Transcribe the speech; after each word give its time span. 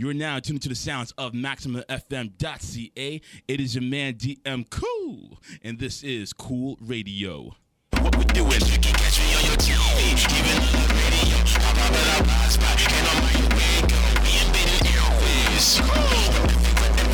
You're 0.00 0.14
now 0.14 0.38
tuned 0.38 0.62
to 0.62 0.70
the 0.70 0.74
sounds 0.74 1.12
of 1.18 1.32
MaximumFM.ca. 1.32 3.20
It 3.48 3.60
is 3.60 3.74
your 3.74 3.84
man 3.84 4.14
DM 4.14 4.64
Cool, 4.70 5.38
and 5.62 5.78
this 5.78 6.02
is 6.02 6.32
Cool 6.32 6.78
Radio. 6.80 7.54
What 7.98 8.16
we 8.16 8.24
doing? 8.24 8.50
You 8.50 8.78
can 8.78 8.94
catch 8.94 9.20
me 9.20 9.34
on 9.34 9.44
your 9.44 9.56
TV, 9.56 10.16
even 10.38 10.56
on 10.56 10.72
the 10.72 10.94
radio. 10.94 11.36
I 11.36 11.76
pop 11.76 11.92
it 11.92 12.08
up, 12.18 12.26
hot 12.28 12.50
spot, 12.50 12.80
and 12.80 13.08
on 13.12 13.20
my 13.28 13.44
way 13.54 13.76
go. 13.90 14.00
We 14.24 14.40
airwaves. 14.88 15.84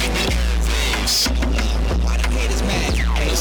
Invaded 0.07 0.31
airwaves. 0.31 1.56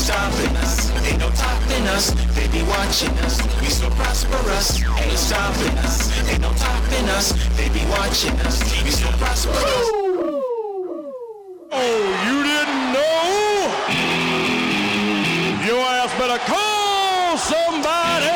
Stopping 0.05 0.55
us, 0.57 0.91
ain't 1.07 1.19
no 1.19 1.29
topping 1.31 1.87
us. 1.87 2.11
They 2.35 2.47
be 2.49 2.61
watching 2.69 3.09
us, 3.25 3.41
we 3.59 3.65
so 3.65 3.89
prosperous. 3.89 4.79
Ain't 4.79 5.09
no 5.09 5.15
stopping 5.15 5.77
us, 5.79 5.97
ain't 6.29 6.41
no 6.41 6.51
topping 6.53 7.09
us. 7.17 7.33
They 7.57 7.69
be 7.69 7.83
watching 7.89 8.37
us, 8.45 8.61
we 8.83 8.91
so 8.91 9.09
prosperous. 9.17 9.87
Oh, 11.71 12.01
you 12.27 12.37
didn't 12.51 12.83
know? 12.93 13.73
Your 15.65 15.81
ass 15.81 16.13
better 16.19 16.41
call 16.45 17.37
somebody. 17.37 18.34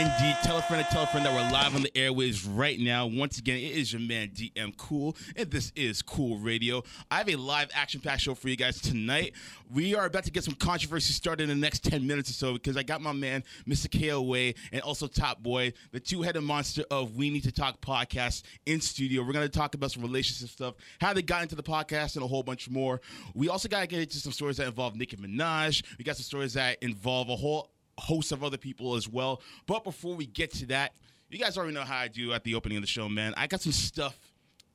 Indeed. 0.00 0.38
Tell 0.42 0.56
a 0.56 0.62
friend 0.62 0.86
tell 0.90 1.02
a 1.02 1.06
friend 1.06 1.26
that 1.26 1.34
we're 1.34 1.52
live 1.52 1.74
on 1.74 1.82
the 1.82 1.90
airwaves 1.90 2.48
right 2.50 2.80
now. 2.80 3.06
Once 3.06 3.36
again, 3.36 3.58
it 3.58 3.76
is 3.76 3.92
your 3.92 4.00
man 4.00 4.28
DM 4.28 4.74
Cool, 4.78 5.14
and 5.36 5.50
this 5.50 5.72
is 5.76 6.00
Cool 6.00 6.38
Radio. 6.38 6.82
I 7.10 7.18
have 7.18 7.28
a 7.28 7.36
live 7.36 7.68
action 7.74 8.00
pack 8.00 8.18
show 8.18 8.34
for 8.34 8.48
you 8.48 8.56
guys 8.56 8.80
tonight. 8.80 9.34
We 9.70 9.94
are 9.94 10.06
about 10.06 10.24
to 10.24 10.30
get 10.30 10.42
some 10.42 10.54
controversy 10.54 11.12
started 11.12 11.42
in 11.42 11.48
the 11.50 11.54
next 11.54 11.84
10 11.84 12.06
minutes 12.06 12.30
or 12.30 12.32
so 12.32 12.52
because 12.54 12.78
I 12.78 12.82
got 12.82 13.02
my 13.02 13.12
man, 13.12 13.44
Mr. 13.68 13.90
KOA, 13.92 14.54
and 14.72 14.80
also 14.80 15.06
Top 15.06 15.42
Boy, 15.42 15.74
the 15.92 16.00
two 16.00 16.22
headed 16.22 16.44
monster 16.44 16.82
of 16.90 17.16
We 17.16 17.28
Need 17.28 17.42
to 17.42 17.52
Talk 17.52 17.82
podcast 17.82 18.44
in 18.64 18.80
studio. 18.80 19.22
We're 19.22 19.34
going 19.34 19.46
to 19.46 19.50
talk 19.50 19.74
about 19.74 19.92
some 19.92 20.02
relationship 20.02 20.48
stuff, 20.48 20.76
how 20.98 21.12
they 21.12 21.20
got 21.20 21.42
into 21.42 21.56
the 21.56 21.62
podcast, 21.62 22.14
and 22.14 22.24
a 22.24 22.26
whole 22.26 22.42
bunch 22.42 22.70
more. 22.70 23.02
We 23.34 23.50
also 23.50 23.68
got 23.68 23.82
to 23.82 23.86
get 23.86 24.00
into 24.00 24.16
some 24.16 24.32
stories 24.32 24.56
that 24.56 24.66
involve 24.66 24.96
Nicki 24.96 25.18
Minaj. 25.18 25.84
We 25.98 26.04
got 26.06 26.16
some 26.16 26.24
stories 26.24 26.54
that 26.54 26.82
involve 26.82 27.28
a 27.28 27.36
whole 27.36 27.70
host 28.00 28.32
of 28.32 28.42
other 28.42 28.56
people 28.56 28.96
as 28.96 29.08
well. 29.08 29.42
But 29.66 29.84
before 29.84 30.14
we 30.14 30.26
get 30.26 30.52
to 30.54 30.66
that, 30.66 30.94
you 31.30 31.38
guys 31.38 31.56
already 31.56 31.74
know 31.74 31.82
how 31.82 31.98
I 31.98 32.08
do 32.08 32.32
at 32.32 32.42
the 32.42 32.54
opening 32.56 32.78
of 32.78 32.82
the 32.82 32.88
show, 32.88 33.08
man. 33.08 33.34
I 33.36 33.46
got 33.46 33.60
some 33.60 33.72
stuff 33.72 34.18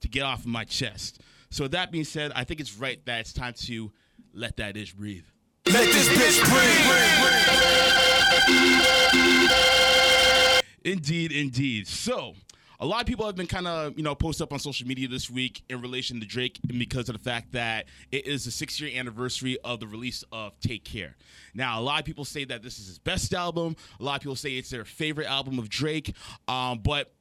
to 0.02 0.08
get 0.08 0.24
off 0.24 0.40
of 0.40 0.48
my 0.48 0.64
chest. 0.64 1.20
So 1.50 1.66
with 1.66 1.72
that 1.74 1.92
being 1.92 2.06
said, 2.06 2.32
I 2.36 2.44
think 2.44 2.60
it's 2.60 2.78
right 2.78 3.04
that 3.06 3.20
it's 3.20 3.34
time 3.34 3.54
to 3.66 3.92
let 4.34 4.58
that 4.58 4.78
ish 4.78 4.94
breathe. 4.94 5.26
Let 5.68 5.86
this 5.86 6.08
bitch 6.10 6.44
breathe. 6.46 6.86
Indeed, 10.84 11.32
indeed. 11.32 11.88
So, 11.88 12.36
a 12.80 12.86
lot 12.86 13.02
of 13.02 13.08
people 13.08 13.26
have 13.26 13.36
been 13.36 13.48
kind 13.48 13.68
of, 13.68 13.98
you 13.98 14.04
know, 14.04 14.16
post 14.16 14.42
up 14.42 14.52
on 14.54 14.60
social 14.60 14.88
media 14.88 15.08
this 15.08 15.30
week 15.30 15.64
in 15.70 15.82
relation 15.82 16.20
to 16.20 16.26
Drake 16.26 16.60
because 16.68 17.10
of 17.10 17.14
the 17.14 17.24
fact 17.24 17.52
that 17.54 17.86
it 18.12 18.28
is 18.28 18.46
the 18.46 18.52
six 18.52 18.80
year 18.80 18.98
anniversary 18.98 19.58
of 19.64 19.80
the 19.80 19.88
release 19.88 20.24
of 20.32 20.60
Take 20.60 20.84
Care. 20.84 21.16
Now, 21.54 21.80
a 21.80 21.84
lot 21.84 22.00
of 22.00 22.06
people 22.06 22.26
say 22.26 22.46
that 22.46 22.64
this 22.64 22.80
is 22.80 22.88
his 22.88 23.00
best 23.00 23.34
album. 23.34 23.76
A 24.00 24.04
lot 24.04 24.16
of 24.16 24.22
people 24.22 24.36
say 24.36 24.52
it's 24.52 24.70
their 24.70 24.86
favorite 24.86 25.28
album 25.28 25.60
of 25.60 25.70
Drake. 25.70 26.16
Um, 26.48 26.80
but 26.80 27.14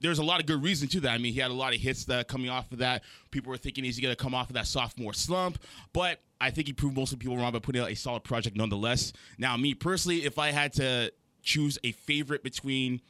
there's 0.00 0.18
a 0.18 0.24
lot 0.24 0.40
of 0.40 0.46
good 0.46 0.62
reason 0.62 0.88
to 0.88 1.00
that. 1.00 1.12
I 1.12 1.18
mean, 1.18 1.32
he 1.32 1.40
had 1.40 1.50
a 1.50 1.54
lot 1.54 1.74
of 1.74 1.80
hits 1.80 2.04
that 2.06 2.28
coming 2.28 2.50
off 2.50 2.70
of 2.72 2.78
that. 2.78 3.02
People 3.30 3.50
were 3.50 3.56
thinking 3.56 3.84
he's 3.84 3.98
going 3.98 4.14
to 4.14 4.22
come 4.22 4.34
off 4.34 4.50
of 4.50 4.54
that 4.54 4.66
sophomore 4.66 5.14
slump, 5.14 5.58
but 5.92 6.20
I 6.40 6.50
think 6.50 6.66
he 6.66 6.72
proved 6.72 6.96
most 6.96 7.12
of 7.12 7.18
people 7.18 7.36
wrong 7.36 7.52
by 7.52 7.60
putting 7.60 7.80
out 7.80 7.90
a 7.90 7.96
solid 7.96 8.24
project 8.24 8.56
nonetheless. 8.56 9.12
Now, 9.38 9.56
me 9.56 9.74
personally, 9.74 10.24
if 10.24 10.38
I 10.38 10.50
had 10.50 10.74
to 10.74 11.12
choose 11.42 11.78
a 11.84 11.92
favorite 11.92 12.42
between 12.42 13.00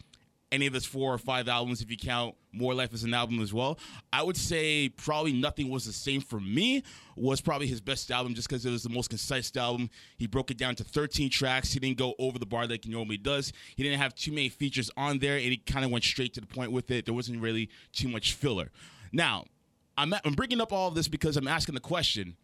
any 0.52 0.66
of 0.66 0.74
his 0.74 0.84
four 0.84 1.12
or 1.12 1.18
five 1.18 1.48
albums, 1.48 1.82
if 1.82 1.90
you 1.90 1.96
count 1.96 2.34
More 2.52 2.72
Life 2.74 2.94
as 2.94 3.02
an 3.02 3.12
album 3.12 3.40
as 3.40 3.52
well, 3.52 3.78
I 4.12 4.22
would 4.22 4.36
say 4.36 4.88
probably 4.88 5.32
Nothing 5.32 5.70
Was 5.70 5.86
the 5.86 5.92
Same 5.92 6.20
for 6.20 6.38
me 6.38 6.82
was 7.16 7.40
probably 7.40 7.66
his 7.66 7.80
best 7.80 8.10
album 8.10 8.34
just 8.34 8.48
because 8.48 8.64
it 8.64 8.70
was 8.70 8.82
the 8.82 8.88
most 8.88 9.10
concise 9.10 9.54
album. 9.56 9.90
He 10.16 10.26
broke 10.26 10.50
it 10.50 10.58
down 10.58 10.76
to 10.76 10.84
13 10.84 11.30
tracks. 11.30 11.72
He 11.72 11.80
didn't 11.80 11.98
go 11.98 12.14
over 12.18 12.38
the 12.38 12.46
bar 12.46 12.66
like 12.66 12.84
he 12.84 12.90
normally 12.90 13.16
does. 13.16 13.52
He 13.74 13.82
didn't 13.82 13.98
have 13.98 14.14
too 14.14 14.30
many 14.30 14.48
features 14.48 14.90
on 14.96 15.18
there, 15.18 15.36
and 15.36 15.46
he 15.46 15.56
kind 15.56 15.84
of 15.84 15.90
went 15.90 16.04
straight 16.04 16.34
to 16.34 16.40
the 16.40 16.46
point 16.46 16.70
with 16.70 16.90
it. 16.90 17.06
There 17.06 17.14
wasn't 17.14 17.42
really 17.42 17.68
too 17.92 18.08
much 18.08 18.34
filler. 18.34 18.70
Now, 19.12 19.44
I'm, 19.98 20.14
I'm 20.24 20.34
bringing 20.34 20.60
up 20.60 20.72
all 20.72 20.88
of 20.88 20.94
this 20.94 21.08
because 21.08 21.36
I'm 21.36 21.48
asking 21.48 21.74
the 21.74 21.80
question 21.80 22.36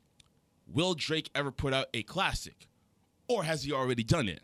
Will 0.67 0.95
Drake 0.95 1.31
ever 1.35 1.51
put 1.51 1.73
out 1.73 1.87
a 1.95 2.03
classic? 2.03 2.69
Or 3.29 3.45
has 3.45 3.63
he 3.63 3.73
already 3.73 4.03
done 4.03 4.29
it? 4.29 4.41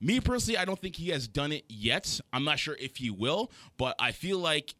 Me 0.00 0.20
personally, 0.20 0.58
I 0.58 0.64
don't 0.64 0.78
think 0.78 0.96
he 0.96 1.08
has 1.10 1.26
done 1.26 1.52
it 1.52 1.64
yet. 1.68 2.20
I'm 2.32 2.44
not 2.44 2.58
sure 2.58 2.76
if 2.78 2.96
he 2.96 3.10
will, 3.10 3.50
but 3.76 3.96
I 3.98 4.12
feel 4.12 4.38
like 4.38 4.74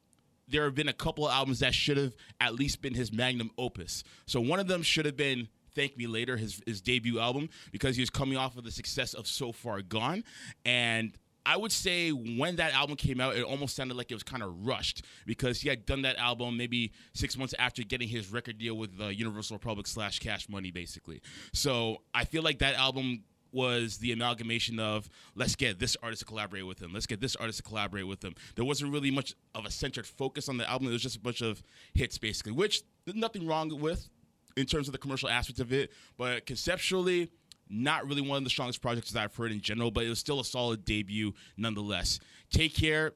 there 0.46 0.64
have 0.64 0.74
been 0.74 0.88
a 0.88 0.92
couple 0.94 1.26
of 1.26 1.32
albums 1.32 1.60
that 1.60 1.74
should 1.74 1.96
have 1.96 2.14
at 2.40 2.54
least 2.54 2.80
been 2.80 2.94
his 2.94 3.12
magnum 3.12 3.50
opus. 3.58 4.02
So 4.26 4.40
one 4.40 4.60
of 4.60 4.66
them 4.66 4.82
should 4.82 5.04
have 5.04 5.16
been 5.16 5.48
Thank 5.74 5.96
Me 5.96 6.06
Later, 6.06 6.36
his 6.36 6.60
his 6.66 6.80
debut 6.80 7.18
album, 7.18 7.50
because 7.70 7.96
he 7.96 8.02
was 8.02 8.10
coming 8.10 8.36
off 8.36 8.56
of 8.56 8.64
the 8.64 8.70
success 8.70 9.14
of 9.14 9.26
So 9.26 9.52
Far 9.52 9.82
Gone. 9.82 10.24
And 10.64 11.12
I 11.44 11.56
would 11.56 11.72
say 11.72 12.10
when 12.10 12.56
that 12.56 12.74
album 12.74 12.96
came 12.96 13.20
out, 13.20 13.36
it 13.36 13.42
almost 13.42 13.74
sounded 13.74 13.96
like 13.96 14.10
it 14.10 14.14
was 14.14 14.22
kind 14.22 14.42
of 14.42 14.66
rushed 14.66 15.04
because 15.24 15.60
he 15.60 15.68
had 15.68 15.86
done 15.86 16.02
that 16.02 16.16
album 16.18 16.56
maybe 16.56 16.92
six 17.14 17.38
months 17.38 17.54
after 17.58 17.82
getting 17.82 18.08
his 18.08 18.30
record 18.30 18.58
deal 18.58 18.76
with 18.76 18.90
uh, 19.00 19.06
Universal 19.06 19.56
Republic 19.56 19.86
slash 19.86 20.18
Cash 20.18 20.48
Money, 20.48 20.70
basically. 20.70 21.22
So 21.52 22.02
I 22.12 22.24
feel 22.24 22.42
like 22.42 22.58
that 22.58 22.74
album 22.74 23.22
was 23.52 23.98
the 23.98 24.12
amalgamation 24.12 24.78
of 24.78 25.08
let's 25.34 25.56
get 25.56 25.78
this 25.78 25.96
artist 26.02 26.20
to 26.20 26.26
collaborate 26.26 26.66
with 26.66 26.80
him, 26.80 26.92
let's 26.92 27.06
get 27.06 27.20
this 27.20 27.36
artist 27.36 27.58
to 27.58 27.62
collaborate 27.62 28.06
with 28.06 28.22
him. 28.22 28.34
There 28.56 28.64
wasn't 28.64 28.92
really 28.92 29.10
much 29.10 29.34
of 29.54 29.64
a 29.64 29.70
centered 29.70 30.06
focus 30.06 30.48
on 30.48 30.56
the 30.56 30.68
album. 30.68 30.88
It 30.88 30.92
was 30.92 31.02
just 31.02 31.16
a 31.16 31.20
bunch 31.20 31.40
of 31.40 31.62
hits, 31.94 32.18
basically, 32.18 32.52
which 32.52 32.82
nothing 33.06 33.46
wrong 33.46 33.80
with 33.80 34.08
in 34.56 34.66
terms 34.66 34.88
of 34.88 34.92
the 34.92 34.98
commercial 34.98 35.28
aspects 35.28 35.60
of 35.60 35.72
it, 35.72 35.90
but 36.16 36.46
conceptually 36.46 37.30
not 37.70 38.06
really 38.06 38.22
one 38.22 38.38
of 38.38 38.44
the 38.44 38.50
strongest 38.50 38.80
projects 38.80 39.10
that 39.12 39.22
I've 39.22 39.34
heard 39.36 39.52
in 39.52 39.60
general, 39.60 39.90
but 39.90 40.04
it 40.04 40.08
was 40.08 40.18
still 40.18 40.40
a 40.40 40.44
solid 40.44 40.84
debut 40.84 41.34
nonetheless. 41.56 42.18
Take 42.50 42.74
Care 42.74 43.12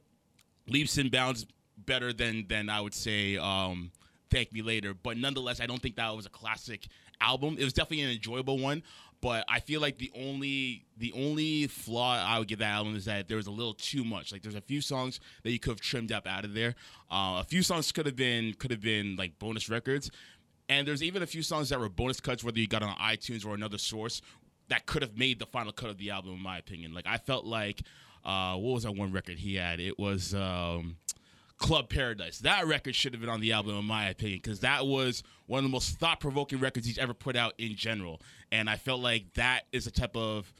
leaps 0.68 0.98
and 0.98 1.10
bounds 1.10 1.46
better 1.76 2.12
than 2.12 2.46
than 2.48 2.68
I 2.68 2.80
would 2.80 2.94
say 2.94 3.36
um, 3.36 3.90
Thank 4.30 4.52
Me 4.52 4.62
Later, 4.62 4.94
but 4.94 5.16
nonetheless, 5.16 5.60
I 5.60 5.66
don't 5.66 5.80
think 5.80 5.96
that 5.96 6.14
was 6.14 6.26
a 6.26 6.30
classic 6.30 6.86
album. 7.20 7.56
It 7.58 7.64
was 7.64 7.72
definitely 7.72 8.04
an 8.04 8.10
enjoyable 8.10 8.58
one, 8.58 8.82
but 9.22 9.44
I 9.48 9.60
feel 9.60 9.80
like 9.80 9.98
the 9.98 10.12
only 10.14 10.84
the 10.98 11.12
only 11.14 11.68
flaw 11.68 12.16
I 12.22 12.38
would 12.38 12.48
give 12.48 12.58
that 12.58 12.72
album 12.72 12.96
is 12.96 13.06
that 13.06 13.28
there 13.28 13.36
was 13.38 13.46
a 13.46 13.52
little 13.52 13.72
too 13.72 14.04
much. 14.04 14.32
Like 14.32 14.42
there's 14.42 14.56
a 14.56 14.60
few 14.60 14.82
songs 14.82 15.20
that 15.44 15.52
you 15.52 15.58
could 15.58 15.70
have 15.70 15.80
trimmed 15.80 16.12
up 16.12 16.26
out 16.26 16.44
of 16.44 16.52
there. 16.52 16.74
Uh, 17.10 17.38
a 17.40 17.44
few 17.48 17.62
songs 17.62 17.90
could 17.92 18.04
have 18.04 18.16
been 18.16 18.52
could 18.54 18.72
have 18.72 18.82
been 18.82 19.16
like 19.16 19.38
bonus 19.38 19.70
records. 19.70 20.10
And 20.68 20.86
there's 20.86 21.02
even 21.02 21.22
a 21.22 21.26
few 21.26 21.42
songs 21.42 21.68
that 21.68 21.78
were 21.78 21.88
bonus 21.88 22.20
cuts, 22.20 22.42
whether 22.42 22.58
you 22.58 22.66
got 22.66 22.82
on 22.82 22.94
iTunes 22.96 23.46
or 23.46 23.54
another 23.54 23.78
source, 23.78 24.22
that 24.68 24.86
could 24.86 25.02
have 25.02 25.16
made 25.16 25.38
the 25.38 25.46
final 25.46 25.72
cut 25.72 25.90
of 25.90 25.98
the 25.98 26.10
album, 26.10 26.32
in 26.32 26.42
my 26.42 26.58
opinion. 26.58 26.92
Like 26.92 27.06
I 27.06 27.18
felt 27.18 27.44
like, 27.44 27.82
uh, 28.24 28.56
what 28.56 28.74
was 28.74 28.82
that 28.84 28.92
one 28.92 29.12
record 29.12 29.38
he 29.38 29.56
had? 29.56 29.80
It 29.80 29.98
was 29.98 30.34
um, 30.34 30.96
Club 31.62 31.88
Paradise. 31.88 32.40
That 32.40 32.66
record 32.66 32.94
should 32.94 33.14
have 33.14 33.20
been 33.20 33.30
on 33.30 33.40
the 33.40 33.52
album, 33.52 33.78
in 33.78 33.84
my 33.84 34.08
opinion, 34.08 34.40
because 34.42 34.60
that 34.60 34.84
was 34.84 35.22
one 35.46 35.58
of 35.58 35.64
the 35.64 35.70
most 35.70 35.96
thought-provoking 35.98 36.58
records 36.58 36.86
he's 36.86 36.98
ever 36.98 37.14
put 37.14 37.36
out 37.36 37.54
in 37.56 37.76
general. 37.76 38.20
And 38.50 38.68
I 38.68 38.76
felt 38.76 39.00
like 39.00 39.32
that 39.34 39.62
is 39.72 39.86
a 39.86 39.92
type 39.92 40.16
of 40.16 40.52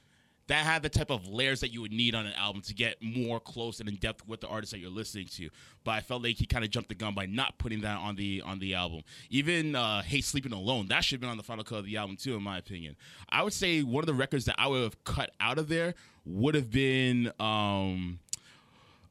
that 0.49 0.65
had 0.65 0.83
the 0.83 0.89
type 0.89 1.11
of 1.11 1.27
layers 1.29 1.61
that 1.61 1.73
you 1.73 1.81
would 1.81 1.93
need 1.93 2.15
on 2.15 2.27
an 2.27 2.33
album 2.35 2.63
to 2.63 2.75
get 2.75 2.97
more 3.01 3.41
close 3.41 3.81
and 3.81 3.89
in 3.89 3.95
depth 3.97 4.27
with 4.27 4.41
the 4.41 4.49
artist 4.49 4.73
that 4.73 4.79
you're 4.79 4.91
listening 4.91 5.27
to. 5.27 5.49
But 5.85 5.93
I 5.93 6.01
felt 6.01 6.23
like 6.23 6.37
he 6.37 6.47
kind 6.47 6.65
of 6.65 6.71
jumped 6.71 6.89
the 6.89 6.95
gun 6.95 7.15
by 7.15 7.27
not 7.27 7.59
putting 7.59 7.81
that 7.83 7.99
on 7.99 8.17
the 8.17 8.43
on 8.43 8.59
the 8.59 8.75
album. 8.75 9.03
Even 9.31 9.75
uh, 9.75 10.03
"Hate 10.03 10.25
Sleeping 10.25 10.53
Alone" 10.53 10.87
that 10.89 11.05
should 11.05 11.17
have 11.17 11.21
been 11.21 11.31
on 11.31 11.37
the 11.37 11.43
final 11.43 11.65
cut 11.65 11.79
of 11.79 11.85
the 11.85 11.97
album 11.97 12.17
too, 12.17 12.37
in 12.37 12.43
my 12.43 12.59
opinion. 12.59 12.97
I 13.29 13.43
would 13.43 13.53
say 13.53 13.83
one 13.83 14.03
of 14.03 14.07
the 14.07 14.15
records 14.15 14.45
that 14.45 14.57
I 14.59 14.69
would 14.69 14.83
have 14.83 15.05
cut 15.05 15.31
out 15.41 15.59
of 15.59 15.69
there 15.69 15.95
would 16.25 16.55
have 16.55 16.71
been. 16.71 17.33
Um, 17.41 18.21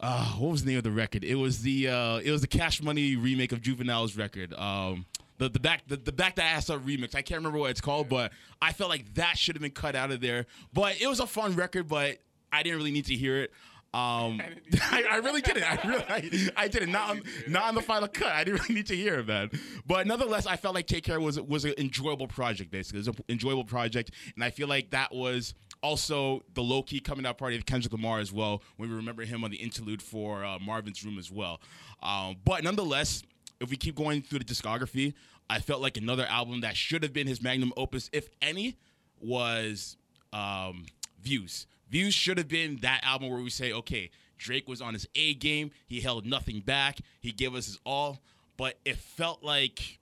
uh, 0.01 0.25
what 0.33 0.51
was 0.51 0.63
the 0.63 0.71
name 0.71 0.77
of 0.79 0.83
the 0.83 0.91
record? 0.91 1.23
It 1.23 1.35
was 1.35 1.61
the 1.61 1.87
uh, 1.87 2.17
it 2.17 2.31
was 2.31 2.41
the 2.41 2.47
Cash 2.47 2.81
Money 2.81 3.15
remake 3.15 3.51
of 3.51 3.61
Juvenile's 3.61 4.17
record. 4.17 4.53
Um, 4.55 5.05
the 5.37 5.49
the 5.49 5.59
back 5.59 5.83
the, 5.87 5.97
the 5.97 6.11
back 6.11 6.35
that 6.35 6.45
ass 6.45 6.69
up 6.69 6.83
remix. 6.85 7.15
I 7.15 7.21
can't 7.21 7.39
remember 7.39 7.59
what 7.59 7.69
it's 7.69 7.81
called, 7.81 8.09
but 8.09 8.31
I 8.61 8.73
felt 8.73 8.89
like 8.89 9.13
that 9.13 9.37
should 9.37 9.55
have 9.55 9.61
been 9.61 9.71
cut 9.71 9.95
out 9.95 10.11
of 10.11 10.19
there. 10.19 10.47
But 10.73 10.99
it 10.99 11.07
was 11.07 11.19
a 11.19 11.27
fun 11.27 11.55
record, 11.55 11.87
but 11.87 12.17
I 12.51 12.63
didn't 12.63 12.79
really 12.79 12.91
need 12.91 13.05
to 13.05 13.15
hear 13.15 13.43
it. 13.43 13.51
Um, 13.93 14.41
I, 14.81 15.03
I 15.11 15.15
really 15.17 15.41
didn't. 15.41 15.63
I 15.63 15.87
really, 15.87 16.03
I, 16.09 16.63
I 16.63 16.67
didn't. 16.67 16.91
Not 16.91 17.09
on, 17.11 17.21
not 17.47 17.63
on 17.63 17.75
the 17.75 17.81
final 17.81 18.07
cut. 18.07 18.31
I 18.31 18.43
didn't 18.43 18.61
really 18.61 18.75
need 18.75 18.87
to 18.87 18.95
hear 18.95 19.19
it, 19.19 19.27
man. 19.27 19.51
But 19.85 20.07
nonetheless, 20.07 20.47
I 20.47 20.55
felt 20.55 20.73
like 20.73 20.87
Take 20.87 21.03
Care 21.03 21.19
was 21.19 21.39
was 21.39 21.65
an 21.65 21.75
enjoyable 21.77 22.27
project. 22.27 22.71
Basically, 22.71 23.01
it 23.01 23.07
was 23.07 23.15
an 23.15 23.23
enjoyable 23.29 23.65
project, 23.65 24.11
and 24.33 24.43
I 24.43 24.49
feel 24.49 24.67
like 24.67 24.89
that 24.91 25.13
was 25.13 25.53
also 25.81 26.43
the 26.53 26.61
low 26.61 26.83
key 26.83 26.99
coming 26.99 27.25
out 27.25 27.37
party 27.37 27.55
of 27.55 27.65
Kendrick 27.65 27.91
Lamar 27.91 28.19
as 28.19 28.31
well. 28.31 28.61
When 28.77 28.89
we 28.89 28.95
remember 28.95 29.23
him 29.23 29.43
on 29.43 29.51
the 29.51 29.57
interlude 29.57 30.01
for 30.01 30.43
uh, 30.43 30.59
Marvin's 30.59 31.03
Room 31.03 31.17
as 31.17 31.31
well. 31.31 31.59
Um, 32.01 32.37
but 32.45 32.63
nonetheless, 32.63 33.23
if 33.59 33.69
we 33.69 33.77
keep 33.77 33.95
going 33.95 34.21
through 34.21 34.39
the 34.39 34.45
discography, 34.45 35.13
I 35.49 35.59
felt 35.59 35.81
like 35.81 35.97
another 35.97 36.25
album 36.25 36.61
that 36.61 36.77
should 36.77 37.03
have 37.03 37.13
been 37.13 37.27
his 37.27 37.41
magnum 37.41 37.73
opus, 37.75 38.09
if 38.13 38.29
any, 38.41 38.77
was 39.19 39.97
um, 40.33 40.85
Views. 41.21 41.67
Views 41.89 42.13
should 42.13 42.37
have 42.37 42.47
been 42.47 42.77
that 42.81 43.01
album 43.03 43.29
where 43.29 43.41
we 43.41 43.49
say, 43.49 43.73
okay, 43.73 44.09
Drake 44.37 44.67
was 44.67 44.81
on 44.81 44.93
his 44.93 45.07
A 45.13 45.33
game. 45.35 45.71
He 45.87 45.99
held 46.01 46.25
nothing 46.25 46.61
back. 46.61 46.99
He 47.19 47.31
gave 47.31 47.53
us 47.53 47.65
his 47.65 47.79
all, 47.85 48.19
but 48.57 48.79
it 48.85 48.95
felt 48.97 49.43
like 49.43 49.99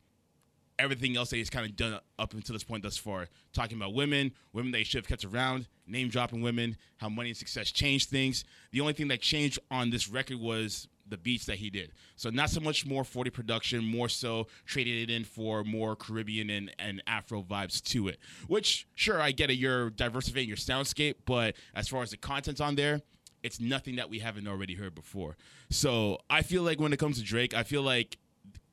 everything 0.79 1.17
else 1.17 1.29
that 1.29 1.37
he's 1.37 1.49
kind 1.49 1.65
of 1.65 1.75
done 1.75 1.99
up 2.17 2.33
until 2.33 2.53
this 2.53 2.63
point 2.63 2.83
thus 2.83 2.97
far. 2.97 3.27
Talking 3.53 3.77
about 3.77 3.93
women, 3.93 4.31
women 4.53 4.71
they 4.71 4.83
should 4.83 4.99
have 4.99 5.07
kept 5.07 5.25
around, 5.25 5.67
name 5.85 6.09
dropping 6.09 6.41
women, 6.41 6.77
how 6.97 7.09
money 7.09 7.29
and 7.29 7.37
success 7.37 7.71
changed 7.71 8.09
things. 8.09 8.43
The 8.71 8.81
only 8.81 8.93
thing 8.93 9.09
that 9.09 9.21
changed 9.21 9.59
on 9.69 9.89
this 9.89 10.09
record 10.09 10.39
was 10.39 10.87
the 11.07 11.17
beats 11.17 11.45
that 11.45 11.57
he 11.57 11.69
did. 11.69 11.91
So 12.15 12.29
not 12.29 12.49
so 12.49 12.59
much 12.59 12.85
more 12.85 13.03
40 13.03 13.29
production, 13.31 13.83
more 13.83 14.09
so 14.09 14.47
traded 14.65 15.09
it 15.09 15.13
in 15.13 15.23
for 15.23 15.63
more 15.63 15.95
Caribbean 15.95 16.49
and, 16.49 16.71
and 16.79 17.03
Afro 17.07 17.43
vibes 17.43 17.81
to 17.85 18.07
it. 18.07 18.19
Which 18.47 18.87
sure 18.95 19.21
I 19.21 19.31
get 19.31 19.49
it, 19.49 19.55
you're 19.55 19.89
diversifying 19.89 20.47
your 20.47 20.57
soundscape, 20.57 21.15
but 21.25 21.55
as 21.75 21.87
far 21.87 22.03
as 22.03 22.11
the 22.11 22.17
content 22.17 22.61
on 22.61 22.75
there, 22.75 23.01
it's 23.41 23.59
nothing 23.59 23.95
that 23.95 24.09
we 24.09 24.19
haven't 24.19 24.47
already 24.47 24.75
heard 24.75 24.95
before. 24.95 25.37
So 25.69 26.19
I 26.29 26.41
feel 26.41 26.63
like 26.63 26.79
when 26.79 26.93
it 26.93 26.99
comes 26.99 27.17
to 27.17 27.23
Drake, 27.23 27.53
I 27.53 27.63
feel 27.63 27.81
like 27.81 28.17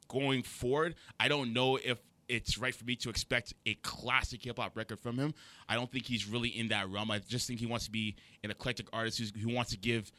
going 0.08 0.42
forward, 0.42 0.94
I 1.18 1.28
don't 1.28 1.52
know 1.52 1.76
if 1.76 1.98
it's 2.28 2.58
right 2.58 2.74
for 2.74 2.84
me 2.84 2.96
to 2.96 3.08
expect 3.08 3.54
a 3.66 3.74
classic 3.74 4.42
hip 4.42 4.58
hop 4.58 4.76
record 4.76 4.98
from 4.98 5.16
him. 5.16 5.34
I 5.68 5.74
don't 5.74 5.90
think 5.90 6.06
he's 6.06 6.26
really 6.26 6.48
in 6.48 6.68
that 6.68 6.88
realm. 6.88 7.10
I 7.10 7.20
just 7.20 7.46
think 7.46 7.60
he 7.60 7.66
wants 7.66 7.84
to 7.86 7.90
be 7.90 8.16
an 8.42 8.50
eclectic 8.50 8.88
artist 8.92 9.36
who 9.36 9.54
wants 9.54 9.70
to 9.70 9.76
give 9.76 10.10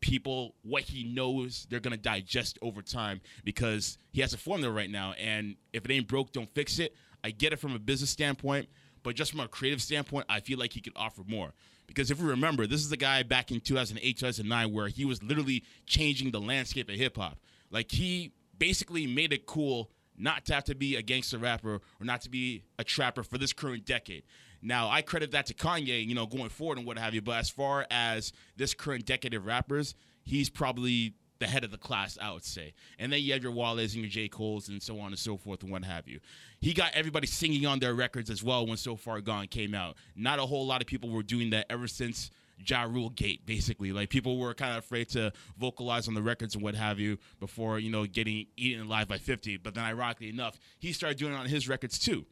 people 0.00 0.56
what 0.62 0.82
he 0.82 1.04
knows 1.04 1.66
they're 1.70 1.80
gonna 1.80 1.96
digest 1.96 2.58
over 2.60 2.82
time 2.82 3.20
because 3.44 3.98
he 4.10 4.20
has 4.20 4.34
a 4.34 4.38
formula 4.38 4.72
right 4.72 4.90
now. 4.90 5.12
And 5.12 5.56
if 5.72 5.84
it 5.84 5.90
ain't 5.92 6.08
broke, 6.08 6.32
don't 6.32 6.50
fix 6.50 6.78
it. 6.78 6.94
I 7.24 7.30
get 7.30 7.52
it 7.52 7.60
from 7.60 7.74
a 7.74 7.78
business 7.78 8.10
standpoint, 8.10 8.68
but 9.04 9.14
just 9.14 9.30
from 9.30 9.40
a 9.40 9.48
creative 9.48 9.80
standpoint, 9.80 10.26
I 10.28 10.40
feel 10.40 10.58
like 10.58 10.72
he 10.72 10.80
could 10.80 10.94
offer 10.96 11.22
more. 11.26 11.52
Because 11.86 12.10
if 12.10 12.20
we 12.20 12.28
remember, 12.28 12.66
this 12.66 12.80
is 12.80 12.88
the 12.88 12.96
guy 12.96 13.22
back 13.22 13.50
in 13.50 13.60
2008, 13.60 14.18
2009, 14.18 14.72
where 14.72 14.88
he 14.88 15.04
was 15.04 15.22
literally 15.22 15.62
changing 15.86 16.30
the 16.30 16.40
landscape 16.40 16.88
of 16.88 16.96
hip 16.96 17.16
hop. 17.16 17.38
Like 17.70 17.90
he 17.90 18.32
basically 18.56 19.06
made 19.06 19.32
it 19.32 19.46
cool 19.46 19.90
not 20.16 20.44
to 20.46 20.54
have 20.54 20.64
to 20.64 20.74
be 20.74 20.96
a 20.96 21.02
gangster 21.02 21.38
rapper 21.38 21.74
or 21.74 22.04
not 22.04 22.20
to 22.22 22.30
be 22.30 22.64
a 22.78 22.84
trapper 22.84 23.22
for 23.22 23.38
this 23.38 23.52
current 23.52 23.84
decade. 23.84 24.22
Now, 24.60 24.88
I 24.88 25.02
credit 25.02 25.32
that 25.32 25.46
to 25.46 25.54
Kanye, 25.54 26.06
you 26.06 26.14
know, 26.14 26.26
going 26.26 26.48
forward 26.48 26.78
and 26.78 26.86
what 26.86 26.98
have 26.98 27.14
you. 27.14 27.22
But 27.22 27.38
as 27.38 27.50
far 27.50 27.86
as 27.90 28.32
this 28.56 28.74
current 28.74 29.06
decade 29.06 29.34
of 29.34 29.44
rappers, 29.44 29.94
he's 30.22 30.48
probably 30.48 31.14
the 31.40 31.48
head 31.48 31.64
of 31.64 31.72
the 31.72 31.78
class, 31.78 32.16
I 32.22 32.32
would 32.32 32.44
say. 32.44 32.72
And 33.00 33.12
then 33.12 33.20
you 33.20 33.32
have 33.32 33.42
your 33.42 33.50
Wale's 33.50 33.94
and 33.94 34.02
your 34.04 34.10
J. 34.10 34.28
Cole's 34.28 34.68
and 34.68 34.80
so 34.80 35.00
on 35.00 35.08
and 35.08 35.18
so 35.18 35.36
forth 35.36 35.64
and 35.64 35.72
what 35.72 35.84
have 35.84 36.06
you. 36.06 36.20
He 36.60 36.72
got 36.72 36.94
everybody 36.94 37.26
singing 37.26 37.66
on 37.66 37.80
their 37.80 37.94
records 37.94 38.30
as 38.30 38.44
well 38.44 38.64
when 38.64 38.76
So 38.76 38.94
Far 38.94 39.20
Gone 39.20 39.48
came 39.48 39.74
out. 39.74 39.96
Not 40.14 40.38
a 40.38 40.42
whole 40.42 40.64
lot 40.64 40.80
of 40.80 40.86
people 40.86 41.10
were 41.10 41.24
doing 41.24 41.50
that 41.50 41.66
ever 41.68 41.88
since 41.88 42.30
Ja 42.58 42.84
Rule 42.84 43.10
Gate, 43.10 43.44
basically. 43.46 43.92
Like 43.92 44.10
people 44.10 44.38
were 44.38 44.54
kind 44.54 44.72
of 44.72 44.84
afraid 44.84 45.08
to 45.10 45.32
vocalize 45.58 46.08
on 46.08 46.14
the 46.14 46.22
records 46.22 46.54
and 46.54 46.62
what 46.62 46.74
have 46.74 46.98
you 46.98 47.18
before, 47.40 47.78
you 47.78 47.90
know, 47.90 48.06
getting 48.06 48.46
eaten 48.56 48.86
alive 48.86 49.08
by 49.08 49.18
50. 49.18 49.58
But 49.58 49.74
then 49.74 49.84
ironically 49.84 50.28
enough, 50.28 50.58
he 50.78 50.92
started 50.92 51.18
doing 51.18 51.34
it 51.34 51.36
on 51.36 51.46
his 51.46 51.68
records 51.68 51.98
too. 51.98 52.26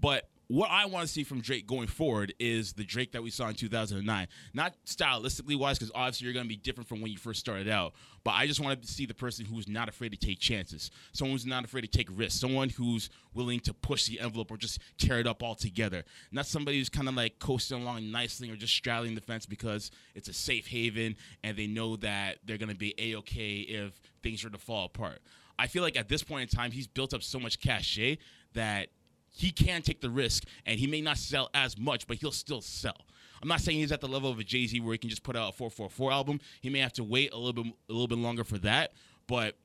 But 0.00 0.28
what 0.48 0.70
I 0.70 0.86
want 0.86 1.06
to 1.06 1.12
see 1.12 1.24
from 1.24 1.40
Drake 1.40 1.66
going 1.66 1.86
forward 1.86 2.34
is 2.38 2.74
the 2.74 2.84
Drake 2.84 3.12
that 3.12 3.22
we 3.22 3.30
saw 3.30 3.48
in 3.48 3.54
2009. 3.54 4.28
Not 4.52 4.74
stylistically 4.84 5.56
wise, 5.56 5.78
because 5.78 5.92
obviously 5.94 6.26
you're 6.26 6.34
going 6.34 6.44
to 6.44 6.48
be 6.48 6.56
different 6.56 6.88
from 6.88 7.00
when 7.00 7.10
you 7.10 7.18
first 7.18 7.40
started 7.40 7.68
out. 7.68 7.94
But 8.24 8.32
I 8.32 8.46
just 8.46 8.60
want 8.60 8.80
to 8.80 8.88
see 8.88 9.06
the 9.06 9.14
person 9.14 9.46
who's 9.46 9.68
not 9.68 9.88
afraid 9.88 10.12
to 10.12 10.18
take 10.18 10.38
chances, 10.38 10.90
someone 11.12 11.32
who's 11.32 11.46
not 11.46 11.64
afraid 11.64 11.82
to 11.82 11.88
take 11.88 12.08
risks, 12.10 12.40
someone 12.40 12.68
who's 12.68 13.08
willing 13.32 13.60
to 13.60 13.72
push 13.72 14.06
the 14.06 14.20
envelope 14.20 14.50
or 14.50 14.56
just 14.56 14.80
tear 14.98 15.18
it 15.18 15.26
up 15.26 15.42
altogether. 15.42 16.04
Not 16.30 16.46
somebody 16.46 16.78
who's 16.78 16.88
kind 16.90 17.08
of 17.08 17.14
like 17.14 17.38
coasting 17.38 17.82
along 17.82 18.10
nicely 18.10 18.50
or 18.50 18.56
just 18.56 18.74
straddling 18.74 19.14
the 19.14 19.20
fence 19.20 19.46
because 19.46 19.90
it's 20.14 20.28
a 20.28 20.34
safe 20.34 20.66
haven 20.66 21.16
and 21.42 21.56
they 21.56 21.66
know 21.66 21.96
that 21.96 22.38
they're 22.44 22.58
going 22.58 22.68
to 22.68 22.74
be 22.74 22.94
a 22.98 23.16
okay 23.16 23.56
if 23.60 24.00
things 24.22 24.44
are 24.44 24.50
to 24.50 24.58
fall 24.58 24.86
apart. 24.86 25.20
I 25.58 25.68
feel 25.68 25.82
like 25.82 25.96
at 25.96 26.08
this 26.08 26.22
point 26.22 26.42
in 26.42 26.56
time, 26.56 26.72
he's 26.72 26.86
built 26.86 27.14
up 27.14 27.22
so 27.22 27.38
much 27.38 27.60
cachet 27.60 28.18
that 28.54 28.88
he 29.34 29.50
can 29.50 29.82
take 29.82 30.00
the 30.00 30.10
risk 30.10 30.44
and 30.64 30.78
he 30.78 30.86
may 30.86 31.00
not 31.00 31.18
sell 31.18 31.50
as 31.54 31.76
much, 31.76 32.06
but 32.06 32.18
he'll 32.18 32.32
still 32.32 32.60
sell. 32.60 33.06
I'm 33.42 33.48
not 33.48 33.60
saying 33.60 33.78
he's 33.78 33.92
at 33.92 34.00
the 34.00 34.08
level 34.08 34.30
of 34.30 34.38
a 34.38 34.44
Jay 34.44 34.66
Z 34.66 34.80
where 34.80 34.92
he 34.92 34.98
can 34.98 35.10
just 35.10 35.22
put 35.22 35.36
out 35.36 35.50
a 35.50 35.52
444 35.52 36.12
album. 36.12 36.40
He 36.60 36.70
may 36.70 36.78
have 36.78 36.94
to 36.94 37.04
wait 37.04 37.32
a 37.32 37.36
little 37.36 37.52
bit 37.52 37.66
a 37.88 37.92
little 37.92 38.08
bit 38.08 38.18
longer 38.18 38.44
for 38.44 38.58
that, 38.58 38.92
but 39.26 39.56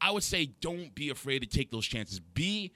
I 0.00 0.10
would 0.10 0.22
say 0.22 0.46
don't 0.60 0.94
be 0.94 1.10
afraid 1.10 1.40
to 1.40 1.46
take 1.48 1.70
those 1.70 1.86
chances. 1.86 2.20
Be 2.20 2.72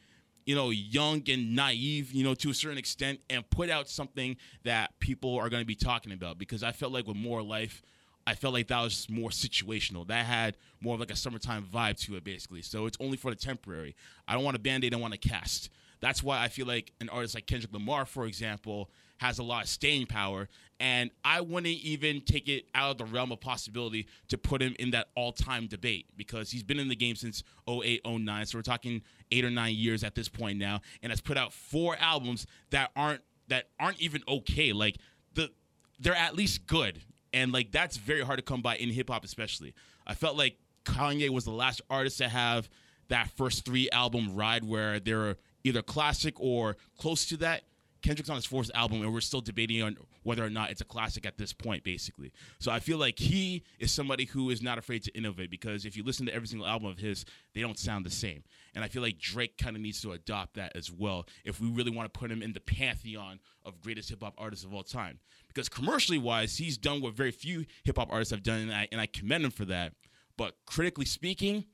you 0.49 0.55
know, 0.55 0.71
young 0.71 1.23
and 1.29 1.55
naive, 1.55 2.11
you 2.11 2.25
know, 2.25 2.33
to 2.33 2.49
a 2.49 2.55
certain 2.55 2.79
extent, 2.79 3.21
and 3.29 3.49
put 3.51 3.69
out 3.69 3.87
something 3.87 4.35
that 4.65 4.99
people 4.99 5.37
are 5.37 5.51
going 5.51 5.61
to 5.61 5.67
be 5.67 5.75
talking 5.75 6.11
about. 6.11 6.39
Because 6.39 6.62
I 6.62 6.73
felt 6.73 6.91
like 6.91 7.06
with 7.06 7.19
More 7.19 7.43
Life, 7.43 7.83
I 8.27 8.35
felt 8.35 8.55
like 8.55 8.69
that 8.69 8.81
was 8.81 9.11
more 9.11 9.29
situational. 9.29 10.06
That 10.09 10.25
had 10.25 10.56
more 10.81 10.94
of 10.94 11.01
like 11.01 11.11
a 11.11 11.17
summertime 11.17 11.67
vibe 11.71 12.01
to 12.06 12.17
it, 12.17 12.25
basically. 12.25 12.62
So 12.62 12.87
it's 12.87 12.97
only 12.99 13.19
for 13.19 13.31
the 13.31 13.37
temporary. 13.37 13.94
I 14.27 14.33
don't 14.33 14.43
want 14.43 14.56
a 14.56 14.59
band 14.59 14.85
aid, 14.85 14.94
I 14.94 14.97
want 14.97 15.12
to 15.12 15.19
cast. 15.19 15.69
That's 16.00 16.23
why 16.23 16.43
I 16.43 16.49
feel 16.49 16.67
like 16.67 16.93
an 17.00 17.09
artist 17.09 17.35
like 17.35 17.47
Kendrick 17.47 17.73
Lamar, 17.73 18.05
for 18.05 18.27
example, 18.27 18.91
has 19.19 19.39
a 19.39 19.43
lot 19.43 19.65
of 19.65 19.69
staying 19.69 20.06
power. 20.06 20.49
And 20.81 21.11
I 21.25 21.41
wouldn't 21.41 21.67
even 21.67 22.21
take 22.21 22.49
it 22.49 22.67
out 22.75 22.93
of 22.93 22.99
the 22.99 23.05
realm 23.05 23.33
of 23.33 23.41
possibility 23.41 24.06
to 24.29 24.39
put 24.39 24.62
him 24.62 24.77
in 24.79 24.93
that 24.93 25.09
all 25.17 25.33
time 25.33 25.67
debate 25.67 26.06
because 26.17 26.50
he's 26.50 26.62
been 26.62 26.79
in 26.79 26.89
the 26.89 26.97
game 26.97 27.17
since 27.17 27.43
08, 27.69 28.03
09. 28.06 28.47
So 28.47 28.59
we're 28.59 28.62
talking 28.62 29.03
eight 29.33 29.45
or 29.45 29.50
nine 29.50 29.75
years 29.75 30.05
at 30.05 30.15
this 30.15 30.29
point 30.29 30.59
now, 30.59 30.81
and 31.03 31.11
has 31.11 31.21
put 31.21 31.37
out 31.37 31.53
four 31.53 31.97
albums 31.99 32.47
that 32.71 32.91
aren't 32.94 33.23
that 33.49 33.69
aren't 33.81 34.01
even 34.01 34.23
okay. 34.29 34.73
Like 34.73 34.99
the 35.35 35.51
they're 35.99 36.15
at 36.15 36.37
least 36.37 36.67
good. 36.67 37.01
And 37.33 37.53
like 37.53 37.73
that's 37.73 37.97
very 37.97 38.23
hard 38.23 38.39
to 38.39 38.44
come 38.44 38.62
by 38.62 38.77
in 38.77 38.91
hip 38.91 39.11
hop, 39.11 39.25
especially. 39.25 39.75
I 40.06 40.15
felt 40.15 40.37
like 40.37 40.59
Kanye 40.85 41.29
was 41.29 41.44
the 41.44 41.51
last 41.51 41.83
artist 41.91 42.19
to 42.19 42.29
have 42.29 42.69
that 43.09 43.31
first 43.31 43.65
three 43.65 43.91
album 43.91 44.35
ride 44.35 44.65
where 44.65 45.01
they're 45.01 45.37
either 45.64 45.82
classic 45.82 46.34
or 46.40 46.76
close 46.99 47.26
to 47.26 47.37
that. 47.38 47.62
Kendrick's 48.00 48.31
on 48.31 48.37
his 48.37 48.46
fourth 48.46 48.70
album, 48.75 49.02
and 49.02 49.12
we're 49.12 49.20
still 49.20 49.40
debating 49.40 49.82
on 49.82 49.96
whether 50.22 50.44
or 50.44 50.50
not 50.50 50.70
it's 50.70 50.81
a 50.81 50.84
classic 50.84 51.26
at 51.26 51.37
this 51.37 51.52
point, 51.52 51.82
basically. 51.82 52.32
So 52.60 52.70
I 52.70 52.78
feel 52.78 52.96
like 52.96 53.19
he 53.19 53.64
is 53.81 53.90
somebody 53.90 54.25
who 54.25 54.50
is 54.50 54.62
not 54.62 54.78
afraid 54.78 55.02
to 55.05 55.19
innovate 55.19 55.50
because 55.50 55.84
if 55.84 55.96
you 55.96 56.05
listen 56.05 56.26
to 56.26 56.34
every 56.34 56.46
single 56.46 56.66
album 56.66 56.88
of 56.88 56.99
his, 56.99 57.25
they 57.55 57.60
don't 57.60 57.78
sound 57.78 58.06
the 58.06 58.10
same. 58.10 58.44
And 58.75 58.84
I 58.84 58.88
feel 58.88 59.02
like 59.02 59.19
Drake 59.19 59.58
kind 59.58 59.75
of 59.75 59.82
needs 59.82 60.00
to 60.02 60.12
adopt 60.12 60.55
that 60.55 60.76
as 60.76 60.93
well 60.93 61.26
if 61.44 61.60
we 61.60 61.69
really 61.69 61.90
want 61.90 62.12
to 62.12 62.19
put 62.19 62.31
him 62.31 62.40
in 62.40 62.52
the 62.52 62.60
pantheon 62.60 63.40
of 63.64 63.81
greatest 63.81 64.10
hip 64.10 64.22
hop 64.22 64.34
artists 64.38 64.64
of 64.64 64.72
all 64.72 64.84
time. 64.84 65.19
Because 65.49 65.69
commercially 65.69 66.19
wise, 66.19 66.56
he's 66.56 66.78
done 66.78 67.00
what 67.00 67.14
very 67.14 67.32
few 67.32 67.66
hip 67.82 67.96
hop 67.96 68.12
artists 68.12 68.31
have 68.31 68.44
done, 68.44 68.60
and 68.60 68.72
I, 68.72 68.87
and 68.93 69.00
I 69.00 69.06
commend 69.06 69.44
him 69.44 69.50
for 69.50 69.64
that. 69.64 69.94
But 70.37 70.55
critically 70.66 71.05
speaking, 71.05 71.64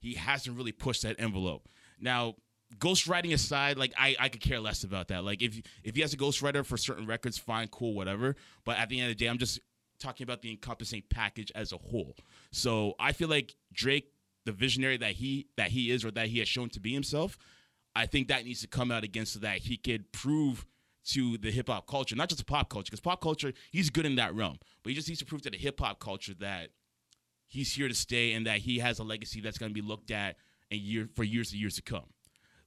he 0.00 0.14
hasn't 0.14 0.56
really 0.56 0.72
pushed 0.72 1.02
that 1.02 1.16
envelope. 1.18 1.68
Now, 2.00 2.36
ghostwriting 2.76 3.32
aside, 3.32 3.78
like 3.78 3.92
I, 3.96 4.16
I 4.18 4.28
could 4.28 4.40
care 4.40 4.60
less 4.60 4.84
about 4.84 5.08
that. 5.08 5.24
Like 5.24 5.42
if 5.42 5.60
if 5.82 5.94
he 5.94 6.02
has 6.02 6.12
a 6.12 6.16
ghostwriter 6.16 6.64
for 6.64 6.76
certain 6.76 7.06
records, 7.06 7.38
fine, 7.38 7.68
cool, 7.68 7.94
whatever. 7.94 8.36
But 8.64 8.78
at 8.78 8.88
the 8.88 9.00
end 9.00 9.10
of 9.10 9.16
the 9.16 9.24
day, 9.24 9.28
I'm 9.28 9.38
just 9.38 9.60
talking 9.98 10.24
about 10.24 10.42
the 10.42 10.50
encompassing 10.50 11.02
package 11.10 11.50
as 11.54 11.72
a 11.72 11.78
whole. 11.78 12.14
So 12.52 12.94
I 13.00 13.12
feel 13.12 13.28
like 13.28 13.56
Drake, 13.72 14.12
the 14.44 14.52
visionary 14.52 14.96
that 14.98 15.12
he 15.12 15.48
that 15.56 15.68
he 15.68 15.90
is 15.90 16.04
or 16.04 16.10
that 16.12 16.28
he 16.28 16.38
has 16.38 16.48
shown 16.48 16.68
to 16.70 16.80
be 16.80 16.92
himself, 16.92 17.38
I 17.96 18.06
think 18.06 18.28
that 18.28 18.44
needs 18.44 18.60
to 18.60 18.68
come 18.68 18.90
out 18.90 19.04
against 19.04 19.32
so 19.34 19.40
that 19.40 19.58
he 19.58 19.76
could 19.76 20.12
prove 20.12 20.66
to 21.06 21.38
the 21.38 21.50
hip 21.50 21.68
hop 21.68 21.86
culture, 21.86 22.14
not 22.14 22.28
just 22.28 22.38
the 22.38 22.44
pop 22.44 22.68
culture, 22.68 22.90
because 22.90 23.00
pop 23.00 23.20
culture, 23.20 23.52
he's 23.72 23.88
good 23.88 24.04
in 24.04 24.16
that 24.16 24.34
realm. 24.34 24.58
But 24.82 24.90
he 24.90 24.94
just 24.94 25.08
needs 25.08 25.20
to 25.20 25.26
prove 25.26 25.42
to 25.42 25.50
the 25.50 25.56
hip 25.56 25.80
hop 25.80 26.00
culture 26.00 26.34
that 26.40 26.68
he's 27.46 27.72
here 27.72 27.88
to 27.88 27.94
stay 27.94 28.34
and 28.34 28.46
that 28.46 28.58
he 28.58 28.78
has 28.78 28.98
a 28.98 29.04
legacy 29.04 29.40
that's 29.40 29.56
going 29.56 29.70
to 29.70 29.74
be 29.74 29.86
looked 29.86 30.10
at 30.10 30.36
in 30.70 30.80
year 30.80 31.08
for 31.16 31.24
years 31.24 31.50
and 31.52 31.60
years 31.60 31.76
to 31.76 31.82
come. 31.82 32.04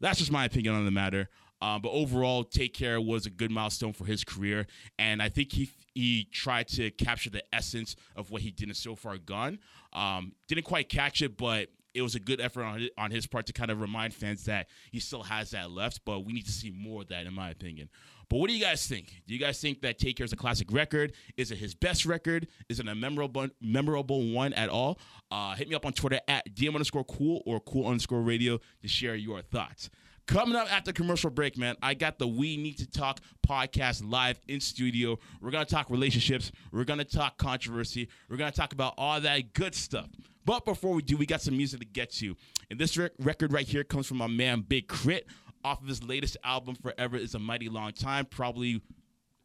That's 0.02 0.20
just 0.20 0.32
my 0.32 0.46
opinion 0.46 0.76
on 0.76 0.86
the 0.86 0.92
matter. 0.92 1.30
Um, 1.62 1.82
but 1.82 1.92
overall, 1.92 2.44
Take 2.44 2.74
Care 2.74 3.00
was 3.00 3.28
a 3.28 3.30
good 3.30 3.52
milestone 3.52 3.94
for 3.94 4.06
his 4.06 4.24
career, 4.24 4.66
and 4.98 5.22
I 5.22 5.30
think 5.30 5.54
he 5.54 5.70
he 5.94 6.28
tried 6.32 6.68
to 6.70 6.90
capture 6.92 7.30
the 7.30 7.44
essence 7.54 7.96
of 8.16 8.32
what 8.32 8.42
he 8.42 8.50
did 8.50 8.70
in 8.70 8.74
So 8.74 8.96
Far 8.96 9.18
Gone. 9.18 9.60
Um, 9.94 10.34
didn't 10.48 10.64
quite 10.64 10.90
catch 10.90 11.22
it, 11.22 11.38
but 11.38 11.68
it 11.94 12.02
was 12.02 12.16
a 12.16 12.20
good 12.20 12.42
effort 12.42 12.64
on 12.64 12.88
on 12.98 13.12
his 13.12 13.28
part 13.28 13.46
to 13.46 13.54
kind 13.54 13.70
of 13.70 13.80
remind 13.80 14.14
fans 14.16 14.46
that 14.46 14.68
he 14.92 15.00
still 15.00 15.24
has 15.24 15.52
that 15.52 15.70
left. 15.70 16.02
But 16.04 16.22
we 16.26 16.34
need 16.34 16.46
to 16.48 16.52
see 16.52 16.72
more 16.72 17.04
of 17.04 17.10
that, 17.10 17.28
in 17.28 17.34
my 17.34 17.52
opinion. 17.52 17.90
But 18.32 18.38
what 18.40 18.50
do 18.50 18.56
you 18.56 18.64
guys 18.64 18.88
think? 18.88 19.24
Do 19.28 19.34
you 19.34 19.40
guys 19.42 19.60
think 19.60 19.82
that 19.82 20.00
Take 20.00 20.16
Care 20.16 20.24
is 20.24 20.32
a 20.32 20.38
classic 20.38 20.72
record? 20.72 21.12
Is 21.36 21.52
it 21.52 21.58
his 21.58 21.76
best 21.76 22.06
record? 22.06 22.48
Is 22.70 22.80
it 22.80 22.88
a 22.88 22.96
memorable 22.96 23.50
memorable 23.60 24.32
one 24.32 24.54
at 24.54 24.70
all? 24.70 25.00
Uh, 25.30 25.54
hit 25.54 25.68
me 25.68 25.76
up 25.76 25.86
on 25.86 25.92
Twitter 25.92 26.22
at 26.30 26.56
DM 26.56 26.70
underscore 26.74 27.04
cool 27.04 27.44
or 27.46 27.60
cool 27.60 27.86
underscore 27.86 28.22
radio 28.22 28.58
to 28.84 28.88
share 28.88 29.16
your 29.16 29.42
thoughts. 29.42 29.90
Coming 30.28 30.56
up 30.56 30.74
after 30.74 30.94
commercial 30.94 31.30
break, 31.30 31.58
man, 31.58 31.76
I 31.84 31.94
got 31.94 32.20
the 32.20 32.28
We 32.28 32.56
Need 32.56 32.78
to 32.78 32.90
Talk 32.90 33.20
podcast 33.46 34.02
live 34.10 34.40
in 34.48 34.62
studio. 34.62 35.20
We're 35.42 35.52
going 35.52 35.66
to 35.66 35.70
talk 35.70 35.90
relationships. 35.90 36.54
We're 36.72 36.86
going 36.86 37.00
to 37.00 37.04
talk 37.04 37.38
controversy. 37.38 38.08
We're 38.30 38.38
going 38.38 38.52
to 38.52 38.58
talk 38.58 38.72
about 38.72 38.94
all 38.98 39.20
that 39.20 39.52
good 39.52 39.76
stuff. 39.76 40.08
But 40.46 40.64
before 40.64 40.94
we 40.94 41.02
do, 41.02 41.18
we 41.18 41.26
got 41.26 41.42
some 41.42 41.58
music 41.58 41.82
to 41.82 41.86
get 41.86 42.12
to. 42.14 42.38
And 42.70 42.80
this 42.80 42.96
rec- 42.96 43.12
record 43.20 43.52
right 43.52 43.68
here 43.68 43.84
comes 43.84 44.08
from 44.08 44.18
my 44.18 44.28
man 44.28 44.62
Big 44.62 44.88
K.R.I.T. 44.88 45.26
off 45.64 45.82
of 45.82 45.88
his 45.88 46.04
latest 46.04 46.38
album, 46.44 46.76
Forever 46.76 47.18
is 47.18 47.36
a 47.36 47.40
Mighty 47.40 47.70
Long 47.70 47.92
Time. 47.94 48.26
Probably 48.26 48.82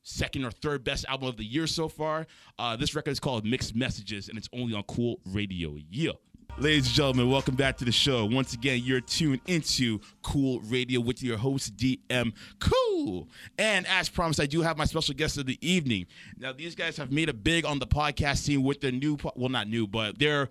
second 0.03 0.45
or 0.45 0.51
third 0.51 0.85
best 0.85 1.05
album 1.07 1.29
of 1.29 1.37
the 1.37 1.45
year 1.45 1.67
so 1.67 1.89
far. 1.89 2.27
Uh, 2.59 2.77
this 2.77 2.95
record 2.95 3.11
is 3.11 3.21
called 3.21 3.45
Mixed 3.45 3.75
Messages, 3.75 4.29
and 4.29 4.39
it's 4.39 4.49
only 4.53 4.75
on 4.75 4.83
Cool 4.85 5.21
Radio. 5.27 5.77
Yeah. 5.91 6.13
Ladies 6.59 6.87
and 6.87 6.95
gentlemen, 6.95 7.29
welcome 7.31 7.55
back 7.55 7.77
to 7.79 7.85
the 7.85 7.93
show. 7.93 8.25
Once 8.25 8.55
again, 8.55 8.81
you're 8.83 9.03
tuned 9.03 9.43
into 9.47 10.01
Cool 10.23 10.61
Radio 10.61 11.01
with 11.01 11.23
your 11.23 11.37
host, 11.37 11.77
DM 11.77 12.33
Cool. 12.61 13.29
And 13.59 13.87
as 13.87 14.09
promised, 14.09 14.41
I 14.41 14.47
do 14.47 14.63
have 14.63 14.79
my 14.79 14.87
special 14.87 15.15
guest 15.15 15.37
of 15.37 15.45
the 15.45 15.59
evening. 15.61 16.07
Now, 16.39 16.53
these 16.53 16.75
guys 16.75 16.97
have 16.97 17.13
made 17.13 17.29
a 17.29 17.35
big 17.35 17.67
on 17.67 17.79
the 17.79 17.87
podcast 17.87 18.39
scene 18.39 18.63
with 18.63 18.81
their 18.81 18.93
new, 18.93 19.19
po- 19.19 19.33
well, 19.37 19.51
not 19.51 19.69
new, 19.69 19.87
but 19.87 20.19
their 20.19 20.49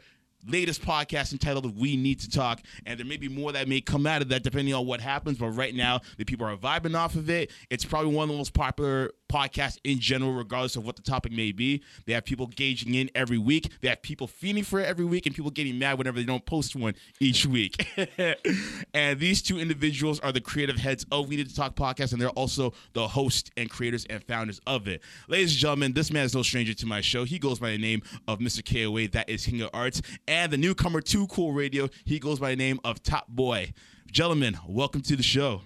latest 0.48 0.82
podcast 0.82 1.32
entitled 1.32 1.80
We 1.80 1.98
Need 1.98 2.20
to 2.22 2.30
Talk. 2.30 2.62
And 2.86 3.00
there 3.00 3.06
may 3.06 3.18
be 3.18 3.30
more 3.30 3.52
that 3.52 3.68
may 3.68 3.82
come 3.82 4.06
out 4.06 4.22
of 4.22 4.30
that 4.30 4.44
depending 4.44 4.74
on 4.74 4.86
what 4.86 5.02
happens. 5.02 5.38
But 5.38 5.50
right 5.50 5.74
now, 5.74 6.02
the 6.18 6.26
people 6.26 6.46
are 6.48 6.56
vibing 6.58 6.96
off 6.96 7.16
of 7.16 7.30
it. 7.30 7.52
It's 7.70 7.86
probably 7.86 8.14
one 8.14 8.24
of 8.24 8.30
the 8.30 8.38
most 8.38 8.54
popular 8.54 9.12
podcasts 9.28 9.78
in 9.84 10.00
general, 10.00 10.34
regardless 10.34 10.76
of 10.76 10.86
what 10.86 10.96
the 10.96 11.02
topic 11.02 11.32
may 11.32 11.52
be. 11.52 11.82
They 12.06 12.14
have 12.14 12.26
people 12.26 12.48
gauging 12.48 12.94
in 12.94 13.10
every 13.16 13.38
week. 13.38 13.72
They 13.82 13.90
have 13.90 14.02
people 14.02 14.28
feeding 14.28 14.64
for 14.64 14.80
it 14.80 14.86
every 14.86 15.06
week, 15.06 15.26
and 15.26 15.36
people 15.36 15.52
getting 15.52 15.80
mad 15.80 15.98
whenever 15.98 16.18
they 16.18 16.26
don't 16.26 16.46
post 16.46 16.76
one 16.76 16.96
each 17.20 17.46
week. 17.46 17.88
and 18.94 19.20
these 19.20 19.42
two 19.42 19.60
individuals 19.60 20.20
are 20.20 20.32
the 20.32 20.42
creative 20.42 20.78
heads 20.78 21.06
of 21.12 21.28
We 21.28 21.38
Need 21.38 21.50
to 21.50 21.56
Talk 21.56 21.76
podcast, 21.76 22.14
and 22.14 22.22
they're 22.22 22.30
also 22.30 22.74
the 22.94 23.08
hosts 23.08 23.50
and 23.58 23.70
creators 23.70 24.06
and 24.10 24.24
founders 24.24 24.62
of 24.68 24.88
it. 24.88 25.02
Ladies 25.28 25.52
and 25.52 25.60
gentlemen, 25.60 25.94
this 25.94 26.12
man 26.12 26.26
is 26.26 26.36
no 26.36 26.44
stranger 26.44 26.74
to 26.74 26.86
my 26.86 27.02
show. 27.02 27.24
He 27.24 27.40
goes 27.40 27.60
by 27.60 27.72
the 27.72 27.78
name 27.78 28.02
of 28.28 28.40
Mr. 28.40 28.64
KOA, 28.64 29.08
that 29.10 29.30
is 29.30 29.46
King 29.46 29.62
of 29.62 29.70
Arts, 29.74 30.02
and 30.28 30.52
the 30.52 30.58
newcomer 30.58 31.02
to 31.02 31.28
Cool 31.28 31.52
Radio, 31.52 31.90
he 32.04 32.20
goes 32.20 32.40
by 32.40 32.52
the 32.52 32.56
name 32.56 32.80
of 32.84 33.02
Top 33.04 33.28
Boy. 33.28 33.74
Gentlemen, 34.12 34.58
welcome 34.68 35.02
to 35.02 35.16
the 35.16 35.24
show. 35.24 35.62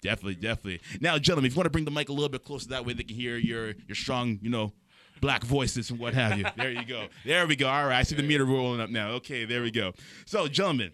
Definitely, 0.00 0.36
definitely. 0.36 0.80
Now, 1.00 1.18
gentlemen, 1.18 1.46
if 1.46 1.54
you 1.54 1.56
want 1.58 1.66
to 1.66 1.70
bring 1.70 1.84
the 1.84 1.90
mic 1.90 2.08
a 2.08 2.12
little 2.12 2.28
bit 2.28 2.44
closer, 2.44 2.68
that 2.68 2.84
way 2.86 2.92
they 2.92 3.02
can 3.02 3.16
hear 3.16 3.36
your 3.36 3.72
your 3.86 3.94
strong, 3.94 4.38
you 4.42 4.50
know, 4.50 4.72
black 5.20 5.44
voices 5.44 5.90
and 5.90 5.98
what 5.98 6.14
have 6.14 6.38
you. 6.38 6.44
There 6.56 6.70
you 6.70 6.84
go. 6.84 7.06
There 7.24 7.46
we 7.46 7.56
go. 7.56 7.68
All 7.68 7.86
right, 7.86 7.98
I 7.98 8.02
see 8.02 8.14
the 8.16 8.22
meter 8.22 8.44
rolling 8.44 8.80
up 8.80 8.90
now. 8.90 9.10
Okay, 9.12 9.44
there 9.44 9.62
we 9.62 9.70
go. 9.70 9.92
So, 10.26 10.48
gentlemen, 10.48 10.92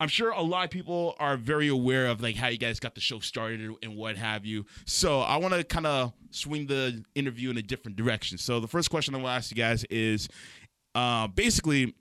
I'm 0.00 0.08
sure 0.08 0.30
a 0.30 0.42
lot 0.42 0.64
of 0.64 0.70
people 0.70 1.16
are 1.18 1.36
very 1.36 1.68
aware 1.68 2.06
of 2.06 2.20
like 2.20 2.36
how 2.36 2.48
you 2.48 2.58
guys 2.58 2.78
got 2.78 2.94
the 2.94 3.00
show 3.00 3.18
started 3.18 3.74
and 3.82 3.96
what 3.96 4.16
have 4.16 4.44
you. 4.44 4.64
So, 4.84 5.20
I 5.20 5.36
want 5.36 5.54
to 5.54 5.64
kind 5.64 5.86
of 5.86 6.12
swing 6.30 6.66
the 6.66 7.02
interview 7.14 7.50
in 7.50 7.58
a 7.58 7.62
different 7.62 7.96
direction. 7.96 8.38
So, 8.38 8.60
the 8.60 8.68
first 8.68 8.90
question 8.90 9.14
I 9.14 9.18
want 9.18 9.26
to 9.26 9.36
ask 9.36 9.50
you 9.50 9.56
guys 9.56 9.84
is, 9.84 10.28
uh, 10.94 11.26
basically, 11.28 11.94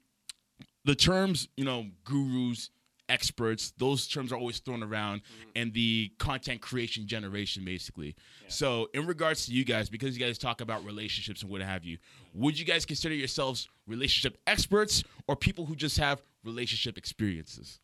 the 0.86 0.96
terms, 0.96 1.48
you 1.58 1.66
know, 1.66 1.88
gurus, 2.06 2.70
experts, 3.10 3.74
those 3.78 4.08
terms 4.08 4.32
are 4.32 4.38
always 4.38 4.60
thrown 4.60 4.84
around 4.84 5.22
in 5.56 5.72
the 5.72 6.12
content 6.18 6.62
creation 6.62 7.08
generation, 7.08 7.64
basically. 7.66 8.16
So, 8.48 8.90
in 8.94 9.06
regards 9.06 9.46
to 9.46 9.54
you 9.54 9.66
guys, 9.66 9.90
because 9.90 10.18
you 10.18 10.26
guys 10.26 10.38
talk 10.38 10.62
about 10.62 10.84
relationships 10.86 11.42
and 11.42 11.52
what 11.52 11.62
have 11.62 11.84
you, 11.84 11.98
would 12.34 12.58
you 12.58 12.66
guys 12.66 12.86
consider 12.86 13.16
yourselves 13.16 13.68
relationship 13.88 14.38
experts 14.48 15.04
or 15.28 15.36
people 15.36 15.66
who 15.66 15.76
just 15.76 15.98
have 15.98 16.22
relationship 16.44 16.98
experiences? 16.98 17.80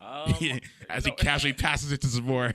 Um, 0.00 0.34
As 0.90 1.04
he 1.04 1.10
casually 1.12 1.52
passes 1.54 1.92
it 1.92 2.00
to 2.02 2.20
more. 2.22 2.52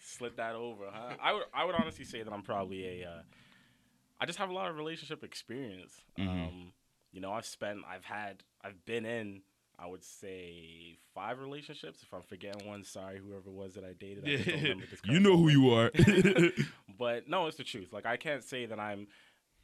slip 0.00 0.36
that 0.36 0.54
over, 0.54 0.84
huh? 0.92 1.14
I 1.22 1.32
would 1.32 1.44
I 1.54 1.64
would 1.64 1.74
honestly 1.74 2.04
say 2.04 2.22
that 2.22 2.32
I'm 2.32 2.42
probably 2.42 3.02
a 3.02 3.08
uh, 3.08 3.22
I 4.20 4.26
just 4.26 4.38
have 4.38 4.50
a 4.50 4.52
lot 4.52 4.70
of 4.70 4.76
relationship 4.76 5.24
experience. 5.24 5.94
Mm-hmm. 6.18 6.28
Um, 6.28 6.72
you 7.12 7.20
know, 7.20 7.32
I've 7.32 7.46
spent 7.46 7.80
I've 7.88 8.04
had 8.04 8.42
I've 8.62 8.84
been 8.84 9.04
in 9.04 9.42
I 9.82 9.86
would 9.86 10.04
say 10.04 10.98
five 11.14 11.40
relationships. 11.40 12.02
If 12.02 12.14
I'm 12.14 12.22
forgetting 12.22 12.68
one, 12.68 12.84
sorry, 12.84 13.18
whoever 13.18 13.48
it 13.48 13.52
was 13.52 13.74
that 13.74 13.84
I 13.84 13.94
dated. 13.94 14.24
I 14.24 14.36
don't 14.36 14.62
remember 14.62 14.84
this 14.90 15.00
you 15.04 15.18
know 15.20 15.36
who 15.36 15.48
you 15.48 15.70
are. 15.74 15.90
But 16.98 17.28
no, 17.28 17.46
it's 17.46 17.56
the 17.56 17.64
truth. 17.64 17.92
Like 17.92 18.06
I 18.06 18.16
can't 18.16 18.44
say 18.44 18.66
that 18.66 18.78
I'm 18.78 19.08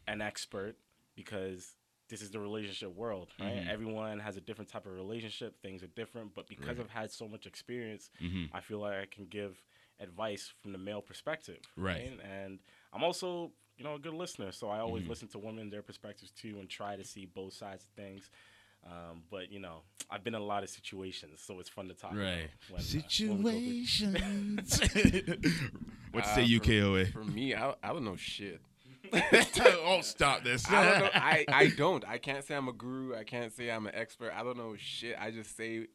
an 0.08 0.20
expert 0.20 0.76
because 1.14 1.75
this 2.08 2.22
is 2.22 2.30
the 2.30 2.40
relationship 2.40 2.94
world, 2.96 3.28
right? 3.38 3.52
Mm-hmm. 3.56 3.70
Everyone 3.70 4.18
has 4.18 4.37
a 4.37 4.40
different 4.40 4.70
type 4.70 4.87
of 4.87 4.92
relationship. 4.92 5.60
Things 5.60 5.82
are 5.82 5.88
different, 5.88 6.34
but 6.34 6.48
because 6.48 6.80
I've 6.80 6.88
had 6.90 7.10
so 7.12 7.28
much 7.28 7.46
experience, 7.46 8.10
Mm-hmm. 8.22 8.56
I 8.56 8.60
feel 8.60 8.78
like 8.80 8.94
I 8.94 9.06
can 9.06 9.26
give 9.26 9.62
advice 10.00 10.52
from 10.62 10.72
the 10.72 10.78
male 10.78 11.02
perspective, 11.02 11.60
Right. 11.76 12.18
And 12.42 12.58
I'm 12.92 13.04
also, 13.04 13.50
you 13.76 13.84
know, 13.84 13.94
a 13.96 13.98
good 13.98 14.14
listener, 14.14 14.52
so 14.52 14.68
I 14.70 14.78
always 14.80 15.02
Mm-hmm. 15.02 15.10
listen 15.10 15.28
to 15.28 15.38
women, 15.38 15.70
their 15.70 15.82
perspectives 15.82 16.30
too, 16.32 16.56
and 16.60 16.68
try 16.68 16.96
to 16.96 17.04
see 17.04 17.26
both 17.26 17.52
sides 17.52 17.84
of 17.84 17.90
things. 17.90 18.30
Um, 18.87 19.23
but 19.30 19.52
you 19.52 19.58
know, 19.61 19.82
I've 20.11 20.25
been 20.25 20.35
in 20.35 20.40
a 20.40 20.44
lot 20.44 20.62
of 20.62 20.70
situations, 20.70 21.40
so 21.44 21.61
it's 21.61 21.68
fun 21.68 21.88
to 21.88 21.94
talk. 21.94 22.12
right. 22.14 22.49
About 22.70 22.80
when, 22.80 22.80
uh, 22.80 23.35
when 23.42 23.54
we 23.54 23.85
Situations. 23.87 24.80
what 26.12 26.25
Uh, 26.25 26.35
say 26.35 26.42
you, 26.44 26.58
for- 26.58 26.64
KOA? 26.66 27.06
For 27.06 27.25
me, 27.25 27.54
I, 27.54 27.75
I 27.82 27.88
don't 27.88 28.04
know 28.04 28.16
shit. 28.16 28.61
oh, 29.12 30.00
stop 30.02 30.44
this. 30.44 30.68
I 30.70 30.85
don't 30.90 31.00
know. 31.00 31.11
I, 31.14 31.44
I 31.49 31.68
don't. 31.76 32.06
I 32.06 32.18
can't 32.18 32.44
say 32.44 32.54
I'm 32.54 32.68
a 32.68 32.73
guru. 32.73 33.14
I 33.16 33.25
can't 33.25 33.52
say 33.52 33.70
I'm 33.70 33.87
an 33.87 33.94
expert. 33.94 34.32
I 34.37 34.42
don't 34.42 34.56
know 34.58 34.75
shit. 34.76 35.16
I 35.18 35.30
just 35.30 35.56
say, 35.56 35.87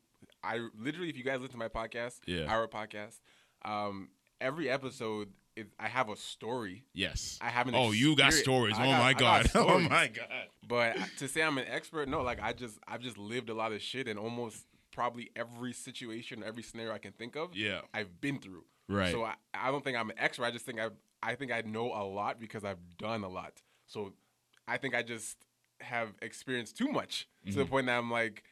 I 0.44 0.60
literally, 0.80 1.10
if 1.10 1.18
you 1.18 1.24
guys 1.24 1.40
listen 1.40 1.54
to 1.54 1.58
my 1.58 1.68
podcast, 1.68 2.20
Yeah. 2.26 2.46
our 2.46 2.68
podcast, 2.68 3.20
um, 3.66 4.10
every 4.42 4.70
episode, 4.70 5.30
is, 5.56 5.68
I 5.80 5.88
have 5.88 6.10
a 6.10 6.16
story. 6.16 6.84
Yes. 6.94 7.38
I 7.42 7.50
haven't. 7.50 7.76
Oh, 7.76 7.92
you 7.92 8.16
got 8.16 8.34
stories. 8.34 8.76
Oh 8.78 8.84
got- 8.84 9.00
my 9.00 9.14
god. 9.14 9.52
Oh 9.56 9.80
my 9.80 10.08
god. 10.08 10.28
But 10.68 10.98
to 11.20 11.28
say 11.28 11.42
I'm 11.44 11.58
an 11.58 11.66
expert, 11.68 12.08
no. 12.10 12.22
Like 12.22 12.42
I 12.42 12.54
just, 12.54 12.78
I've 12.88 13.02
just 13.02 13.18
lived 13.18 13.50
a 13.50 13.54
lot 13.54 13.72
of 13.74 13.82
shit 13.82 14.08
in 14.08 14.18
almost 14.18 14.66
probably 14.92 15.30
every 15.36 15.74
situation, 15.74 16.44
every 16.46 16.64
scenario 16.64 16.94
I 16.94 16.98
can 17.00 17.12
think 17.14 17.36
of. 17.36 17.56
Yeah. 17.56 17.82
I've 17.94 18.22
been 18.22 18.40
through. 18.40 18.64
Right. 18.90 19.12
So 19.12 19.24
I, 19.24 19.34
I 19.54 19.72
don't 19.72 19.84
think 19.84 19.98
I'm 19.98 20.10
an 20.10 20.18
expert. 20.20 20.46
I 20.46 20.52
just 20.52 20.66
think 20.66 20.80
I, 20.80 20.90
I 21.22 21.36
think 21.36 21.52
I 21.52 21.62
know 21.62 21.88
a 21.94 22.04
lot 22.04 22.40
because 22.40 22.64
I've 22.64 22.98
done 22.98 23.24
a 23.24 23.30
lot. 23.30 23.54
So 23.88 24.14
I 24.68 24.78
think 24.78 24.94
I 24.96 25.04
just 25.04 25.38
have 25.82 26.10
experienced 26.22 26.78
too 26.78 26.88
much 26.92 27.28
to 27.46 27.50
Mm-hmm. 27.52 27.60
the 27.60 27.66
point 27.66 27.86
that 27.88 27.98
I'm 27.98 28.10
like, 28.12 28.44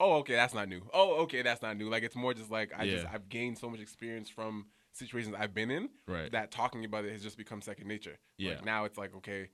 oh, 0.00 0.14
okay, 0.18 0.34
that's 0.34 0.52
not 0.54 0.68
new. 0.68 0.82
Oh, 0.92 1.22
okay, 1.22 1.42
that's 1.42 1.62
not 1.62 1.76
new. 1.78 1.88
Like 1.88 2.02
it's 2.02 2.16
more 2.16 2.34
just 2.34 2.50
like 2.50 2.72
I 2.76 2.86
just 2.88 3.06
I've 3.06 3.28
gained 3.28 3.56
so 3.58 3.70
much 3.70 3.80
experience 3.80 4.28
from 4.28 4.66
situations 4.94 5.34
I've 5.38 5.54
been 5.54 5.70
in 5.70 5.90
Right. 6.08 6.32
that 6.32 6.50
talking 6.50 6.84
about 6.84 7.04
it 7.04 7.12
has 7.12 7.22
just 7.22 7.36
become 7.36 7.60
second 7.60 7.86
nature. 7.88 8.16
Yeah. 8.38 8.52
Like 8.56 8.64
now 8.64 8.84
it's 8.86 8.96
like 8.98 9.14
okay, 9.16 9.48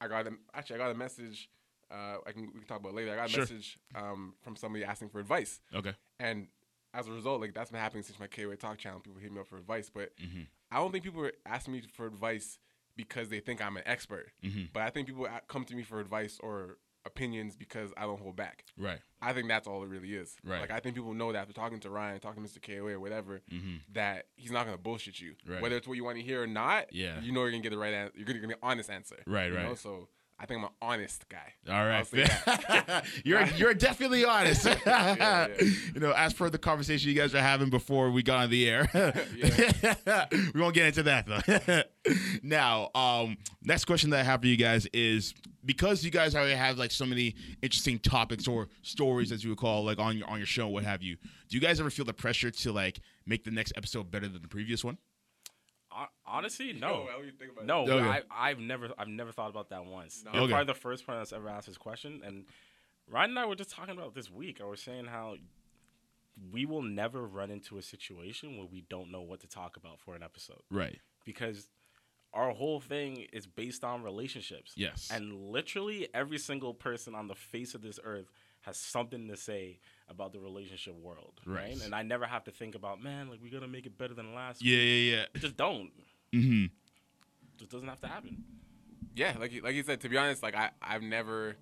I 0.00 0.08
got 0.08 0.26
a, 0.26 0.32
actually 0.54 0.76
I 0.76 0.78
got 0.78 0.90
a 0.92 0.94
message. 0.94 1.48
Uh, 1.90 2.18
I 2.26 2.32
can 2.32 2.42
we 2.52 2.58
can 2.60 2.66
talk 2.68 2.80
about 2.80 2.90
it 2.90 2.96
later. 2.96 3.12
I 3.12 3.16
got 3.16 3.26
a 3.26 3.30
Sure. 3.30 3.40
message 3.42 3.78
um, 3.94 4.34
from 4.42 4.56
somebody 4.56 4.84
asking 4.84 5.08
for 5.08 5.20
advice, 5.20 5.60
Okay. 5.74 5.94
and 6.20 6.48
as 6.94 7.06
a 7.08 7.12
result, 7.12 7.40
like 7.40 7.54
that's 7.54 7.70
been 7.70 7.80
happening 7.80 8.02
since 8.02 8.18
my 8.20 8.26
KOA 8.26 8.56
Talk 8.56 8.78
channel. 8.78 9.00
People 9.00 9.18
hit 9.20 9.32
me 9.32 9.40
up 9.40 9.46
for 9.48 9.56
advice, 9.58 9.90
but 9.92 10.14
Mm-hmm. 10.16 10.42
I 10.70 10.76
don't 10.76 10.92
think 10.92 11.02
people 11.04 11.24
are 11.24 11.32
asking 11.46 11.72
me 11.72 11.82
for 11.94 12.06
advice 12.06 12.58
because 12.94 13.30
they 13.30 13.40
think 13.40 13.64
I'm 13.64 13.76
an 13.78 13.84
expert. 13.86 14.32
Mm-hmm. 14.44 14.64
But 14.74 14.82
I 14.82 14.90
think 14.90 15.06
people 15.06 15.26
come 15.48 15.64
to 15.64 15.74
me 15.74 15.82
for 15.82 15.98
advice 15.98 16.38
or 16.42 16.76
opinions 17.06 17.56
because 17.56 17.92
I 17.96 18.02
don't 18.02 18.20
hold 18.20 18.36
back. 18.36 18.64
Right. 18.76 18.98
I 19.20 19.32
think 19.32 19.48
that's 19.48 19.66
all 19.66 19.82
it 19.82 19.88
really 19.88 20.14
is. 20.14 20.36
Right. 20.44 20.60
Like 20.60 20.70
I 20.70 20.80
think 20.80 20.94
people 20.94 21.14
know 21.14 21.32
that 21.32 21.38
after 21.40 21.52
talking 21.54 21.80
to 21.80 21.90
Ryan, 21.90 22.20
talking 22.20 22.44
to 22.44 22.48
Mr. 22.48 22.60
KOA 22.62 22.92
or 22.92 23.00
whatever, 23.00 23.40
that 23.92 24.26
he's 24.36 24.50
not 24.50 24.64
gonna 24.66 24.78
bullshit 24.78 25.20
you. 25.20 25.32
Mm-hmm. 25.32 25.52
Right. 25.52 25.62
Whether 25.62 25.76
it's 25.76 25.88
what 25.88 25.94
you 25.96 26.04
want 26.04 26.16
to 26.18 26.22
hear 26.22 26.42
or 26.42 26.46
not, 26.46 26.92
Yeah. 26.92 27.20
you 27.20 27.32
know 27.32 27.40
you're 27.42 27.50
gonna 27.50 27.62
get 27.62 27.70
the 27.70 27.78
right 27.78 27.94
answer. 27.94 28.12
You're 28.16 28.26
gonna 28.26 28.40
get 28.40 28.50
an 28.50 28.56
honest 28.62 28.90
answer. 28.90 29.16
Right, 29.26 29.52
right. 29.52 29.64
Know? 29.64 29.74
So 29.74 30.08
I 30.40 30.46
think 30.46 30.58
I'm 30.58 30.64
an 30.64 30.70
honest 30.80 31.28
guy. 31.28 31.54
All 31.68 31.84
right. 31.84 32.06
you're 33.24 33.44
you're 33.56 33.74
definitely 33.74 34.24
honest. 34.24 34.66
yeah. 34.86 35.48
You 35.94 36.00
know, 36.00 36.12
as 36.12 36.32
per 36.32 36.48
the 36.48 36.58
conversation 36.58 37.08
you 37.08 37.16
guys 37.16 37.34
are 37.34 37.40
having 37.40 37.70
before 37.70 38.10
we 38.10 38.22
got 38.22 38.44
on 38.44 38.50
the 38.50 38.68
air. 38.68 38.88
we 40.54 40.60
won't 40.60 40.74
get 40.74 40.86
into 40.86 41.02
that 41.04 41.26
though. 41.26 41.82
now, 42.42 42.90
um, 42.94 43.36
next 43.64 43.86
question 43.86 44.10
that 44.10 44.20
I 44.20 44.22
have 44.22 44.40
for 44.42 44.46
you 44.46 44.56
guys 44.56 44.86
is 44.92 45.34
because 45.64 46.04
you 46.04 46.10
guys 46.10 46.34
already 46.34 46.54
have 46.54 46.78
like 46.78 46.90
so 46.92 47.04
many 47.04 47.34
interesting 47.62 47.98
topics 47.98 48.46
or 48.46 48.68
stories 48.82 49.32
as 49.32 49.42
you 49.42 49.50
would 49.50 49.58
call 49.58 49.84
like 49.84 49.98
on 49.98 50.18
your 50.18 50.28
on 50.28 50.38
your 50.38 50.46
show, 50.46 50.68
what 50.68 50.84
have 50.84 51.02
you. 51.02 51.16
Do 51.48 51.56
you 51.56 51.60
guys 51.60 51.80
ever 51.80 51.90
feel 51.90 52.04
the 52.04 52.14
pressure 52.14 52.50
to 52.50 52.72
like 52.72 53.00
make 53.26 53.44
the 53.44 53.50
next 53.50 53.72
episode 53.76 54.10
better 54.10 54.28
than 54.28 54.42
the 54.42 54.48
previous 54.48 54.84
one? 54.84 54.98
Hon- 55.98 56.08
Honestly, 56.26 56.72
no. 56.80 57.00
what 57.04 57.20
do 57.20 57.26
you 57.26 57.32
think 57.32 57.52
about 57.52 57.66
No, 57.66 57.82
Okay. 57.88 58.06
I, 58.30 58.50
I've 58.50 58.58
never, 58.60 58.90
I've 58.98 59.08
never 59.08 59.32
thought 59.32 59.50
about 59.50 59.70
that 59.70 59.84
once. 59.84 60.22
No. 60.24 60.32
You're 60.32 60.42
Okay. 60.42 60.52
probably 60.52 60.72
the 60.72 60.78
first 60.78 61.06
person 61.06 61.20
that's 61.20 61.32
ever 61.32 61.48
asked 61.48 61.66
this 61.66 61.78
question. 61.78 62.20
And 62.24 62.44
Ryan 63.10 63.30
and 63.30 63.38
I 63.38 63.46
were 63.46 63.56
just 63.56 63.70
talking 63.70 63.96
about 63.96 64.14
this 64.14 64.30
week. 64.30 64.60
I 64.60 64.64
was 64.66 64.80
saying 64.80 65.06
how 65.06 65.36
we 66.52 66.66
will 66.66 66.82
never 66.82 67.26
run 67.26 67.50
into 67.50 67.78
a 67.78 67.82
situation 67.82 68.56
where 68.58 68.66
we 68.70 68.82
don't 68.88 69.10
know 69.10 69.22
what 69.22 69.40
to 69.40 69.48
talk 69.48 69.76
about 69.76 69.98
for 70.00 70.14
an 70.14 70.22
episode 70.22 70.60
Right. 70.70 71.00
because 71.24 71.68
our 72.34 72.50
whole 72.50 72.80
thing 72.80 73.26
is 73.32 73.46
based 73.46 73.84
on 73.84 74.02
relationships. 74.02 74.72
Yes. 74.76 75.08
And 75.12 75.32
literally 75.50 76.08
every 76.14 76.38
single 76.38 76.74
person 76.74 77.14
on 77.14 77.26
the 77.28 77.34
face 77.34 77.74
of 77.74 77.82
this 77.82 77.98
earth 78.04 78.30
has 78.62 78.76
something 78.76 79.28
to 79.28 79.36
say 79.36 79.78
about 80.08 80.32
the 80.32 80.40
relationship 80.40 80.94
world. 80.96 81.40
Right. 81.46 81.68
Right. 81.74 81.84
And 81.84 81.94
I 81.94 82.02
never 82.02 82.26
have 82.26 82.44
to 82.44 82.50
think 82.50 82.74
about, 82.74 83.02
man, 83.02 83.28
like 83.30 83.40
we're 83.42 83.50
gonna 83.52 83.68
make 83.68 83.86
it 83.86 83.96
better 83.96 84.14
than 84.14 84.34
last 84.34 84.62
Yeah, 84.62 84.76
week. 84.76 84.84
yeah, 85.10 85.16
yeah. 85.16 85.22
It 85.34 85.38
just 85.40 85.56
don't. 85.56 85.90
Mm-hmm. 86.34 86.66
Just 87.56 87.70
doesn't 87.70 87.88
have 87.88 88.00
to 88.02 88.08
happen. 88.08 88.44
Yeah, 89.14 89.34
like 89.40 89.52
you- 89.52 89.62
like 89.62 89.74
you 89.74 89.82
said. 89.82 90.00
To 90.02 90.08
be 90.08 90.16
honest, 90.16 90.42
like 90.42 90.54
I 90.54 90.70
I've 90.82 91.02
never. 91.02 91.56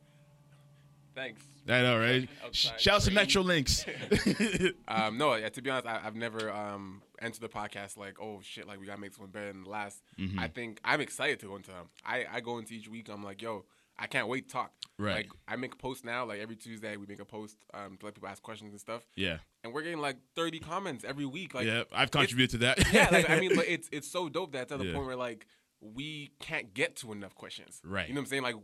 Thanks. 1.14 1.40
I 1.68 1.80
know, 1.82 1.98
right? 1.98 2.28
Outside 2.44 2.78
Shout 2.80 2.96
out 2.96 3.02
to. 3.02 3.10
Metrolinx. 3.10 4.74
Um, 4.88 5.16
no, 5.18 5.34
yeah, 5.34 5.48
to 5.48 5.62
be 5.62 5.70
honest, 5.70 5.86
I, 5.86 6.00
I've 6.04 6.14
never 6.14 6.50
um, 6.52 7.02
enter 7.20 7.40
the 7.40 7.48
podcast 7.48 7.96
like, 7.96 8.16
oh 8.20 8.40
shit, 8.42 8.66
like 8.66 8.78
we 8.80 8.86
gotta 8.86 9.00
make 9.00 9.10
this 9.12 9.18
one 9.18 9.30
better 9.30 9.52
than 9.52 9.64
the 9.64 9.70
last. 9.70 10.02
Mm-hmm. 10.18 10.38
I 10.38 10.48
think 10.48 10.80
I'm 10.84 11.00
excited 11.00 11.40
to 11.40 11.46
go 11.46 11.56
into 11.56 11.70
them. 11.70 11.86
I 12.04 12.24
I 12.30 12.40
go 12.40 12.58
into 12.58 12.74
each 12.74 12.88
week. 12.88 13.08
I'm 13.10 13.22
like, 13.24 13.42
yo, 13.42 13.64
I 13.98 14.06
can't 14.06 14.28
wait 14.28 14.48
to 14.48 14.52
talk. 14.52 14.72
Right. 14.98 15.16
Like 15.16 15.28
I 15.48 15.56
make 15.56 15.74
a 15.74 15.76
post 15.76 16.04
now. 16.04 16.24
Like 16.24 16.40
every 16.40 16.56
Tuesday, 16.56 16.96
we 16.96 17.06
make 17.06 17.20
a 17.20 17.24
post 17.24 17.56
um, 17.74 17.96
to 17.98 18.06
let 18.06 18.14
people 18.14 18.28
ask 18.28 18.42
questions 18.42 18.70
and 18.72 18.80
stuff. 18.80 19.06
Yeah. 19.16 19.38
And 19.64 19.72
we're 19.74 19.82
getting 19.82 20.00
like 20.00 20.16
30 20.36 20.60
comments 20.60 21.04
every 21.04 21.26
week. 21.26 21.54
Like 21.54 21.66
yeah. 21.66 21.84
I've 21.92 22.10
contributed 22.10 22.50
to 22.60 22.66
that. 22.66 22.92
yeah, 22.92 23.08
like 23.10 23.28
I 23.28 23.38
mean, 23.40 23.52
but 23.56 23.66
it's 23.68 23.88
it's 23.92 24.10
so 24.10 24.28
dope 24.28 24.52
that 24.52 24.62
it's 24.62 24.72
at 24.72 24.78
the 24.78 24.86
Yeah. 24.86 24.94
point 24.94 25.06
where 25.06 25.16
like 25.16 25.46
we 25.80 26.32
can't 26.40 26.72
get 26.72 26.96
to 26.96 27.12
enough 27.12 27.34
questions. 27.34 27.80
Right. 27.84 28.08
You 28.08 28.14
know 28.14 28.20
what 28.20 28.26
I'm 28.26 28.30
saying? 28.30 28.42
Like 28.42 28.56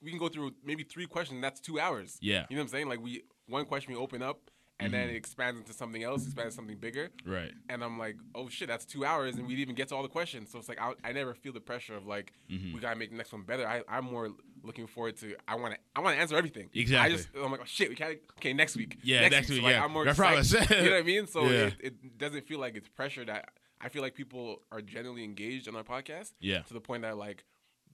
we 0.00 0.10
can 0.10 0.18
go 0.18 0.28
through 0.28 0.52
maybe 0.64 0.82
three 0.84 1.06
questions. 1.06 1.36
And 1.36 1.44
that's 1.44 1.60
two 1.60 1.78
hours. 1.80 2.18
Yeah. 2.20 2.46
You 2.50 2.56
know 2.56 2.62
what 2.62 2.66
I'm 2.66 2.68
saying? 2.70 2.88
Like 2.88 3.00
we 3.02 3.22
one 3.48 3.64
question 3.64 3.92
we 3.92 3.98
open 3.98 4.22
up 4.22 4.50
and 4.84 4.92
then 4.94 5.08
it 5.08 5.16
expands 5.16 5.58
into 5.60 5.72
something 5.72 6.02
else, 6.02 6.24
expands 6.24 6.54
something 6.54 6.76
bigger. 6.76 7.10
right. 7.26 7.52
And 7.68 7.82
I'm 7.84 7.98
like, 7.98 8.16
oh 8.34 8.48
shit, 8.48 8.68
that's 8.68 8.84
two 8.84 9.04
hours, 9.04 9.36
and 9.36 9.46
we 9.46 9.54
didn't 9.54 9.62
even 9.62 9.74
get 9.74 9.88
to 9.88 9.94
all 9.96 10.02
the 10.02 10.08
questions. 10.08 10.50
So 10.50 10.58
it's 10.58 10.68
like 10.68 10.80
I, 10.80 10.92
I 11.04 11.12
never 11.12 11.34
feel 11.34 11.52
the 11.52 11.60
pressure 11.60 11.94
of 11.96 12.06
like 12.06 12.32
Mm-hmm. 12.50 12.74
we 12.74 12.80
gotta 12.80 12.96
make 12.96 13.10
the 13.10 13.16
next 13.16 13.32
one 13.32 13.42
better. 13.42 13.66
I, 13.66 13.82
I'm 13.88 14.04
more 14.04 14.30
looking 14.62 14.86
forward 14.86 15.16
to 15.18 15.34
I 15.48 15.54
want 15.56 15.74
to 15.74 15.80
I 15.96 16.00
want 16.00 16.16
to 16.16 16.20
answer 16.20 16.36
everything. 16.36 16.68
Exactly. 16.74 17.12
I 17.12 17.16
just 17.16 17.28
I'm 17.34 17.50
like, 17.50 17.60
oh 17.62 17.66
shit, 17.66 17.88
we 17.88 17.94
can't. 17.94 18.18
Okay, 18.38 18.52
next 18.52 18.76
week. 18.76 18.98
Yeah, 19.02 19.28
next 19.28 19.48
So, 19.48 19.54
week, 19.54 19.62
like, 19.64 19.72
yeah. 19.74 19.84
I'm 19.84 19.92
more 19.92 20.04
promise. 20.14 20.52
excited. 20.52 20.76
you 20.84 20.90
know 20.90 20.96
what 20.96 21.02
I 21.02 21.06
mean? 21.06 21.26
So 21.26 21.44
Yeah. 21.44 21.50
it, 21.66 21.74
it 21.80 22.18
doesn't 22.18 22.46
feel 22.46 22.58
like 22.60 22.76
it's 22.76 22.88
pressure 22.88 23.24
that 23.24 23.48
I 23.80 23.88
feel 23.88 24.02
like 24.02 24.14
people 24.14 24.62
are 24.70 24.80
genuinely 24.82 25.24
engaged 25.24 25.66
on 25.68 25.74
our 25.76 25.82
podcast. 25.82 26.32
Yeah. 26.40 26.60
To 26.62 26.74
the 26.74 26.80
point 26.80 27.02
that 27.02 27.16
like 27.16 27.44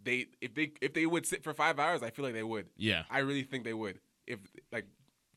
they 0.03 0.27
if 0.41 0.55
they 0.55 0.73
if 0.81 0.93
they 0.95 1.07
would 1.07 1.25
sit 1.27 1.43
for 1.45 1.55
five 1.55 1.79
hours, 1.79 2.03
I 2.03 2.11
feel 2.11 2.25
like 2.25 2.35
they 2.35 2.43
would. 2.43 2.67
Yeah. 2.77 3.05
I 3.11 3.21
really 3.21 3.43
think 3.45 3.65
they 3.65 3.75
would. 3.75 4.01
If 4.27 4.41
like 4.73 4.87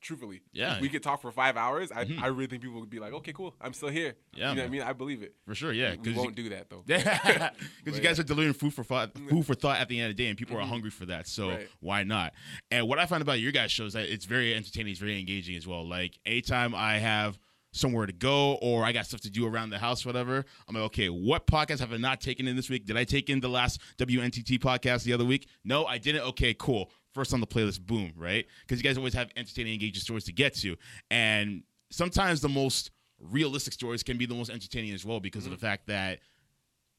truthfully, 0.01 0.41
Yeah. 0.51 0.75
if 0.75 0.81
we 0.81 0.89
could 0.89 1.03
talk 1.03 1.21
for 1.21 1.31
five 1.31 1.55
hours. 1.57 1.91
I, 1.91 2.07
I 2.21 2.27
really 2.27 2.47
think 2.47 2.61
people 2.63 2.79
would 2.79 2.89
be 2.89 2.99
like, 2.99 3.13
okay, 3.13 3.31
cool, 3.33 3.55
I'm 3.61 3.73
still 3.73 3.89
here. 3.89 4.15
Yeah, 4.35 4.49
you 4.49 4.55
know 4.55 4.61
what 4.63 4.67
I 4.67 4.71
mean? 4.71 4.81
I 4.81 4.93
believe 4.93 5.21
it. 5.23 5.35
For 5.45 5.55
sure. 5.55 5.71
Yeah. 5.71 5.95
we 6.03 6.13
won't 6.13 6.35
do 6.35 6.49
that 6.49 6.69
though. 6.69 6.83
Yeah. 6.87 7.51
because 7.83 7.97
you 7.97 8.03
guys 8.03 8.19
are 8.19 8.23
delivering 8.23 8.53
food 8.53 8.73
for 8.73 8.83
thought, 8.83 9.11
food 9.29 9.45
for 9.45 9.53
thought 9.53 9.79
at 9.79 9.87
the 9.87 9.99
end 9.99 10.11
of 10.11 10.17
the 10.17 10.23
day, 10.23 10.29
and 10.29 10.37
people 10.37 10.57
are 10.57 10.63
Mhm. 10.63 10.69
hungry 10.69 10.89
for 10.89 11.05
that. 11.05 11.27
So 11.27 11.49
Right. 11.49 11.69
why 11.79 12.03
not? 12.03 12.33
And 12.71 12.87
what 12.87 12.99
I 12.99 13.05
find 13.05 13.21
about 13.21 13.39
your 13.39 13.51
guys' 13.51 13.71
shows 13.71 13.87
is 13.89 13.93
that 13.93 14.09
it's 14.11 14.25
very 14.25 14.53
entertaining, 14.53 14.91
it's 14.91 14.99
very 14.99 15.19
engaging 15.19 15.55
as 15.55 15.67
well. 15.67 15.87
Like 15.87 16.19
anytime 16.25 16.73
I 16.75 16.97
have 16.97 17.37
somewhere 17.73 18.05
to 18.05 18.11
go 18.11 18.55
or 18.55 18.83
I 18.83 18.91
got 18.91 19.05
stuff 19.05 19.21
to 19.21 19.29
do 19.29 19.47
around 19.47 19.69
the 19.69 19.79
house, 19.79 20.05
whatever, 20.05 20.43
I'm 20.67 20.75
like, 20.75 20.83
okay, 20.85 21.07
what 21.07 21.47
podcast 21.47 21.79
have 21.79 21.93
I 21.93 21.97
not 21.97 22.19
taken 22.19 22.45
in 22.45 22.57
this 22.57 22.69
week? 22.69 22.85
Did 22.85 22.97
I 22.97 23.05
take 23.05 23.29
in 23.29 23.39
the 23.39 23.47
last 23.47 23.79
WNTT 23.97 24.59
podcast 24.59 25.03
the 25.05 25.13
other 25.13 25.23
week? 25.23 25.47
No, 25.63 25.85
I 25.85 25.97
didn't. 25.97 26.21
Okay, 26.23 26.53
cool. 26.53 26.91
First 27.13 27.33
on 27.33 27.41
the 27.41 27.47
playlist, 27.47 27.85
boom, 27.85 28.13
right? 28.15 28.45
Because 28.61 28.81
you 28.81 28.83
guys 28.87 28.97
always 28.97 29.13
have 29.13 29.29
entertaining, 29.35 29.73
engaging 29.73 30.01
stories 30.01 30.23
to 30.25 30.31
get 30.31 30.55
to, 30.55 30.77
and 31.09 31.63
sometimes 31.89 32.41
the 32.41 32.49
most 32.49 32.91
realistic 33.19 33.73
stories 33.73 34.01
can 34.01 34.17
be 34.17 34.25
the 34.25 34.33
most 34.33 34.49
entertaining 34.49 34.93
as 34.93 35.05
well 35.05 35.19
because 35.19 35.45
of 35.45 35.51
the 35.51 35.57
fact 35.57 35.87
that 35.87 36.19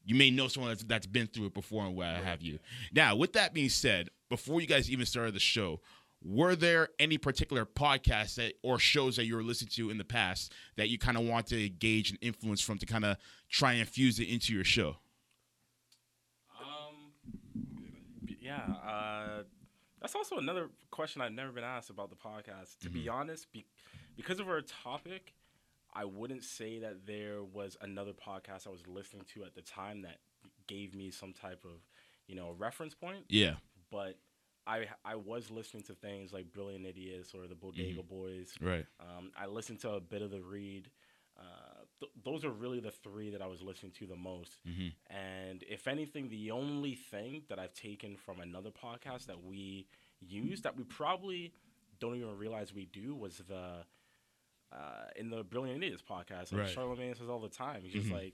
you 0.05 0.15
may 0.15 0.29
know 0.29 0.47
someone 0.47 0.71
that's, 0.71 0.83
that's 0.83 1.07
been 1.07 1.27
through 1.27 1.47
it 1.47 1.53
before 1.53 1.85
and 1.85 1.95
what 1.95 2.07
have 2.07 2.41
you. 2.41 2.59
Now, 2.93 3.15
with 3.15 3.33
that 3.33 3.53
being 3.53 3.69
said, 3.69 4.09
before 4.29 4.61
you 4.61 4.67
guys 4.67 4.89
even 4.89 5.05
started 5.05 5.33
the 5.33 5.39
show, 5.39 5.79
were 6.23 6.55
there 6.55 6.89
any 6.99 7.17
particular 7.17 7.65
podcasts 7.65 8.35
that 8.35 8.53
or 8.63 8.79
shows 8.79 9.17
that 9.17 9.25
you 9.25 9.35
were 9.35 9.43
listening 9.43 9.71
to 9.75 9.89
in 9.89 9.97
the 9.97 10.05
past 10.05 10.53
that 10.77 10.89
you 10.89 10.97
kind 10.97 11.17
of 11.17 11.23
want 11.25 11.47
to 11.47 11.67
gauge 11.69 12.09
and 12.11 12.19
influence 12.21 12.61
from 12.61 12.77
to 12.77 12.85
kind 12.85 13.03
of 13.03 13.17
try 13.49 13.73
and 13.73 13.87
fuse 13.87 14.19
it 14.19 14.29
into 14.29 14.53
your 14.53 14.63
show? 14.63 14.95
Um, 16.59 17.11
yeah, 18.39 18.61
uh, 18.85 19.43
that's 20.03 20.15
also 20.15 20.37
another 20.37 20.69
question 20.91 21.21
I've 21.21 21.31
never 21.31 21.51
been 21.53 21.63
asked 21.63 21.89
about 21.89 22.09
the 22.09 22.17
podcast. 22.17 22.77
To 22.81 22.89
be 22.89 23.07
honest, 23.07 23.49
be, 23.53 23.65
because 24.17 24.41
of 24.41 24.49
our 24.49 24.61
topic, 24.61 25.33
I 25.93 26.03
wouldn't 26.03 26.43
say 26.43 26.79
that 26.79 27.05
there 27.07 27.41
was 27.41 27.77
another 27.79 28.11
podcast 28.11 28.67
I 28.67 28.71
was 28.71 28.85
listening 28.85 29.23
to 29.33 29.45
at 29.45 29.55
the 29.55 29.61
time 29.61 30.01
that 30.01 30.17
gave 30.67 30.93
me 30.93 31.09
some 31.09 31.31
type 31.31 31.63
of, 31.63 31.79
you 32.27 32.35
know, 32.35 32.53
reference 32.57 32.93
point. 32.93 33.23
Yeah. 33.29 33.53
But 33.91 34.17
I 34.67 34.87
I 35.05 35.15
was 35.15 35.49
listening 35.49 35.83
to 35.83 35.93
things 35.93 36.33
like 36.33 36.51
Brilliant 36.51 36.85
Idiots 36.85 37.33
or 37.33 37.47
the 37.47 37.55
Bodega 37.55 38.03
Boys. 38.03 38.53
Right. 38.59 38.85
Um, 38.99 39.31
I 39.37 39.45
listened 39.45 39.79
to 39.81 39.91
a 39.91 40.01
bit 40.01 40.21
of 40.21 40.31
the 40.31 40.41
read. 40.41 40.89
Uh, 41.39 41.83
th- 41.99 42.11
those 42.23 42.45
are 42.45 42.51
really 42.51 42.79
the 42.79 42.91
three 42.91 43.31
that 43.31 43.41
I 43.41 43.47
was 43.47 43.61
listening 43.61 43.91
to 43.99 44.05
the 44.05 44.15
most. 44.15 44.57
And 45.09 45.63
if 45.67 45.87
anything, 45.87 46.29
the 46.29 46.51
only 46.51 46.95
thing 46.95 47.43
that 47.49 47.57
I've 47.57 47.73
taken 47.73 48.17
from 48.17 48.39
another 48.39 48.69
podcast 48.69 49.25
that 49.27 49.43
we 49.43 49.87
use 50.27 50.61
that 50.61 50.75
we 50.77 50.83
probably 50.83 51.53
don't 51.99 52.15
even 52.15 52.37
realize 52.37 52.73
we 52.73 52.85
do 52.85 53.15
was 53.15 53.37
the 53.47 53.85
uh, 54.71 55.05
in 55.15 55.29
the 55.29 55.43
Brilliant 55.43 55.83
Idiots 55.83 56.01
podcast. 56.07 56.51
Like 56.51 56.61
Right. 56.61 56.69
Charlemagne 56.69 57.13
says 57.15 57.29
all 57.29 57.39
the 57.39 57.47
time. 57.49 57.81
He's 57.83 57.93
just 57.93 58.11
like, 58.11 58.33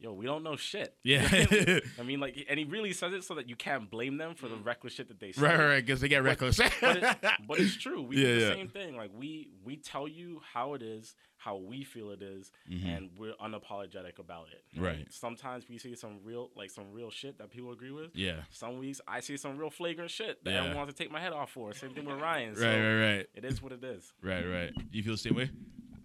"Yo, 0.00 0.12
we 0.12 0.24
don't 0.26 0.42
know 0.42 0.56
shit." 0.56 0.96
Yeah. 1.04 1.28
I 1.98 2.02
mean, 2.02 2.18
like, 2.20 2.44
and 2.48 2.58
he 2.58 2.64
really 2.64 2.92
says 2.92 3.12
it 3.12 3.22
so 3.24 3.34
that 3.36 3.48
you 3.48 3.54
can't 3.56 3.90
blame 3.90 4.16
them 4.16 4.34
for 4.34 4.48
the 4.48 4.56
reckless 4.56 4.94
shit 4.94 5.08
that 5.08 5.20
they 5.20 5.32
say. 5.32 5.42
Right, 5.42 5.58
right, 5.58 5.66
right. 5.66 5.86
Because 5.86 6.00
they 6.00 6.08
get 6.08 6.22
reckless. 6.22 6.58
but, 6.80 6.96
it, 6.96 7.16
but 7.46 7.60
it's 7.60 7.76
true. 7.76 8.02
We 8.02 8.16
Yeah, 8.16 8.22
do 8.26 8.34
the 8.34 8.46
yeah. 8.46 8.52
same 8.54 8.68
thing. 8.68 8.96
Like 8.96 9.10
we 9.14 9.50
we 9.64 9.76
tell 9.76 10.08
you 10.08 10.40
how 10.52 10.74
it 10.74 10.82
is, 10.82 11.14
how 11.36 11.56
we 11.56 11.84
feel 11.84 12.10
it 12.10 12.22
is, 12.22 12.50
and 12.70 13.10
we're 13.18 13.34
unapologetic 13.34 14.18
about 14.18 14.46
it. 14.52 14.64
Mm-hmm. 14.74 14.84
Right. 14.84 15.06
Sometimes 15.10 15.68
we 15.68 15.78
see 15.78 15.94
some 15.94 16.18
real 16.24 16.50
like 16.56 16.70
some 16.70 16.90
real 16.92 17.10
shit 17.10 17.38
that 17.38 17.50
people 17.50 17.72
agree 17.72 17.90
with. 17.92 18.10
yeah. 18.14 18.42
Some 18.50 18.78
weeks 18.78 19.00
I 19.06 19.20
see 19.20 19.36
some 19.36 19.56
real 19.58 19.70
flagrant 19.70 20.10
shit 20.10 20.42
that 20.44 20.50
Yeah. 20.50 20.58
everyone 20.58 20.78
wants 20.78 20.94
to 20.94 21.02
take 21.02 21.12
my 21.12 21.20
head 21.20 21.32
off 21.32 21.50
for. 21.52 21.72
Same 21.74 21.90
thing 21.90 22.04
with 22.06 22.18
Ryan. 22.20 22.56
So 22.56 22.62
Right, 22.66 22.78
right, 22.80 23.16
right. 23.16 23.26
It 23.34 23.44
is 23.44 23.62
what 23.62 23.72
it 23.72 23.84
is. 23.84 24.12
Right, 24.22 24.44
right. 24.44 24.72
You 24.92 25.02
feel 25.02 25.12
the 25.14 25.18
same 25.18 25.34
way? 25.34 25.50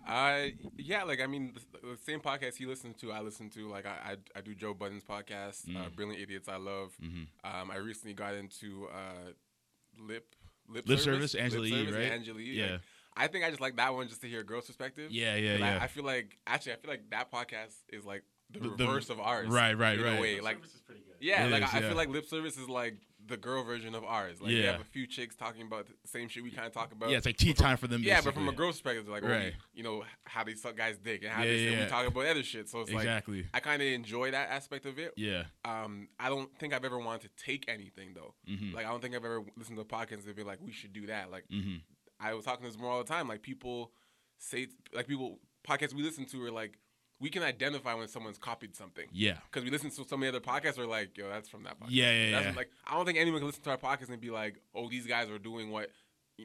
Uh, 0.07 0.47
yeah, 0.77 1.03
like 1.03 1.19
I 1.21 1.27
mean, 1.27 1.53
the, 1.53 1.87
the 1.89 1.97
same 1.97 2.19
podcast 2.19 2.55
he 2.57 2.65
listens 2.65 2.95
to, 2.97 3.11
I 3.11 3.21
listen 3.21 3.49
to. 3.51 3.67
Like 3.69 3.85
I, 3.85 4.11
I, 4.11 4.15
I 4.37 4.41
do 4.41 4.53
Joe 4.53 4.73
Budden's 4.73 5.03
podcast, 5.03 5.65
Mm. 5.67 5.77
uh, 5.85 5.89
Brilliant 5.95 6.21
Idiots. 6.21 6.47
I 6.47 6.57
love. 6.57 6.91
Mm-hmm. 7.03 7.23
Um, 7.61 7.71
I 7.71 7.77
recently 7.77 8.13
got 8.13 8.35
into 8.35 8.87
uh, 8.93 9.31
lip 9.99 10.35
lip, 10.69 10.87
Lip 10.87 10.99
Service, 10.99 11.35
Angela 11.35 11.61
Lip 11.63 11.71
Service, 11.73 11.93
right? 11.93 12.11
Angela 12.11 12.39
Yee, 12.39 12.53
Yeah. 12.59 12.71
like, 12.73 12.81
I 13.17 13.27
think 13.27 13.45
I 13.45 13.49
just 13.49 13.61
like 13.61 13.75
that 13.77 13.93
one 13.93 14.07
just 14.07 14.21
to 14.21 14.27
hear 14.27 14.41
a 14.41 14.43
girl's 14.43 14.65
perspective. 14.65 15.09
Yeah, 15.11 15.35
yeah, 15.35 15.53
'Cause 15.53 15.61
I- 15.61 15.67
yeah. 15.75 15.79
I, 15.83 15.87
feel 15.87 16.03
like 16.03 16.37
actually, 16.47 16.73
I 16.73 16.75
feel 16.77 16.91
like 16.91 17.09
that 17.11 17.31
podcast 17.31 17.75
is 17.89 18.03
like 18.05 18.23
the, 18.51 18.59
The- 18.59 18.69
the- 18.75 18.87
reverse 18.87 19.09
of 19.09 19.19
ours. 19.19 19.47
right, 19.47 19.73
right, 19.77 19.97
in 19.97 20.03
right. 20.05 20.17
A 20.19 20.21
way. 20.21 20.41
Like 20.41 20.57
Service 20.57 20.73
is 20.75 20.81
pretty 20.81 21.01
good. 21.01 21.15
yeah, 21.19 21.45
It 21.45 21.51
like 21.51 21.63
is, 21.63 21.69
I, 21.73 21.77
I 21.77 21.81
feel 21.81 21.95
like 21.95 22.09
lip 22.09 22.25
service 22.27 22.57
is 22.57 22.67
like 22.67 22.97
the 23.27 23.37
girl 23.37 23.63
version 23.63 23.95
of 23.95 24.03
ours. 24.03 24.41
Like 24.41 24.51
Yeah. 24.51 24.57
you 24.57 24.65
have 24.67 24.81
a 24.81 24.85
few 24.85 25.07
chicks 25.07 25.35
talking 25.35 25.63
about 25.63 25.87
the 25.87 26.07
same 26.07 26.27
shit 26.27 26.43
we 26.43 26.51
kind 26.51 26.67
of 26.67 26.73
talk 26.73 26.91
about. 26.91 27.09
yeah, 27.09 27.17
it's 27.17 27.25
like 27.25 27.37
tea 27.37 27.53
time 27.53 27.77
for 27.77 27.87
them. 27.87 28.01
Yeah, 28.03 28.21
but 28.21 28.33
from 28.33 28.47
a 28.47 28.51
girl's 28.51 28.75
perspective, 28.81 29.07
like, 29.07 29.23
oh, 29.23 29.27
Right. 29.27 29.53
we, 29.73 29.77
you 29.79 29.83
know, 29.83 30.03
how 30.25 30.43
they 30.43 30.53
suck 30.53 30.75
guys' 30.77 30.97
dick 30.97 31.23
and 31.23 31.31
how 31.31 31.41
Yeah, 31.43 31.49
they 31.51 31.69
yeah, 31.71 31.83
we 31.85 31.89
talk 31.89 32.07
about 32.07 32.25
other 32.25 32.43
shit. 32.43 32.69
So 32.69 32.81
it's 32.81 32.91
Exactly. 32.91 33.37
like 33.43 33.45
I 33.53 33.59
kind 33.61 33.81
of 33.81 33.87
enjoy 33.87 34.31
that 34.31 34.49
aspect 34.49 34.85
of 34.85 34.99
it. 34.99 35.13
Yeah. 35.17 35.45
Um, 35.63 36.09
I 36.19 36.29
don't 36.29 36.55
think 36.59 36.73
I've 36.73 36.85
ever 36.85 36.99
wanted 36.99 37.21
to 37.35 37.43
take 37.43 37.67
anything 37.67 38.13
though. 38.13 38.35
Mhm. 38.47 38.73
Like 38.73 38.85
I 38.85 38.89
don't 38.89 39.01
think 39.01 39.15
I've 39.15 39.25
ever 39.25 39.43
listened 39.57 39.77
to 39.77 39.81
a 39.81 39.85
podcast 39.85 40.25
and 40.25 40.35
be 40.35 40.43
like, 40.43 40.59
we 40.61 40.71
should 40.71 40.93
do 40.93 41.07
that. 41.07 41.31
Like 41.31 41.47
Mhm. 41.49 41.81
I 42.19 42.33
was 42.33 42.45
talking 42.45 42.63
to 42.65 42.71
this 42.71 42.79
more 42.79 42.91
all 42.91 43.03
the 43.03 43.07
time. 43.07 43.27
Like 43.27 43.41
people 43.41 43.91
say, 44.37 44.67
like 44.93 45.07
people 45.07 45.39
podcasts 45.67 45.93
we 45.93 46.03
listen 46.03 46.25
to 46.25 46.43
are 46.43 46.51
like, 46.51 46.77
we 47.19 47.29
can 47.29 47.43
identify 47.43 47.93
when 47.93 48.07
someone's 48.07 48.37
copied 48.37 48.75
something. 48.75 49.05
Yeah. 49.11 49.37
Because 49.49 49.63
we 49.63 49.69
listen 49.71 49.89
to 49.89 50.05
so 50.07 50.17
many 50.17 50.27
other 50.29 50.41
podcasts, 50.41 50.77
we're 50.77 50.85
like, 50.85 51.17
yo, 51.17 51.29
that's 51.29 51.47
from 51.49 51.63
that 51.63 51.79
podcast. 51.79 51.87
Yeah, 51.89 52.11
yeah, 52.11 52.31
That's 52.31 52.45
yeah. 52.47 52.51
Like, 52.57 52.69
I 52.85 52.95
don't 52.95 53.05
think 53.05 53.17
anyone 53.17 53.39
can 53.39 53.47
listen 53.47 53.63
to 53.63 53.69
our 53.71 53.77
podcast 53.77 54.09
and 54.09 54.19
be 54.19 54.29
like, 54.31 54.59
oh, 54.73 54.89
these 54.89 55.05
guys 55.07 55.29
are 55.29 55.39
doing 55.39 55.71
what. 55.71 55.89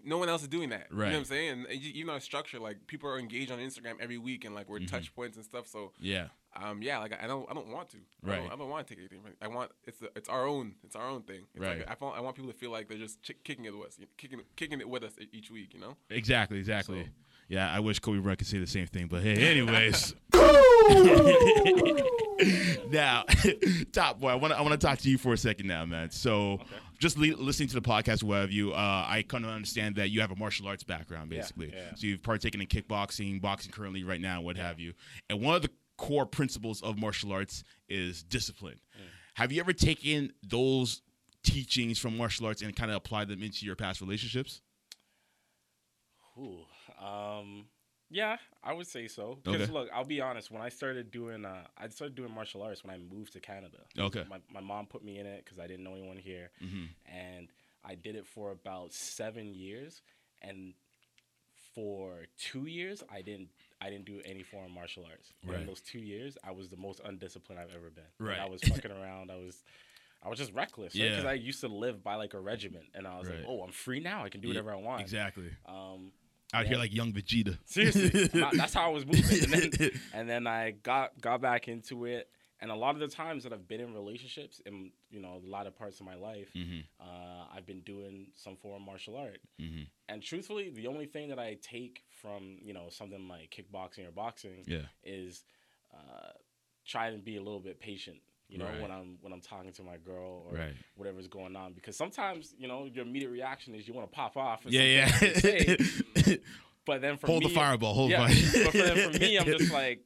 No 0.05 0.19
one 0.19 0.29
else 0.29 0.43
is 0.43 0.47
doing 0.49 0.69
that. 0.69 0.87
Right. 0.93 1.07
You 1.07 1.13
know 1.15 1.19
what 1.19 1.19
I'm 1.19 1.25
saying? 1.25 1.51
And 1.69 1.73
even 1.73 2.11
our 2.15 2.21
structure, 2.21 2.61
like 2.61 2.87
people 2.87 3.11
are 3.11 3.19
engaged 3.19 3.51
on 3.51 3.59
Instagram 3.59 3.95
every 4.01 4.19
week, 4.19 4.45
and 4.45 4.55
like 4.55 4.69
we're 4.69 4.79
touch 4.79 5.13
points 5.13 5.37
and 5.37 5.45
stuff. 5.45 5.67
So, 5.67 5.91
Yeah. 5.99 6.29
um, 6.55 6.81
yeah, 6.81 6.99
like 6.99 7.13
I 7.21 7.27
don't, 7.27 7.51
I 7.51 7.55
don't 7.55 7.67
want 7.67 7.89
to. 7.89 7.97
I 8.25 8.29
Right. 8.31 8.37
don't, 8.37 8.53
I 8.53 8.57
don't 8.57 8.69
want 8.69 8.87
to 8.87 8.95
take 8.95 9.01
anything. 9.01 9.21
from. 9.21 9.33
I 9.43 9.49
want 9.49 9.73
it's, 9.83 10.01
it's 10.15 10.29
our 10.29 10.47
own, 10.47 10.77
it's 10.85 10.95
our 10.95 11.09
own 11.09 11.23
thing. 11.23 11.41
It's 11.55 11.61
Right. 11.61 11.79
Like, 11.81 11.91
I, 11.91 12.05
want, 12.05 12.17
I 12.17 12.21
want 12.21 12.37
people 12.37 12.53
to 12.53 12.57
feel 12.57 12.71
like 12.71 12.89
they're 12.89 12.99
just 12.99 13.21
ch- 13.25 13.33
kicking 13.43 13.65
it 13.65 13.77
with 13.77 13.89
us, 13.89 13.99
kicking, 14.17 14.41
kicking 14.55 14.81
it 14.81 14.89
with 14.89 15.03
us 15.03 15.15
each 15.33 15.51
week. 15.51 15.75
You 15.75 15.81
know? 15.81 15.97
Exactly, 16.09 16.59
exactly. 16.61 17.03
So- 17.03 17.09
Yeah, 17.51 17.71
I 17.71 17.81
wish 17.81 17.99
Kobe 17.99 18.21
Bryant 18.21 18.39
could 18.39 18.47
say 18.47 18.59
the 18.59 18.67
same 18.67 18.87
thing, 18.87 19.09
but 19.09 19.23
hey, 19.25 19.51
anyways. 19.51 20.15
now, 22.91 23.25
Top 23.93 24.21
Boy, 24.21 24.29
I 24.29 24.37
want 24.37 24.53
to 24.53 24.59
I 24.59 24.63
want 24.63 24.81
to 24.81 24.87
talk 24.87 25.01
to 25.01 25.11
you 25.11 25.19
for 25.19 25.33
a 25.33 25.37
second 25.37 25.67
now, 25.67 25.85
man. 25.85 26.13
So, 26.13 26.61
just 27.01 27.19
le- 27.19 27.35
listening 27.35 27.69
to 27.71 27.75
the 27.75 27.83
podcast, 27.83 28.23
what 28.23 28.37
have 28.37 28.53
you? 28.53 28.73
Uh, 28.73 29.05
I 29.07 29.25
kind 29.27 29.45
of 29.45 29.51
understand 29.51 29.97
that 29.97 30.11
you 30.11 30.21
have 30.21 30.31
a 30.31 30.37
martial 30.37 30.69
arts 30.69 30.85
background, 30.85 31.31
basically. 31.31 31.73
yeah. 31.75 31.93
So 31.97 32.07
you've 32.07 32.23
partaken 32.23 32.61
in 32.61 32.69
kickboxing, 32.69 33.41
boxing 33.41 33.73
currently, 33.73 34.05
right 34.05 34.21
now, 34.21 34.41
what 34.43 34.57
have 34.57 34.79
you? 34.79 34.93
And 35.29 35.41
one 35.41 35.57
of 35.57 35.63
the 35.63 35.71
core 35.99 36.27
principles 36.27 36.81
of 36.83 36.99
martial 36.99 37.33
arts 37.33 37.65
is 37.89 38.23
discipline. 38.23 38.79
Have 39.35 39.51
you 39.51 39.61
ever 39.61 39.73
taken 39.73 40.33
those 40.47 41.03
teachings 41.43 41.99
from 41.99 42.17
martial 42.17 42.47
arts 42.47 42.63
and 42.63 42.77
kind 42.77 42.93
of 42.93 42.97
applied 42.97 43.27
them 43.27 43.43
into 43.43 43.67
your 43.67 43.75
past 43.75 44.01
relationships? 44.01 44.61
Ooh, 46.39 46.61
um, 47.01 47.65
yeah, 48.13 48.39
I 48.63 48.73
would 48.73 48.87
say 48.89 49.07
so. 49.09 49.39
Because 49.43 49.63
Okay. 49.63 49.73
look, 49.73 49.89
I'll 49.95 50.05
be 50.05 50.21
honest. 50.21 50.51
When 50.51 50.63
I 50.63 50.69
started 50.69 51.11
doing, 51.11 51.45
uh, 51.45 51.67
I 51.79 51.89
started 51.89 52.17
doing 52.17 52.33
martial 52.35 52.63
arts 52.63 52.83
when 52.85 52.93
I 52.95 52.99
moved 52.99 53.33
to 53.35 53.41
Canada. 53.41 53.79
Okay. 53.99 54.25
My 54.29 54.41
my 54.51 54.61
mom 54.61 54.87
put 54.87 55.05
me 55.05 55.19
in 55.19 55.27
it 55.27 55.45
because 55.45 55.59
I 55.59 55.67
didn't 55.67 55.85
know 55.85 55.95
anyone 55.95 56.19
here, 56.19 56.51
Mhm. 56.61 56.89
and 57.07 57.53
I 57.85 57.95
did 57.95 58.17
it 58.17 58.27
for 58.27 58.51
about 58.51 58.93
seven 58.93 59.55
years. 59.55 60.03
And 60.43 60.75
for 61.75 62.27
two 62.37 62.67
years, 62.67 63.03
I 63.11 63.23
didn't 63.23 63.51
I 63.81 63.89
didn't 63.91 64.05
do 64.07 64.21
any 64.25 64.43
form 64.43 64.73
martial 64.73 65.05
arts. 65.07 65.33
And 65.43 65.53
Right. 65.53 65.61
In 65.61 65.67
those 65.67 65.81
two 65.81 66.01
years, 66.01 66.37
I 66.45 66.51
was 66.51 66.69
the 66.69 66.77
most 66.77 67.01
undisciplined 67.05 67.61
I've 67.61 67.75
ever 67.75 67.91
been. 67.91 68.05
Like, 68.19 68.29
Right. 68.31 68.39
I 68.41 68.47
was 68.49 68.61
fucking 68.85 68.91
around. 68.91 69.31
I 69.31 69.37
was. 69.37 69.63
I 70.23 70.29
was 70.29 70.39
just 70.39 70.53
reckless, 70.53 70.95
Yeah. 70.95 71.09
Because 71.09 71.25
I 71.25 71.33
used 71.33 71.61
to 71.63 71.69
live 71.69 72.03
by 72.03 72.17
like 72.17 72.35
a 72.35 72.41
regiment, 72.41 72.91
and 72.93 73.07
I 73.07 73.19
was 73.19 73.27
Right. 73.29 73.39
like, 73.39 73.47
"Oh, 73.49 73.63
I'm 73.63 73.73
free 73.73 74.01
now. 74.01 74.23
I 74.23 74.29
can 74.29 74.43
do 74.43 74.49
Yeah, 74.49 74.61
whatever 74.61 74.73
I 74.73 74.77
want." 74.77 75.01
Exactly. 75.01 75.51
Um, 75.65 76.13
Out 76.53 76.67
here 76.67 76.79
like 76.79 76.93
young 76.93 77.13
Vegeta. 77.13 77.59
Seriously, 77.65 78.09
that's 78.57 78.75
how 78.75 78.87
I 78.87 78.89
was 78.93 79.07
moving. 79.07 79.53
And 79.55 79.73
then, 79.73 79.91
and 80.15 80.29
then 80.29 80.47
I 80.47 80.73
got 80.73 81.21
got 81.21 81.41
back 81.41 81.69
into 81.69 82.05
it. 82.07 82.29
And 82.63 82.71
a 82.71 82.75
lot 82.75 82.95
of 82.95 83.01
the 83.01 83.09
times 83.09 83.45
that 83.45 83.55
I've 83.55 83.67
been 83.67 83.81
in 83.81 83.95
relationships, 83.95 84.61
in 84.67 84.91
you 85.11 85.21
know 85.21 85.41
a 85.43 85.47
lot 85.49 85.67
of 85.67 85.77
parts 85.79 86.01
of 86.01 86.07
my 86.07 86.15
life, 86.17 86.49
Mhm. 86.55 86.85
uh, 87.01 87.45
I've 87.55 87.65
been 87.67 87.81
doing 87.81 88.33
some 88.35 88.57
form 88.57 88.83
of 88.83 88.87
martial 88.87 89.17
art. 89.17 89.41
Mhm. 89.59 89.87
And 90.09 90.23
truthfully, 90.23 90.69
the 90.71 90.87
only 90.89 91.07
thing 91.07 91.29
that 91.29 91.39
I 91.39 91.55
take 91.63 92.03
from 92.21 92.59
you 92.61 92.75
know 92.75 92.89
something 92.91 93.29
like 93.29 93.51
kickboxing 93.51 94.07
or 94.07 94.11
boxing 94.13 94.65
Yeah. 94.67 94.87
is 95.05 95.45
uh, 95.95 96.33
try 96.85 97.09
and 97.09 97.25
be 97.25 97.37
a 97.37 97.43
little 97.43 97.61
bit 97.61 97.81
patient. 97.81 98.21
You 98.51 98.59
know, 98.59 98.65
Right. 98.67 98.83
when 98.83 98.91
I'm 98.91 99.19
when 99.21 99.33
I'm 99.33 99.41
talking 99.41 99.73
to 99.73 99.83
my 99.83 99.97
girl 99.97 100.45
or 100.49 100.57
Right. 100.57 100.75
whatever's 100.97 101.29
going 101.29 101.55
on, 101.57 101.73
because 101.73 101.97
sometimes 101.97 102.55
you 102.59 102.67
know 102.69 102.85
your 102.85 103.05
immediate 103.07 103.31
reaction 103.31 103.75
is 103.75 103.87
you 103.87 103.95
want 103.95 104.11
to 104.11 104.15
pop 104.15 104.37
off. 104.37 104.65
and 104.65 104.75
Yeah, 104.75 104.83
yeah. 104.83 105.07
say, 105.35 105.77
but 106.87 107.01
then 107.01 107.17
for 107.17 107.27
hold 107.29 107.43
me, 107.45 107.49
the 107.49 107.55
fireball. 107.55 107.95
Hold 107.95 108.11
yeah, 108.11 108.27
fire. 108.27 108.65
but 108.65 108.73
for, 108.73 109.13
for 109.13 109.19
me, 109.19 109.39
I'm 109.39 109.47
just 109.47 109.73
like, 109.73 110.01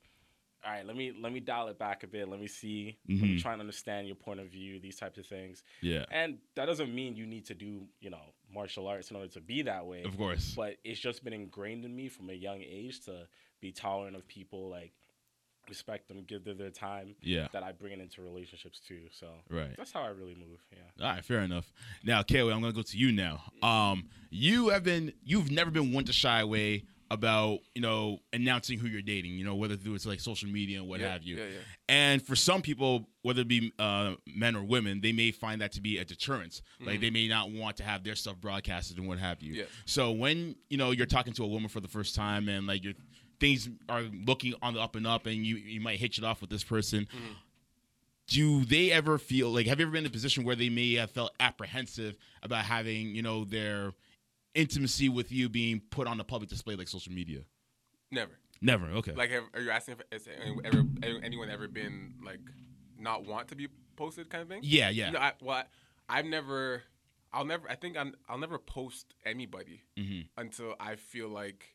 all 0.65 0.73
right, 0.73 0.87
let 0.87 0.97
me 0.97 1.13
let 1.19 1.33
me 1.33 1.41
dial 1.41 1.69
it 1.69 1.79
back 1.79 2.03
a 2.03 2.07
bit. 2.07 2.29
Let 2.29 2.41
me 2.41 2.47
see. 2.47 2.99
Let 3.09 3.19
me 3.21 3.37
Mhm. 3.37 3.41
try 3.43 3.53
and 3.53 3.61
understand 3.61 4.07
your 4.07 4.17
point 4.17 4.41
of 4.41 4.49
view. 4.49 4.79
These 4.81 4.97
types 4.97 5.19
of 5.19 5.27
things, 5.27 5.63
yeah. 5.81 6.05
and 6.11 6.39
that 6.55 6.67
doesn't 6.67 6.95
mean 6.95 7.17
you 7.17 7.27
need 7.27 7.47
to 7.47 7.55
do 7.55 7.87
you 8.01 8.11
know 8.11 8.35
martial 8.53 8.87
arts 8.87 9.11
in 9.11 9.17
order 9.17 9.29
to 9.29 9.41
be 9.41 9.63
that 9.63 9.85
way. 9.87 10.03
Of 10.05 10.17
course. 10.17 10.55
But 10.55 10.77
it's 10.85 11.01
just 11.01 11.25
been 11.25 11.33
ingrained 11.33 11.85
in 11.85 11.95
me 11.97 12.09
from 12.09 12.31
a 12.31 12.35
young 12.35 12.63
age 12.63 13.01
to 13.07 13.27
be 13.61 13.73
tolerant 13.73 14.17
of 14.17 14.27
people, 14.29 14.69
like 14.69 14.93
respect 15.69 16.09
them, 16.09 16.25
give 16.27 16.45
them 16.45 16.59
their 16.59 16.71
time. 16.71 17.15
Yeah. 17.23 17.49
That 17.53 17.63
I 17.63 17.73
bring 17.73 17.93
it 17.93 18.01
into 18.01 18.23
relationships 18.23 18.81
too. 18.87 19.03
So 19.13 19.29
Right. 19.51 19.75
that's 19.77 19.93
how 19.93 20.03
I 20.03 20.09
really 20.09 20.35
move. 20.35 20.59
Yeah. 20.73 21.07
All 21.07 21.15
right, 21.15 21.25
fair 21.25 21.41
enough. 21.41 21.73
Now, 22.03 22.23
Kaylee, 22.23 22.53
I'm 22.55 22.61
gonna 22.61 22.73
go 22.73 22.83
to 22.83 22.97
you 22.99 23.13
now. 23.13 23.43
Um, 23.63 24.09
you 24.31 24.69
have 24.71 24.85
been, 24.85 25.13
you've 25.25 25.51
never 25.51 25.71
been 25.71 25.93
one 25.93 26.05
to 26.05 26.13
shy 26.13 26.41
away 26.41 26.85
about, 27.11 27.59
you 27.75 27.83
know, 27.83 28.19
announcing 28.33 28.79
who 28.79 28.89
you're 28.89 29.03
dating. 29.03 29.33
You 29.33 29.45
know, 29.45 29.55
whether 29.55 29.77
through 29.77 29.95
it's 29.95 30.07
like 30.07 30.21
social 30.21 30.49
media 30.49 30.81
and 30.81 30.89
what 30.89 31.01
Yeah, 31.01 31.13
have 31.13 31.23
you. 31.23 31.37
yeah, 31.37 31.45
yeah. 31.45 31.59
And 31.89 32.23
for 32.23 32.35
some 32.35 32.63
people, 32.63 33.09
whether 33.23 33.43
it 33.43 33.49
be 33.49 33.73
uh, 33.79 34.15
men 34.27 34.57
or 34.57 34.65
women, 34.65 35.01
they 35.03 35.13
may 35.13 35.31
find 35.31 35.61
that 35.61 35.73
to 35.73 35.81
be 35.83 35.99
a 35.99 36.05
deterrent. 36.05 36.63
Like 36.81 37.01
they 37.01 37.11
may 37.11 37.29
not 37.29 37.51
want 37.53 37.77
to 37.77 37.85
have 37.85 38.03
their 38.05 38.15
stuff 38.17 38.41
broadcasted 38.41 38.97
and 38.99 39.07
what 39.07 39.19
have 39.19 39.43
you. 39.43 39.53
Mm-hmm. 39.53 39.61
Yeah. 39.61 39.67
So 39.85 40.13
when 40.13 40.57
you 40.71 40.79
know 40.79 40.91
you're 40.93 41.07
talking 41.07 41.35
to 41.35 41.45
a 41.45 41.47
woman 41.47 41.69
for 41.69 41.81
the 41.81 41.89
first 41.89 42.15
time 42.15 42.49
and 42.49 42.67
like 42.67 42.83
your 42.83 42.95
things 43.41 43.69
are 43.89 44.03
looking 44.27 44.55
on 44.63 44.75
the 44.75 44.81
up 44.81 44.97
and 44.97 45.07
up, 45.07 45.27
and 45.27 45.37
you 45.37 45.57
you 45.57 45.81
might 45.81 45.99
hitch 45.99 46.19
it 46.19 46.25
off 46.25 46.41
with 46.41 46.51
this 46.51 46.65
person. 46.65 47.01
Mm-hmm. 47.07 47.33
Do 48.27 48.65
they 48.65 48.91
ever 48.91 49.19
feel 49.19 49.51
like? 49.51 49.67
Have 49.67 49.79
you 49.81 49.85
ever 49.87 49.93
been 49.93 50.05
in 50.05 50.11
a 50.11 50.13
position 50.13 50.45
where 50.45 50.57
they 50.57 50.71
may 50.71 50.95
have 50.95 51.11
felt 51.11 51.33
apprehensive 51.41 52.17
about 52.43 52.65
having 52.65 53.15
you 53.15 53.23
know 53.23 53.45
their 53.45 53.93
intimacy 54.55 55.09
with 55.09 55.31
you 55.31 55.49
being 55.49 55.83
put 55.91 56.07
on 56.07 56.17
the 56.17 56.25
public 56.25 56.49
display 56.49 56.75
like 56.75 56.89
social 56.89 57.13
media? 57.13 57.41
Never. 58.11 58.33
Never. 58.63 58.87
Okay. 58.87 59.13
Like, 59.13 59.31
have, 59.31 59.43
are 59.53 59.61
you 59.61 59.71
asking 59.71 59.97
if 60.11 60.27
ever, 60.65 60.85
anyone 61.23 61.51
ever 61.51 61.69
been 61.69 62.15
like 62.25 62.41
not 62.99 63.27
want 63.27 63.49
to 63.49 63.57
be 63.57 63.69
posted, 63.97 64.31
kind 64.31 64.43
of 64.43 64.49
thing? 64.49 64.61
yeah. 64.63 64.89
Yeah. 64.89 65.11
No, 65.11 65.19
I, 65.19 65.33
well, 65.43 65.65
I, 66.09 66.19
I've 66.21 66.25
never. 66.27 66.83
I'll 67.31 67.45
never. 67.45 67.69
I 67.69 67.75
think 67.75 67.97
I'm, 67.99 68.15
I'll 68.29 68.39
never 68.39 68.59
post 68.59 69.13
anybody 69.27 69.83
Mhm. 69.99 70.29
until 70.39 70.77
I 70.81 70.95
feel 70.97 71.29
like 71.29 71.75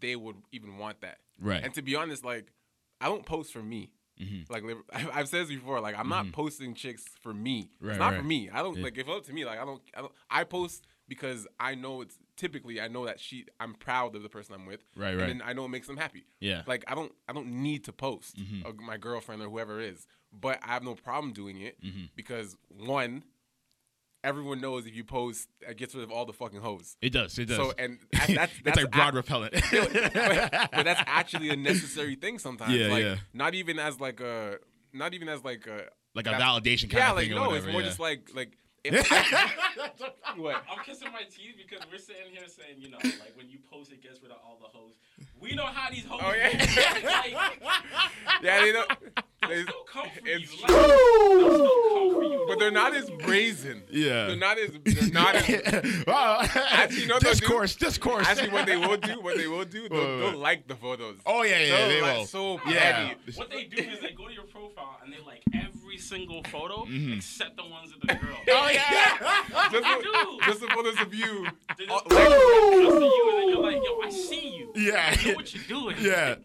they 0.00 0.16
would 0.16 0.36
even 0.52 0.78
want 0.78 1.00
that. 1.02 1.18
Right. 1.40 1.62
And 1.62 1.72
to 1.74 1.82
be 1.82 1.96
honest, 1.96 2.24
like 2.24 2.52
I 3.00 3.06
don't 3.06 3.24
post 3.26 3.52
for 3.52 3.62
me. 3.62 3.92
Mhm. 4.20 4.50
Like 4.50 4.64
I've 5.14 5.28
said 5.28 5.42
this 5.42 5.48
before. 5.48 5.80
Like 5.80 5.96
I'm 5.98 6.08
not 6.08 6.32
posting 6.32 6.74
chicks 6.74 7.04
for 7.22 7.32
me. 7.32 7.70
Right, 7.80 7.90
it's 7.92 7.98
not 8.00 8.12
right. 8.12 8.18
for 8.18 8.24
me. 8.26 8.50
I 8.50 8.62
don't 8.62 8.76
Yeah. 8.76 8.84
like 8.84 8.94
if 8.98 9.06
it's 9.06 9.16
up 9.16 9.24
to 9.26 9.32
me. 9.32 9.44
Like 9.44 9.60
I 9.60 9.64
don't. 9.64 9.80
I 9.96 10.00
don't. 10.00 10.12
I 10.30 10.44
post 10.44 10.86
because 11.08 11.46
I 11.60 11.74
know 11.76 12.00
it's 12.02 12.18
typically 12.36 12.80
I 12.80 12.88
know 12.88 13.06
that 13.06 13.20
she. 13.20 13.46
I'm 13.60 13.74
proud 13.74 14.16
of 14.16 14.22
the 14.24 14.28
person 14.28 14.54
I'm 14.56 14.66
with. 14.66 14.80
Right, 14.96 15.10
and 15.12 15.20
right. 15.20 15.26
then 15.28 15.42
I 15.44 15.52
know 15.52 15.64
it 15.66 15.68
makes 15.68 15.86
them 15.86 15.96
happy. 15.98 16.24
Yeah. 16.40 16.62
Like 16.66 16.84
I 16.88 16.94
don't. 16.96 17.12
I 17.28 17.32
don't 17.32 17.46
need 17.62 17.84
to 17.84 17.92
post 17.92 18.36
Mhm. 18.36 18.66
uh, 18.66 18.72
my 18.82 18.96
girlfriend 18.96 19.40
or 19.42 19.48
whoever 19.48 19.80
is. 19.80 20.06
But 20.32 20.58
I 20.64 20.68
have 20.74 20.82
no 20.82 20.94
problem 20.96 21.32
doing 21.32 21.60
it 21.60 21.80
Mhm. 21.80 22.10
because 22.16 22.56
one, 22.68 23.22
everyone 24.24 24.60
knows 24.60 24.86
if 24.86 24.94
you 24.94 25.04
post, 25.04 25.48
it 25.60 25.76
gets 25.76 25.94
rid 25.94 26.04
of 26.04 26.10
all 26.10 26.26
the 26.26 26.32
fucking 26.32 26.60
hoes. 26.60 26.96
It 27.00 27.10
does. 27.10 27.38
It 27.38 27.46
does. 27.46 27.56
So 27.56 27.72
and 27.78 27.98
that, 28.12 28.28
that's 28.28 28.52
it's 28.64 28.76
like 28.76 28.90
broad 28.90 29.14
a- 29.14 29.16
repellent. 29.16 29.52
but, 29.70 29.92
but 29.92 30.84
that's 30.84 31.02
actually 31.06 31.50
a 31.50 31.56
necessary 31.56 32.14
thing 32.14 32.38
sometimes. 32.38 32.74
Yeah, 32.74 32.88
like 32.88 33.02
yeah. 33.02 33.16
not 33.32 33.54
even 33.54 33.78
as 33.78 34.00
like 34.00 34.20
a 34.20 34.58
not 34.92 35.14
even 35.14 35.28
as 35.28 35.44
like 35.44 35.66
a 35.66 35.84
like 36.14 36.26
a 36.26 36.30
that- 36.30 36.40
validation 36.40 36.90
kind 36.90 36.94
yeah, 36.94 37.10
of 37.10 37.16
like 37.16 37.28
thing. 37.28 37.36
no, 37.36 37.50
or 37.50 37.56
it's 37.56 37.66
more 37.66 37.80
yeah. 37.80 37.86
just 37.86 38.00
like 38.00 38.30
like 38.34 38.56
I, 38.86 39.50
what 40.36 40.56
I'm 40.70 40.84
kissing 40.84 41.08
my 41.12 41.22
teeth 41.24 41.56
because 41.58 41.84
we're 41.90 41.98
sitting 41.98 42.30
here 42.32 42.46
saying, 42.46 42.76
you 42.78 42.90
know, 42.90 42.98
like 43.02 43.36
when 43.36 43.48
you 43.50 43.58
post 43.70 43.92
it 43.92 44.02
gets 44.02 44.22
rid 44.22 44.30
of 44.30 44.38
all 44.44 44.58
the 44.60 44.68
hoes. 44.68 44.94
We 45.40 45.54
know 45.54 45.66
how 45.66 45.88
these 45.90 46.04
hoes 46.04 46.20
Oh, 46.22 46.32
yeah. 46.34 46.48
like, 47.32 47.62
yeah 48.42 48.60
they 48.60 48.72
know 48.72 48.84
they'll 49.40 49.48
they- 49.48 49.62
still 49.62 49.84
come 49.90 50.06
for 50.10 50.20
it's 50.28 50.52
you. 50.54 50.60
Like, 50.62 50.68
they'll 50.68 51.54
still 51.54 51.68
come 51.88 52.14
for 52.14 52.22
you. 52.24 52.44
but 52.48 52.58
they're 52.58 52.70
not 52.70 52.94
as 52.94 53.08
brazen. 53.10 53.82
Yeah. 53.90 54.26
They're 54.26 54.36
not 54.36 54.58
as 54.58 54.70
they're 54.84 55.10
not 55.10 55.34
as 55.36 56.04
well, 56.06 56.40
Actually, 56.42 57.02
you 57.02 57.06
know 57.08 57.14
what 57.14 57.22
they'll 57.22 57.32
do? 57.34 57.38
discourse, 57.40 57.76
discourse. 57.76 58.26
actually 58.26 58.50
what 58.50 58.66
they 58.66 58.76
will 58.76 58.96
do, 58.96 59.20
what 59.20 59.36
they 59.36 59.46
will 59.46 59.64
do, 59.64 59.88
they'll, 59.88 59.98
Wait, 59.98 60.06
wait, 60.24 60.30
they'll 60.30 60.38
like 60.40 60.66
the 60.68 60.74
photos. 60.74 61.16
Oh 61.24 61.42
yeah, 61.44 61.58
yeah, 61.60 61.76
They'll 61.76 61.88
they 61.88 62.02
like 62.02 62.18
will. 62.18 62.26
so 62.26 62.60
Yeah. 62.66 63.08
petty. 63.08 63.38
What 63.38 63.50
they 63.50 63.64
do 63.64 63.82
is 63.82 64.00
they 64.00 64.10
go 64.12 64.26
to 64.28 64.34
your 64.34 64.44
profile 64.44 64.98
and 65.04 65.12
they 65.12 65.20
like 65.24 65.42
every 65.54 65.77
single 65.98 66.42
photo 66.44 66.84
mm-hmm. 66.84 67.14
except 67.14 67.56
the 67.56 67.64
ones 67.64 67.92
of 67.92 68.00
the 68.00 68.14
girl. 68.14 68.36
Oh 68.50 68.70
yeah. 68.72 69.18
Just 69.70 70.02
do. 70.02 70.38
just 70.44 70.60
the 70.60 70.68
photos 70.68 71.00
of 71.00 71.12
you. 71.14 71.46
Oh, 71.46 71.74
just 71.76 71.90
like- 71.90 72.08
just 72.08 73.00
you, 73.00 73.28
and 73.30 73.38
then 73.38 73.48
you're 73.48 73.62
like, 73.62 73.82
yo, 73.84 74.00
I 74.00 74.10
see 74.10 74.56
you. 74.56 74.72
Yeah. 74.74 75.14
I 75.16 75.28
know 75.28 75.34
what 75.34 75.54
you're 75.54 75.64
doing. 75.64 75.96
yeah. 76.00 76.36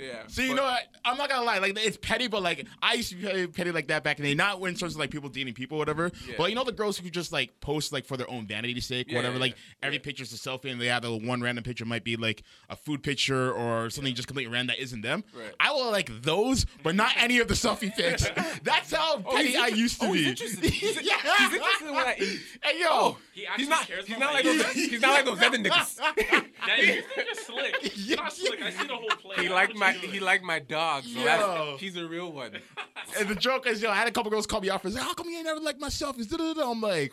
Yeah. 0.00 0.22
So 0.28 0.42
you 0.42 0.48
but- 0.50 0.56
know 0.56 0.62
what? 0.64 0.82
I'm 1.04 1.16
not 1.16 1.28
gonna 1.30 1.44
lie, 1.46 1.58
like 1.58 1.78
it's 1.78 1.96
petty, 1.96 2.26
but 2.28 2.42
like 2.42 2.66
I 2.82 2.94
used 2.94 3.10
to 3.10 3.16
be 3.16 3.22
petty, 3.26 3.46
petty 3.46 3.72
like 3.72 3.88
that 3.88 4.04
back 4.04 4.18
in 4.18 4.24
the 4.24 4.30
day. 4.30 4.34
Not 4.34 4.60
in 4.62 4.74
terms 4.74 4.94
of 4.94 4.98
like 5.00 5.10
people 5.10 5.28
dating 5.28 5.54
people, 5.54 5.76
or 5.76 5.80
whatever. 5.80 6.10
Yeah. 6.28 6.34
But 6.36 6.50
you 6.50 6.54
know 6.56 6.64
the 6.64 6.72
girls 6.72 6.98
who 6.98 7.08
just 7.10 7.32
like 7.32 7.58
post 7.60 7.92
like 7.92 8.04
for 8.04 8.16
their 8.16 8.28
own 8.30 8.46
vanity's 8.46 8.86
sake, 8.86 9.06
Yeah, 9.08 9.16
whatever. 9.16 9.34
yeah, 9.36 9.40
like 9.40 9.52
yeah. 9.52 9.86
every 9.86 9.96
Yeah. 9.96 10.02
picture's 10.04 10.32
a 10.32 10.36
selfie, 10.36 10.70
and 10.70 10.80
they 10.80 10.86
have 10.86 11.02
the 11.02 11.16
one 11.16 11.40
random 11.40 11.64
picture 11.64 11.84
might 11.84 12.04
be 12.04 12.16
like 12.16 12.42
a 12.68 12.76
food 12.76 13.02
picture 13.02 13.52
or 13.52 13.88
something 13.90 14.14
just 14.14 14.28
completely 14.28 14.52
random 14.52 14.74
that 14.76 14.82
isn't 14.82 15.00
them. 15.00 15.24
Right. 15.34 15.52
I 15.58 15.72
will 15.72 15.90
like 15.90 16.10
those, 16.22 16.66
but 16.82 16.94
not 16.94 17.12
any 17.16 17.38
of 17.38 17.48
the 17.48 17.54
selfie 17.54 17.94
pics. 17.96 18.26
That's 18.62 18.92
how 18.92 19.22
Oh, 19.24 19.32
petty 19.36 19.48
he's 19.48 19.56
I 19.56 19.66
used 19.68 20.00
to 20.00 20.06
oh, 20.08 20.12
be. 20.12 20.18
he's 20.18 20.28
interested. 20.28 20.64
He's, 20.70 21.02
yeah. 21.02 21.16
he's 21.38 21.54
interested 21.54 21.88
in 21.88 21.94
what 21.94 22.06
I 22.06 22.16
eat. 22.20 22.40
Hey 22.62 22.80
yo. 22.80 22.86
Oh, 22.90 23.18
He 23.32 23.46
actually 23.46 23.62
he's 23.64 23.70
not. 23.70 23.86
cares 23.86 24.06
He's 24.06 24.18
not 24.18 24.34
like 24.34 24.44
those. 24.44 24.72
He's 24.72 25.00
not 25.00 25.12
like 25.12 25.24
those 25.24 25.42
other 25.42 25.58
niggas. 25.58 25.98
Yeah, 26.68 26.76
you 26.76 27.02
think 27.14 27.28
slick. 27.36 28.18
Not 28.18 28.32
slick. 28.32 28.62
I 28.62 28.70
see 28.70 28.86
the 28.86 28.94
whole 28.94 29.08
play. 29.20 29.36
He 29.36 29.46
I 29.46 29.48
know 29.48 29.54
liked 29.54 29.72
what 29.74 29.78
my. 29.94 30.06
He 30.06 30.20
liked 30.20 30.44
my 30.44 30.58
dog. 30.58 31.04
So 31.04 31.22
that's, 31.22 31.80
he's 31.80 31.96
a 31.96 32.06
real 32.06 32.32
one. 32.32 32.52
And 33.18 33.28
the 33.28 33.34
joke 33.34 33.66
is, 33.66 33.82
yo, 33.82 33.90
I 33.90 33.96
had 33.96 34.06
a 34.06 34.12
couple 34.12 34.30
girls 34.30 34.46
call 34.46 34.60
me 34.60 34.68
off 34.68 34.84
and 34.84 34.94
say, 34.94 35.00
"How 35.00 35.14
come 35.14 35.28
you 35.28 35.36
ain't 35.36 35.46
never 35.46 35.58
like 35.58 35.80
my 35.80 35.88
selfies?" 35.88 36.32
I'm 36.32 36.80
like, 36.80 37.12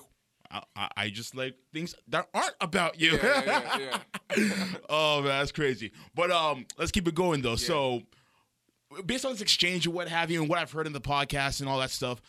I, 0.52 0.62
I, 0.76 0.90
I 0.96 1.10
just 1.10 1.36
like 1.36 1.56
things 1.74 1.96
that 2.10 2.28
aren't 2.36 2.54
about 2.62 3.00
you. 3.00 3.18
Yeah, 3.18 3.78
yeah, 3.80 4.00
yeah, 4.38 4.56
oh 4.90 5.22
man, 5.22 5.40
that's 5.40 5.52
crazy. 5.52 5.92
But 6.14 6.30
um, 6.30 6.68
let's 6.78 6.92
keep 6.92 7.08
it 7.08 7.16
going 7.16 7.42
though. 7.42 7.56
So, 7.56 8.04
based 9.06 9.26
on 9.26 9.32
this 9.32 9.42
exchange 9.42 9.86
and 9.88 9.96
what 9.96 10.08
have 10.08 10.30
you, 10.30 10.40
and 10.42 10.50
what 10.50 10.60
I've 10.60 10.72
heard 10.72 10.86
in 10.86 10.94
the 10.94 11.02
podcast 11.02 11.62
and 11.62 11.70
all 11.70 11.80
that 11.80 11.90
stuff, 11.90 12.22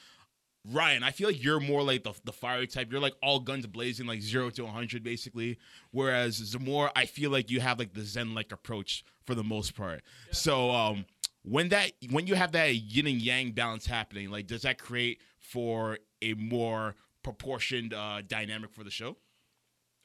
Ryan, 0.71 1.03
I 1.03 1.11
feel 1.11 1.29
like 1.29 1.43
you're 1.43 1.61
more 1.61 1.83
like 1.83 2.05
the 2.05 2.13
the 2.25 2.33
fiery 2.33 2.67
type. 2.67 2.91
You're 2.91 3.01
like 3.01 3.15
all 3.23 3.41
guns 3.41 3.67
blazing, 3.67 4.07
like 4.07 4.21
zero 4.21 4.51
to 4.51 4.65
100, 4.65 5.03
basically. 5.03 5.59
Whereas 5.91 6.35
Zamora, 6.35 6.93
I 6.95 7.07
feel 7.07 7.31
like 7.31 7.51
you 7.51 7.61
have 7.61 7.79
like 7.79 7.95
the 7.95 8.03
Zen 8.03 8.35
like 8.35 8.53
approach 8.53 9.05
for 9.25 9.35
the 9.35 9.45
most 9.45 9.75
part. 9.75 10.03
So, 10.31 10.71
um, 10.71 11.07
when 11.43 11.71
that 11.71 11.93
when 12.11 12.27
you 12.27 12.35
have 12.35 12.53
that 12.53 12.75
yin 12.75 13.07
and 13.07 13.21
yang 13.21 13.53
balance 13.53 13.87
happening, 13.87 14.31
like 14.31 14.47
does 14.47 14.63
that 14.63 14.79
create 14.79 15.21
for 15.39 15.99
a 16.21 16.35
more 16.35 16.97
proportioned 17.23 17.95
uh, 17.95 18.23
dynamic 18.27 18.73
for 18.73 18.85
the 18.85 18.91
show? 18.91 19.17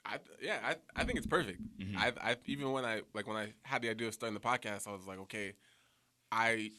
I, 0.06 0.18
yeah, 0.42 0.60
I, 0.64 0.76
I 0.96 1.06
think 1.06 1.18
it's 1.18 1.28
perfect. 1.28 1.62
Mm-hmm. 1.80 1.98
I, 1.98 2.12
I 2.22 2.36
even 2.46 2.72
when 2.72 2.86
I 2.86 3.02
like 3.14 3.28
when 3.28 3.38
I 3.38 3.54
had 3.64 3.82
the 3.82 3.90
idea 3.90 4.08
of 4.08 4.14
starting 4.14 4.34
the 4.34 4.40
podcast, 4.40 4.88
I 4.88 4.92
was 4.92 5.08
like, 5.08 5.20
okay, 5.20 5.54
I 6.32 6.72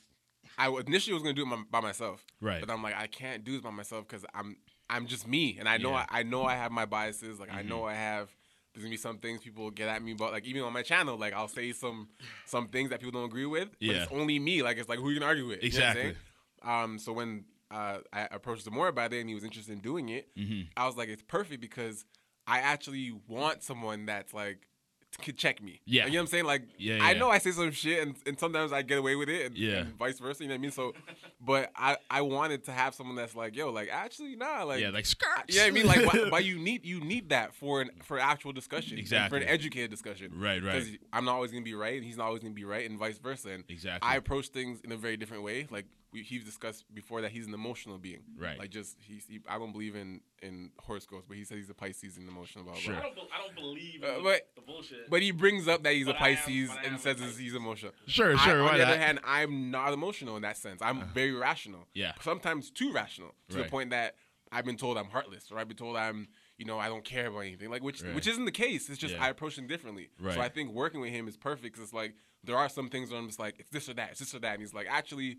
I 0.58 0.68
initially 0.86 1.14
was 1.14 1.22
gonna 1.22 1.34
do 1.34 1.42
it 1.42 1.46
my, 1.46 1.62
by 1.70 1.80
myself, 1.80 2.24
Right. 2.40 2.60
But 2.60 2.70
I'm 2.70 2.82
like, 2.82 2.94
I 2.96 3.06
can't 3.06 3.44
do 3.44 3.52
this 3.52 3.60
by 3.60 3.70
myself 3.70 4.06
because 4.06 4.24
I'm 4.34 4.56
I'm 4.90 5.06
just 5.06 5.26
me, 5.26 5.56
and 5.58 5.68
I 5.68 5.78
know 5.78 5.90
Yeah. 5.92 6.02
Mm-hmm. 6.04 6.14
I, 6.16 6.20
I 6.20 6.22
know 6.24 6.44
I 6.44 6.54
have 6.56 6.70
my 6.72 6.84
biases. 6.86 7.40
Like 7.40 7.52
I 7.52 7.62
know 7.62 7.84
I 7.84 7.94
have. 7.94 8.30
There's 8.74 8.82
gonna 8.84 8.90
be 8.92 8.96
some 8.96 9.18
things 9.18 9.40
people 9.40 9.70
get 9.70 9.88
at 9.88 10.02
me 10.02 10.12
about, 10.12 10.32
like 10.32 10.44
even 10.46 10.62
on 10.62 10.72
my 10.72 10.82
channel, 10.82 11.16
like 11.16 11.32
I'll 11.32 11.48
say 11.48 11.72
some 11.72 12.08
some 12.46 12.68
things 12.68 12.90
that 12.90 13.00
people 13.00 13.12
don't 13.12 13.28
agree 13.28 13.46
with. 13.46 13.70
But 13.70 13.80
Yeah. 13.80 14.02
it's 14.02 14.12
only 14.12 14.38
me. 14.38 14.62
Like 14.62 14.78
it's 14.78 14.88
like 14.88 14.98
who 14.98 15.10
you 15.10 15.20
gonna 15.20 15.28
argue 15.30 15.46
with? 15.46 15.62
You 15.62 15.70
know 15.70 15.78
what 15.78 15.84
I'm 15.84 15.96
Exactly. 15.96 16.16
Um. 16.62 16.98
So 16.98 17.12
when 17.12 17.44
uh, 17.70 17.98
I 18.12 18.28
approached 18.30 18.62
Zamora 18.64 18.90
about 18.90 19.12
it 19.12 19.20
and 19.20 19.28
he 19.28 19.34
was 19.34 19.44
interested 19.44 19.72
in 19.72 19.78
doing 19.80 20.08
it, 20.08 20.28
Mm-hmm. 20.36 20.62
I 20.76 20.86
was 20.86 20.96
like, 20.96 21.08
it's 21.08 21.22
perfect 21.22 21.60
because 21.60 22.04
I 22.46 22.58
actually 22.60 23.12
want 23.28 23.62
someone 23.62 24.06
that's 24.06 24.34
like 24.34 24.66
could 25.16 25.36
check 25.36 25.62
me. 25.62 25.80
Yeah. 25.84 26.06
you 26.06 26.12
know 26.12 26.16
what 26.18 26.20
I'm 26.22 26.26
saying? 26.28 26.44
Like, 26.44 26.62
Yeah, 26.78 26.98
I 27.02 27.14
know 27.14 27.30
I 27.30 27.38
say 27.38 27.50
some 27.52 27.70
shit, 27.72 28.02
and, 28.06 28.14
and 28.26 28.38
sometimes 28.38 28.72
I 28.72 28.82
get 28.82 28.98
away 28.98 29.16
with 29.16 29.28
it, 29.28 29.46
and, 29.46 29.56
Yeah. 29.56 29.78
and 29.78 29.94
vice 29.96 30.18
versa. 30.18 30.42
You 30.42 30.48
know 30.48 30.54
what 30.54 30.58
I 30.58 30.62
mean? 30.62 30.70
So, 30.70 30.92
but 31.40 31.70
I 31.76 31.96
I 32.10 32.20
wanted 32.22 32.64
to 32.64 32.72
have 32.72 32.94
someone 32.94 33.16
that's 33.16 33.34
like, 33.34 33.54
yo, 33.56 33.70
like 33.70 33.88
actually, 33.90 34.36
nah, 34.36 34.62
like, 34.64 34.80
yeah, 34.80 34.90
like 34.90 35.06
skirt. 35.06 35.44
you 35.48 35.56
know 35.56 35.62
what 35.62 35.68
I 35.68 35.70
mean? 35.72 35.86
Like, 35.86 36.06
why, 36.12 36.24
why 36.30 36.38
you 36.40 36.58
need 36.58 36.84
you 36.84 37.00
need 37.00 37.28
that 37.30 37.54
for 37.54 37.80
an 37.80 37.90
for 38.02 38.18
actual 38.18 38.52
discussion, 38.52 38.98
Exactly. 38.98 39.38
for 39.38 39.42
an 39.44 39.48
educated 39.48 39.90
discussion, 39.90 40.32
Right, 40.36 40.62
right. 40.62 40.74
Because 40.74 40.88
I'm 41.12 41.24
not 41.24 41.34
always 41.34 41.50
gonna 41.50 41.62
be 41.64 41.74
right, 41.74 41.94
and 41.96 42.04
he's 42.04 42.16
not 42.16 42.26
always 42.26 42.42
gonna 42.42 42.54
be 42.54 42.64
right, 42.64 42.88
and 42.88 42.98
vice 42.98 43.18
versa. 43.18 43.50
And 43.50 43.64
Exactly. 43.68 44.08
I 44.08 44.16
approach 44.16 44.48
things 44.48 44.80
in 44.82 44.92
a 44.92 44.96
very 44.96 45.16
different 45.16 45.42
way. 45.42 45.66
Like 45.70 45.86
we, 46.14 46.22
he's 46.22 46.44
discussed 46.44 46.84
before 46.94 47.20
that 47.20 47.32
he's 47.32 47.46
an 47.46 47.52
emotional 47.52 47.98
being, 47.98 48.22
Right. 48.38 48.58
Like 48.58 48.70
just 48.70 48.96
he's 49.02 49.26
he, 49.26 49.40
I 49.48 49.58
don't 49.58 49.72
believe 49.72 49.94
in 49.96 50.20
in 50.40 50.70
horoscopes, 50.78 51.26
but 51.28 51.36
he 51.36 51.44
says 51.44 51.58
he's 51.58 51.68
a 51.70 51.74
Pisces 51.74 52.16
and 52.16 52.26
emotional. 52.28 52.64
Blah, 52.64 52.72
blah, 52.74 52.80
Sure. 52.80 52.94
blah. 52.94 53.00
I 53.02 53.04
don't, 53.06 53.14
be- 53.16 53.28
I 53.34 53.38
don't 53.44 53.54
believe 53.56 54.02
Uh, 54.02 54.16
the, 54.16 54.22
but- 54.22 54.48
the 54.54 54.60
bullshit. 54.62 55.10
But 55.10 55.20
he 55.22 55.30
brings 55.32 55.68
up 55.68 55.82
that 55.82 55.92
he's 55.92 56.06
But 56.06 56.16
a 56.16 56.22
I 56.22 56.28
am- 56.30 56.36
Pisces 56.36 56.70
am 56.70 56.76
and 56.84 57.00
says 57.00 57.16
he's- 57.18 57.20
Pisces. 57.30 57.38
he's 57.38 57.54
emotional. 57.54 57.92
Sure, 58.06 58.34
I- 58.36 58.44
sure. 58.44 58.60
on 58.60 58.64
why 58.64 58.78
the 58.78 58.84
other 58.84 58.96
not? 58.96 59.04
hand, 59.04 59.20
I'm 59.24 59.70
not 59.70 59.92
emotional 59.92 60.36
in 60.36 60.42
that 60.42 60.56
sense. 60.56 60.80
I'm 60.80 61.08
very 61.08 61.32
rational. 61.32 61.88
Yeah. 61.92 62.12
Sometimes 62.22 62.70
too 62.70 62.92
rational 62.92 63.34
to 63.50 63.56
Right. 63.56 63.64
the 63.64 63.70
point 63.70 63.90
that 63.90 64.16
I've 64.52 64.64
been 64.64 64.76
told 64.76 64.96
I'm 64.96 65.06
heartless 65.10 65.50
or 65.50 65.58
I've 65.58 65.66
been 65.68 65.76
told 65.76 65.96
I'm, 65.96 66.28
you 66.58 66.64
know, 66.64 66.78
I 66.78 66.86
don't 66.88 67.04
care 67.04 67.26
about 67.26 67.40
anything. 67.40 67.70
Like 67.70 67.82
which 67.82 68.02
Right. 68.02 68.14
which 68.14 68.28
isn't 68.28 68.44
the 68.44 68.52
case. 68.52 68.88
It's 68.88 68.98
just 68.98 69.14
Yeah. 69.14 69.24
I 69.24 69.30
approach 69.30 69.56
things 69.56 69.68
differently. 69.68 70.10
Right. 70.20 70.34
So 70.34 70.40
I 70.40 70.48
think 70.48 70.70
working 70.70 71.00
with 71.00 71.10
him 71.10 71.26
is 71.26 71.36
perfect 71.36 71.62
because 71.74 71.80
it's 71.82 71.92
like 71.92 72.14
there 72.44 72.56
are 72.56 72.68
some 72.68 72.88
things 72.90 73.10
where 73.10 73.18
I'm 73.18 73.26
just 73.26 73.40
like 73.40 73.58
it's 73.58 73.70
this 73.70 73.88
or 73.88 73.94
that, 73.94 74.10
it's 74.10 74.20
this 74.20 74.34
or 74.34 74.38
that, 74.40 74.52
and 74.52 74.60
he's 74.62 74.74
like 74.74 74.86
actually. 74.88 75.38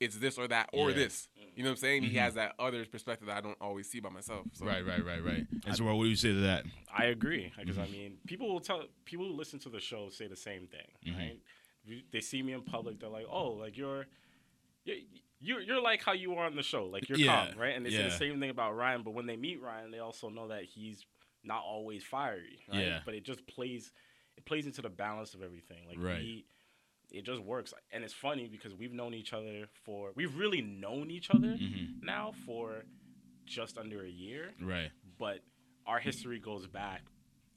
It's 0.00 0.16
this 0.16 0.38
or 0.38 0.48
that 0.48 0.70
or 0.72 0.90
Yeah. 0.90 0.94
Mm-hmm. 0.96 0.98
this. 1.04 1.28
You 1.56 1.62
know 1.62 1.68
what 1.70 1.74
I'm 1.74 1.76
saying? 1.78 2.02
He 2.02 2.16
has 2.16 2.34
that 2.34 2.54
other 2.58 2.84
perspective 2.84 3.28
that 3.28 3.36
I 3.36 3.40
don't 3.40 3.56
always 3.60 3.88
see 3.88 4.00
by 4.00 4.08
myself. 4.10 4.46
So. 4.54 4.66
Right, 4.66 4.84
right, 4.84 5.04
right, 5.04 5.24
right. 5.24 5.46
And 5.66 5.76
so, 5.76 5.84
what 5.84 6.02
do 6.02 6.08
you 6.10 6.16
say 6.16 6.30
to 6.32 6.40
that? 6.40 6.64
I 6.92 7.04
agree 7.06 7.52
because 7.56 7.76
Mm-hmm. 7.76 7.84
I 7.84 7.88
mean, 7.88 8.16
people 8.26 8.52
will 8.52 8.60
tell 8.60 8.82
people 9.04 9.26
who 9.28 9.34
listen 9.34 9.60
to 9.60 9.68
the 9.68 9.78
show 9.80 10.08
say 10.10 10.26
the 10.26 10.34
same 10.36 10.66
thing, 10.66 10.88
Mm-hmm. 11.06 11.18
right? 11.18 11.40
They 12.12 12.20
see 12.22 12.42
me 12.42 12.54
in 12.54 12.62
public, 12.62 12.98
they're 12.98 13.10
like, 13.10 13.26
"Oh, 13.30 13.50
like 13.50 13.76
you're, 13.76 14.06
you're, 14.84 14.96
you're, 15.40 15.60
you're 15.60 15.80
like 15.82 16.02
how 16.02 16.12
you 16.12 16.34
are 16.34 16.46
on 16.46 16.56
the 16.56 16.62
show, 16.62 16.86
like 16.86 17.08
you're 17.08 17.18
Yeah, 17.18 17.48
calm, 17.50 17.58
right?" 17.58 17.76
And 17.76 17.84
they 17.84 17.90
say 17.90 18.02
the 18.04 18.10
same 18.10 18.40
thing 18.40 18.50
about 18.50 18.74
Ryan, 18.74 19.02
but 19.02 19.12
when 19.12 19.26
they 19.26 19.36
meet 19.36 19.60
Ryan, 19.62 19.90
they 19.90 19.98
also 19.98 20.28
know 20.30 20.48
that 20.48 20.64
he's 20.64 21.04
not 21.44 21.62
always 21.62 22.02
fiery, 22.02 22.60
right? 22.72 22.80
Yeah. 22.86 23.00
But 23.04 23.14
it 23.14 23.22
just 23.24 23.46
plays, 23.46 23.92
it 24.38 24.44
plays 24.46 24.64
into 24.66 24.80
the 24.80 24.88
balance 24.88 25.34
of 25.34 25.42
everything. 25.42 25.76
Like 25.86 25.98
Right. 25.98 26.18
we, 26.20 26.46
it 27.10 27.24
just 27.24 27.40
works, 27.42 27.72
and 27.92 28.02
it's 28.04 28.14
funny 28.14 28.48
because 28.48 28.74
we've 28.74 28.92
known 28.92 29.14
each 29.14 29.32
other 29.32 29.66
for, 29.84 30.10
we've 30.16 30.34
really 30.36 30.60
known 30.62 31.10
each 31.10 31.30
other 31.30 31.48
Mm-hmm. 31.48 32.04
now 32.04 32.32
for 32.46 32.84
just 33.46 33.76
under 33.78 34.02
a 34.04 34.08
year 34.08 34.52
Right. 34.60 34.90
but 35.18 35.40
our 35.86 35.98
history 35.98 36.38
goes 36.38 36.66
back 36.66 37.02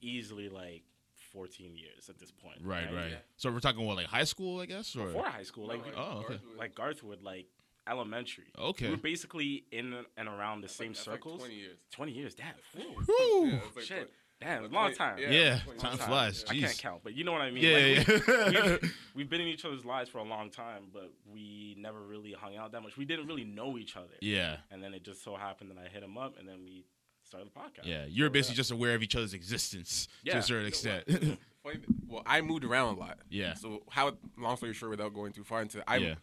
easily 0.01 0.49
like 0.49 0.83
14 1.33 1.75
years 1.75 2.09
at 2.09 2.19
this 2.19 2.31
point. 2.31 2.59
Right, 2.61 2.93
right. 2.93 3.13
So 3.37 3.51
we're 3.51 3.59
talking 3.59 3.85
what, 3.85 3.95
like 3.95 4.07
high 4.07 4.23
school, 4.25 4.59
I 4.59 4.65
guess, 4.65 4.95
or 4.95 5.07
Before 5.07 5.25
high 5.25 5.43
school, 5.43 5.67
like 5.67 5.81
Oh, 5.95 6.23
okay. 6.25 6.39
like 6.57 6.75
Garthwood, 6.75 7.21
like 7.23 7.47
elementary. 7.89 8.51
Okay. 8.59 8.89
We're 8.89 8.97
basically 8.97 9.63
in 9.71 9.93
and 10.17 10.27
around 10.27 10.61
the 10.61 10.67
same 10.69 10.89
like 10.89 10.97
circles. 10.97 11.39
20 11.39 11.55
years. 11.55 11.77
20 11.91 12.11
years, 12.11 12.35
damn. 12.35 12.53
Whew. 12.75 12.95
Woo! 13.07 13.47
Yeah, 13.49 13.59
like 13.75 13.85
Shit. 13.85 13.97
twen- 13.97 14.07
Damn, 14.39 14.63
like 14.63 14.71
long 14.71 14.93
time. 14.93 15.17
yeah. 15.17 15.29
Yeah, 15.31 15.59
Long 15.67 15.77
time 15.77 15.97
time. 15.97 16.07
flies. 16.07 16.45
I 16.47 16.53
can't 16.59 16.77
count, 16.77 17.01
but 17.03 17.15
you 17.15 17.23
know 17.23 17.31
what 17.31 17.41
I 17.41 17.49
mean. 17.49 17.63
Yeah, 17.63 18.03
Like, 18.05 18.27
yeah. 18.53 18.77
we've, 18.81 18.95
we've 19.15 19.29
been 19.29 19.41
in 19.41 19.47
each 19.47 19.65
other's 19.65 19.83
lives 19.83 20.09
for 20.11 20.19
a 20.19 20.23
long 20.23 20.51
time, 20.51 20.83
but 20.93 21.11
we 21.31 21.75
never 21.79 21.99
really 22.01 22.33
hung 22.33 22.55
out 22.55 22.71
that 22.73 22.81
much. 22.83 22.97
We 22.97 23.05
didn't 23.05 23.25
really 23.27 23.45
know 23.45 23.77
each 23.79 23.97
other. 23.97 24.13
yeah, 24.21 24.57
And 24.69 24.81
then 24.83 24.93
it 24.93 25.03
just 25.03 25.23
so 25.23 25.35
happened 25.35 25.71
that 25.71 25.77
I 25.83 25.87
hit 25.87 26.03
him 26.03 26.17
up, 26.19 26.37
and 26.37 26.47
then 26.47 26.57
we 26.63 26.85
started 27.23 27.49
the 27.53 27.59
podcast. 27.59 27.85
yeah. 27.85 28.05
You're 28.07 28.29
basically 28.29 28.55
just 28.57 28.69
aware 28.71 28.93
of 28.93 29.01
each 29.01 29.15
other's 29.15 29.33
existence 29.33 30.07
to 30.25 30.37
a 30.37 30.41
certain 30.43 30.67
extent. 30.67 31.05
Funny- 31.63 31.79
Well, 32.07 32.21
I 32.25 32.41
moved 32.41 32.63
around 32.63 32.95
a 32.95 32.99
lot. 32.99 33.17
Yeah. 33.29 33.55
So 33.55 33.81
how? 33.89 34.13
Long 34.37 34.55
story 34.55 34.73
short, 34.73 34.91
without 34.91 35.13
going 35.13 35.33
too 35.33 35.43
far 35.43 35.61
into, 35.63 35.83
I 35.89 35.97
Yeah. 35.97 36.15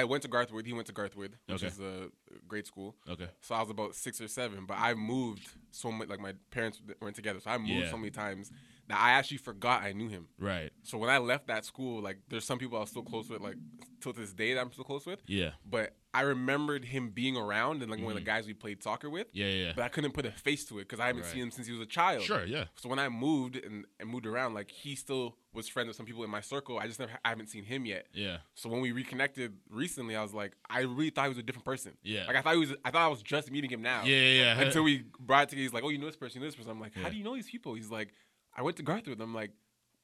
I 0.00 0.02
went 0.04 0.22
to 0.22 0.28
Garthwood. 0.28 0.66
He 0.66 0.72
went 0.72 0.86
to 0.88 0.92
Garthwood, 0.92 1.36
which 1.46 1.62
Okay. 1.62 1.68
is 1.68 1.78
a 1.78 2.08
great 2.48 2.66
school. 2.66 2.96
okay. 3.08 3.28
So 3.40 3.54
I 3.54 3.60
was 3.60 3.70
about 3.70 3.94
six 3.94 4.20
or 4.20 4.28
seven, 4.28 4.66
but 4.66 4.76
I 4.78 4.94
moved 4.94 5.46
so 5.70 5.92
much. 5.92 6.08
Like 6.08 6.20
my 6.20 6.32
parents 6.50 6.80
weren't 7.00 7.14
together, 7.16 7.40
so 7.40 7.50
I 7.50 7.58
moved 7.58 7.84
Yeah. 7.84 7.90
so 7.90 7.96
many 7.96 8.10
times 8.10 8.50
that 8.88 9.00
I 9.00 9.12
actually 9.12 9.38
forgot 9.38 9.82
I 9.82 9.92
knew 9.92 10.08
him. 10.08 10.28
Right. 10.38 10.70
So 10.82 10.98
when 10.98 11.10
I 11.10 11.18
left 11.18 11.46
that 11.46 11.64
school, 11.64 12.02
like 12.02 12.18
there's 12.28 12.44
some 12.44 12.58
people 12.58 12.76
I 12.76 12.82
was 12.82 12.90
still 12.90 13.02
close 13.02 13.28
with, 13.28 13.40
like 13.40 13.56
till 14.00 14.12
this 14.12 14.32
day 14.32 14.54
that 14.54 14.60
I'm 14.60 14.72
still 14.72 14.84
close 14.84 15.06
with. 15.06 15.20
Yeah. 15.26 15.50
But 15.68 15.96
I 16.12 16.20
remembered 16.20 16.84
him 16.84 17.10
being 17.10 17.36
around 17.36 17.82
and 17.82 17.90
like 17.90 18.00
one 18.00 18.10
of 18.10 18.14
the 18.14 18.22
mm. 18.22 18.26
guys 18.26 18.46
we 18.46 18.52
played 18.52 18.82
soccer 18.82 19.08
with. 19.08 19.26
Yeah. 19.32 19.46
Yeah. 19.46 19.72
But 19.74 19.84
I 19.84 19.88
couldn't 19.88 20.12
put 20.12 20.26
a 20.26 20.30
face 20.30 20.64
to 20.66 20.78
it 20.78 20.82
because 20.82 21.00
I 21.00 21.06
haven't 21.06 21.22
Right. 21.22 21.32
seen 21.32 21.42
him 21.42 21.50
since 21.50 21.66
he 21.66 21.72
was 21.72 21.80
a 21.80 21.86
child. 21.86 22.22
Sure. 22.22 22.44
Yeah. 22.44 22.66
So 22.76 22.88
when 22.88 22.98
I 22.98 23.08
moved 23.08 23.56
and, 23.56 23.86
and 23.98 24.08
moved 24.08 24.26
around, 24.26 24.54
like 24.54 24.70
he 24.70 24.94
still 24.94 25.36
was 25.54 25.68
friends 25.68 25.88
with 25.88 25.96
some 25.96 26.04
people 26.06 26.22
in 26.22 26.30
my 26.30 26.40
circle. 26.40 26.78
I 26.78 26.86
just 26.86 27.00
never 27.00 27.12
I 27.24 27.30
haven't 27.30 27.48
seen 27.48 27.64
him 27.64 27.86
yet. 27.86 28.06
Yeah. 28.12 28.38
So 28.54 28.68
when 28.68 28.80
we 28.80 28.92
reconnected 28.92 29.54
recently, 29.70 30.14
I 30.14 30.22
was 30.22 30.34
like, 30.34 30.52
I 30.68 30.80
really 30.80 31.10
thought 31.10 31.24
he 31.24 31.28
was 31.30 31.38
a 31.38 31.42
different 31.42 31.64
person. 31.64 31.92
Yeah. 32.02 32.26
Like 32.26 32.36
I 32.36 32.42
thought 32.42 32.54
he 32.54 32.60
was 32.60 32.74
I 32.84 32.90
thought 32.90 33.02
I 33.02 33.08
was 33.08 33.22
just 33.22 33.50
meeting 33.50 33.70
him 33.70 33.80
now. 33.80 34.02
Yeah. 34.04 34.16
Yeah. 34.16 34.54
yeah. 34.56 34.60
Until 34.60 34.82
we 34.84 35.04
brought 35.18 35.44
it 35.44 35.48
together, 35.48 35.62
he's 35.62 35.72
like, 35.72 35.84
Oh, 35.84 35.88
you 35.88 35.98
know 35.98 36.06
this 36.06 36.16
person, 36.16 36.40
you 36.40 36.44
know 36.44 36.48
this 36.48 36.56
person. 36.56 36.70
I'm 36.70 36.80
like, 36.80 36.94
Yeah. 36.94 37.04
How 37.04 37.08
do 37.08 37.16
you 37.16 37.24
know 37.24 37.34
these 37.34 37.50
people? 37.50 37.74
He's 37.74 37.90
like, 37.90 38.12
I 38.56 38.62
went 38.62 38.76
to 38.78 38.82
Garth 38.82 39.06
with 39.06 39.18
them. 39.18 39.30
I'm 39.30 39.34
like, 39.34 39.50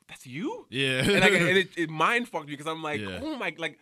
That's 0.08 0.26
you? 0.26 0.66
yeah. 0.70 0.98
And, 1.00 1.20
like, 1.20 1.32
and 1.32 1.58
it, 1.58 1.68
it 1.76 1.90
mind 1.90 2.28
fucked 2.28 2.46
me 2.46 2.52
because 2.52 2.66
I'm 2.66 2.82
like, 2.82 3.00
Yeah. 3.00 3.20
oh 3.22 3.36
my 3.36 3.54
like 3.58 3.78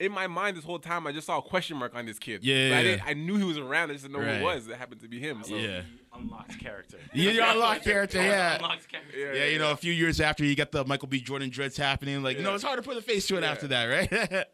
in 0.00 0.10
my 0.10 0.26
mind 0.26 0.56
this 0.56 0.64
whole 0.64 0.80
time 0.80 1.06
I 1.06 1.12
just 1.12 1.26
saw 1.26 1.38
a 1.38 1.42
question 1.42 1.76
mark 1.76 1.94
on 1.94 2.04
this 2.04 2.18
kid. 2.18 2.44
Yeah, 2.44 2.70
But 2.70 2.76
I, 2.78 2.82
didn't. 2.82 3.06
I 3.06 3.12
knew 3.14 3.36
he 3.36 3.44
was 3.44 3.58
around. 3.58 3.90
I 3.90 3.92
just 3.94 4.04
didn't 4.04 4.18
know 4.20 4.26
Right. 4.26 4.36
who 4.38 4.42
it 4.42 4.54
was. 4.54 4.66
It 4.66 4.76
happened 4.76 5.00
to 5.02 5.08
be 5.08 5.20
him. 5.20 5.42
So 5.44 5.54
Yeah. 5.54 5.82
He 5.82 6.20
unlocks 6.20 6.56
character. 6.56 6.98
Yeah, 7.14 7.30
you 7.30 7.42
unlock 7.44 7.82
character, 7.82 8.18
yeah. 8.22 8.56
Unlocks 8.56 8.86
character. 8.86 9.16
Yeah, 9.16 9.32
Yeah, 9.34 9.46
you 9.46 9.58
know, 9.58 9.70
a 9.70 9.76
few 9.76 9.92
years 9.92 10.20
after 10.20 10.44
you 10.44 10.56
got 10.56 10.72
the 10.72 10.84
Michael 10.84 11.08
B. 11.08 11.20
Jordan 11.20 11.48
dreads 11.50 11.76
happening, 11.76 12.22
like, 12.22 12.36
you 12.38 12.42
know, 12.42 12.54
it's 12.54 12.64
hard 12.64 12.82
to 12.82 12.82
put 12.88 12.96
a 12.96 13.02
face 13.02 13.26
to 13.28 13.36
it 13.36 13.42
Yeah. 13.42 13.50
after 13.52 13.68
that, 13.68 13.84
right? 13.86 14.10
So 14.10 14.26
yeah. 14.28 14.44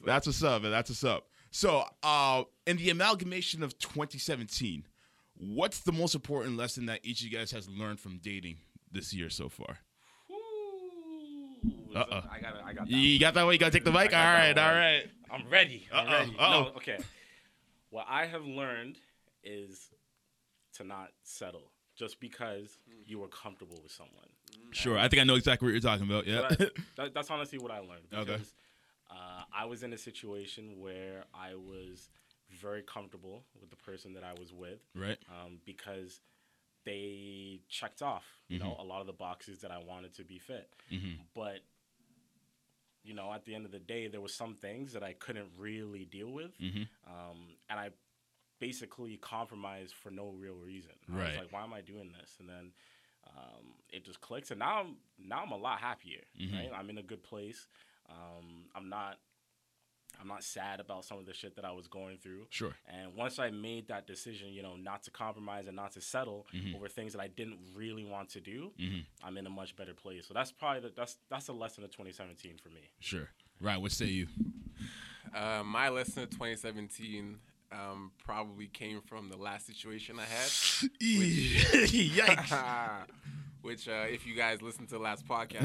So, 0.00 0.04
That's 0.06 0.26
what's 0.26 0.42
up, 0.42 0.62
man. 0.62 0.70
That's 0.72 0.90
what's 0.90 1.04
up. 1.04 1.26
So, 1.50 1.84
uh, 2.02 2.42
in 2.66 2.76
the 2.76 2.90
amalgamation 2.90 3.62
of 3.62 3.76
2017, 3.78 4.84
what's 5.36 5.80
the 5.80 5.92
most 5.92 6.14
important 6.14 6.56
lesson 6.56 6.86
that 6.86 7.00
each 7.04 7.20
of 7.22 7.28
you 7.30 7.36
guys 7.38 7.50
has 7.52 7.68
learned 7.68 8.00
from 8.00 8.18
dating 8.18 8.58
this 8.92 9.12
year 9.12 9.30
so 9.30 9.48
far? 9.48 9.78
Uh-oh. 11.94 12.22
I 12.30 12.38
got 12.40 12.54
I 12.64 12.72
got. 12.72 12.88
You 12.88 13.18
got 13.18 13.34
that 13.34 13.44
one? 13.44 13.52
You 13.52 13.58
got 13.58 13.66
to 13.66 13.78
take 13.78 13.84
the 13.84 13.90
mic? 13.92 14.12
All 14.12 14.20
I 14.20 14.34
right, 14.34 14.54
got 14.54 14.54
that 14.56 14.68
all 14.68 14.74
one. 14.74 14.82
right. 14.82 15.10
I'm 15.30 15.48
ready. 15.50 15.86
I'm 15.92 16.06
Uh-oh, 16.06 16.12
ready. 16.18 16.36
uh-oh. 16.38 16.50
No, 16.62 16.66
okay. 16.76 16.98
What 17.90 18.06
I 18.08 18.26
have 18.26 18.44
learned 18.44 18.98
is 19.42 19.88
to 20.74 20.84
not 20.84 21.08
settle 21.22 21.72
just 21.96 22.20
because 22.20 22.76
you 23.06 23.22
are 23.24 23.28
comfortable 23.28 23.80
with 23.82 23.90
someone. 23.90 24.28
Sure. 24.70 24.98
I 24.98 25.08
think 25.08 25.20
I 25.20 25.24
know 25.24 25.34
exactly 25.34 25.66
what 25.66 25.72
you're 25.72 25.80
talking 25.80 26.06
about. 26.06 26.24
So 26.26 26.30
Yeah. 26.30 26.48
that- 26.48 26.72
that- 26.96 27.14
that's 27.14 27.30
honestly 27.30 27.58
what 27.58 27.70
I 27.72 27.78
learned. 27.78 28.06
Okay. 28.14 28.32
Because 28.32 28.54
uh, 29.10 29.42
I 29.52 29.64
was 29.64 29.82
in 29.82 29.92
a 29.92 29.98
situation 29.98 30.78
where 30.78 31.24
I 31.34 31.54
was 31.54 32.10
very 32.60 32.82
comfortable 32.82 33.42
with 33.60 33.70
the 33.70 33.76
person 33.76 34.12
that 34.14 34.22
I 34.24 34.38
was 34.38 34.52
with 34.52 34.80
right. 34.94 35.18
um, 35.30 35.58
because 35.66 36.20
they 36.88 37.60
checked 37.68 38.00
off, 38.02 38.24
you 38.48 38.58
know, 38.58 38.74
a 38.78 38.86
lot 38.92 39.00
of 39.02 39.06
the 39.06 39.12
boxes 39.26 39.56
that 39.62 39.70
I 39.70 39.78
wanted 39.78 40.12
to 40.14 40.24
be 40.24 40.38
fit. 40.38 40.68
Mm-hmm. 40.90 41.22
But 41.34 41.58
you 43.04 43.14
know, 43.14 43.32
at 43.32 43.44
the 43.44 43.54
end 43.54 43.64
of 43.64 43.72
the 43.72 43.78
day, 43.78 44.08
there 44.08 44.20
were 44.20 44.28
some 44.42 44.54
things 44.54 44.92
that 44.92 45.02
I 45.02 45.12
couldn't 45.14 45.50
really 45.56 46.04
deal 46.04 46.30
with, 46.30 46.52
Mm-hmm. 46.60 46.82
um, 47.06 47.38
and 47.70 47.78
I 47.80 47.90
basically 48.58 49.16
compromised 49.18 49.94
for 49.94 50.10
no 50.10 50.26
real 50.30 50.54
reason. 50.56 50.92
I 51.08 51.12
was 51.16 51.22
Right. 51.24 51.36
like, 51.38 51.52
why 51.52 51.62
am 51.62 51.72
I 51.72 51.80
doing 51.80 52.12
this? 52.18 52.36
And 52.40 52.48
then 52.48 52.72
um, 53.36 53.64
it 53.88 54.04
just 54.04 54.20
clicks, 54.20 54.50
and 54.50 54.58
now 54.58 54.80
I'm 54.80 54.96
now 55.18 55.42
I'm 55.44 55.52
a 55.52 55.56
lot 55.56 55.78
happier. 55.80 56.22
Mhm. 56.38 56.52
Right, 56.54 56.70
I'm 56.78 56.90
in 56.90 56.98
a 56.98 57.02
good 57.02 57.22
place. 57.22 57.66
Um, 58.08 58.46
I'm 58.74 58.88
not. 58.88 59.18
I'm 60.20 60.28
not 60.28 60.42
sad 60.42 60.80
about 60.80 61.04
some 61.04 61.18
of 61.18 61.26
the 61.26 61.34
shit 61.34 61.54
that 61.56 61.64
I 61.64 61.70
was 61.72 61.86
going 61.86 62.18
through. 62.18 62.46
Sure. 62.50 62.74
And 62.88 63.14
once 63.14 63.38
I 63.38 63.50
made 63.50 63.88
that 63.88 64.06
decision, 64.06 64.48
you 64.52 64.62
know, 64.62 64.76
not 64.76 65.02
to 65.04 65.10
compromise 65.10 65.66
and 65.66 65.76
not 65.76 65.92
to 65.92 66.00
settle 66.00 66.46
Mhm. 66.52 66.74
over 66.74 66.88
things 66.88 67.12
that 67.12 67.20
I 67.20 67.28
didn't 67.28 67.58
really 67.74 68.04
want 68.04 68.30
to 68.30 68.40
do, 68.40 68.72
Mm-hmm. 68.78 69.26
I'm 69.26 69.36
in 69.36 69.46
a 69.46 69.50
much 69.50 69.76
better 69.76 69.94
place. 69.94 70.26
So 70.26 70.34
that's 70.34 70.52
probably 70.52 70.80
the, 70.80 70.92
that's 70.96 71.18
that's 71.28 71.48
a 71.48 71.52
lesson 71.52 71.84
of 71.84 71.90
2017 71.90 72.58
for 72.62 72.70
me. 72.70 72.90
Sure. 73.00 73.28
Right. 73.60 73.76
What 73.80 73.92
say 73.92 74.06
you? 74.06 74.26
Uh, 75.34 75.62
my 75.64 75.88
lesson 75.88 76.22
of 76.24 76.30
2017 76.30 77.38
um, 77.70 78.12
probably 78.24 78.66
came 78.66 79.02
from 79.02 79.28
the 79.28 79.36
last 79.36 79.66
situation 79.66 80.18
I 80.18 80.24
had. 80.24 80.46
Yikes. 81.00 83.06
Which, 83.60 83.88
uh, 83.88 84.04
if 84.08 84.24
you 84.26 84.34
guys 84.36 84.62
listen 84.62 84.86
to 84.86 84.94
the 84.94 84.98
last 85.00 85.26
podcast, 85.26 85.62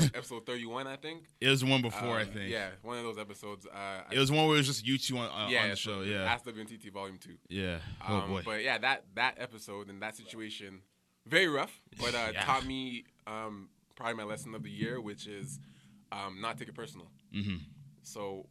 like 0.00 0.10
episode 0.16 0.44
31, 0.44 0.86
I 0.88 0.96
think. 0.96 1.22
It 1.40 1.48
was 1.48 1.60
the 1.60 1.66
one 1.66 1.82
before, 1.82 2.16
I 2.18 2.22
Um, 2.22 2.28
think. 2.28 2.50
Yeah, 2.50 2.70
one 2.82 2.98
of 2.98 3.04
those 3.04 3.16
episodes. 3.18 3.64
Uh, 3.66 4.02
It 4.10 4.18
was 4.18 4.30
one 4.32 4.46
where 4.46 4.56
it 4.56 4.58
was 4.58 4.66
just 4.66 4.84
you 4.86 4.98
two 4.98 5.16
on, 5.18 5.26
uh, 5.30 5.48
yeah, 5.48 5.62
on 5.64 5.70
the 5.70 5.76
show. 5.76 6.00
Yeah. 6.02 6.24
Ask 6.24 6.44
WNTT 6.44 6.90
Volume 6.92 7.18
2. 7.18 7.30
Yeah. 7.48 7.78
Oh, 8.08 8.16
Um, 8.16 8.28
boy. 8.30 8.42
But 8.44 8.64
yeah, 8.64 8.78
that 8.78 9.04
that 9.14 9.36
episode 9.38 9.88
and 9.88 10.02
that 10.02 10.16
situation, 10.16 10.82
very 11.26 11.46
rough, 11.48 11.80
but 12.00 12.14
uh, 12.14 12.30
Yeah. 12.34 12.44
taught 12.44 12.66
me 12.66 13.04
um, 13.26 13.68
probably 13.94 14.14
my 14.14 14.24
lesson 14.24 14.54
of 14.56 14.62
the 14.64 14.70
year, 14.70 15.00
which 15.00 15.28
is 15.28 15.60
um, 16.10 16.40
not 16.40 16.58
take 16.58 16.68
it 16.68 16.74
personal. 16.74 17.06
mm-hmm. 17.32 17.56
So 18.02 18.48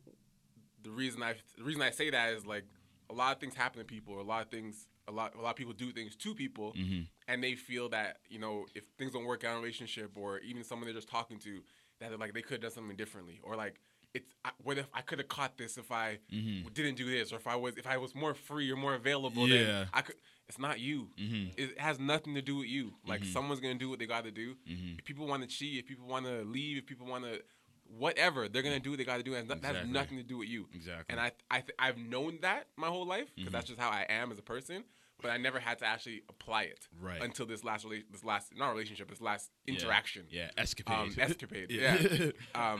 the 0.82 0.92
reason 0.92 1.22
I 1.22 1.34
the 1.58 1.64
reason 1.66 1.82
I 1.82 1.90
say 1.92 2.10
that 2.10 2.34
is 2.34 2.46
like 2.46 2.64
a 3.10 3.14
lot 3.14 3.34
of 3.34 3.40
things 3.42 3.56
happen 3.56 3.80
to 3.80 3.86
people, 3.86 4.14
or 4.14 4.20
a 4.20 4.24
lot 4.24 4.42
of 4.44 4.50
things 4.50 4.88
a 5.10 5.12
lot 5.12 5.34
a 5.36 5.42
lot 5.42 5.52
of 5.52 5.56
people 5.56 5.74
do 5.74 5.92
things 5.92 6.16
to 6.18 6.34
people, 6.36 6.74
Mm-hmm. 6.78 7.02
and 7.28 7.44
they 7.44 7.56
feel 7.56 7.90
that 7.90 8.18
you 8.30 8.40
know 8.40 8.66
if 8.76 8.84
things 8.98 9.12
don't 9.12 9.26
work 9.26 9.44
out 9.44 9.52
in 9.52 9.58
a 9.58 9.62
relationship 9.62 10.12
or 10.16 10.40
even 10.40 10.64
someone 10.64 10.86
they're 10.88 10.96
just 11.02 11.10
talking 11.10 11.40
to, 11.40 11.54
that 12.00 12.10
they're 12.10 12.18
like 12.18 12.34
they 12.34 12.42
could 12.42 12.54
have 12.58 12.62
done 12.62 12.72
something 12.72 12.96
differently 12.98 13.40
or 13.44 13.56
like. 13.56 13.76
It's 14.12 14.26
I, 14.44 14.50
what 14.64 14.80
if 14.80 14.88
I 14.92 15.02
could 15.02 15.20
have 15.20 15.28
caught 15.28 15.56
this 15.60 15.78
if 15.78 15.92
I 15.92 16.18
didn't 16.74 16.96
do 16.96 17.06
this 17.06 17.32
or 17.32 17.36
if 17.36 17.46
I 17.46 17.56
was 17.56 17.78
if 17.78 17.86
I 17.86 17.98
was 17.98 18.16
more 18.16 18.34
free 18.34 18.72
or 18.72 18.76
more 18.76 18.96
available 18.96 19.44
Mm-hmm. 19.44 19.54
Yeah. 19.54 19.66
then 19.82 19.88
I 19.94 20.02
could 20.02 20.16
it's 20.48 20.58
not 20.58 20.80
you 20.80 21.10
Mhm. 21.22 21.54
it 21.56 21.80
has 21.80 22.00
nothing 22.00 22.34
to 22.34 22.42
do 22.42 22.56
with 22.56 22.68
you 22.70 22.86
like 23.06 23.22
Mm-hmm. 23.22 23.32
someone's 23.34 23.60
gonna 23.60 23.76
do 23.86 23.88
what 23.88 24.00
they 24.00 24.08
got 24.08 24.24
to 24.24 24.32
do 24.32 24.56
if 24.98 25.06
people 25.06 25.28
want 25.28 25.44
to 25.44 25.48
cheat 25.48 25.78
if 25.78 25.86
people 25.86 26.08
want 26.08 26.26
to 26.26 26.42
leave 26.44 26.78
if 26.80 26.88
people 26.88 27.06
want 27.06 27.24
to 27.26 27.40
whatever 27.98 28.48
they're 28.48 28.64
gonna 28.64 28.80
do 28.80 28.90
what 28.92 28.98
they 28.98 29.06
got 29.06 29.18
to 29.18 29.24
do 29.24 29.36
and 29.36 29.48
that, 29.48 29.62
that 29.62 29.76
has 29.76 29.88
nothing 29.88 30.18
to 30.18 30.24
do 30.24 30.38
with 30.40 30.48
you 30.50 30.68
Exactly. 30.74 31.06
and 31.10 31.20
I 31.20 31.32
I 31.52 31.60
th- 31.62 31.76
I've 31.78 32.00
known 32.00 32.40
that 32.42 32.66
my 32.78 32.88
whole 32.88 33.06
life 33.06 33.28
because 33.36 33.50
Mm-hmm. 33.50 33.54
that's 33.54 33.68
just 33.68 33.80
how 33.80 33.90
I 33.90 34.08
am 34.10 34.32
as 34.32 34.40
a 34.40 34.44
person. 34.44 34.84
But 35.22 35.32
I 35.32 35.38
never 35.38 35.60
had 35.60 35.80
to 35.80 35.86
actually 35.86 36.22
apply 36.30 36.64
it 36.64 36.88
Right. 37.02 37.22
until 37.22 37.46
this 37.46 37.64
last 37.64 37.86
rela- 37.86 38.04
this 38.12 38.24
last 38.24 38.56
not 38.58 38.70
relationship, 38.72 39.10
this 39.10 39.22
last 39.22 39.52
interaction. 39.68 40.26
Yeah, 40.30 40.50
escapade. 40.58 40.96
Um, 40.98 41.16
escapade. 41.18 41.70
Yeah. 41.72 41.98
Yeah. 42.00 42.32
um, 42.56 42.80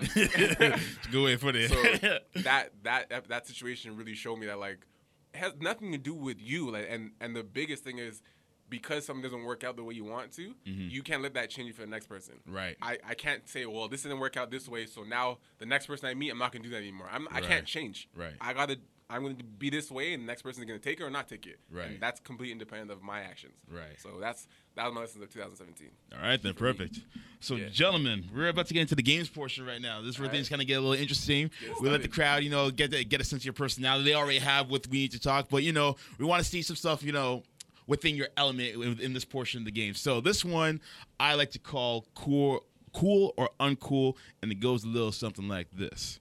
Good 1.12 1.24
way 1.24 1.38
put 1.38 1.56
it. 1.56 1.70
so 1.70 2.20
that 2.44 2.72
that 2.84 3.28
that 3.28 3.48
situation 3.48 3.96
really 3.98 4.16
showed 4.16 4.38
me 4.38 4.46
that 4.48 4.60
like 4.60 4.86
it 5.34 5.38
has 5.38 5.54
nothing 5.60 5.92
to 5.92 5.98
do 5.98 6.14
with 6.14 6.42
you. 6.42 6.72
Like 6.72 6.88
and 6.90 7.12
and 7.22 7.36
the 7.36 7.44
biggest 7.44 7.84
thing 7.84 7.98
is 8.00 8.22
because 8.70 9.04
something 9.06 9.24
doesn't 9.24 9.44
work 9.46 9.64
out 9.64 9.76
the 9.76 9.84
way 9.84 9.96
you 9.96 10.06
want 10.06 10.32
to, 10.34 10.54
you 10.64 11.02
can't 11.02 11.24
let 11.24 11.34
that 11.34 11.50
change 11.50 11.68
you 11.68 11.74
for 11.74 11.82
the 11.82 11.88
next 11.88 12.06
person. 12.08 12.36
Mm-hmm. 12.48 12.56
Right. 12.56 12.78
I, 12.84 13.00
I 13.04 13.14
can't 13.16 13.50
say, 13.50 13.66
well, 13.66 13.88
this 13.88 14.04
didn't 14.04 14.20
work 14.20 14.38
out 14.38 14.52
this 14.52 14.68
way, 14.70 14.86
so 14.86 15.02
now 15.02 15.40
the 15.58 15.66
next 15.66 15.88
person 15.88 16.08
I 16.08 16.14
meet, 16.14 16.30
I'm 16.30 16.38
not 16.38 16.52
gonna 16.52 16.64
do 16.64 16.70
that 16.70 16.78
anymore. 16.78 17.10
I'm, 17.12 17.28
I 17.32 17.40
Right. 17.40 17.44
can't 17.46 17.66
change. 17.66 18.08
Right. 18.16 18.34
I 18.40 18.54
gotta. 18.54 18.78
I'm 19.12 19.24
gonna 19.24 19.36
be 19.58 19.70
this 19.72 19.90
way, 19.90 20.14
and 20.14 20.24
the 20.24 20.28
next 20.28 20.44
person 20.44 20.62
is 20.62 20.68
gonna 20.68 20.78
take 20.80 21.00
it 21.00 21.04
or 21.04 21.10
not 21.10 21.28
take 21.28 21.48
it. 21.48 21.60
Right. 21.72 21.88
And 21.88 22.00
that's 22.00 22.20
completely 22.20 22.52
independent 22.52 22.92
of 22.92 23.02
my 23.02 23.22
actions. 23.22 23.54
Right. 23.68 24.00
So 24.00 24.20
that's 24.20 24.48
that 24.76 24.86
was 24.86 24.94
my 24.94 25.02
lesson 25.02 25.24
of 25.24 25.34
2017. 25.34 25.90
All 26.14 26.22
right, 26.22 26.42
then, 26.42 26.54
perfect. 26.54 27.00
So, 27.42 27.56
Yeah. 27.56 27.70
gentlemen, 27.70 28.26
we're 28.34 28.48
about 28.50 28.68
to 28.68 28.74
get 28.74 28.82
into 28.82 28.96
the 28.96 29.02
games 29.02 29.28
portion 29.28 29.66
right 29.66 29.82
now. 29.82 30.00
This 30.02 30.12
is 30.12 30.20
where 30.20 30.28
All 30.30 30.34
things 30.34 30.46
right. 30.46 30.50
kind 30.58 30.62
of 30.62 30.68
get 30.68 30.76
a 30.76 30.82
little 30.82 30.94
interesting. 31.02 31.50
Get 31.60 31.82
we 31.82 31.90
let 31.90 32.02
the 32.02 32.08
crowd, 32.08 32.44
you 32.44 32.50
know, 32.50 32.70
get 32.72 32.92
the, 32.92 33.04
get 33.04 33.20
a 33.20 33.24
sense 33.24 33.42
of 33.42 33.46
your 33.46 33.54
personality. 33.54 34.06
They 34.06 34.14
already 34.14 34.40
have 34.40 34.70
what 34.70 34.88
we 34.88 35.00
need 35.00 35.12
to 35.14 35.20
talk, 35.20 35.50
but 35.50 35.64
you 35.64 35.74
know, 35.74 35.96
we 36.18 36.26
want 36.26 36.44
to 36.44 36.50
see 36.50 36.62
some 36.62 36.76
stuff, 36.76 37.02
you 37.04 37.12
know, 37.12 37.44
within 37.88 38.16
your 38.16 38.28
element 38.38 38.78
within 38.78 39.14
this 39.14 39.26
portion 39.26 39.60
of 39.62 39.66
the 39.66 39.72
game. 39.72 39.96
So, 39.96 40.22
this 40.22 40.46
one 40.46 40.80
I 41.20 41.34
like 41.34 41.52
to 41.52 41.60
call 41.60 42.06
cool, 42.16 42.64
cool 42.94 43.34
or 43.38 43.50
uncool, 43.60 44.16
and 44.42 44.52
it 44.52 44.60
goes 44.60 44.84
a 44.84 44.88
little 44.88 45.12
something 45.12 45.48
like 45.48 45.68
this. 45.74 46.20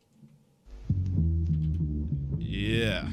Yeah. 2.49 3.07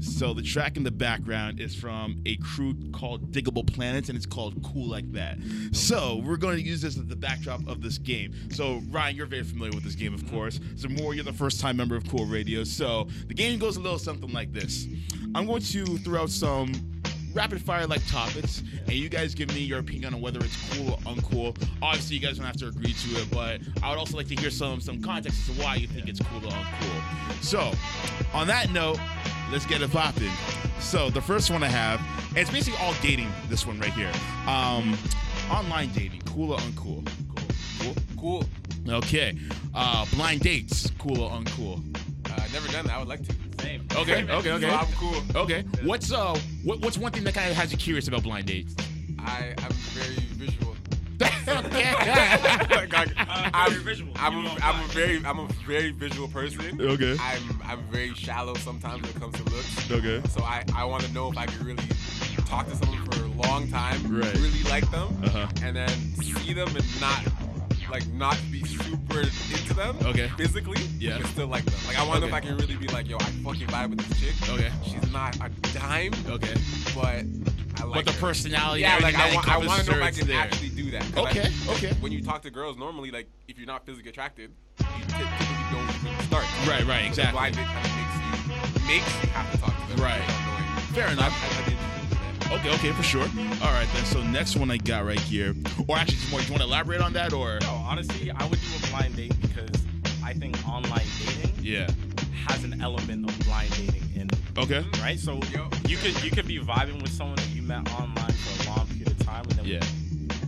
So 0.00 0.34
the 0.34 0.42
track 0.42 0.76
in 0.76 0.82
the 0.82 0.90
background 0.90 1.60
is 1.60 1.74
from 1.74 2.20
a 2.26 2.36
crew 2.36 2.74
called 2.90 3.30
Digable 3.32 3.64
Planets, 3.64 4.08
and 4.08 4.16
it's 4.16 4.26
called 4.26 4.60
Cool 4.64 4.88
Like 4.88 5.10
That. 5.12 5.38
So 5.72 6.20
we're 6.24 6.36
going 6.36 6.56
to 6.56 6.62
use 6.62 6.82
this 6.82 6.98
as 6.98 7.06
the 7.06 7.14
backdrop 7.14 7.66
of 7.68 7.80
this 7.80 7.98
game. 7.98 8.34
So 8.50 8.82
Ryan, 8.90 9.14
you're 9.14 9.26
very 9.26 9.44
familiar 9.44 9.72
with 9.72 9.84
this 9.84 9.94
game, 9.94 10.12
of 10.12 10.28
course. 10.30 10.58
So 10.76 10.88
more, 10.88 11.14
you're 11.14 11.22
the 11.22 11.32
first 11.32 11.60
time 11.60 11.76
member 11.76 11.96
of 11.96 12.08
Cool 12.08 12.24
Radio. 12.24 12.64
So 12.64 13.08
the 13.28 13.34
game 13.34 13.58
goes 13.58 13.76
a 13.76 13.80
little 13.80 13.98
something 13.98 14.32
like 14.32 14.52
this. 14.52 14.88
I'm 15.34 15.46
going 15.46 15.62
to 15.62 15.98
throw 15.98 16.22
out 16.22 16.30
some 16.30 16.72
rapid 17.32 17.60
fire 17.62 17.86
like 17.86 18.06
topics, 18.06 18.62
and 18.86 18.92
you 18.92 19.08
guys 19.08 19.34
give 19.34 19.48
me 19.54 19.60
your 19.60 19.78
opinion 19.78 20.14
on 20.14 20.20
whether 20.20 20.40
it's 20.40 20.56
cool 20.74 20.92
or 20.92 20.98
uncool. 20.98 21.56
Obviously, 21.82 22.16
you 22.16 22.22
guys 22.22 22.36
don't 22.36 22.46
have 22.46 22.56
to 22.56 22.68
agree 22.68 22.92
to 22.92 23.08
it, 23.20 23.30
but 23.30 23.60
I 23.82 23.90
would 23.90 23.98
also 23.98 24.16
like 24.16 24.28
to 24.28 24.36
hear 24.36 24.50
some 24.50 24.80
some 24.80 25.02
context 25.02 25.48
as 25.48 25.56
to 25.56 25.62
why 25.62 25.76
you 25.76 25.86
think 25.86 26.08
it's 26.08 26.20
cool 26.20 26.44
or 26.46 26.50
uncool. 26.50 27.42
So, 27.42 27.72
on 28.32 28.46
that 28.48 28.70
note, 28.70 28.98
let's 29.50 29.66
get 29.66 29.82
it 29.82 29.90
popping. 29.90 30.30
So 30.80 31.10
the 31.10 31.20
first 31.20 31.50
one 31.50 31.62
I 31.62 31.68
have, 31.68 32.00
it's 32.36 32.50
basically 32.50 32.78
all 32.80 32.94
dating. 33.02 33.30
This 33.48 33.66
one 33.66 33.78
right 33.80 33.92
here, 33.92 34.10
um, 34.46 34.96
online 35.50 35.90
dating, 35.92 36.22
cool 36.26 36.52
or 36.52 36.58
uncool? 36.58 37.06
Cool. 37.80 37.94
Cool. 38.18 38.44
Okay. 38.88 39.36
Uh, 39.74 40.06
blind 40.14 40.40
dates, 40.40 40.90
cool 40.98 41.20
or 41.20 41.30
uncool? 41.30 41.82
Uh, 42.32 42.46
never 42.52 42.68
done 42.68 42.86
that. 42.86 42.94
I 42.96 42.98
would 42.98 43.08
like 43.08 43.22
to. 43.26 43.34
Same. 43.62 43.86
Okay. 43.94 44.24
Okay. 44.24 44.50
Okay. 44.52 44.68
So 44.68 44.74
I'm 44.74 44.86
cool. 44.98 45.22
Okay. 45.42 45.64
What's 45.84 46.12
uh, 46.12 46.38
what, 46.64 46.80
what's 46.80 46.96
one 46.98 47.12
thing 47.12 47.24
that 47.24 47.34
kind 47.34 47.50
of 47.50 47.56
has 47.56 47.70
you 47.72 47.78
curious 47.78 48.08
about 48.08 48.22
blind 48.22 48.46
dates? 48.46 48.74
I 49.18 49.54
I'm 49.58 49.72
very 49.72 50.14
visual. 50.14 50.76
okay. 51.20 51.92
Like, 52.70 52.94
I- 52.94 53.06
Uh, 53.18 53.50
I'm, 53.52 53.72
visual. 53.84 54.10
I'm, 54.16 54.46
a, 54.46 54.56
I'm 54.62 54.82
a 54.84 54.88
very 54.88 55.22
I'm 55.26 55.38
a 55.40 55.46
very 55.66 55.90
visual 55.90 56.26
person. 56.28 56.80
Okay. 56.80 57.16
I'm 57.20 57.60
I'm 57.64 57.82
very 57.90 58.14
shallow 58.14 58.54
sometimes 58.54 59.02
when 59.02 59.10
it 59.10 59.20
comes 59.20 59.36
to 59.36 59.44
looks. 59.44 59.90
Okay. 59.90 60.22
So 60.30 60.42
I, 60.42 60.64
I 60.74 60.84
want 60.86 61.02
to 61.04 61.12
know 61.12 61.30
if 61.30 61.36
I 61.36 61.46
can 61.46 61.66
really 61.66 61.84
talk 62.46 62.66
to 62.68 62.76
someone 62.76 63.04
for 63.10 63.24
a 63.24 63.46
long 63.46 63.68
time, 63.68 64.00
Right. 64.08 64.34
really 64.36 64.62
like 64.64 64.90
them, 64.90 65.08
Uh-huh. 65.24 65.46
and 65.62 65.76
then 65.76 65.88
see 66.22 66.52
them 66.54 66.68
and 66.74 67.00
not 67.00 67.22
like 67.90 68.06
not 68.08 68.38
be 68.50 68.64
super 68.64 69.20
into 69.20 69.74
them. 69.74 69.96
Okay. 70.04 70.28
Physically. 70.36 70.80
Yeah. 70.98 71.18
But 71.18 71.26
still 71.28 71.46
like 71.48 71.64
them. 71.64 71.74
Like 71.86 71.98
I 71.98 72.02
want 72.06 72.16
to 72.16 72.20
know 72.20 72.26
if 72.28 72.32
I 72.32 72.40
can 72.40 72.56
really 72.56 72.76
be 72.76 72.86
like, 72.88 73.08
yo, 73.08 73.16
I 73.16 73.24
fucking 73.44 73.66
vibe 73.68 73.90
with 73.90 73.98
this 74.08 74.20
chick. 74.20 74.48
Okay. 74.50 74.70
She's 74.84 75.10
not 75.12 75.36
a 75.36 75.48
dime, 75.72 76.12
Okay. 76.28 76.54
but 76.94 77.24
I 77.80 77.84
like 77.84 77.94
But 77.94 78.06
the 78.06 78.12
her. 78.12 78.20
personality, 78.20 78.82
Yeah, 78.82 78.98
like 79.02 79.14
I, 79.16 79.30
I 79.54 79.56
want 79.58 79.84
to 79.84 79.90
know 79.90 79.96
if 79.98 80.02
I 80.02 80.10
can 80.10 80.26
there. 80.26 80.40
actually 80.40 80.68
do 80.70 80.90
that. 80.92 81.04
Okay, 81.16 81.48
I- 81.68 81.72
okay. 81.72 81.92
When 82.00 82.12
you 82.12 82.22
talk 82.22 82.42
to 82.42 82.50
girls, 82.50 82.76
normally, 82.76 83.10
like 83.10 83.28
if 83.48 83.58
you're 83.58 83.66
not 83.66 83.84
physically 83.86 84.10
attracted, 84.10 84.50
you 84.78 84.84
typically 85.06 85.46
don't 85.70 85.88
even 85.96 86.24
start. 86.26 86.44
Right, 86.68 86.84
right, 86.86 87.04
exactly. 87.06 87.32
blind 87.32 87.56
date 87.56 87.66
kind 87.66 87.86
of 87.86 87.92
makes 87.96 88.80
you 88.80 88.86
makes 88.86 89.22
you 89.24 89.28
have 89.30 89.50
to 89.52 89.58
talk 89.58 89.74
to 89.88 89.96
them. 89.96 90.04
Right. 90.04 90.20
Fair 90.94 91.08
enough. 91.08 91.32
I, 91.32 91.62
I 91.62 91.68
did 91.68 91.78
that. 91.78 91.89
Okay, 92.52 92.74
okay, 92.74 92.92
for 92.92 93.02
sure. 93.02 93.22
All 93.22 93.72
right, 93.72 93.88
then. 93.94 94.04
So 94.06 94.22
next 94.22 94.56
one 94.56 94.70
I 94.70 94.76
got 94.76 95.04
right 95.04 95.20
here, 95.20 95.54
or 95.86 95.96
actually, 95.96 96.18
more. 96.30 96.40
Do 96.40 96.46
you 96.46 96.52
want 96.52 96.62
to 96.62 96.68
elaborate 96.68 97.00
on 97.00 97.12
that, 97.12 97.32
or? 97.32 97.58
No, 97.60 97.70
honestly, 97.70 98.30
I 98.30 98.44
would 98.46 98.58
do 98.60 98.66
a 98.84 98.90
blind 98.90 99.16
date 99.16 99.32
because 99.40 99.70
I 100.24 100.32
think 100.34 100.56
online 100.68 101.06
dating 101.24 101.54
Yeah. 101.62 101.88
has 102.48 102.64
an 102.64 102.80
element 102.82 103.30
of 103.30 103.38
blind 103.46 103.70
dating 103.76 104.02
in 104.14 104.22
it. 104.28 104.36
Okay. 104.58 104.84
Right? 105.00 105.18
So 105.18 105.34
Yo. 105.52 105.68
you 105.86 105.96
could 105.96 106.22
you 106.24 106.30
could 106.30 106.46
be 106.48 106.58
vibing 106.58 107.00
with 107.00 107.12
someone 107.12 107.36
that 107.36 107.48
you 107.50 107.62
met 107.62 107.88
online 107.92 108.32
for 108.32 108.64
a 108.64 108.74
long 108.74 108.86
period 108.88 109.08
of 109.08 109.18
time 109.24 109.44
and 109.44 109.52
then 109.52 109.64
Yeah. 109.66 109.80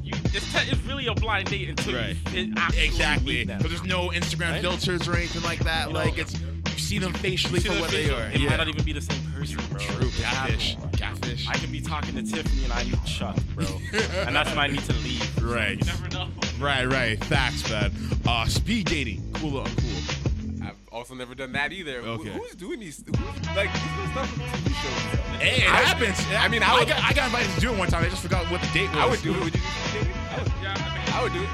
you 0.03 0.13
it's, 0.35 0.53
te- 0.53 0.71
it's 0.71 0.81
really 0.83 1.07
a 1.07 1.15
blind 1.15 1.49
date 1.51 1.69
until 1.69 1.95
Right. 1.95 2.17
you 2.33 2.41
it 2.53 2.59
actually 2.59 2.85
Exactly. 2.85 3.45
Because 3.45 3.63
there's 3.71 3.85
no 3.85 4.09
Instagram 4.11 4.51
Right? 4.53 4.61
filters 4.61 5.07
or 5.09 5.15
anything 5.17 5.43
like 5.43 5.61
that. 5.61 5.87
You 5.89 5.93
know, 5.95 6.01
like 6.01 6.19
it's 6.19 6.35
you 6.35 6.47
see 6.93 6.99
them 6.99 7.13
facially 7.15 7.59
See 7.61 7.69
for 7.69 7.75
the 7.75 7.81
what 7.81 7.91
they 7.91 8.03
visual, 8.03 8.21
are. 8.21 8.27
It 8.27 8.41
yeah. 8.41 8.51
might 8.51 8.57
not 8.59 8.69
even 8.69 8.85
be 8.85 8.93
the 8.93 9.01
same 9.01 9.33
person, 9.33 9.59
bro. 9.71 9.79
True. 9.79 10.09
It 10.09 10.15
Catfish. 10.23 10.77
Catfish. 10.93 11.49
I 11.49 11.57
could 11.57 11.73
be 11.73 11.81
talking 11.81 12.15
to 12.17 12.23
Tiffany 12.23 12.65
and 12.65 12.73
I 12.73 12.83
need 12.83 13.03
Chuck, 13.07 13.37
bro. 13.55 13.65
and 14.27 14.37
that's 14.37 14.51
when 14.51 14.59
I 14.59 14.67
need 14.67 14.81
to 14.85 14.93
leave. 14.97 15.43
Right. 15.43 15.79
You 15.79 15.87
never 15.87 16.09
know. 16.11 16.29
Right. 16.61 16.85
Right. 16.85 17.25
Facts, 17.25 17.69
man. 17.71 17.93
Uh, 18.27 18.45
speed 18.47 18.87
dating, 18.89 19.23
cool 19.35 19.57
or 19.59 19.65
uncool? 19.65 20.63
I've 20.67 20.77
also 20.93 21.15
never 21.15 21.35
done 21.35 21.53
that 21.53 21.73
either. 21.73 22.03
Who- 22.03 22.11
Okay. 22.21 22.31
who's 22.31 22.55
doing 22.55 22.81
these? 22.81 23.03
Who's, 23.07 23.17
like 23.57 23.73
these 23.73 23.83
little 23.97 24.13
stuff 24.13 24.37
with 24.37 24.47
TV 24.53 24.75
shows. 24.75 25.21
Hey, 25.41 25.63
it 25.65 25.73
I- 25.73 25.77
happens. 25.77 26.19
I 26.39 26.49
mean, 26.49 26.63
I 26.63 26.79
would- 26.79 26.89
got, 26.89 27.03
I 27.03 27.13
got 27.15 27.25
invited 27.27 27.51
to 27.55 27.61
do 27.61 27.73
it 27.73 27.79
one 27.79 27.89
time. 27.89 28.05
I 28.05 28.09
just 28.11 28.23
forgot 28.23 28.51
what 28.51 28.61
the 28.61 28.69
date 28.75 28.91
was. 28.91 28.99
I 28.99 29.07
would 29.07 29.23
do 29.23 29.35
it. 29.35 29.45
Would 29.45 29.55
you 29.55 29.61
do 29.61 29.67
speed 29.89 30.01
dating? 30.03 30.13
I 30.31 30.43
would, 30.43 30.53
Yeah, 30.63 30.75
I 30.77 31.05
think 31.05 31.17
I 31.17 31.23
would 31.23 31.33
do 31.33 31.43
it. 31.43 31.49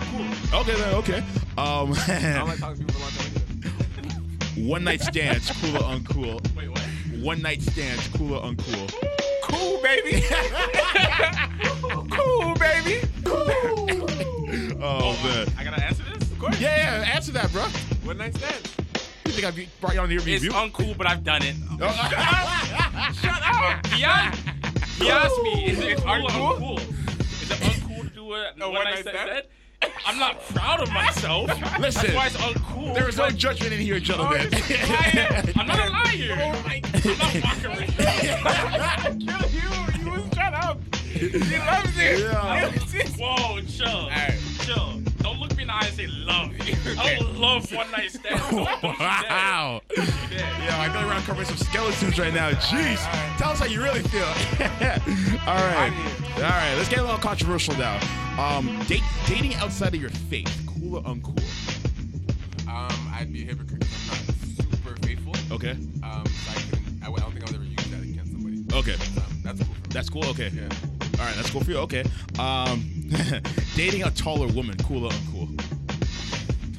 Cool. 0.51 0.61
Okay, 0.61 0.75
then. 0.75 0.95
Okay. 0.97 1.19
Um, 1.57 1.93
I 2.09 2.39
don't 2.39 2.49
like 2.49 2.59
talking 2.59 2.85
to 2.87 2.93
people 2.93 2.95
for 2.95 2.99
a 2.99 3.03
long 3.03 3.33
time. 3.33 3.38
One 4.67 4.85
night 4.85 5.01
stands, 5.01 5.51
cool 5.61 5.77
or 5.77 5.81
uncool? 5.81 6.57
Wait, 6.57 6.69
what? 6.69 6.81
One 7.23 7.41
night 7.43 7.63
stands, 7.63 8.07
cool 8.09 8.35
or 8.35 8.43
uncool? 8.43 8.93
Cool, 9.49 9.81
baby. 9.83 10.23
cool, 12.11 12.55
baby. 12.57 13.01
Oh 14.81 15.19
man. 15.25 15.47
I 15.57 15.65
gotta 15.65 15.83
answer 15.83 16.03
this? 16.05 16.31
Of 16.31 16.39
course. 16.39 16.61
Yeah, 16.61 17.01
yeah. 17.01 17.15
Answer 17.15 17.33
that, 17.33 17.51
bro. 17.51 17.63
One 18.05 18.19
night 18.19 18.37
stand. 18.37 18.71
You 19.25 19.33
think 19.33 19.47
I 19.47 19.51
be- 19.51 19.69
brought 19.81 19.95
you 19.95 20.01
on 20.01 20.11
here 20.11 20.21
It's 20.23 20.45
uncool, 20.45 20.97
but 20.99 21.07
I've 21.07 21.25
done 21.25 21.43
it. 21.43 21.55
Oh. 21.81 21.89
Shut 23.23 23.43
up! 23.43 23.87
Asked, 24.03 24.39
he 25.01 25.11
asked 25.11 25.43
me, 25.43 25.67
is 25.71 25.79
it 25.79 25.97
cool 25.99 26.11
or 26.11 26.29
uncool? 26.31 26.79
Is 27.43 27.51
it 27.51 27.59
uncool 27.59 28.03
to 28.03 28.11
do 28.11 28.33
a 28.35 28.51
A 28.61 28.67
one 28.67 28.75
one 28.75 28.85
night 28.85 29.05
night 29.07 29.15
stand? 29.15 29.47
Stand? 30.13 30.15
I'm 30.15 30.19
not 30.19 30.41
proud 30.49 30.81
of 30.81 30.91
myself. 30.93 31.49
Listen, 31.79 32.03
That's 32.03 32.15
why 32.15 32.27
it's 32.27 32.37
uncool. 32.37 32.95
There 32.95 33.09
is 33.09 33.17
no 33.17 33.31
judgment 33.31 33.73
in 33.73 33.81
here, 33.81 34.01
gentlemen. 34.01 34.49
I'm 35.57 35.67
not 35.67 35.79
a 35.79 35.91
liar. 35.91 36.37
Oh 36.39 36.53
I'm 36.65 37.19
not 37.19 37.35
mockery. 37.43 37.87
Kill 39.27 39.51
you. 39.51 40.05
You 40.05 40.11
was 40.11 40.25
shut 40.35 40.55
up. 40.55 40.79
He 40.95 41.29
loves 41.59 41.99
it. 41.99 42.21
Yeah. 42.21 42.71
Whoa, 43.19 43.61
chill. 43.63 43.87
Alright. 43.89 44.39
Chill. 44.61 45.03
Don't 45.69 45.81
look 45.81 45.99
me 45.99 46.03
in 46.03 46.27
the 46.27 46.43
eye 46.43 46.51
and 46.51 46.63
say 46.67 46.97
love. 46.97 46.99
I 46.99 47.19
love 47.39 47.73
one 47.73 47.91
night 47.91 48.11
stands. 48.11 48.41
Don't, 48.51 48.65
don't 48.65 48.83
you 48.83 48.99
dare. 48.99 49.31
wow. 49.31 49.81
Don't 49.95 50.07
you 50.07 50.13
dare. 50.39 50.41
Yeah, 50.65 50.81
I 50.81 50.89
feel 50.89 50.95
like 51.01 51.07
we're 51.07 51.13
uncovering 51.15 51.47
some 51.47 51.57
skeletons 51.57 52.19
right 52.19 52.33
now. 52.35 52.51
Jeez. 52.53 52.99
Tell 53.39 53.51
us 53.51 53.59
how 53.61 53.67
you 53.67 53.83
really 53.83 54.03
feel. 54.03 54.25
All 55.47 55.55
right. 55.57 55.93
All 56.37 56.43
right. 56.43 56.75
Let's 56.77 56.89
get 56.89 56.99
a 56.99 57.03
little 57.03 57.19
controversial 57.19 57.75
now. 57.77 57.99
Um, 58.39 58.83
date, 58.87 59.03
dating 59.27 59.55
outside 59.57 59.95
of 59.95 60.01
your 60.01 60.11
faith, 60.11 60.51
cool 60.67 60.97
or 60.97 61.03
uncool? 61.03 61.39
Um, 62.69 63.11
I'd 63.13 63.33
be 63.33 63.43
a 63.43 63.47
hypocrite 63.47 63.81
'cause 63.81 64.11
I'm 64.11 64.27
not 64.27 64.75
super 64.77 65.07
faithful. 65.07 65.35
Okay. 65.55 65.71
Um, 66.03 66.25
so 66.27 66.51
I 66.51 66.63
couldn't. 66.71 67.03
I, 67.03 67.11
I 67.11 67.17
don't 67.17 67.33
think 67.33 67.43
I 67.43 67.47
would 67.51 67.55
ever 67.55 67.65
use 67.65 67.77
that 67.91 68.03
against 68.03 68.31
somebody. 68.33 68.63
Okay. 68.73 68.95
Um, 68.95 69.43
That's 69.43 69.59
cool. 69.63 69.75
That's 69.91 70.09
cool. 70.11 70.25
Okay. 70.27 70.51
Yeah. 70.55 70.69
All 71.19 71.25
right, 71.27 71.35
that's 71.35 71.51
cool 71.51 71.63
for 71.65 71.71
you. 71.73 71.79
Okay. 71.79 72.05
Um, 72.39 72.98
dating 73.77 74.03
a 74.05 74.11
taller 74.11 74.49
woman, 74.49 74.77
cool 74.85 75.07
or 75.07 75.11
uncool? 75.11 75.49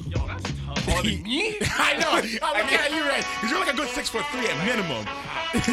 Yo, 0.06 0.26
that's 0.26 0.42
tough. 0.64 0.84
Taller 0.86 1.02
than 1.02 1.22
me? 1.22 1.58
I 1.62 1.96
know. 1.98 2.10
I'm 2.46 2.62
looking 2.62 2.78
at 2.78 2.90
you, 2.92 3.02
right? 3.02 3.24
Because 3.40 3.50
you're 3.50 3.58
like 3.60 3.72
a 3.72 3.76
good 3.76 3.88
six 3.88 4.08
foot 4.08 4.24
three 4.30 4.46
at 4.46 4.56
minimum. 4.64 5.04
like, 5.04 5.66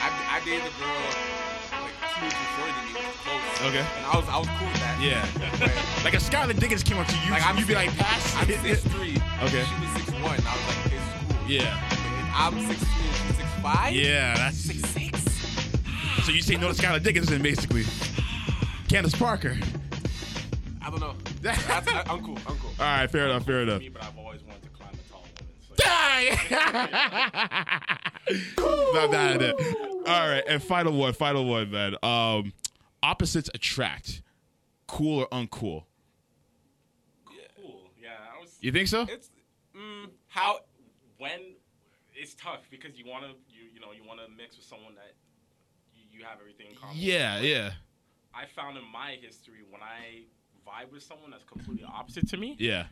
I, 0.00 0.08
I 0.30 0.40
dated 0.44 0.64
a 0.64 0.72
girl 0.80 0.88
like 1.84 1.92
two 2.16 2.24
inches 2.24 2.48
shorter 2.56 2.72
than 2.72 2.86
me, 2.94 3.00
close. 3.22 3.68
Okay. 3.68 3.84
And 3.96 4.06
I 4.06 4.16
was, 4.16 4.28
I 4.28 4.38
was 4.38 4.48
cool 4.56 4.68
with 4.68 4.80
that. 4.80 4.96
Yeah. 5.02 5.26
But, 5.60 6.04
Like 6.04 6.14
if 6.14 6.22
Skylar 6.22 6.58
Diggins 6.58 6.82
came 6.82 6.98
up 6.98 7.06
to 7.08 7.16
you, 7.26 7.30
like, 7.30 7.58
you'd 7.58 7.68
be 7.68 7.74
like, 7.74 7.90
pass. 7.98 8.34
I'm 8.36 8.46
six 8.62 8.80
three. 8.84 9.16
Okay. 9.44 9.64
She 9.64 9.74
was 9.84 9.90
six 10.00 10.10
one. 10.22 10.40
I 10.40 10.56
was 10.56 10.64
like, 10.64 10.92
is 10.92 11.02
cool. 11.36 11.50
Yeah. 11.50 11.76
But 11.90 11.98
I'm 12.40 12.54
six 12.66 12.80
two. 12.80 12.86
She's 13.26 13.36
six 13.36 13.48
five. 13.60 13.92
Yeah, 13.94 14.34
that's 14.36 14.56
six. 14.56 14.87
So 16.28 16.34
you 16.34 16.42
say 16.42 16.56
no 16.56 16.70
to 16.70 16.74
Skylar 16.74 17.02
Diggins 17.02 17.28
then 17.28 17.40
basically. 17.40 17.84
Candace 18.86 19.14
Parker. 19.14 19.56
I 20.82 20.90
don't 20.90 21.00
know. 21.00 21.14
That's, 21.40 21.66
I, 21.88 22.04
I'm 22.06 22.22
cool. 22.22 22.36
I'm 22.46 22.58
cool. 22.58 22.70
All 22.78 22.84
right, 22.84 23.10
fair 23.10 23.24
enough, 23.28 23.46
fair 23.46 23.62
enough. 23.62 23.80
Me, 23.80 23.88
but 23.88 24.04
I've 24.04 24.18
always 24.18 24.42
wanted 24.42 24.62
to 24.62 24.68
climb 24.68 24.90
a 24.92 25.10
tall 25.10 25.24
woman. 25.24 25.46
So. 28.58 28.92
Not 28.92 29.10
bad 29.10 29.36
at 29.36 29.42
it. 29.42 30.06
All 30.06 30.28
right, 30.28 30.44
and 30.46 30.62
final 30.62 30.92
one, 30.92 31.14
final 31.14 31.46
one, 31.46 31.70
man. 31.70 31.96
Um, 32.02 32.52
opposites 33.02 33.48
attract. 33.54 34.20
Cool 34.86 35.20
or 35.20 35.28
uncool? 35.28 35.84
cool. 37.56 37.80
Yeah, 37.98 38.08
I 38.36 38.40
was. 38.40 38.54
You 38.60 38.70
think 38.70 38.88
so? 38.88 39.06
It's 39.08 39.30
mm, 39.74 40.10
how 40.26 40.60
when 41.16 41.54
it's 42.14 42.34
tough 42.34 42.68
because 42.70 42.98
you 42.98 43.06
want 43.06 43.24
to 43.24 43.30
you 43.48 43.70
you 43.72 43.80
know 43.80 43.92
you 43.92 44.06
want 44.06 44.20
to 44.20 44.26
mix 44.36 44.56
with 44.56 44.66
someone 44.66 44.94
that 44.94 45.14
have 46.28 46.38
everything 46.40 46.68
in 46.70 46.76
common. 46.76 46.96
with. 46.96 47.04
Yeah, 47.04 47.40
yeah, 47.40 47.70
I 48.34 48.44
found 48.46 48.76
in 48.76 48.84
my 48.92 49.16
history 49.20 49.60
when 49.68 49.82
I 49.82 50.24
vibe 50.66 50.92
with 50.92 51.02
someone 51.02 51.30
that's 51.30 51.44
completely 51.44 51.84
opposite 51.84 52.28
to 52.30 52.36
me, 52.36 52.56
yeah. 52.58 52.86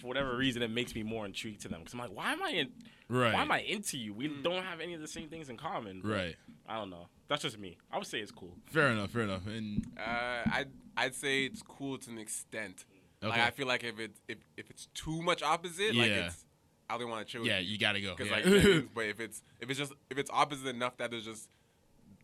for 0.00 0.06
whatever 0.06 0.36
reason, 0.36 0.62
it 0.62 0.70
makes 0.70 0.94
me 0.94 1.02
more 1.02 1.26
intrigued 1.26 1.62
to 1.62 1.68
them. 1.68 1.80
Because 1.80 1.94
I'm 1.94 2.00
like, 2.00 2.14
why 2.14 2.32
am 2.32 2.42
I 2.42 2.50
in? 2.50 2.68
Right. 3.08 3.32
Why 3.34 3.40
am 3.42 3.50
I 3.50 3.60
into 3.60 3.98
you? 3.98 4.14
We 4.14 4.28
don't 4.28 4.62
have 4.62 4.80
any 4.80 4.94
of 4.94 5.00
the 5.00 5.08
same 5.08 5.28
things 5.28 5.48
in 5.48 5.56
common. 5.56 6.02
Right. 6.04 6.36
I 6.68 6.76
don't 6.76 6.90
know. 6.90 7.08
That's 7.28 7.42
just 7.42 7.58
me. 7.58 7.76
I 7.90 7.98
would 7.98 8.06
say 8.06 8.18
it's 8.20 8.30
cool. 8.30 8.56
Fair 8.66 8.88
enough, 8.88 9.10
fair 9.10 9.22
enough. 9.22 9.46
And 9.46 9.84
uh, 9.98 10.42
I'd 10.52 10.68
I'd 10.96 11.14
say 11.14 11.44
it's 11.44 11.62
cool 11.62 11.98
to 11.98 12.10
an 12.10 12.18
extent. 12.18 12.84
Like 13.22 13.32
Okay. 13.32 13.42
I 13.42 13.50
feel 13.50 13.66
like 13.66 13.82
if 13.82 13.98
it's 13.98 14.20
if, 14.28 14.38
if 14.56 14.70
it's 14.70 14.86
too 14.94 15.22
much 15.22 15.42
opposite, 15.42 15.94
like 15.96 16.08
Yeah. 16.08 16.26
it's 16.26 16.44
I 16.88 16.98
don't 16.98 17.08
want 17.10 17.26
to 17.26 17.32
chill. 17.32 17.44
yeah, 17.46 17.58
with 17.58 17.66
you 17.66 17.78
gotta 17.78 18.00
go. 18.00 18.14
Because 18.16 18.30
Yeah. 18.30 18.36
like, 18.36 18.44
you 18.46 18.50
know 18.52 18.58
what 18.58 18.82
I 18.82 18.86
but 18.94 19.04
if 19.06 19.20
it's 19.20 19.42
if 19.60 19.70
it's 19.70 19.78
just 19.78 19.92
if 20.10 20.18
it's 20.18 20.30
opposite 20.32 20.68
enough 20.68 20.96
that 20.98 21.10
there's 21.10 21.24
just 21.24 21.48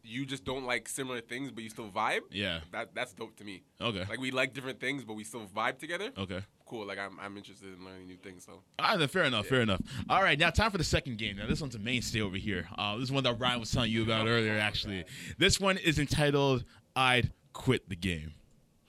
you 0.06 0.24
just 0.26 0.44
don't 0.44 0.64
like 0.64 0.88
similar 0.88 1.20
things, 1.20 1.50
but 1.50 1.64
you 1.64 1.70
still 1.70 1.88
vibe. 1.90 2.20
yeah. 2.30 2.60
That 2.72 2.94
that's 2.94 3.12
dope 3.12 3.36
to 3.36 3.44
me. 3.44 3.62
Okay. 3.80 4.04
Like 4.08 4.20
we 4.20 4.30
like 4.30 4.54
different 4.54 4.80
things, 4.80 5.04
but 5.04 5.14
we 5.14 5.24
still 5.24 5.46
vibe 5.46 5.78
together. 5.78 6.10
Okay. 6.16 6.40
Cool. 6.66 6.86
Like 6.86 6.98
I'm 6.98 7.18
I'm 7.20 7.36
interested 7.36 7.76
in 7.76 7.84
learning 7.84 8.06
new 8.06 8.16
things. 8.16 8.44
So 8.44 8.60
All 8.78 8.88
right, 8.90 8.98
then, 8.98 9.08
fair 9.08 9.24
enough, 9.24 9.46
fair 9.46 9.60
enough. 9.60 9.80
All 10.08 10.22
right, 10.22 10.38
now 10.38 10.50
time 10.50 10.70
for 10.70 10.78
the 10.78 10.84
second 10.84 11.18
game. 11.18 11.36
Now 11.36 11.46
this 11.46 11.60
one's 11.60 11.74
a 11.74 11.78
mainstay 11.78 12.20
over 12.20 12.36
here. 12.36 12.68
Uh, 12.76 12.94
this 12.96 13.04
is 13.04 13.12
one 13.12 13.24
that 13.24 13.34
Ryan 13.38 13.60
was 13.60 13.70
telling 13.70 13.90
you 13.92 14.02
about 14.02 14.26
earlier. 14.34 14.58
Actually, 14.58 15.04
this 15.38 15.60
one 15.60 15.76
is 15.78 15.98
entitled 15.98 16.64
"I'd 16.96 17.32
Quit 17.52 17.88
the 17.88 17.96
Game." 17.96 18.32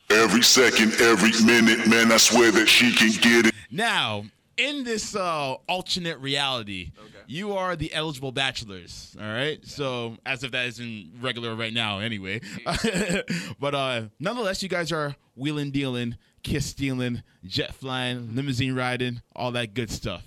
Every 0.10 0.42
second, 0.42 0.94
every 1.02 1.32
minute, 1.46 1.86
man, 1.88 2.12
I 2.14 2.18
swear 2.18 2.50
that 2.54 2.68
she 2.68 2.94
can 2.94 3.12
get 3.22 3.48
it. 3.48 3.54
Now, 3.70 4.24
in 4.58 4.84
this 4.84 5.16
uh, 5.16 5.54
alternate 5.68 6.18
reality, 6.20 6.92
Okay. 6.98 7.10
you 7.28 7.54
are 7.54 7.76
the 7.76 7.94
eligible 7.94 8.32
bachelors. 8.32 9.16
All 9.20 9.26
right. 9.28 9.64
So, 9.66 10.18
as 10.26 10.44
if 10.44 10.52
that 10.52 10.66
isn't 10.68 11.14
regular 11.22 11.56
right 11.56 11.74
now, 11.74 12.00
anyway. 12.00 12.42
but 13.60 13.76
uh, 13.76 14.04
nonetheless, 14.20 14.62
you 14.64 14.70
guys 14.70 14.92
are 14.92 15.16
wheeling, 15.36 15.72
dealing, 15.72 16.18
kiss 16.44 16.66
stealing, 16.66 17.24
jet 17.46 17.74
flying, 17.76 18.36
limousine 18.36 18.74
riding, 18.76 19.22
all 19.36 19.52
that 19.52 19.74
good 19.74 19.90
stuff. 19.92 20.24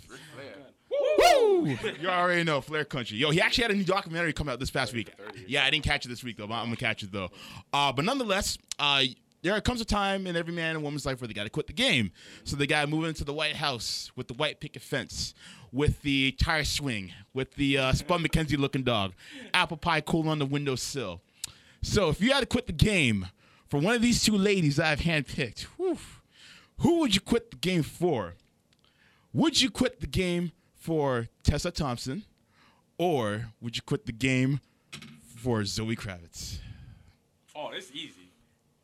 Woo! 1.19 1.67
You 2.01 2.09
already 2.09 2.45
know 2.45 2.61
Flair 2.61 2.85
Country. 2.85 3.19
Yo, 3.19 3.31
he 3.31 3.41
actually 3.41 3.63
had 3.63 3.71
a 3.73 3.75
new 3.75 3.85
documentary 3.85 4.33
come 4.33 4.49
out 4.49 4.59
this 4.61 4.71
past 4.71 4.93
week. 4.95 5.11
Yeah, 5.47 5.65
I 5.65 5.71
didn't 5.71 5.85
catch 5.85 6.05
it 6.07 6.09
this 6.09 6.25
week 6.25 6.37
though. 6.37 6.47
But 6.47 6.55
I'm 6.55 6.67
gonna 6.67 6.77
catch 6.77 7.03
it 7.03 7.13
though. 7.13 7.31
Uh, 7.73 7.93
but 7.93 8.05
nonetheless, 8.05 8.57
uh, 8.79 9.03
there 9.43 9.61
comes 9.61 9.81
a 9.81 9.85
time 9.85 10.27
in 10.27 10.37
every 10.37 10.53
man 10.53 10.77
and 10.77 10.85
woman's 10.85 11.07
life 11.07 11.21
where 11.21 11.29
they 11.29 11.35
got 11.35 11.45
to 11.45 11.51
quit 11.51 11.67
the 11.67 11.73
game. 11.73 12.13
So 12.45 12.57
they 12.57 12.67
got 12.67 12.83
to 12.83 12.87
move 12.87 13.05
into 13.05 13.25
the 13.25 13.33
White 13.33 13.57
House 13.57 14.11
with 14.17 14.29
the 14.29 14.35
white 14.35 14.61
picket 14.61 14.83
fence, 14.83 15.35
with 15.73 16.03
the 16.03 16.33
tire 16.33 16.65
swing, 16.65 17.13
with 17.33 17.55
the 17.55 17.79
uh, 17.79 17.93
Spud 17.93 18.21
McKenzie 18.21 18.59
looking 18.59 18.83
dog, 18.83 19.13
apple 19.55 19.77
pie 19.77 20.01
cool 20.01 20.29
on 20.29 20.39
the 20.39 20.47
windowsill. 20.47 21.21
So 21.83 22.11
if 22.11 22.21
you 22.21 22.33
had 22.33 22.41
to 22.41 22.47
quit 22.47 22.67
the 22.67 22.73
game 22.73 23.29
for 23.69 23.81
one 23.81 23.95
of 23.95 24.03
these 24.03 24.23
two 24.23 24.37
ladies 24.37 24.77
that 24.77 24.87
I've 24.87 25.01
handpicked, 25.01 25.63
whew, 25.77 25.97
who 26.79 27.01
would 27.01 27.15
you 27.15 27.21
quit 27.21 27.51
the 27.51 27.57
game 27.57 27.83
for? 27.83 28.35
Would 29.33 29.61
you 29.61 29.71
quit 29.71 30.01
the 30.01 30.07
game 30.07 30.53
for 30.75 31.29
Tessa 31.45 31.71
Thompson, 31.71 32.25
or 32.99 33.47
would 33.61 33.77
you 33.77 33.83
quit 33.83 34.07
the 34.07 34.13
game 34.13 34.61
for 35.37 35.65
Zoe 35.65 35.95
Kravitz? 35.97 36.59
Oh, 37.55 37.71
it's 37.73 37.91
easy. 37.93 38.33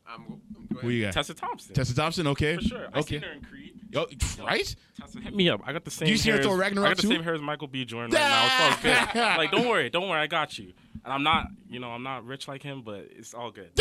I'm. 0.09 0.41
Go- 0.77 0.81
Go 0.83 0.87
Who 0.89 0.93
you 0.93 1.05
got? 1.07 1.15
Tessa 1.15 1.35
Thompson. 1.35 1.75
Tessa 1.75 1.95
Thompson, 1.95 2.27
okay. 2.29 2.57
For 2.57 2.63
sure. 2.63 2.87
I 2.93 2.99
Okay. 3.01 3.17
seen 3.17 3.23
her 3.23 3.33
in 3.33 3.41
Creed. 3.43 3.73
Yo, 3.91 4.07
right? 4.45 4.77
Tessa, 5.01 5.21
hit 5.21 5.35
me 5.35 5.49
up. 5.49 5.61
I 5.65 5.73
got 5.73 5.85
the 5.85 5.91
same. 5.91 6.09
You 6.09 6.17
see 6.17 6.31
her 6.31 6.37
hair 6.37 6.43
throw 6.43 6.53
as- 6.55 6.59
Ragnarok 6.59 6.87
I 6.87 6.91
got 6.91 6.97
the 6.97 7.03
too? 7.03 7.09
same 7.09 7.23
hair 7.23 7.35
as 7.35 7.41
Michael 7.41 7.69
B. 7.69 7.85
Jordan 7.85 8.11
right 8.13 8.21
now. 8.21 8.67
It's 8.69 8.85
all 8.85 9.13
good. 9.15 9.39
like, 9.39 9.51
don't 9.51 9.69
worry, 9.69 9.91
don't 9.91 10.09
worry. 10.09 10.21
I 10.21 10.27
got 10.27 10.59
you. 10.59 10.73
And 11.05 11.13
I'm 11.13 11.23
not, 11.23 11.47
you 11.71 11.79
know, 11.79 11.91
I'm 11.91 12.03
not 12.03 12.27
rich 12.27 12.49
like 12.49 12.63
him, 12.65 12.83
but 12.83 13.07
it's 13.13 13.33
all 13.33 13.53
good. 13.53 13.71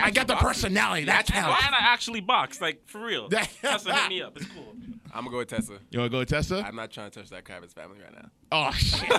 I 0.00 0.10
got 0.12 0.26
the 0.28 0.36
personality. 0.36 1.04
That 1.04 1.26
counts. 1.26 1.62
and 1.66 1.74
I 1.74 1.78
actually 1.80 2.20
box, 2.20 2.60
like 2.60 2.86
for 2.86 3.04
real. 3.04 3.28
Tessa, 3.60 3.94
hit 3.94 4.08
me 4.08 4.22
up. 4.22 4.36
It's 4.36 4.46
cool. 4.46 4.74
I'm 5.12 5.24
gonna 5.24 5.30
go 5.30 5.38
with 5.38 5.48
Tessa. 5.48 5.78
You 5.90 5.98
want 6.00 6.10
to 6.10 6.14
go 6.14 6.18
with 6.20 6.28
Tessa? 6.28 6.64
I'm 6.66 6.76
not 6.76 6.90
trying 6.90 7.10
to 7.10 7.18
touch 7.20 7.30
that 7.30 7.44
Kravitz 7.44 7.74
family 7.74 7.98
right 8.02 8.14
now. 8.14 8.28
Oh 8.52 8.70
shit! 8.72 9.10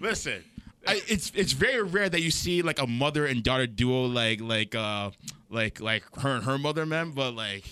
Listen, 0.00 0.42
I, 0.86 1.00
it's 1.08 1.30
it's 1.34 1.52
very 1.52 1.82
rare 1.82 2.08
that 2.08 2.20
you 2.22 2.30
see 2.30 2.62
like 2.62 2.78
a 2.80 2.86
mother 2.86 3.26
and 3.26 3.42
daughter 3.42 3.66
duo 3.66 4.04
like 4.06 4.40
like 4.40 4.74
uh 4.74 5.10
like 5.50 5.80
like 5.80 6.02
her 6.20 6.30
and 6.36 6.44
her 6.44 6.58
mother, 6.58 6.86
man. 6.86 7.10
But 7.10 7.34
like, 7.34 7.64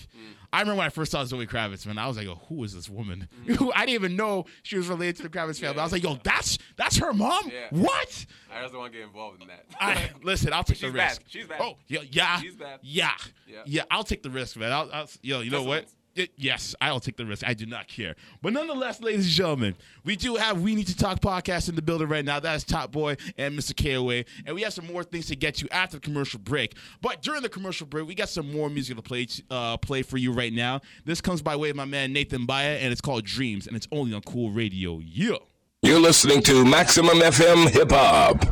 I 0.53 0.59
remember 0.59 0.77
when 0.79 0.85
I 0.85 0.89
first 0.89 1.11
saw 1.11 1.23
Zoe 1.25 1.47
Kravitz, 1.47 1.85
man. 1.87 1.97
I 1.97 2.07
was 2.07 2.17
like, 2.17 2.27
oh, 2.27 2.39
who 2.49 2.63
is 2.63 2.73
this 2.73 2.87
woman? 2.89 3.27
I 3.49 3.85
didn't 3.85 3.89
even 3.89 4.15
know 4.15 4.45
she 4.63 4.77
was 4.77 4.87
related 4.87 5.15
to 5.17 5.23
the 5.23 5.29
Kravitz 5.29 5.59
family. 5.59 5.79
I 5.79 5.83
was 5.83 5.91
like, 5.91 6.03
yo, 6.03 6.19
that's 6.23 6.59
that's 6.75 6.97
her 6.97 7.13
mom. 7.13 7.49
Yeah. 7.51 7.67
What? 7.71 8.25
I 8.53 8.61
just 8.61 8.73
don't 8.73 8.81
want 8.81 8.93
to 8.93 8.99
get 8.99 9.07
involved 9.07 9.41
in 9.41 9.47
that. 9.47 9.65
I, 9.79 10.09
listen, 10.23 10.53
I'll 10.53 10.63
take 10.63 10.79
the 10.79 10.87
She's 10.87 10.93
bad. 10.95 11.09
risk. 11.09 11.21
She's 11.27 11.47
bad. 11.47 11.61
Oh, 11.61 11.77
yeah, 11.87 11.99
yeah, 12.11 12.39
She's 12.41 12.55
bad. 12.55 12.79
yeah, 12.83 13.11
Yeah. 13.47 13.57
yeah. 13.65 13.83
I'll 13.89 14.03
take 14.03 14.21
the 14.23 14.29
risk, 14.29 14.57
man. 14.57 14.71
I'll, 14.71 14.89
I'll 14.93 15.09
yo, 15.21 15.39
you 15.41 15.49
know 15.51 15.63
what? 15.63 15.85
It- 16.19 16.33
yes, 16.35 16.75
I'll 16.81 16.99
take 16.99 17.15
the 17.17 17.25
risk. 17.25 17.43
I 17.47 17.53
do 17.53 17.65
not 17.65 17.87
care. 17.87 18.15
But 18.41 18.53
nonetheless, 18.53 19.01
ladies 19.01 19.25
and 19.25 19.33
gentlemen, 19.33 19.75
we 20.03 20.15
do 20.15 20.35
have 20.35 20.61
We 20.61 20.75
Need 20.75 20.87
to 20.87 20.95
Talk 20.97 21.21
podcast 21.21 21.69
in 21.69 21.75
the 21.75 21.81
building 21.81 22.09
right 22.09 22.25
now. 22.25 22.39
That's 22.39 22.63
Top 22.63 22.91
Boy 22.91 23.15
and 23.37 23.57
Mr. 23.57 23.73
KOA. 23.75 24.25
And 24.45 24.53
we 24.55 24.61
have 24.63 24.73
some 24.73 24.85
more 24.85 25.03
things 25.03 25.27
to 25.27 25.35
get 25.35 25.55
to 25.55 25.73
after 25.73 25.97
the 25.97 26.01
commercial 26.01 26.39
break. 26.39 26.75
But 27.01 27.21
during 27.21 27.41
the 27.41 27.49
commercial 27.49 27.87
break, 27.87 28.05
we 28.07 28.15
got 28.15 28.29
some 28.29 28.51
more 28.51 28.69
music 28.69 28.97
to 28.97 29.01
play 29.01 29.27
uh, 29.49 29.77
play 29.77 30.01
for 30.01 30.17
you 30.17 30.31
right 30.33 30.51
now. 30.53 30.81
This 31.05 31.21
comes 31.21 31.41
by 31.41 31.55
way 31.55 31.69
of 31.69 31.75
my 31.75 31.85
man 31.85 32.11
Nathan 32.11 32.45
Baya, 32.45 32.77
and 32.81 32.91
it's 32.91 33.01
called 33.01 33.23
Dreams, 33.25 33.65
and 33.67 33.75
it's 33.75 33.87
only 33.91 34.13
on 34.13 34.21
Cool 34.21 34.51
Radio. 34.51 34.99
Yeah. 34.99 35.37
You're 35.81 35.99
listening 36.01 36.43
to 36.43 36.65
Maximum 36.65 37.19
FM 37.19 37.69
Hip 37.69 37.91
Hop. 37.91 38.43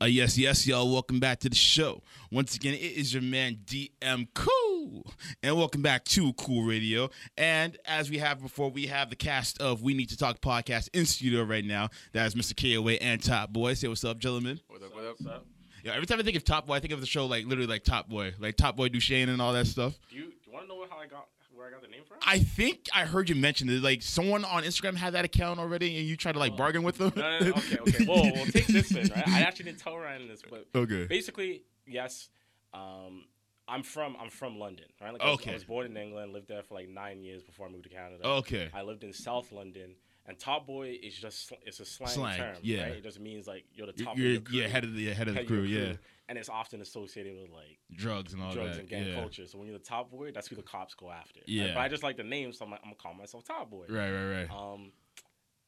Uh, 0.00 0.04
yes, 0.04 0.38
yes, 0.38 0.64
y'all. 0.64 0.92
Welcome 0.92 1.18
back 1.18 1.40
to 1.40 1.48
the 1.48 1.56
show. 1.56 2.02
Once 2.30 2.54
again, 2.54 2.72
it 2.72 2.78
is 2.80 3.12
your 3.12 3.22
man 3.22 3.58
DM 3.66 4.28
Cool, 4.32 5.12
and 5.42 5.56
welcome 5.56 5.82
back 5.82 6.04
to 6.04 6.32
Cool 6.34 6.62
Radio. 6.62 7.10
And 7.36 7.76
as 7.84 8.08
we 8.08 8.18
have 8.18 8.40
before, 8.40 8.70
we 8.70 8.86
have 8.86 9.10
the 9.10 9.16
cast 9.16 9.60
of 9.60 9.82
We 9.82 9.94
Need 9.94 10.10
to 10.10 10.16
Talk 10.16 10.40
podcast 10.40 10.88
in 10.94 11.04
studio 11.04 11.42
right 11.42 11.64
now. 11.64 11.88
That 12.12 12.26
is 12.28 12.36
Mr. 12.36 12.54
KOA 12.54 12.92
and 12.92 13.20
Top 13.20 13.52
Boy. 13.52 13.74
Say 13.74 13.88
what's 13.88 14.04
up, 14.04 14.18
gentlemen. 14.18 14.60
What 14.68 14.82
up? 14.84 14.94
What 14.94 15.04
up? 15.04 15.16
What's 15.18 15.34
up? 15.34 15.46
Yeah, 15.82 15.94
every 15.94 16.06
time 16.06 16.20
I 16.20 16.22
think 16.22 16.36
of 16.36 16.44
Top 16.44 16.68
Boy, 16.68 16.74
I 16.74 16.80
think 16.80 16.92
of 16.92 17.00
the 17.00 17.06
show 17.06 17.26
like 17.26 17.46
literally 17.46 17.66
like 17.68 17.82
Top 17.82 18.08
Boy, 18.08 18.34
like 18.38 18.56
Top 18.56 18.76
Boy 18.76 18.88
Dushane 18.88 19.28
and 19.28 19.42
all 19.42 19.52
that 19.54 19.66
stuff. 19.66 19.98
Do 20.10 20.16
you, 20.16 20.26
do 20.26 20.30
you 20.46 20.52
want 20.52 20.66
to 20.66 20.68
know 20.68 20.86
how 20.88 20.98
I 20.98 21.06
got 21.08 21.26
where 21.58 21.66
I 21.66 21.70
got 21.70 21.82
the 21.82 21.88
name 21.88 22.02
from? 22.06 22.18
I 22.26 22.38
think 22.38 22.86
I 22.94 23.04
heard 23.04 23.28
you 23.28 23.34
mention 23.34 23.68
it. 23.68 23.82
Like 23.82 24.02
someone 24.02 24.44
on 24.44 24.62
Instagram 24.62 24.94
had 24.96 25.14
that 25.14 25.24
account 25.24 25.58
already, 25.60 25.98
and 25.98 26.06
you 26.06 26.16
tried 26.16 26.32
to 26.32 26.38
like 26.38 26.56
bargain 26.56 26.82
with 26.84 26.96
them. 26.98 27.12
No, 27.16 27.38
no, 27.40 27.46
no, 27.46 27.52
okay, 27.56 27.78
okay. 27.78 28.06
Well, 28.06 28.46
take 28.46 28.66
this 28.68 28.92
right? 28.94 29.10
I 29.28 29.40
actually 29.40 29.66
didn't 29.66 29.80
tell 29.80 29.98
Ryan 29.98 30.28
this, 30.28 30.42
but 30.48 30.66
Okay. 30.74 31.06
basically, 31.06 31.64
yes. 31.86 32.28
Um, 32.72 33.24
I'm 33.66 33.82
from 33.82 34.16
I'm 34.20 34.30
from 34.30 34.58
London, 34.58 34.86
right? 35.00 35.12
Like 35.12 35.20
I 35.22 35.26
was, 35.30 35.34
Okay. 35.40 35.50
I 35.50 35.54
was 35.54 35.64
born 35.64 35.86
in 35.86 35.96
England, 35.96 36.32
lived 36.32 36.48
there 36.48 36.62
for 36.62 36.74
like 36.74 36.88
nine 36.88 37.22
years 37.22 37.42
before 37.42 37.66
I 37.66 37.70
moved 37.70 37.84
to 37.84 37.90
Canada. 37.90 38.26
Okay. 38.26 38.70
I 38.72 38.82
lived 38.82 39.04
in 39.04 39.12
South 39.12 39.52
London, 39.52 39.94
and 40.28 40.38
top 40.38 40.66
boy 40.66 40.96
is 41.02 41.14
just 41.16 41.52
it's 41.66 41.80
a 41.80 41.84
slang, 41.84 42.10
Slang, 42.10 42.38
term, 42.38 42.56
yeah. 42.62 42.82
right? 42.84 42.92
It 42.92 43.02
just 43.02 43.18
means 43.18 43.46
like 43.48 43.64
you're 43.72 43.86
the 43.86 43.92
top. 44.04 44.16
You're, 44.16 44.36
of 44.36 44.44
crew, 44.44 44.58
yeah, 44.60 44.68
head 44.68 44.84
of 44.84 44.94
the 44.94 45.06
head 45.12 45.26
of 45.26 45.34
the 45.34 45.40
head 45.40 45.42
of 45.42 45.46
crew, 45.48 45.62
yeah. 45.62 45.94
and 46.28 46.38
it's 46.38 46.48
often 46.48 46.80
associated 46.80 47.34
with 47.40 47.50
like 47.50 47.78
Drugs 47.96 48.32
and 48.34 48.42
all 48.42 48.52
drugs 48.52 48.76
that. 48.76 48.80
and 48.80 48.88
gang 48.88 49.06
yeah. 49.06 49.14
culture. 49.14 49.46
So 49.46 49.58
when 49.58 49.66
you're 49.68 49.78
the 49.78 49.84
top 49.84 50.10
boy, 50.10 50.30
that's 50.32 50.46
who 50.46 50.54
the 50.56 50.62
cops 50.62 50.94
go 50.94 51.10
after. 51.10 51.40
right? 51.40 51.48
Yeah. 51.48 51.74
But 51.74 51.80
I 51.80 51.88
just 51.88 52.02
like 52.02 52.16
the 52.16 52.22
name, 52.24 52.52
so 52.52 52.64
I'm, 52.66 52.70
like, 52.70 52.80
I'm 52.84 52.90
gonna 52.90 52.96
call 52.96 53.14
myself 53.14 53.44
top 53.44 53.70
boy. 53.70 53.86
Right, 53.88 54.10
right, 54.12 54.46
right. 54.46 54.50
Um, 54.50 54.92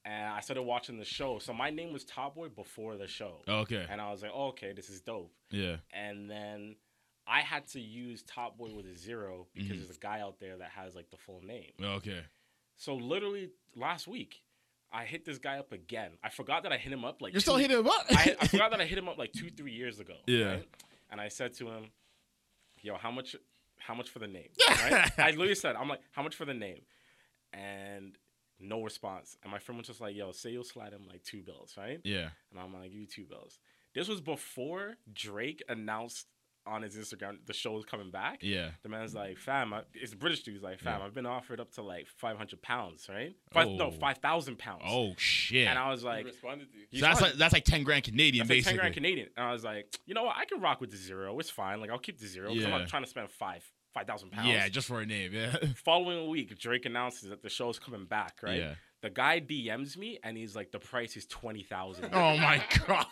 and 0.05 0.27
I 0.29 0.39
started 0.39 0.63
watching 0.63 0.97
the 0.97 1.05
show. 1.05 1.39
So 1.39 1.53
my 1.53 1.69
name 1.69 1.93
was 1.93 2.03
Top 2.03 2.33
Boy 2.33 2.49
before 2.49 2.97
the 2.97 3.05
show. 3.07 3.43
Okay. 3.47 3.85
And 3.87 4.01
I 4.01 4.09
was 4.11 4.23
like, 4.23 4.31
oh, 4.33 4.47
okay, 4.47 4.73
this 4.73 4.89
is 4.89 4.99
dope. 5.01 5.31
Yeah. 5.51 5.75
And 5.93 6.27
then 6.27 6.75
I 7.27 7.41
had 7.41 7.67
to 7.69 7.79
use 7.79 8.23
Top 8.23 8.57
Boy 8.57 8.73
with 8.75 8.87
a 8.87 8.95
zero 8.95 9.45
because 9.53 9.69
Mm-hmm. 9.69 9.77
there's 9.83 9.95
a 9.97 9.99
guy 9.99 10.19
out 10.21 10.39
there 10.39 10.57
that 10.57 10.69
has 10.71 10.95
like 10.95 11.11
the 11.11 11.17
full 11.17 11.41
name. 11.45 11.71
Okay. 11.79 12.21
So 12.77 12.95
literally 12.95 13.51
last 13.75 14.07
week, 14.07 14.41
I 14.93 15.05
hit 15.05 15.25
this 15.25 15.37
guy 15.37 15.57
up 15.57 15.71
again. 15.71 16.11
I 16.23 16.29
forgot 16.29 16.63
that 16.63 16.71
I 16.73 16.77
hit 16.77 16.91
him 16.91 17.05
up 17.05 17.21
like 17.21 17.33
You're 17.33 17.39
still 17.39 17.55
hitting 17.55 17.77
him 17.77 17.87
up. 17.87 18.05
I, 18.09 18.35
I 18.39 18.47
forgot 18.47 18.71
that 18.71 18.81
I 18.81 18.85
hit 18.85 18.97
him 18.97 19.07
up 19.07 19.17
like 19.17 19.31
two, 19.31 19.49
three 19.49 19.71
years 19.71 19.99
ago. 19.99 20.15
Yeah. 20.27 20.45
right? 20.45 20.67
And 21.09 21.21
I 21.21 21.29
said 21.29 21.53
to 21.55 21.67
him, 21.67 21.85
"Yo, 22.81 22.95
how 22.95 23.11
much? 23.11 23.35
How 23.79 23.93
much 23.93 24.09
for 24.09 24.19
the 24.19 24.27
name?" 24.27 24.49
Right? 24.67 25.11
I 25.17 25.31
literally 25.31 25.55
said, 25.55 25.75
"I'm 25.75 25.87
like, 25.89 26.01
how 26.11 26.23
much 26.23 26.35
for 26.35 26.45
the 26.45 26.53
name?" 26.53 26.81
And 27.53 28.17
no 28.59 28.83
response. 28.83 29.37
And 29.43 29.51
my 29.51 29.59
friend 29.59 29.77
was 29.77 29.87
just 29.87 30.01
like, 30.01 30.15
"Yo, 30.15 30.31
say 30.31 30.51
you'll 30.51 30.63
slide 30.63 30.93
him 30.93 31.07
like 31.09 31.23
two 31.23 31.41
bills, 31.41 31.75
right?" 31.77 31.99
yeah. 32.03 32.29
And 32.51 32.59
I'm 32.59 32.73
like, 32.73 32.91
"Give 32.91 33.01
you 33.01 33.07
two 33.07 33.25
bills." 33.25 33.59
This 33.93 34.07
was 34.07 34.21
before 34.21 34.95
Drake 35.11 35.63
announced 35.67 36.27
on 36.67 36.83
his 36.83 36.95
Instagram 36.95 37.37
the 37.45 37.53
show 37.53 37.77
is 37.79 37.85
coming 37.85 38.11
back. 38.11 38.39
Yeah. 38.41 38.69
The 38.83 38.89
man's 38.89 39.15
like, 39.15 39.37
fam, 39.37 39.73
I, 39.73 39.81
it's 39.93 40.13
a 40.13 40.15
British 40.17 40.43
dude. 40.43 40.53
He's 40.55 40.63
like, 40.63 40.79
fam, 40.79 41.01
I've 41.01 41.13
been 41.13 41.25
offered 41.25 41.59
up 41.59 41.71
to 41.73 41.81
like 41.81 42.07
500 42.17 42.61
pounds, 42.61 43.07
right? 43.09 43.35
Five, 43.51 43.67
No, 43.69 43.87
Oh. 43.87 43.91
5,000 43.91 44.57
pounds. 44.59 44.83
Oh 44.85 45.13
shit. 45.17 45.67
And 45.67 45.79
I 45.79 45.89
was 45.89 46.01
He 46.01 46.07
like, 46.07 46.25
responded 46.25 46.71
to 46.71 46.77
you. 46.77 46.99
so 46.99 47.05
that's 47.05 47.21
like 47.21 47.33
that's 47.33 47.53
like 47.53 47.65
ten 47.65 47.83
grand 47.83 48.03
Canadian, 48.03 48.45
That's 48.47 48.49
like 48.49 48.57
basically. 48.57 48.77
10 48.77 48.79
grand 48.81 48.93
Canadian. 48.93 49.29
And 49.37 49.45
I 49.47 49.51
was 49.51 49.63
like, 49.63 49.87
you 50.05 50.13
know 50.13 50.23
what? 50.23 50.35
I 50.37 50.45
can 50.45 50.61
rock 50.61 50.81
with 50.81 50.91
the 50.91 50.97
zero. 50.97 51.37
It's 51.39 51.49
fine. 51.49 51.79
Like, 51.81 51.89
I'll 51.89 51.97
keep 51.99 52.19
the 52.19 52.27
zero. 52.27 52.53
'cause 52.53 52.63
I'm 52.63 52.69
not 52.71 52.87
trying 52.87 53.03
to 53.03 53.09
spend 53.09 53.29
five, 53.31 53.63
5,000 53.93 54.29
pounds. 54.31 54.47
Yeah, 54.47 54.69
just 54.69 54.87
for 54.87 55.01
a 55.01 55.05
name. 55.05 55.33
Yeah. 55.33 55.55
Following 55.83 56.19
a 56.19 56.25
week, 56.25 56.57
Drake 56.59 56.85
announces 56.85 57.29
that 57.29 57.41
the 57.41 57.49
show's 57.49 57.79
coming 57.79 58.05
back, 58.05 58.37
right? 58.43 58.57
Yeah. 58.59 58.73
The 59.01 59.09
guy 59.09 59.41
DMs 59.41 59.97
me 59.97 60.19
and 60.23 60.37
he's 60.37 60.55
like, 60.55 60.71
the 60.71 60.79
price 60.79 61.17
is 61.17 61.25
20000 61.25 62.09
oh 62.13 62.37
my 62.37 62.63
god. 62.87 63.05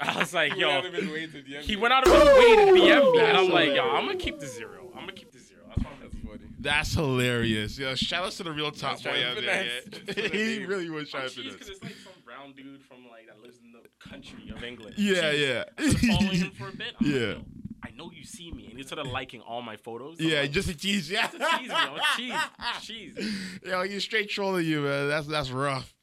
I 0.00 0.18
was 0.18 0.32
like, 0.32 0.56
yo. 0.56 0.68
went 0.68 0.84
out 0.84 0.86
of 0.86 0.94
his 0.94 1.10
way 1.10 1.26
to 1.26 1.42
DM 1.42 1.60
He 1.62 1.76
went 1.76 1.92
out 1.92 2.06
of 2.06 2.12
his 2.12 2.22
way 2.22 2.56
to 2.56 2.72
DM 2.72 3.12
me. 3.12 3.20
And 3.20 3.36
I'm 3.36 3.50
like, 3.50 3.74
yo, 3.74 3.90
I'm 3.90 4.04
going 4.04 4.16
to 4.16 4.24
keep 4.24 4.38
the 4.38 4.46
zero. 4.46 4.88
I'm 4.94 5.04
going 5.04 5.08
to 5.08 5.12
keep 5.14 5.32
the 5.32 5.40
zero. 5.40 5.62
That's 5.68 5.84
what 5.84 5.94
I'm 5.94 6.00
That's 6.00 6.14
funny. 6.24 6.50
That's 6.60 6.94
hilarious. 6.94 7.78
Yeah, 7.78 7.94
shout 7.94 8.24
out 8.24 8.32
to 8.32 8.44
the 8.44 8.52
real 8.52 8.70
top 8.70 9.02
boy 9.02 9.10
out 9.10 9.36
there. 9.36 9.64
Yeah. 9.64 9.80
Just 9.90 10.06
for 10.06 10.12
the 10.14 10.28
he 10.28 10.64
really 10.64 10.90
was 10.90 11.10
trying 11.10 11.24
oh, 11.24 11.28
to 11.28 11.34
Cheese 11.34 11.52
because 11.52 11.68
it's 11.68 11.82
like 11.82 11.96
some 12.04 12.12
brown 12.24 12.52
dude 12.52 12.82
from 12.84 13.08
like 13.10 13.26
that 13.26 13.42
lives 13.42 13.58
in 13.58 13.72
the 13.72 13.88
country 13.98 14.50
of 14.54 14.62
England. 14.62 14.94
Yeah, 14.96 15.32
Cheese. 15.32 15.40
yeah. 15.40 16.14
Following 16.16 16.36
him 16.36 16.50
for 16.52 16.68
a 16.68 16.72
bit. 16.72 16.94
I'm 17.00 17.06
Yeah. 17.10 17.26
Like, 17.28 17.38
Yo, 17.38 17.40
I 17.40 17.63
know 17.96 18.10
you 18.12 18.24
see 18.24 18.50
me, 18.50 18.66
and 18.68 18.76
he 18.78 18.84
started 18.84 19.10
liking 19.10 19.40
all 19.40 19.62
my 19.62 19.76
photos. 19.76 20.16
I'm 20.20 20.26
Yeah, 20.28 20.40
like, 20.42 20.50
just 20.52 20.68
a 20.68 20.76
tease. 20.76 21.10
Yeah. 21.10 21.26
Cheese, 21.28 21.68
yo. 21.68 21.96
Cheese. 22.16 22.34
Cheese. 22.82 23.58
Yo, 23.64 23.82
he's 23.82 24.02
straight 24.02 24.28
trolling 24.28 24.66
you, 24.66 24.80
man. 24.82 25.08
That's 25.08 25.26
that's 25.26 25.50
rough. 25.50 25.94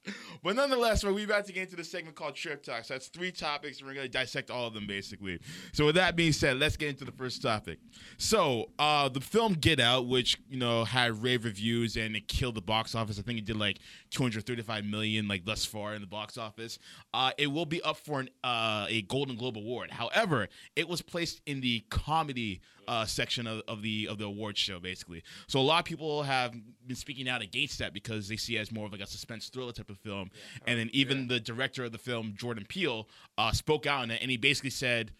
But 0.43 0.55
nonetheless, 0.55 1.03
we're 1.03 1.23
about 1.23 1.45
to 1.45 1.53
get 1.53 1.63
into 1.63 1.75
the 1.75 1.83
segment 1.83 2.15
called 2.15 2.35
Trip 2.35 2.63
Talk. 2.63 2.85
So 2.85 2.95
that's 2.95 3.07
three 3.07 3.31
topics, 3.31 3.79
and 3.79 3.87
we're 3.87 3.93
gonna 3.93 4.07
dissect 4.07 4.49
all 4.49 4.67
of 4.67 4.73
them 4.73 4.87
basically. 4.87 5.39
So 5.71 5.85
with 5.85 5.95
that 5.95 6.15
being 6.15 6.31
said, 6.31 6.57
let's 6.57 6.77
get 6.77 6.89
into 6.89 7.05
the 7.05 7.11
first 7.11 7.41
topic. 7.41 7.79
So 8.17 8.71
uh, 8.79 9.09
the 9.09 9.21
film 9.21 9.53
Get 9.53 9.79
Out, 9.79 10.07
which 10.07 10.39
you 10.49 10.57
know 10.57 10.83
had 10.83 11.21
rave 11.21 11.45
reviews 11.45 11.95
and 11.95 12.15
it 12.15 12.27
killed 12.27 12.55
the 12.55 12.61
box 12.61 12.95
office. 12.95 13.19
I 13.19 13.21
think 13.21 13.37
it 13.37 13.45
did 13.45 13.57
like 13.57 13.79
235 14.09 14.85
million 14.85 15.27
like 15.27 15.45
thus 15.45 15.63
far 15.65 15.93
in 15.93 16.01
the 16.01 16.07
box 16.07 16.37
office. 16.37 16.79
Uh, 17.13 17.31
it 17.37 17.47
will 17.47 17.65
be 17.65 17.81
up 17.83 17.97
for 17.97 18.19
an, 18.19 18.29
uh, 18.43 18.87
a 18.89 19.03
Golden 19.03 19.35
Globe 19.35 19.57
award. 19.57 19.91
However, 19.91 20.47
it 20.75 20.87
was 20.87 21.01
placed 21.01 21.41
in 21.45 21.61
the 21.61 21.83
comedy 21.89 22.61
uh, 22.87 23.05
section 23.05 23.47
of, 23.47 23.61
of 23.67 23.81
the 23.81 24.07
of 24.07 24.17
the 24.17 24.25
award 24.25 24.57
show, 24.57 24.79
basically. 24.79 25.23
So 25.47 25.59
a 25.59 25.61
lot 25.61 25.79
of 25.79 25.85
people 25.85 26.23
have 26.23 26.53
been 26.85 26.95
speaking 26.95 27.27
out 27.29 27.41
against 27.41 27.79
that 27.79 27.93
because 27.93 28.27
they 28.27 28.37
see 28.37 28.57
it 28.57 28.61
as 28.61 28.71
more 28.71 28.85
of 28.85 28.91
like 28.91 29.01
a 29.01 29.07
suspense 29.07 29.49
thriller 29.49 29.71
type 29.71 29.89
of 29.89 29.97
film. 29.97 30.31
And 30.65 30.79
then 30.79 30.89
even 30.93 31.27
the 31.27 31.39
director 31.39 31.83
of 31.83 31.91
the 31.91 31.97
film, 31.97 32.33
Jordan 32.35 32.65
Peele, 32.67 33.07
uh, 33.37 33.51
spoke 33.51 33.85
out 33.85 34.03
on 34.03 34.11
it, 34.11 34.21
and 34.21 34.31
he 34.31 34.37
basically 34.37 34.69
said, 34.69 35.11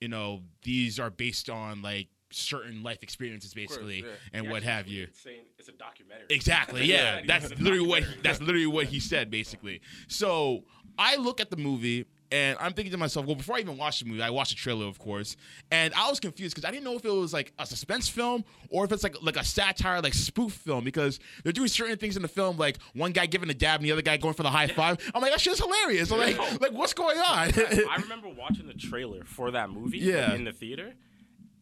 you 0.00 0.08
know, 0.08 0.42
these 0.62 0.98
are 0.98 1.10
based 1.10 1.50
on 1.50 1.82
like 1.82 2.08
certain 2.32 2.82
life 2.82 3.02
experiences, 3.02 3.54
basically, 3.54 4.00
yeah. 4.00 4.12
and 4.32 4.46
He 4.46 4.52
what 4.52 4.62
have 4.62 4.86
you. 4.86 5.08
Saying 5.12 5.40
it's 5.58 5.68
a 5.68 5.72
documentary. 5.72 6.26
Exactly. 6.30 6.84
Yeah, 6.84 6.96
Yeah, 7.20 7.22
that's 7.26 7.44
said 7.44 7.52
it's 7.52 7.60
a 7.60 7.64
literally 7.64 7.86
what 7.86 8.04
that's 8.22 8.40
literally 8.40 8.66
what 8.66 8.86
he 8.86 9.00
said 9.00 9.30
basically. 9.30 9.80
So 10.08 10.64
I 10.98 11.16
look 11.16 11.40
at 11.40 11.50
the 11.50 11.56
movie 11.56 12.06
and 12.32 12.56
I'm 12.60 12.72
thinking 12.72 12.92
to 12.92 12.98
myself, 12.98 13.26
well, 13.26 13.34
before 13.34 13.56
I 13.56 13.60
even 13.60 13.76
watched 13.76 14.02
the 14.04 14.08
movie, 14.08 14.22
I 14.22 14.30
watched 14.30 14.50
the 14.50 14.56
trailer, 14.56 14.86
of 14.86 14.98
course, 14.98 15.36
and 15.70 15.92
I 15.94 16.08
was 16.08 16.20
confused 16.20 16.54
because 16.54 16.66
I 16.68 16.70
didn't 16.70 16.84
know 16.84 16.94
if 16.94 17.04
it 17.04 17.10
was 17.10 17.32
like 17.32 17.52
a 17.58 17.66
suspense 17.66 18.08
film 18.08 18.44
or 18.70 18.84
if 18.84 18.92
it's 18.92 19.02
like 19.02 19.16
like 19.22 19.36
a 19.36 19.44
satire, 19.44 20.00
like 20.00 20.14
spoof 20.14 20.52
film, 20.52 20.84
because 20.84 21.18
they're 21.42 21.52
doing 21.52 21.68
certain 21.68 21.96
things 21.96 22.16
in 22.16 22.22
the 22.22 22.28
film, 22.28 22.56
like 22.56 22.78
one 22.94 23.12
guy 23.12 23.26
giving 23.26 23.50
a 23.50 23.54
dab 23.54 23.80
and 23.80 23.84
the 23.88 23.92
other 23.92 24.02
guy 24.02 24.16
going 24.16 24.34
for 24.34 24.42
the 24.44 24.50
high 24.50 24.66
five. 24.68 24.98
I'm 25.14 25.20
like, 25.22 25.32
that 25.32 25.40
shit's 25.40 25.58
hilarious. 25.60 26.10
I'm 26.12 26.18
like, 26.18 26.60
like 26.60 26.72
what's 26.72 26.94
going 26.94 27.18
on? 27.18 27.48
I 27.56 27.96
remember 28.02 28.28
watching 28.28 28.66
the 28.66 28.74
trailer 28.74 29.24
for 29.24 29.50
that 29.52 29.70
movie 29.70 29.98
Yeah. 29.98 30.32
in 30.34 30.44
the 30.44 30.52
theater, 30.52 30.94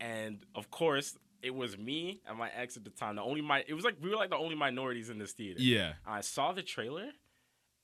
and 0.01 0.39
of 0.55 0.71
course 0.71 1.17
it 1.43 1.55
was 1.55 1.79
me 1.79 2.21
and 2.27 2.37
my 2.37 2.51
ex 2.57 2.77
at 2.77 2.85
the 2.85 2.91
time. 2.91 3.17
The 3.17 3.23
only 3.23 3.41
my 3.41 3.65
it 3.67 3.75
was 3.75 3.85
like 3.85 3.97
we 4.03 4.11
were 4.11 4.17
like 4.17 4.31
the 4.31 4.37
only 4.37 4.55
minorities 4.57 5.09
in 5.09 5.19
this 5.19 5.33
theater. 5.33 5.61
yeah. 5.63 5.93
And 6.05 6.15
I 6.17 6.21
saw 6.21 6.53
the 6.53 6.63
trailer, 6.63 7.09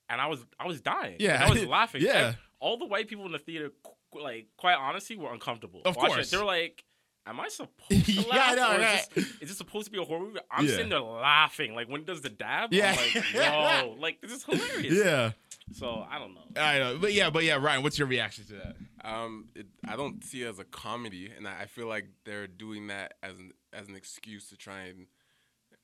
and 0.08 0.20
I 0.20 0.26
was 0.26 0.44
I 0.58 0.66
was 0.66 0.80
dying. 0.80 1.16
Yeah. 1.20 1.44
I 1.46 1.50
was 1.50 1.64
laughing. 1.66 2.02
Yeah. 2.02 2.34
Like, 2.64 2.70
all 2.70 2.76
the 2.78 2.86
white 2.86 3.08
people 3.08 3.26
in 3.26 3.32
the 3.32 3.38
theater, 3.38 3.70
like 4.12 4.46
quite 4.56 4.74
honestly, 4.76 5.16
were 5.16 5.32
uncomfortable. 5.32 5.82
Of 5.84 5.96
watching 5.96 6.12
it. 6.12 6.14
course. 6.16 6.30
they 6.30 6.36
were 6.38 6.44
like. 6.44 6.84
Am 7.26 7.40
I 7.40 7.48
supposed 7.48 7.72
to 7.88 7.94
Yeah, 8.12 8.22
laugh? 8.28 8.52
I 8.52 8.54
know, 8.54 8.68
right. 8.84 8.98
is, 9.00 9.08
this, 9.14 9.24
is 9.40 9.48
this 9.48 9.56
supposed 9.56 9.86
to 9.86 9.90
be 9.90 9.96
a 9.96 10.04
horror 10.04 10.20
movie? 10.26 10.40
I'm 10.50 10.66
Yeah. 10.66 10.70
sitting 10.72 10.90
there 10.90 11.00
laughing. 11.00 11.74
Like 11.74 11.88
when 11.88 12.02
he 12.02 12.04
does 12.04 12.20
the 12.20 12.28
dab, 12.28 12.70
Yeah. 12.70 12.90
I'm 12.90 12.96
like, 13.14 13.32
yo, 13.34 13.96
like 13.98 14.20
this 14.20 14.30
is 14.30 14.44
hilarious. 14.44 14.92
Yeah. 15.02 15.30
So 15.72 16.04
I 16.06 16.18
don't 16.18 16.34
know. 16.34 16.42
I 16.62 16.78
know. 16.80 16.98
But 16.98 17.14
yeah, 17.14 17.30
but 17.30 17.42
yeah, 17.44 17.54
Ryan, 17.56 17.82
what's 17.82 17.98
your 17.98 18.08
reaction 18.08 18.44
to 18.48 18.52
that? 18.56 18.76
Um, 19.10 19.46
it, 19.54 19.64
I 19.88 19.96
don't 19.96 20.22
see 20.22 20.42
it 20.42 20.48
as 20.48 20.58
a 20.58 20.64
comedy, 20.64 21.30
and 21.34 21.48
I 21.48 21.62
I 21.62 21.64
feel 21.64 21.86
like 21.86 22.08
they're 22.26 22.46
doing 22.46 22.88
that 22.88 23.14
as 23.22 23.38
an 23.38 23.52
as 23.72 23.88
an 23.88 23.96
excuse 23.96 24.50
to 24.50 24.58
try 24.58 24.80
and 24.80 25.06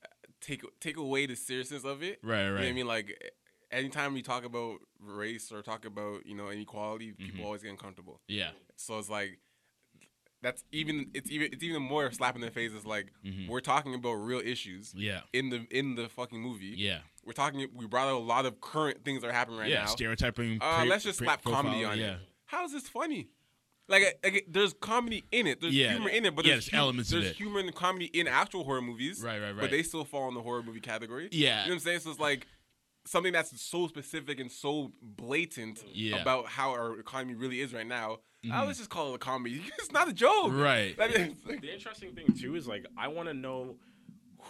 uh, 0.05 0.09
take 0.43 0.61
take 0.79 0.99
away 0.99 1.25
the 1.25 1.37
seriousness 1.37 1.85
of 1.85 2.03
it. 2.03 2.19
Right, 2.23 2.41
You 2.41 2.45
know 2.49 2.53
what 2.53 2.61
right. 2.61 2.69
I 2.69 2.73
mean? 2.73 2.87
Like 2.87 3.33
anytime 3.73 4.15
we 4.15 4.23
talk 4.23 4.45
about 4.45 4.79
race 5.01 5.51
or 5.53 5.63
talk 5.63 5.85
about 5.85 6.27
you 6.27 6.35
know 6.35 6.49
inequality, 6.51 7.13
people 7.13 7.45
always 7.45 7.63
get 7.63 7.71
uncomfortable. 7.71 8.21
Yeah. 8.29 8.51
So 8.77 8.99
it's 8.99 9.09
like 9.11 9.39
that's 10.43 10.65
even 10.73 11.11
it's 11.13 11.31
even 11.31 11.49
it's 11.53 11.63
even 11.63 11.83
more 11.83 12.11
slap 12.13 12.35
in 12.35 12.41
the 12.41 12.51
face. 12.51 12.73
It's 12.75 12.87
like 12.87 13.13
we're 13.49 13.61
talking 13.61 13.95
about 13.95 14.13
real 14.15 14.41
issues 14.41 14.91
Mm-hmm. 14.91 15.01
Yeah. 15.01 15.21
in 15.33 15.51
the 15.51 15.67
in 15.71 15.95
the 15.97 16.09
fucking 16.09 16.41
movie. 16.41 16.75
Yeah. 16.77 16.99
We're 17.25 17.33
talking. 17.35 17.67
We 17.75 17.87
brought 17.87 18.09
out 18.09 18.17
a 18.17 18.25
lot 18.25 18.47
of 18.47 18.61
current 18.61 19.05
things 19.05 19.21
that 19.23 19.29
are 19.29 19.33
happening 19.33 19.59
right 19.61 19.69
yeah. 19.69 19.81
now. 19.81 19.87
Stereotyping. 19.87 20.59
Uh, 20.61 20.81
pre- 20.81 20.89
let's 20.89 21.05
just 21.05 21.19
pre- 21.19 21.27
slap 21.27 21.45
comedy 21.45 21.85
on 21.85 21.99
yeah. 21.99 22.13
it. 22.13 22.19
How 22.47 22.65
is 22.65 22.73
this 22.73 22.89
funny? 22.89 23.29
Like, 23.89 24.19
like, 24.25 24.47
there's 24.49 24.73
comedy 24.73 25.25
in 25.33 25.47
it. 25.49 25.61
There's 25.61 25.75
Yeah. 25.75 25.91
humor 25.93 26.09
in 26.11 26.25
it, 26.25 26.35
but 26.37 26.45
Yeah, 26.45 26.53
there's, 26.55 26.67
there's 26.71 26.79
elements 26.81 27.13
of 27.13 27.23
There's 27.25 27.37
humor 27.37 27.59
and 27.59 27.75
comedy 27.75 28.07
in 28.07 28.29
actual 28.29 28.63
horror 28.65 28.81
movies. 28.81 29.21
Right, 29.21 29.41
right, 29.41 29.51
right. 29.51 29.61
But 29.61 29.71
they 29.73 29.83
still 29.83 30.05
fall 30.05 30.29
in 30.29 30.35
the 30.35 30.41
horror 30.43 30.63
movie 30.63 30.79
category. 30.81 31.29
Yeah. 31.33 31.63
You 31.65 31.71
know 31.71 31.75
what 31.75 31.75
I'm 31.75 31.81
saying? 31.81 32.01
So 32.01 32.11
it's 32.13 32.21
like 32.21 32.47
something 33.07 33.33
that's 33.33 33.61
so 33.61 33.89
specific 33.89 34.41
and 34.41 34.51
so 34.51 34.93
blatant 35.03 35.85
Yeah. 35.93 36.13
Mm-hmm. 36.15 36.23
about 36.23 36.47
how 36.47 36.71
our 36.71 36.99
economy 36.99 37.35
really 37.35 37.61
is 37.61 37.73
right 37.73 37.87
now. 37.87 38.19
Uh, 38.51 38.65
let's 38.65 38.79
just 38.79 38.89
call 38.91 39.13
it 39.13 39.17
a 39.17 39.19
comedy. 39.19 39.63
it's 39.79 39.93
not 39.93 40.09
a 40.09 40.13
joke. 40.15 40.53
Right. 40.53 40.99
Like, 40.99 41.13
The 41.13 41.73
interesting 41.73 42.15
thing 42.15 42.33
too 42.41 42.55
is 42.57 42.67
like 42.67 42.87
I 42.97 43.09
want 43.09 43.29
to 43.29 43.35
know 43.35 43.77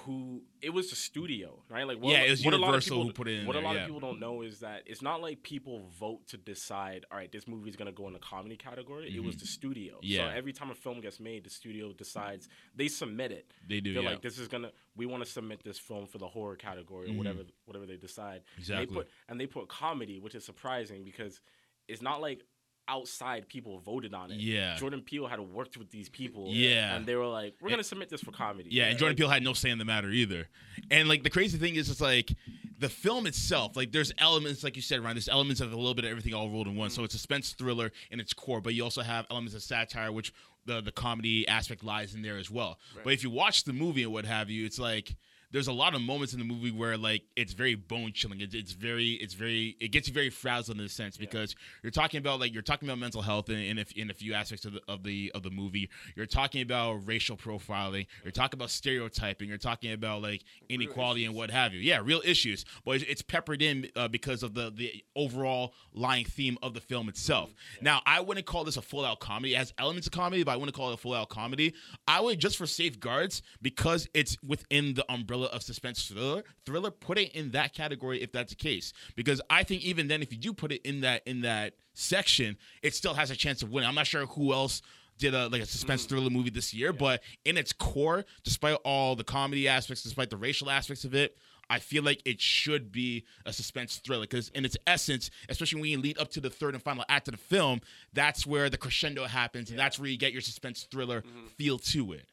who 0.06 0.42
it 0.62 0.70
was 0.70 0.90
the 0.90 0.96
studio, 0.96 1.62
right? 1.68 1.86
Like 1.86 1.98
what, 2.00 2.12
Yeah, 2.12 2.22
it 2.22 2.30
was 2.30 2.44
what 2.44 2.54
a 2.54 2.56
lot 2.56 2.68
of 2.68 2.86
Universal 2.86 2.96
people, 2.96 3.06
who 3.06 3.12
put 3.12 3.28
it 3.28 3.40
in 3.40 3.46
What 3.46 3.54
there, 3.54 3.62
a 3.62 3.64
lot 3.64 3.74
yeah. 3.74 3.80
of 3.82 3.86
people 3.86 4.00
don't 4.00 4.20
know 4.20 4.42
is 4.42 4.60
that 4.60 4.82
it's 4.86 5.02
not 5.02 5.20
like 5.20 5.42
people 5.42 5.82
vote 5.98 6.26
to 6.28 6.36
decide. 6.36 7.04
All 7.10 7.18
right, 7.18 7.30
this 7.30 7.46
movie 7.48 7.70
is 7.70 7.76
gonna 7.76 7.92
go 7.92 8.06
in 8.06 8.12
the 8.12 8.18
comedy 8.18 8.56
category. 8.56 9.14
It 9.14 9.22
was 9.22 9.36
the 9.36 9.46
studio. 9.46 9.94
Mm-hmm. 9.94 10.04
Yeah. 10.06 10.30
So 10.30 10.36
every 10.36 10.52
time 10.52 10.70
a 10.70 10.74
film 10.74 11.00
gets 11.00 11.20
made, 11.20 11.44
the 11.44 11.50
studio 11.50 11.92
decides 11.92 12.48
they 12.74 12.88
submit 12.88 13.32
it. 13.32 13.52
They 13.68 13.80
do, 13.80 13.94
They're 13.94 14.02
yeah. 14.02 14.10
like, 14.10 14.22
this 14.22 14.38
is 14.38 14.48
gonna. 14.48 14.70
We 14.96 15.06
want 15.06 15.24
to 15.24 15.30
submit 15.30 15.62
this 15.64 15.78
film 15.78 16.06
for 16.06 16.18
the 16.18 16.28
horror 16.28 16.56
category 16.56 17.10
or 17.10 17.14
whatever, 17.14 17.40
whatever 17.64 17.86
they 17.86 17.96
decide. 17.96 18.42
And 18.56 18.64
Mm-hmm. 18.64 18.72
Exactly. 18.72 18.86
they 18.86 18.92
put 18.94 19.08
and 19.28 19.40
they 19.40 19.46
put 19.46 19.68
comedy, 19.68 20.18
which 20.20 20.34
is 20.34 20.44
surprising 20.44 21.04
because 21.04 21.40
it's 21.88 22.02
not 22.02 22.20
like 22.20 22.44
outside 22.90 23.48
people 23.48 23.78
voted 23.78 24.12
on 24.12 24.32
it. 24.32 24.40
Yeah. 24.40 24.76
Jordan 24.76 25.00
Peele 25.00 25.26
had 25.26 25.40
worked 25.40 25.76
with 25.76 25.90
these 25.90 26.08
people. 26.08 26.48
Yeah. 26.48 26.94
And 26.94 27.06
they 27.06 27.14
were 27.14 27.26
like, 27.26 27.54
we're 27.60 27.70
gonna 27.70 27.84
submit 27.84 28.08
this 28.08 28.20
for 28.20 28.32
comedy. 28.32 28.68
Yeah, 28.72 28.86
and 28.86 28.98
Jordan 28.98 29.16
Peele 29.16 29.28
had 29.28 29.42
no 29.42 29.52
say 29.52 29.70
in 29.70 29.78
the 29.78 29.84
matter 29.84 30.10
either. 30.10 30.48
And 30.90 31.08
like 31.08 31.22
the 31.22 31.30
crazy 31.30 31.56
thing 31.56 31.76
is, 31.76 31.88
it's 31.88 32.00
like 32.00 32.34
the 32.78 32.88
film 32.88 33.26
itself. 33.26 33.76
Like 33.76 33.92
there's 33.92 34.12
elements, 34.18 34.64
like 34.64 34.74
you 34.74 34.82
said, 34.82 35.00
Ryan. 35.00 35.16
There's 35.16 35.28
elements 35.28 35.60
of 35.60 35.72
a 35.72 35.76
little 35.76 35.94
bit 35.94 36.04
of 36.04 36.10
everything 36.10 36.34
all 36.34 36.50
rolled 36.50 36.66
in 36.66 36.76
one. 36.76 36.90
So 36.90 36.96
mm-hmm. 36.96 37.04
it's 37.04 37.14
a 37.14 37.18
suspense 37.18 37.52
thriller 37.52 37.92
in 38.10 38.18
its 38.18 38.34
core, 38.34 38.60
but 38.60 38.74
you 38.74 38.82
also 38.82 39.02
have 39.02 39.26
elements 39.30 39.54
of 39.54 39.62
satire, 39.62 40.10
which 40.10 40.32
the 40.66 40.80
the 40.80 40.92
comedy 40.92 41.46
aspect 41.46 41.84
lies 41.84 42.14
in 42.14 42.22
there 42.22 42.38
as 42.38 42.50
well. 42.50 42.78
But 43.04 43.12
if 43.12 43.22
you 43.22 43.30
watch 43.30 43.64
the 43.64 43.72
movie 43.72 44.02
and 44.02 44.12
what 44.12 44.24
have 44.24 44.50
you, 44.50 44.66
it's 44.66 44.78
like 44.78 45.16
there's 45.52 45.68
a 45.68 45.72
lot 45.72 45.94
of 45.94 46.00
moments 46.00 46.32
in 46.32 46.38
the 46.38 46.44
movie 46.44 46.70
where 46.70 46.96
like 46.96 47.22
it's 47.36 47.52
very 47.52 47.74
bone 47.74 48.12
chilling. 48.12 48.40
It's, 48.40 48.54
it's 48.54 48.72
very 48.72 49.12
it's 49.12 49.34
very 49.34 49.76
it 49.80 49.88
gets 49.88 50.08
you 50.08 50.14
very 50.14 50.30
frazzled 50.30 50.78
in 50.78 50.84
a 50.84 50.88
sense 50.88 51.16
because 51.16 51.56
you're 51.82 51.90
talking 51.90 52.18
about 52.18 52.40
like 52.40 52.52
you're 52.52 52.62
talking 52.62 52.88
about 52.88 52.98
mental 52.98 53.22
health 53.22 53.48
in, 53.48 53.58
in, 53.58 53.78
a, 53.78 53.84
in 53.96 54.10
a 54.10 54.14
few 54.14 54.34
aspects 54.34 54.64
of 54.64 54.74
the 54.74 54.80
of 54.88 55.02
the 55.02 55.32
of 55.34 55.42
the 55.42 55.50
movie. 55.50 55.90
You're 56.14 56.26
talking 56.26 56.62
about 56.62 57.06
racial 57.06 57.36
profiling. 57.36 58.06
You're 58.22 58.32
talking 58.32 58.58
about 58.58 58.70
stereotyping. 58.70 59.48
You're 59.48 59.58
talking 59.58 59.92
about 59.92 60.22
like 60.22 60.44
inequality 60.68 61.24
and 61.24 61.34
what 61.34 61.50
have 61.50 61.74
you. 61.74 61.80
Yeah, 61.80 62.00
real 62.02 62.22
issues. 62.24 62.64
But 62.84 62.96
it's, 62.96 63.04
it's 63.04 63.22
peppered 63.22 63.62
in 63.62 63.88
uh, 63.96 64.08
because 64.08 64.42
of 64.42 64.54
the 64.54 64.70
the 64.70 65.04
overall 65.16 65.74
lying 65.92 66.24
theme 66.24 66.58
of 66.62 66.74
the 66.74 66.80
film 66.80 67.08
itself. 67.08 67.52
Now, 67.80 68.02
I 68.06 68.20
wouldn't 68.20 68.46
call 68.46 68.64
this 68.64 68.76
a 68.76 68.82
full 68.82 69.04
out 69.04 69.20
comedy. 69.20 69.54
It 69.54 69.58
has 69.58 69.72
elements 69.78 70.06
of 70.06 70.12
comedy, 70.12 70.44
but 70.44 70.52
I 70.52 70.56
wouldn't 70.56 70.76
call 70.76 70.90
it 70.90 70.94
a 70.94 70.98
full 70.98 71.14
out 71.14 71.28
comedy. 71.28 71.74
I 72.06 72.20
would 72.20 72.38
just 72.38 72.56
for 72.56 72.66
safeguards 72.66 73.42
because 73.60 74.08
it's 74.14 74.36
within 74.42 74.94
the 74.94 75.04
umbrella 75.10 75.39
of 75.48 75.62
suspense 75.62 76.06
thriller. 76.06 76.44
Thriller, 76.64 76.90
put 76.90 77.18
it 77.18 77.34
in 77.34 77.50
that 77.52 77.74
category 77.74 78.22
if 78.22 78.32
that's 78.32 78.50
the 78.50 78.56
case. 78.56 78.92
Because 79.16 79.40
I 79.50 79.64
think 79.64 79.84
even 79.84 80.08
then, 80.08 80.22
if 80.22 80.32
you 80.32 80.38
do 80.38 80.52
put 80.52 80.72
it 80.72 80.82
in 80.82 81.00
that 81.02 81.22
in 81.26 81.42
that 81.42 81.74
section, 81.94 82.56
it 82.82 82.94
still 82.94 83.14
has 83.14 83.30
a 83.30 83.36
chance 83.36 83.62
of 83.62 83.70
winning. 83.70 83.88
I'm 83.88 83.94
not 83.94 84.06
sure 84.06 84.26
who 84.26 84.52
else 84.52 84.82
did 85.18 85.34
a 85.34 85.48
like 85.48 85.62
a 85.62 85.66
suspense 85.66 86.02
mm-hmm. 86.02 86.14
thriller 86.16 86.30
movie 86.30 86.50
this 86.50 86.74
year, 86.74 86.92
but 86.92 87.22
in 87.44 87.56
its 87.56 87.72
core, 87.72 88.24
despite 88.42 88.78
all 88.84 89.14
the 89.14 89.24
comedy 89.24 89.68
aspects, 89.68 90.02
despite 90.02 90.30
the 90.30 90.36
racial 90.36 90.70
aspects 90.70 91.04
of 91.04 91.14
it, 91.14 91.36
I 91.68 91.78
feel 91.78 92.02
like 92.02 92.20
it 92.24 92.40
should 92.40 92.90
be 92.90 93.24
a 93.46 93.52
suspense 93.52 93.98
thriller 93.98 94.24
because 94.24 94.48
in 94.48 94.64
its 94.64 94.76
essence, 94.88 95.30
especially 95.48 95.80
when 95.80 95.90
you 95.90 96.00
lead 96.00 96.18
up 96.18 96.30
to 96.32 96.40
the 96.40 96.50
third 96.50 96.74
and 96.74 96.82
final 96.82 97.04
act 97.08 97.28
of 97.28 97.32
the 97.32 97.38
film, 97.38 97.80
that's 98.12 98.44
where 98.44 98.68
the 98.68 98.76
crescendo 98.76 99.24
happens, 99.26 99.70
and 99.70 99.78
that's 99.78 99.98
where 99.98 100.08
you 100.08 100.18
get 100.18 100.32
your 100.32 100.42
suspense 100.42 100.82
thriller 100.90 101.20
mm-hmm. 101.20 101.46
feel 101.56 101.78
to 101.78 102.12
it. 102.12 102.24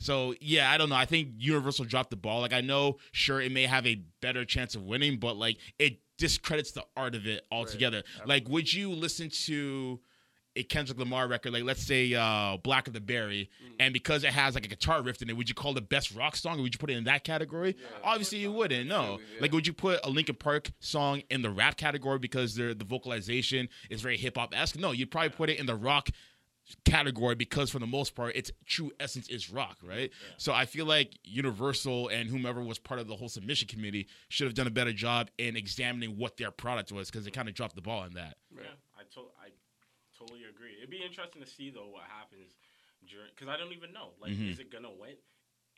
Yeah. 0.00 0.06
So 0.06 0.34
yeah, 0.40 0.70
I 0.70 0.78
don't 0.78 0.88
know. 0.88 0.96
I 0.96 1.04
think 1.04 1.28
Universal 1.38 1.84
dropped 1.86 2.10
the 2.10 2.16
ball. 2.16 2.40
Like 2.40 2.52
I 2.52 2.60
know, 2.60 2.96
sure, 3.12 3.40
it 3.40 3.52
may 3.52 3.66
have 3.66 3.86
a 3.86 4.02
better 4.20 4.44
chance 4.44 4.74
of 4.74 4.82
winning, 4.82 5.18
but 5.18 5.36
like 5.36 5.58
it 5.78 6.00
discredits 6.18 6.72
the 6.72 6.84
art 6.96 7.14
of 7.14 7.26
it 7.26 7.46
altogether. 7.50 8.02
Like, 8.26 8.48
would 8.48 8.72
you 8.72 8.90
listen 8.90 9.30
to 9.46 10.00
a 10.56 10.64
Kendrick 10.64 10.98
Lamar 10.98 11.28
record, 11.28 11.52
like 11.52 11.62
let's 11.62 11.80
say 11.82 12.12
uh, 12.12 12.56
"Blacker 12.62 12.90
the 12.90 13.00
Berry," 13.00 13.48
and 13.78 13.92
because 13.94 14.24
it 14.24 14.30
has 14.32 14.54
like 14.54 14.64
a 14.66 14.68
guitar 14.68 15.00
riff 15.00 15.22
in 15.22 15.30
it, 15.30 15.36
would 15.36 15.48
you 15.48 15.54
call 15.54 15.70
it 15.70 15.74
the 15.74 15.80
best 15.80 16.12
rock 16.14 16.34
song, 16.34 16.58
or 16.58 16.62
would 16.62 16.74
you 16.74 16.78
put 16.78 16.90
it 16.90 16.96
in 16.96 17.04
that 17.04 17.22
category? 17.22 17.76
Obviously, 18.02 18.38
you 18.38 18.50
wouldn't. 18.52 18.88
No. 18.88 19.20
Yeah. 19.34 19.42
Like, 19.42 19.52
would 19.52 19.66
you 19.66 19.72
put 19.72 20.00
a 20.04 20.10
Linkin 20.10 20.34
Park 20.34 20.72
song 20.80 21.22
in 21.30 21.42
the 21.42 21.50
rap 21.50 21.76
category 21.76 22.18
because 22.18 22.56
the 22.56 22.74
vocalization 22.86 23.68
is 23.90 24.02
very 24.02 24.16
hip 24.16 24.36
hop 24.36 24.52
esque? 24.54 24.76
No, 24.78 24.90
you'd 24.90 25.10
probably 25.10 25.30
put 25.30 25.50
it 25.50 25.58
in 25.60 25.66
the 25.66 25.76
rock 25.76 26.10
category 26.84 27.34
because 27.34 27.70
for 27.70 27.78
the 27.78 27.86
most 27.86 28.14
part 28.14 28.34
its 28.36 28.50
true 28.66 28.90
essence 29.00 29.28
is 29.28 29.50
rock 29.50 29.76
right 29.82 30.10
so 30.36 30.52
i 30.52 30.64
feel 30.66 30.86
like 30.86 31.18
universal 31.24 32.08
and 32.08 32.28
whomever 32.28 32.62
was 32.62 32.78
part 32.78 33.00
of 33.00 33.06
the 33.08 33.16
whole 33.16 33.28
submission 33.28 33.66
committee 33.68 34.06
should 34.28 34.46
have 34.46 34.54
done 34.54 34.66
a 34.66 34.70
better 34.70 34.92
job 34.92 35.28
in 35.38 35.56
examining 35.56 36.16
what 36.16 36.36
their 36.36 36.50
product 36.50 36.90
was 36.92 37.10
because 37.10 37.24
they 37.24 37.30
kind 37.30 37.48
of 37.48 37.54
dropped 37.54 37.74
the 37.74 37.80
ball 37.82 38.04
in 38.04 38.14
that 38.14 38.36
Yeah, 38.54 38.62
I 38.98 39.02
to- 39.14 39.32
I 39.40 39.48
totally 40.18 40.44
agree. 40.44 40.74
It'd 40.78 40.90
be 40.90 41.02
interesting 41.02 41.40
to 41.42 41.48
see 41.48 41.70
though 41.70 41.88
what 41.88 42.04
happens 42.04 42.52
during 43.08 43.28
because 43.34 43.48
I 43.48 43.56
don't 43.56 43.72
even 43.72 43.92
know. 43.92 44.12
Like, 44.20 44.32
Mhm. 44.32 44.50
is 44.50 44.58
it 44.58 44.70
gonna 44.70 44.90
win? 44.92 45.16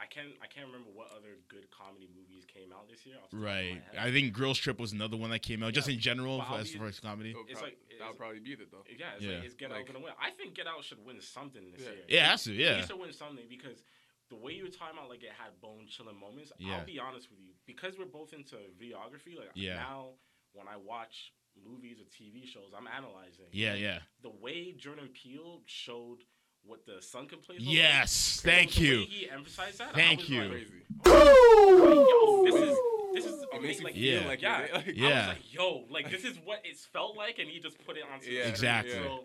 I 0.03 0.07
can't. 0.07 0.29
I 0.43 0.47
can't 0.49 0.67
remember 0.67 0.91
what 0.93 1.09
other 1.17 1.39
good 1.49 1.71
comedy 1.71 2.09
movies 2.15 2.45
came 2.45 2.73
out 2.73 2.89
this 2.91 3.07
year. 3.07 3.17
off 3.23 3.31
the 3.31 3.37
top 3.37 3.47
of 3.47 3.49
my 3.49 3.55
right 3.55 3.83
i 3.99 4.11
think 4.11 4.33
girls 4.33 4.59
trip 4.59 4.81
was 4.81 4.93
another 4.93 5.17
one 5.17 5.31
that 5.31 5.43
came 5.43 5.63
out 5.63 5.73
just 5.73 5.89
in 5.89 5.99
general 6.01 6.39
But 6.39 6.61
as 6.61 6.73
be- 6.73 6.79
far 6.79 6.89
as 6.89 6.99
comedy 7.01 7.31
It'll 7.31 7.43
It's 7.49 7.53
prob- 7.61 7.65
like- 7.65 7.79
that'll 7.99 8.15
probably 8.15 8.41
be 8.41 8.53
it 8.53 8.71
though. 8.71 8.85
Yeah, 8.91 9.15
it's 9.15 9.25
Yeah. 9.25 9.37
like 9.39 9.45
is 9.47 9.55
Get 9.55 9.71
Out 9.71 9.87
gonna 9.87 10.01
win? 10.01 10.13
I 10.21 10.31
think 10.31 10.55
Get 10.55 10.67
Out 10.67 10.83
should 10.85 11.05
win 11.05 11.21
something 11.21 11.71
this 11.71 11.83
Yeah. 11.83 11.93
year. 11.93 12.05
Yeah, 12.09 12.25
it 12.25 12.29
has 12.35 12.45
to, 12.45 12.53
It 12.53 12.59
yeah. 12.59 12.75
needs 12.77 12.89
to 12.89 12.97
win 12.97 13.13
something 13.13 13.47
because 13.49 13.85
the 14.29 14.37
way 14.37 14.53
you 14.55 14.65
were 14.65 14.71
talking 14.71 14.99
about 14.99 15.09
like 15.09 15.23
it 15.23 15.31
had 15.33 15.61
bone 15.61 15.87
chilling 15.87 16.19
moments. 16.19 16.53
Yeah. 16.59 16.79
I'll 16.79 16.85
be 16.87 16.99
honest 16.99 17.31
with 17.31 17.39
you, 17.41 17.53
because 17.67 17.97
we're 17.99 18.07
both 18.07 18.33
into 18.33 18.57
videography. 18.81 19.37
Like 19.39 19.51
Yeah. 19.55 19.77
now, 19.77 20.15
when 20.53 20.67
I 20.69 20.77
watch 20.77 21.33
movies 21.63 22.01
or 22.01 22.05
TV 22.07 22.47
shows, 22.47 22.73
I'm 22.77 22.87
analyzing. 22.89 23.45
yeah 23.53 23.75
yeah 23.75 24.01
The 24.23 24.31
way 24.31 24.73
Jordan 24.73 25.09
Peele 25.11 25.63
showed 25.67 26.25
what 26.65 26.85
the 26.87 27.01
sunken 27.03 27.39
place. 27.41 27.59
looked 27.61 27.71
yes 27.71 28.43
like, 28.45 28.55
thank 28.55 28.81
you 28.81 29.05
he 29.09 29.29
emphasized 29.31 29.79
that. 29.79 29.91
I 29.93 29.97
Thank 29.97 30.21
was 30.21 30.29
you. 30.31 30.41
Like, 30.43 30.51
Crazy. 30.51 30.73
yo, 31.07 32.45
this 32.45 32.55
is 32.55 32.79
this 33.15 33.27
is 33.27 33.45
It 33.53 33.63
makes 33.63 33.83
Like, 33.83 33.93
Yeah. 33.97 34.27
like 34.27 34.41
yeah, 34.43 34.67
you're- 34.87 34.93
Yeah. 34.97 35.07
I 35.09 35.19
was 35.19 35.29
like, 35.29 35.53
yo, 35.55 35.85
like 35.91 36.11
this 36.11 36.25
is 36.25 36.37
what 36.45 36.61
it's 36.65 36.87
felt 36.87 37.17
like, 37.17 37.39
and 37.39 37.49
he 37.49 37.61
just 37.61 37.77
put 37.85 37.97
it 37.97 38.05
on. 38.13 38.21
Yeah, 38.27 38.43
Exactly. 38.49 38.93
So 38.95 39.25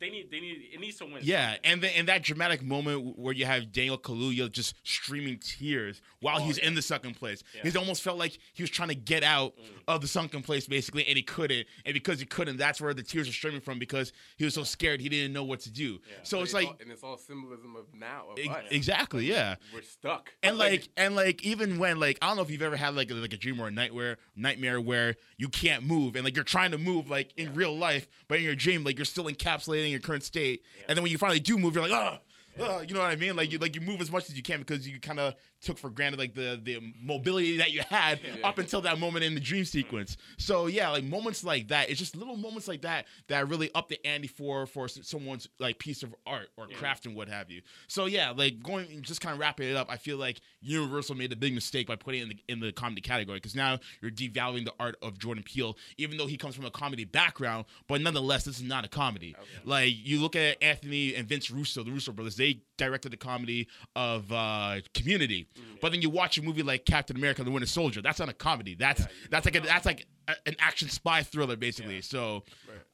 they 0.00 0.06
they 0.06 0.10
need 0.10 0.30
they 0.30 0.40
need 0.40 0.62
it 0.72 0.80
needs 0.80 0.96
to 0.98 1.04
win. 1.04 1.18
yeah, 1.22 1.56
and 1.64 1.82
then 1.82 1.92
in 1.94 2.06
that 2.06 2.22
dramatic 2.22 2.62
moment 2.62 3.18
where 3.18 3.34
you 3.34 3.44
have 3.44 3.70
Daniel 3.72 3.98
Kaluuya 3.98 4.50
just 4.50 4.74
streaming 4.82 5.38
tears 5.38 6.00
while 6.20 6.38
Oh, 6.40 6.44
he's 6.44 6.58
yeah. 6.58 6.66
in 6.66 6.74
the 6.74 6.82
sunken 6.82 7.14
place, 7.14 7.42
Yeah. 7.54 7.62
it 7.68 7.76
almost 7.76 8.02
felt 8.02 8.18
like 8.18 8.38
he 8.52 8.62
was 8.62 8.70
trying 8.70 8.88
to 8.88 8.94
get 8.94 9.22
out 9.22 9.56
mm. 9.56 9.62
of 9.88 10.00
the 10.00 10.08
sunken 10.08 10.42
place 10.42 10.66
basically, 10.66 11.06
and 11.06 11.16
he 11.16 11.22
couldn't. 11.22 11.66
And 11.84 11.94
because 11.94 12.20
he 12.20 12.26
couldn't, 12.26 12.56
that's 12.56 12.80
where 12.80 12.94
the 12.94 13.02
tears 13.02 13.28
are 13.28 13.32
streaming 13.32 13.60
from 13.60 13.78
because 13.78 14.12
he 14.36 14.44
was 14.44 14.54
so 14.54 14.64
scared 14.64 15.00
he 15.00 15.08
didn't 15.08 15.32
know 15.32 15.44
what 15.44 15.60
to 15.60 15.70
do. 15.70 16.00
Yeah. 16.08 16.16
So 16.22 16.38
But 16.38 16.42
it's 16.44 16.54
like 16.54 16.66
all, 16.68 16.76
and 16.80 16.90
it's 16.90 17.02
all 17.02 17.16
symbolism 17.16 17.76
of 17.76 17.86
now 17.94 18.24
of 18.32 18.38
ex- 18.38 18.48
us. 18.48 18.64
exactly, 18.70 19.26
yeah. 19.26 19.56
We're 19.74 19.82
stuck. 19.82 20.32
And 20.42 20.58
like, 20.58 20.88
and 20.96 21.14
like, 21.16 21.42
even 21.44 21.78
when 21.78 21.98
like, 22.00 22.18
I 22.22 22.28
don't 22.28 22.36
know 22.36 22.42
if 22.42 22.50
you've 22.50 22.62
ever 22.62 22.76
had 22.76 22.94
like 22.94 23.10
a, 23.10 23.14
like 23.14 23.32
a 23.32 23.36
dream 23.36 23.60
or 23.60 23.68
a 23.68 23.70
nightmare 23.70 24.18
nightmare 24.36 24.80
where 24.80 25.16
you 25.36 25.48
can't 25.48 25.84
move 25.84 26.16
and 26.16 26.24
like 26.24 26.34
you're 26.34 26.44
trying 26.44 26.70
to 26.70 26.78
move 26.78 27.08
like 27.10 27.32
in 27.36 27.54
real 27.54 27.76
life, 27.76 28.08
but 28.28 28.38
in 28.38 28.44
your 28.44 28.54
dream 28.54 28.84
like 28.84 28.98
you're 28.98 29.04
still 29.04 29.24
encapsulating 29.24 29.89
your 29.90 30.00
current 30.00 30.24
state, 30.24 30.62
and 30.88 30.96
then 30.96 31.02
when 31.02 31.12
you 31.12 31.18
finally 31.18 31.40
do 31.40 31.58
move, 31.58 31.74
you're 31.74 31.88
like, 31.88 32.20
oh. 32.58 32.80
you 32.82 32.94
know 32.94 33.00
what 33.00 33.10
I 33.10 33.16
mean? 33.16 33.36
Like 33.36 33.52
you 33.52 33.58
like 33.58 33.74
you 33.74 33.80
move 33.80 34.00
as 34.00 34.10
much 34.10 34.28
as 34.28 34.36
you 34.36 34.42
can 34.42 34.60
because 34.60 34.86
you 34.86 35.00
kind 35.00 35.20
of 35.20 35.34
took 35.60 35.78
for 35.78 35.90
granted 35.90 36.18
like 36.18 36.34
the 36.34 36.60
the 36.62 36.78
mobility 37.02 37.58
that 37.58 37.70
you 37.70 37.82
had 37.88 38.20
up 38.44 38.58
until 38.58 38.80
that 38.82 38.98
moment 38.98 39.24
in 39.24 39.34
the 39.34 39.40
dream 39.40 39.64
sequence. 39.64 40.16
So 40.38 40.66
yeah, 40.66 40.90
like 40.90 41.04
moments 41.04 41.44
like 41.44 41.68
that, 41.68 41.90
it's 41.90 41.98
just 41.98 42.16
little 42.16 42.36
moments 42.36 42.68
like 42.68 42.82
that 42.82 43.06
that 43.28 43.48
really 43.48 43.70
up 43.74 43.88
the 43.88 44.04
ante 44.06 44.28
for 44.28 44.66
for 44.66 44.88
someone's 44.88 45.48
like 45.58 45.78
piece 45.78 46.02
of 46.02 46.14
art 46.26 46.48
or 46.56 46.66
craft 46.68 47.06
and 47.06 47.14
what 47.14 47.28
have 47.28 47.50
you. 47.50 47.62
So 47.88 48.06
yeah, 48.06 48.30
like 48.30 48.62
going 48.62 49.02
just 49.02 49.20
kind 49.20 49.34
of 49.34 49.40
wrapping 49.40 49.68
it 49.68 49.76
up, 49.76 49.88
I 49.90 49.96
feel 49.96 50.16
like 50.16 50.40
Universal 50.60 51.16
made 51.16 51.32
a 51.32 51.36
big 51.36 51.54
mistake 51.54 51.86
by 51.86 51.96
putting 51.96 52.20
it 52.20 52.24
in 52.24 52.28
the 52.28 52.36
in 52.48 52.60
the 52.60 52.72
comedy 52.72 53.00
category 53.00 53.36
because 53.38 53.54
now 53.54 53.78
you're 54.00 54.10
devaluing 54.10 54.64
the 54.64 54.74
art 54.80 54.96
of 55.02 55.18
Jordan 55.18 55.44
Peele, 55.44 55.76
even 55.98 56.16
though 56.16 56.26
he 56.26 56.36
comes 56.36 56.54
from 56.54 56.64
a 56.64 56.70
comedy 56.70 57.04
background, 57.04 57.66
but 57.88 58.00
nonetheless, 58.00 58.44
this 58.44 58.56
is 58.56 58.62
not 58.64 58.84
a 58.84 58.88
comedy. 58.88 59.34
Like 59.64 59.92
you 59.94 60.20
look 60.20 60.36
at 60.36 60.62
Anthony 60.62 61.14
and 61.14 61.28
Vince 61.28 61.50
Russo, 61.50 61.82
the 61.82 61.90
Russo 61.90 62.12
brothers, 62.12 62.36
they 62.36 62.62
directed 62.76 63.12
the 63.12 63.16
comedy 63.16 63.68
of 63.94 64.30
uh, 64.32 64.76
Community, 64.94 65.46
but 65.80 65.92
then 65.92 66.02
you 66.02 66.10
watch 66.10 66.38
a 66.38 66.42
movie 66.42 66.62
like 66.62 66.84
Captain 66.84 67.16
America: 67.16 67.42
The 67.42 67.50
Winter 67.50 67.66
Soldier. 67.66 68.02
That's 68.02 68.18
not 68.18 68.28
a 68.28 68.32
comedy. 68.32 68.74
That's 68.74 69.06
that's 69.30 69.44
like 69.44 69.56
a, 69.56 69.60
that's 69.60 69.86
like 69.86 70.06
a, 70.28 70.34
an 70.46 70.56
action 70.58 70.88
spy 70.88 71.22
thriller, 71.22 71.56
basically. 71.56 72.00
So 72.02 72.44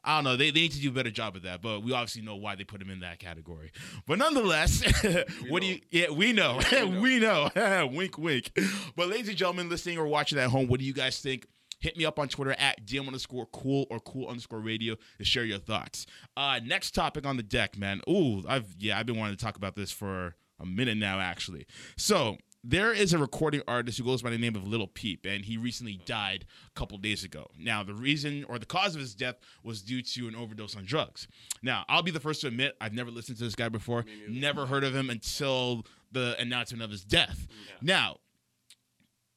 I 0.04 0.16
don't 0.16 0.24
know. 0.24 0.36
They, 0.36 0.50
they 0.50 0.60
need 0.60 0.72
to 0.72 0.80
do 0.80 0.90
a 0.90 0.92
better 0.92 1.10
job 1.10 1.36
of 1.36 1.42
that, 1.42 1.62
but 1.62 1.82
we 1.82 1.92
obviously 1.92 2.22
know 2.22 2.36
why 2.36 2.54
they 2.54 2.64
put 2.64 2.80
him 2.80 2.90
in 2.90 3.00
that 3.00 3.18
category. 3.18 3.72
But 4.06 4.18
nonetheless, 4.18 4.82
what 5.48 5.62
do 5.62 5.68
you? 5.68 5.80
Yeah, 5.90 6.10
we 6.10 6.32
know. 6.32 6.60
we 7.00 7.18
know. 7.18 7.50
wink, 7.92 8.18
wink. 8.18 8.58
But 8.94 9.08
ladies 9.08 9.28
and 9.28 9.36
gentlemen, 9.36 9.68
listening 9.68 9.98
or 9.98 10.06
watching 10.06 10.38
at 10.38 10.50
home, 10.50 10.68
what 10.68 10.80
do 10.80 10.86
you 10.86 10.94
guys 10.94 11.18
think? 11.20 11.46
Hit 11.78 11.96
me 11.96 12.06
up 12.06 12.18
on 12.18 12.28
Twitter 12.28 12.52
at 12.58 12.86
DM 12.86 13.06
underscore 13.06 13.46
cool 13.52 13.86
or 13.90 14.00
cool 14.00 14.28
underscore 14.28 14.60
radio 14.60 14.96
to 15.18 15.24
share 15.24 15.44
your 15.44 15.58
thoughts. 15.58 16.06
Uh, 16.34 16.58
next 16.64 16.92
topic 16.92 17.26
on 17.26 17.36
the 17.36 17.42
deck, 17.42 17.76
man. 17.76 18.00
Ooh, 18.08 18.42
I've 18.48 18.74
yeah, 18.78 18.98
I've 18.98 19.04
been 19.04 19.18
wanting 19.18 19.36
to 19.36 19.44
talk 19.44 19.56
about 19.56 19.76
this 19.76 19.92
for 19.92 20.36
a 20.58 20.64
minute 20.64 20.96
now, 20.96 21.20
actually. 21.20 21.66
So 21.96 22.38
there 22.68 22.92
is 22.92 23.12
a 23.12 23.18
recording 23.18 23.62
artist 23.68 23.96
who 23.96 24.04
goes 24.04 24.22
by 24.22 24.30
the 24.30 24.38
name 24.38 24.56
of 24.56 24.66
Little 24.66 24.88
Peep, 24.88 25.24
and 25.24 25.44
he 25.44 25.56
recently 25.56 26.00
died 26.04 26.44
a 26.66 26.78
couple 26.78 26.98
days 26.98 27.22
ago. 27.22 27.48
Now, 27.56 27.84
the 27.84 27.94
reason 27.94 28.44
or 28.48 28.58
the 28.58 28.66
cause 28.66 28.96
of 28.96 29.00
his 29.00 29.14
death 29.14 29.36
was 29.62 29.82
due 29.82 30.02
to 30.02 30.26
an 30.26 30.34
overdose 30.34 30.74
on 30.76 30.84
drugs. 30.84 31.28
Now, 31.62 31.84
I'll 31.88 32.02
be 32.02 32.10
the 32.10 32.18
first 32.18 32.40
to 32.40 32.48
admit 32.48 32.74
I've 32.80 32.92
never 32.92 33.12
listened 33.12 33.38
to 33.38 33.44
this 33.44 33.54
guy 33.54 33.68
before, 33.68 34.04
never 34.28 34.66
heard 34.66 34.82
of 34.82 34.96
him 34.96 35.10
until 35.10 35.86
the 36.10 36.34
announcement 36.40 36.82
of 36.82 36.90
his 36.90 37.04
death. 37.04 37.46
Now, 37.80 38.16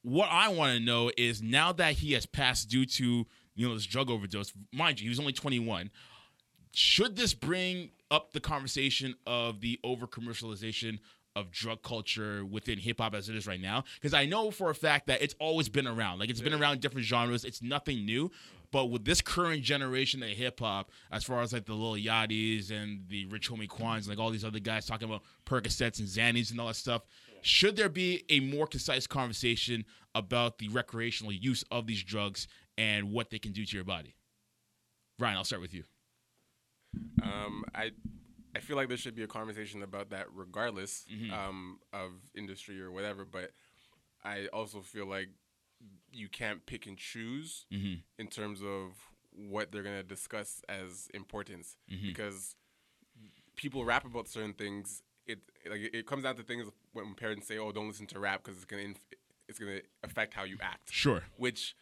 what 0.02 0.28
I 0.28 0.48
want 0.48 0.76
to 0.76 0.84
know 0.84 1.12
is 1.16 1.40
now 1.40 1.72
that 1.74 1.94
he 1.94 2.14
has 2.14 2.26
passed 2.26 2.68
due 2.68 2.84
to 2.86 3.26
you 3.54 3.68
know 3.68 3.74
this 3.74 3.86
drug 3.86 4.10
overdose, 4.10 4.52
mind 4.72 5.00
you, 5.00 5.04
he 5.04 5.08
was 5.08 5.20
only 5.20 5.32
21. 5.32 5.90
Should 6.72 7.16
this 7.16 7.34
bring 7.34 7.90
up 8.10 8.32
the 8.32 8.40
conversation 8.40 9.14
of 9.26 9.60
the 9.60 9.78
over 9.84 10.06
commercialization 10.06 10.98
of 11.36 11.50
drug 11.50 11.82
culture 11.82 12.44
within 12.44 12.78
hip 12.78 13.00
hop 13.00 13.14
as 13.14 13.28
it 13.28 13.36
is 13.36 13.46
right 13.46 13.60
now? 13.60 13.84
Because 13.94 14.14
I 14.14 14.26
know 14.26 14.50
for 14.50 14.70
a 14.70 14.74
fact 14.74 15.06
that 15.06 15.22
it's 15.22 15.34
always 15.38 15.68
been 15.68 15.86
around. 15.86 16.18
Like 16.18 16.30
it's 16.30 16.40
been 16.40 16.54
around 16.54 16.80
different 16.80 17.06
genres. 17.06 17.44
It's 17.44 17.62
nothing 17.62 18.04
new. 18.04 18.30
But 18.72 18.86
with 18.86 19.04
this 19.04 19.20
current 19.20 19.62
generation 19.62 20.22
of 20.22 20.28
hip 20.28 20.60
hop, 20.60 20.90
as 21.10 21.24
far 21.24 21.42
as 21.42 21.52
like 21.52 21.66
the 21.66 21.74
Lil 21.74 22.00
Yachty's 22.00 22.70
and 22.70 23.00
the 23.08 23.26
Rich 23.26 23.50
Homie 23.50 23.68
Quans, 23.68 24.08
like 24.08 24.18
all 24.18 24.30
these 24.30 24.44
other 24.44 24.60
guys 24.60 24.86
talking 24.86 25.08
about 25.08 25.22
Percocets 25.44 25.98
and 25.98 26.06
Xannies 26.06 26.50
and 26.50 26.60
all 26.60 26.68
that 26.68 26.76
stuff, 26.76 27.02
should 27.42 27.76
there 27.76 27.88
be 27.88 28.24
a 28.28 28.40
more 28.40 28.66
concise 28.66 29.06
conversation 29.06 29.84
about 30.14 30.58
the 30.58 30.68
recreational 30.68 31.32
use 31.32 31.64
of 31.70 31.86
these 31.86 32.02
drugs 32.02 32.46
and 32.78 33.10
what 33.10 33.30
they 33.30 33.38
can 33.38 33.52
do 33.52 33.64
to 33.64 33.76
your 33.76 33.84
body? 33.84 34.14
Ryan, 35.18 35.36
I'll 35.38 35.44
start 35.44 35.62
with 35.62 35.74
you. 35.74 35.84
Um, 37.22 37.64
I 37.74 37.90
I 38.54 38.58
feel 38.60 38.76
like 38.76 38.88
there 38.88 38.96
should 38.96 39.14
be 39.14 39.22
a 39.22 39.28
conversation 39.28 39.82
about 39.82 40.10
that 40.10 40.26
regardless 40.34 41.04
Mm-hmm. 41.12 41.32
um, 41.32 41.78
of 41.92 42.12
industry 42.34 42.80
or 42.80 42.90
whatever. 42.90 43.24
But 43.24 43.52
I 44.24 44.46
also 44.52 44.80
feel 44.80 45.06
like 45.06 45.28
you 46.12 46.28
can't 46.28 46.64
pick 46.66 46.86
and 46.86 46.96
choose 46.98 47.66
Mm-hmm. 47.72 48.00
in 48.18 48.26
terms 48.28 48.60
of 48.62 48.92
what 49.32 49.70
they're 49.70 49.82
gonna 49.84 50.02
discuss 50.02 50.62
as 50.68 51.08
importance 51.14 51.76
Mm-hmm. 51.90 52.08
because 52.08 52.56
people 53.56 53.84
rap 53.84 54.04
about 54.04 54.28
certain 54.28 54.52
things. 54.54 55.02
It 55.26 55.38
like 55.68 55.80
it 55.92 56.06
comes 56.06 56.24
down 56.24 56.36
to 56.36 56.42
things 56.42 56.66
when 56.92 57.14
parents 57.14 57.46
say, 57.46 57.58
"Oh, 57.58 57.72
don't 57.72 57.86
listen 57.88 58.06
to 58.08 58.18
rap 58.18 58.42
because 58.42 58.56
it's 58.56 58.64
gonna 58.64 58.82
inf- 58.82 59.14
it's 59.48 59.58
gonna 59.58 59.80
affect 60.02 60.34
how 60.34 60.44
you 60.44 60.58
act." 60.60 60.92
Sure. 60.92 61.22
Which 61.36 61.76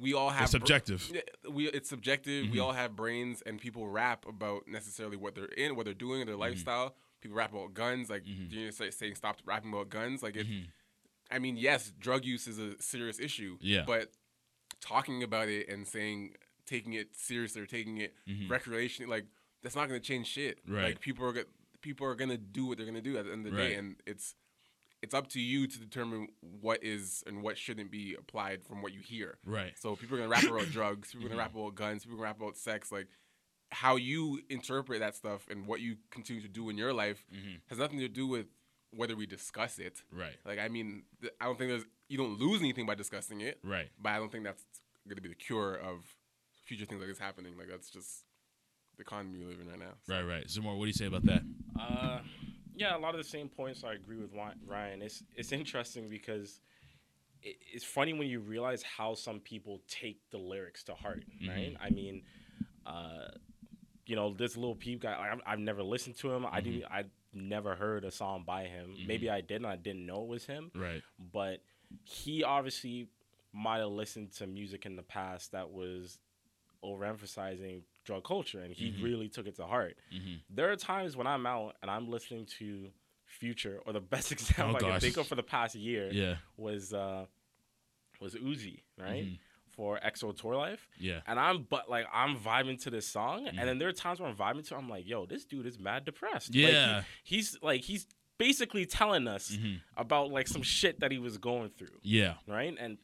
we 0.00 0.14
all 0.14 0.30
have 0.30 0.42
It's 0.44 0.52
subjective. 0.52 1.10
Yeah, 1.12 1.50
we 1.50 1.68
it's 1.68 1.88
subjective. 1.88 2.44
Mm-hmm. 2.44 2.52
We 2.54 2.60
all 2.60 2.72
have 2.72 2.94
brains, 2.96 3.42
and 3.46 3.60
people 3.60 3.88
rap 3.88 4.26
about 4.28 4.68
necessarily 4.68 5.16
what 5.16 5.34
they're 5.34 5.44
in, 5.46 5.76
what 5.76 5.84
they're 5.84 5.94
doing, 5.94 6.20
Mm-hmm. 6.20 6.28
their 6.28 6.36
lifestyle. 6.36 6.94
People 7.20 7.36
rap 7.36 7.52
about 7.52 7.74
guns, 7.74 8.08
like 8.08 8.22
you 8.26 8.70
say, 8.72 8.90
saying 8.90 9.14
stop 9.14 9.36
rapping 9.44 9.72
about 9.72 9.90
guns. 9.90 10.22
Like 10.22 10.36
it, 10.36 10.46
I 11.30 11.38
mean, 11.38 11.56
yes, 11.56 11.92
drug 11.98 12.24
use 12.24 12.46
is 12.46 12.58
a 12.58 12.80
serious 12.80 13.20
issue. 13.20 13.56
Mm-hmm. 13.56 13.66
Yeah. 13.66 13.82
But 13.86 14.12
talking 14.80 15.22
about 15.22 15.48
it 15.48 15.68
and 15.68 15.86
saying 15.86 16.34
taking 16.66 16.94
it 16.94 17.08
seriously 17.14 17.60
or 17.60 17.66
taking 17.66 17.98
it 17.98 18.14
recreationally, 18.48 19.08
like 19.08 19.26
that's 19.62 19.76
not 19.76 19.88
going 19.88 20.00
to 20.00 20.06
change 20.06 20.26
shit. 20.28 20.64
Mm-hmm. 20.64 20.74
Right. 20.74 20.84
Like 20.84 21.00
people 21.00 21.26
are 21.26 21.34
people 21.82 22.06
are 22.06 22.14
going 22.14 22.30
to 22.30 22.38
do 22.38 22.66
what 22.66 22.76
they're 22.78 22.86
going 22.86 23.02
to 23.02 23.02
do 23.02 23.16
at 23.18 23.24
the 23.26 23.32
end 23.32 23.46
of 23.46 23.52
the 23.52 23.58
Right. 23.58 23.68
day, 23.70 23.74
and 23.74 23.96
it's 24.06 24.34
it's 25.02 25.14
up 25.14 25.28
to 25.28 25.40
you 25.40 25.66
to 25.66 25.78
determine 25.78 26.28
what 26.60 26.82
is 26.84 27.24
and 27.26 27.42
what 27.42 27.56
shouldn't 27.56 27.90
be 27.90 28.14
applied 28.18 28.62
from 28.64 28.82
what 28.82 28.92
you 28.92 29.00
hear. 29.00 29.38
Right. 29.44 29.72
So 29.78 29.96
people 29.96 30.16
are 30.16 30.20
gonna 30.20 30.30
rap 30.30 30.44
about 30.44 30.68
drugs. 30.70 31.12
People 31.12 31.26
are 31.26 31.30
gonna 31.30 31.40
rap 31.40 31.54
about 31.54 31.74
guns. 31.74 32.04
People 32.04 32.16
are 32.16 32.18
gonna 32.18 32.28
rap 32.28 32.40
about 32.40 32.56
sex. 32.56 32.92
Like 32.92 33.08
how 33.70 33.96
you 33.96 34.40
interpret 34.50 35.00
that 35.00 35.14
stuff 35.14 35.46
and 35.50 35.66
what 35.66 35.80
you 35.80 35.96
continue 36.10 36.42
to 36.42 36.48
do 36.48 36.68
in 36.70 36.76
your 36.76 36.92
life 36.92 37.24
has 37.68 37.78
nothing 37.78 38.00
to 38.00 38.08
do 38.08 38.26
with 38.26 38.46
whether 38.92 39.14
we 39.16 39.24
discuss 39.26 39.78
it. 39.78 40.02
Right. 40.12 40.36
Like 40.44 40.58
I 40.58 40.68
mean, 40.68 41.04
th- 41.20 41.32
I 41.40 41.44
don't 41.46 41.56
think 41.56 41.70
there's 41.70 41.84
you 42.08 42.18
don't 42.18 42.38
lose 42.38 42.60
anything 42.60 42.86
by 42.86 42.94
discussing 42.96 43.40
it. 43.40 43.58
Right. 43.62 43.88
But 44.00 44.10
I 44.10 44.18
don't 44.18 44.30
think 44.32 44.44
that's 44.44 44.64
gonna 45.08 45.20
be 45.20 45.28
the 45.28 45.34
cure 45.34 45.74
of 45.76 46.04
future 46.66 46.84
things 46.84 47.00
like 47.00 47.08
this 47.08 47.18
happening. 47.18 47.54
Like 47.56 47.68
that's 47.68 47.88
just 47.90 48.24
the 48.96 49.02
economy 49.02 49.38
we 49.38 49.46
live 49.46 49.60
in 49.60 49.68
right 49.68 49.78
now. 49.78 49.92
So- 50.06 50.14
Right. 50.14 50.22
Right. 50.24 50.50
Zamora, 50.50 50.76
what 50.76 50.84
do 50.84 50.88
you 50.88 50.92
say 50.94 51.06
about 51.06 51.24
that? 51.26 51.42
Uh, 51.80 52.18
yeah, 52.80 52.96
a 52.96 52.98
lot 52.98 53.14
of 53.14 53.22
the 53.22 53.28
same 53.28 53.50
points. 53.50 53.84
I 53.84 53.92
agree 53.92 54.16
with 54.16 54.30
Ryan. 54.66 55.02
It's 55.02 55.22
it's 55.36 55.52
interesting 55.52 56.08
because 56.08 56.60
it, 57.42 57.56
it's 57.74 57.84
funny 57.84 58.14
when 58.14 58.26
you 58.26 58.40
realize 58.40 58.82
how 58.82 59.14
some 59.14 59.38
people 59.38 59.82
take 59.86 60.18
the 60.30 60.38
lyrics 60.38 60.82
to 60.84 60.94
heart. 60.94 61.24
Mm-hmm. 61.42 61.50
Right? 61.50 61.76
I 61.78 61.90
mean, 61.90 62.22
uh, 62.86 63.28
you 64.06 64.16
know, 64.16 64.32
this 64.32 64.56
little 64.56 64.74
peep 64.74 65.02
guy. 65.02 65.16
Like, 65.18 65.32
I've, 65.32 65.40
I've 65.46 65.58
never 65.58 65.82
listened 65.82 66.16
to 66.20 66.32
him. 66.32 66.46
I 66.50 66.62
didn't. 66.62 66.84
Mm-hmm. 66.84 66.94
I 66.94 67.04
never 67.34 67.74
heard 67.74 68.06
a 68.06 68.10
song 68.10 68.44
by 68.46 68.64
him. 68.64 68.94
Mm-hmm. 68.96 69.06
Maybe 69.06 69.28
I 69.28 69.42
did, 69.42 69.56
and 69.56 69.66
I 69.66 69.76
didn't 69.76 70.06
know 70.06 70.22
it 70.22 70.28
was 70.28 70.46
him. 70.46 70.70
Right. 70.74 71.02
But 71.32 71.58
he 72.04 72.42
obviously 72.42 73.08
might 73.52 73.80
have 73.80 73.90
listened 73.90 74.32
to 74.36 74.46
music 74.46 74.86
in 74.86 74.96
the 74.96 75.02
past 75.02 75.52
that 75.52 75.70
was 75.70 76.18
overemphasizing 76.82 77.82
drug 78.04 78.24
culture, 78.24 78.60
and 78.60 78.72
he 78.72 78.90
mm-hmm. 78.90 79.02
really 79.04 79.28
took 79.28 79.46
it 79.46 79.56
to 79.56 79.64
heart. 79.64 79.96
Mm-hmm. 80.14 80.34
There 80.50 80.70
are 80.70 80.76
times 80.76 81.16
when 81.16 81.26
I'm 81.26 81.46
out 81.46 81.76
and 81.82 81.90
I'm 81.90 82.10
listening 82.10 82.46
to 82.58 82.90
Future, 83.26 83.80
or 83.86 83.92
the 83.92 84.00
best 84.14 84.32
example 84.32 84.76
Oh, 84.82 84.86
I 84.88 84.90
can 84.90 85.00
think 85.00 85.16
of 85.16 85.26
for 85.26 85.36
the 85.36 85.42
past 85.42 85.74
year 85.74 86.10
Yeah. 86.12 86.36
was 86.56 86.92
uh, 86.92 87.26
was 88.20 88.34
Uzi, 88.34 88.80
right? 88.98 89.24
Mm-hmm. 89.24 89.34
For 89.70 89.98
XO 90.04 90.36
Tour 90.36 90.54
Llif3. 90.54 90.78
Yeah. 90.98 91.20
And 91.26 91.38
I'm 91.38 91.66
but 91.70 91.88
like 91.88 92.06
I'm 92.12 92.36
vibing 92.36 92.82
to 92.82 92.90
this 92.90 93.06
song. 93.06 93.46
And 93.46 93.68
then 93.68 93.78
there 93.78 93.88
are 93.88 93.92
times 93.92 94.20
where 94.20 94.28
I'm 94.28 94.36
vibing 94.36 94.66
to 94.68 94.74
it, 94.74 94.78
I'm 94.78 94.88
like, 94.88 95.08
yo, 95.08 95.26
this 95.26 95.44
dude 95.44 95.64
is 95.64 95.78
mad 95.78 96.04
depressed. 96.04 96.48
Like, 96.48 96.66
he- 96.66 96.72
Yeah. 96.72 97.02
he's 97.22 97.56
like 97.62 97.82
he's 97.82 98.06
basically 98.36 98.84
telling 98.84 99.28
us 99.28 99.56
about 99.96 100.30
like 100.30 100.48
some 100.48 100.62
shit 100.62 101.00
that 101.00 101.12
he 101.12 101.18
was 101.18 101.38
going 101.38 101.70
through 101.70 101.98
Yeah. 102.02 102.34
right? 102.48 102.74
And 102.78 102.98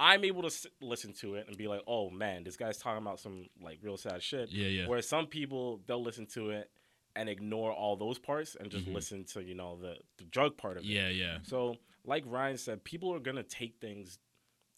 I'm 0.00 0.24
able 0.24 0.42
to 0.42 0.46
s- 0.46 0.66
listen 0.80 1.12
to 1.14 1.34
it 1.34 1.48
and 1.48 1.56
be 1.56 1.66
like, 1.66 1.82
"Oh 1.86 2.08
man, 2.08 2.44
this 2.44 2.56
guy's 2.56 2.78
talking 2.78 3.02
about 3.02 3.18
some 3.20 3.48
like 3.60 3.78
real 3.82 3.96
sad 3.96 4.22
shit." 4.22 4.50
Yeah, 4.50 4.68
yeah. 4.68 4.86
Whereas 4.86 5.08
some 5.08 5.26
people 5.26 5.80
they'll 5.86 6.02
listen 6.02 6.26
to 6.34 6.50
it 6.50 6.70
and 7.16 7.28
ignore 7.28 7.72
all 7.72 7.96
those 7.96 8.18
parts 8.18 8.54
and 8.54 8.70
just 8.70 8.86
listen 8.86 9.24
to 9.24 9.42
you 9.42 9.54
know 9.56 9.76
the 9.76 9.96
the 10.18 10.24
drug 10.24 10.56
part 10.56 10.76
of 10.76 10.84
it. 10.84 10.86
Mm-hmm. 10.86 10.94
Yeah. 10.96 11.08
Yeah. 11.08 11.38
So, 11.42 11.76
like 12.04 12.22
Ryan 12.26 12.56
said, 12.58 12.84
people 12.84 13.12
are 13.12 13.18
gonna 13.18 13.42
take 13.42 13.80
things 13.80 14.18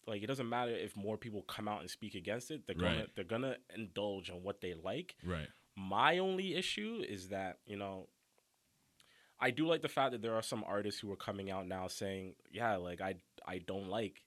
like 0.07 0.23
it 0.23 0.27
doesn't 0.27 0.49
matter 0.49 0.71
if 0.75 0.95
more 0.95 1.17
people 1.17 1.43
come 1.43 1.67
out 1.67 1.81
and 1.81 1.89
speak 1.89 2.15
against 2.15 2.49
it. 2.49 2.65
They're 2.65 2.75
gonna 2.75 2.97
Right. 3.01 3.15
they're 3.15 3.23
gonna 3.23 3.57
indulge 3.75 4.29
in 4.31 4.41
what 4.43 4.59
they 4.61 4.73
like. 4.73 5.15
Right. 5.23 5.47
My 5.77 6.17
only 6.17 6.55
issue 6.55 7.03
is 7.07 7.29
that, 7.29 7.59
you 7.65 7.77
know, 7.77 8.07
I 9.39 9.51
do 9.51 9.65
like 9.67 9.81
the 9.81 9.87
fact 9.89 10.11
that 10.11 10.21
there 10.21 10.35
are 10.35 10.41
some 10.41 10.63
artists 10.67 10.99
who 11.01 11.11
are 11.11 11.15
coming 11.15 11.49
out 11.49 11.67
now 11.67 11.87
saying, 11.87 12.33
yeah, 12.51 12.75
like 12.77 13.01
I 13.01 13.15
I 13.45 13.59
don't 13.59 13.87
like 13.87 14.23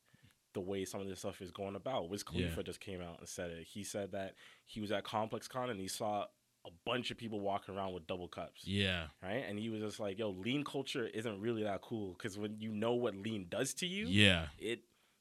the 0.54 0.60
way 0.60 0.84
some 0.84 1.00
of 1.00 1.08
this 1.08 1.18
stuff 1.18 1.42
is 1.42 1.50
going 1.50 1.74
about. 1.76 2.08
Wiz 2.08 2.22
Khalifa 2.22 2.54
Yeah. 2.56 2.62
just 2.62 2.80
came 2.80 3.00
out 3.02 3.18
and 3.18 3.28
said 3.28 3.50
it. 3.50 3.66
He 3.66 3.84
said 3.84 4.12
that 4.12 4.34
he 4.66 4.80
was 4.80 4.90
at 4.92 5.04
ComplexCon 5.04 5.70
and 5.70 5.78
he 5.80 5.88
saw 5.88 6.26
a 6.66 6.70
bunch 6.86 7.10
of 7.10 7.18
people 7.18 7.40
walking 7.40 7.74
around 7.76 7.92
with 7.92 8.06
double 8.06 8.28
cups. 8.28 8.62
Yeah. 8.66 9.08
Right? 9.22 9.44
And 9.46 9.58
he 9.58 9.68
was 9.68 9.82
just 9.82 10.00
like, 10.00 10.18
yo, 10.18 10.30
lean 10.30 10.64
culture 10.64 11.06
isn't 11.06 11.40
really 11.40 11.62
that 11.64 11.82
cool 11.82 12.14
because 12.16 12.38
when 12.38 12.56
you 12.58 12.72
know 12.72 12.94
what 12.94 13.14
lean 13.14 13.46
does 13.50 13.74
to 13.74 13.86
you, 13.86 14.06
Yeah. 14.06 14.46
it 14.58 14.80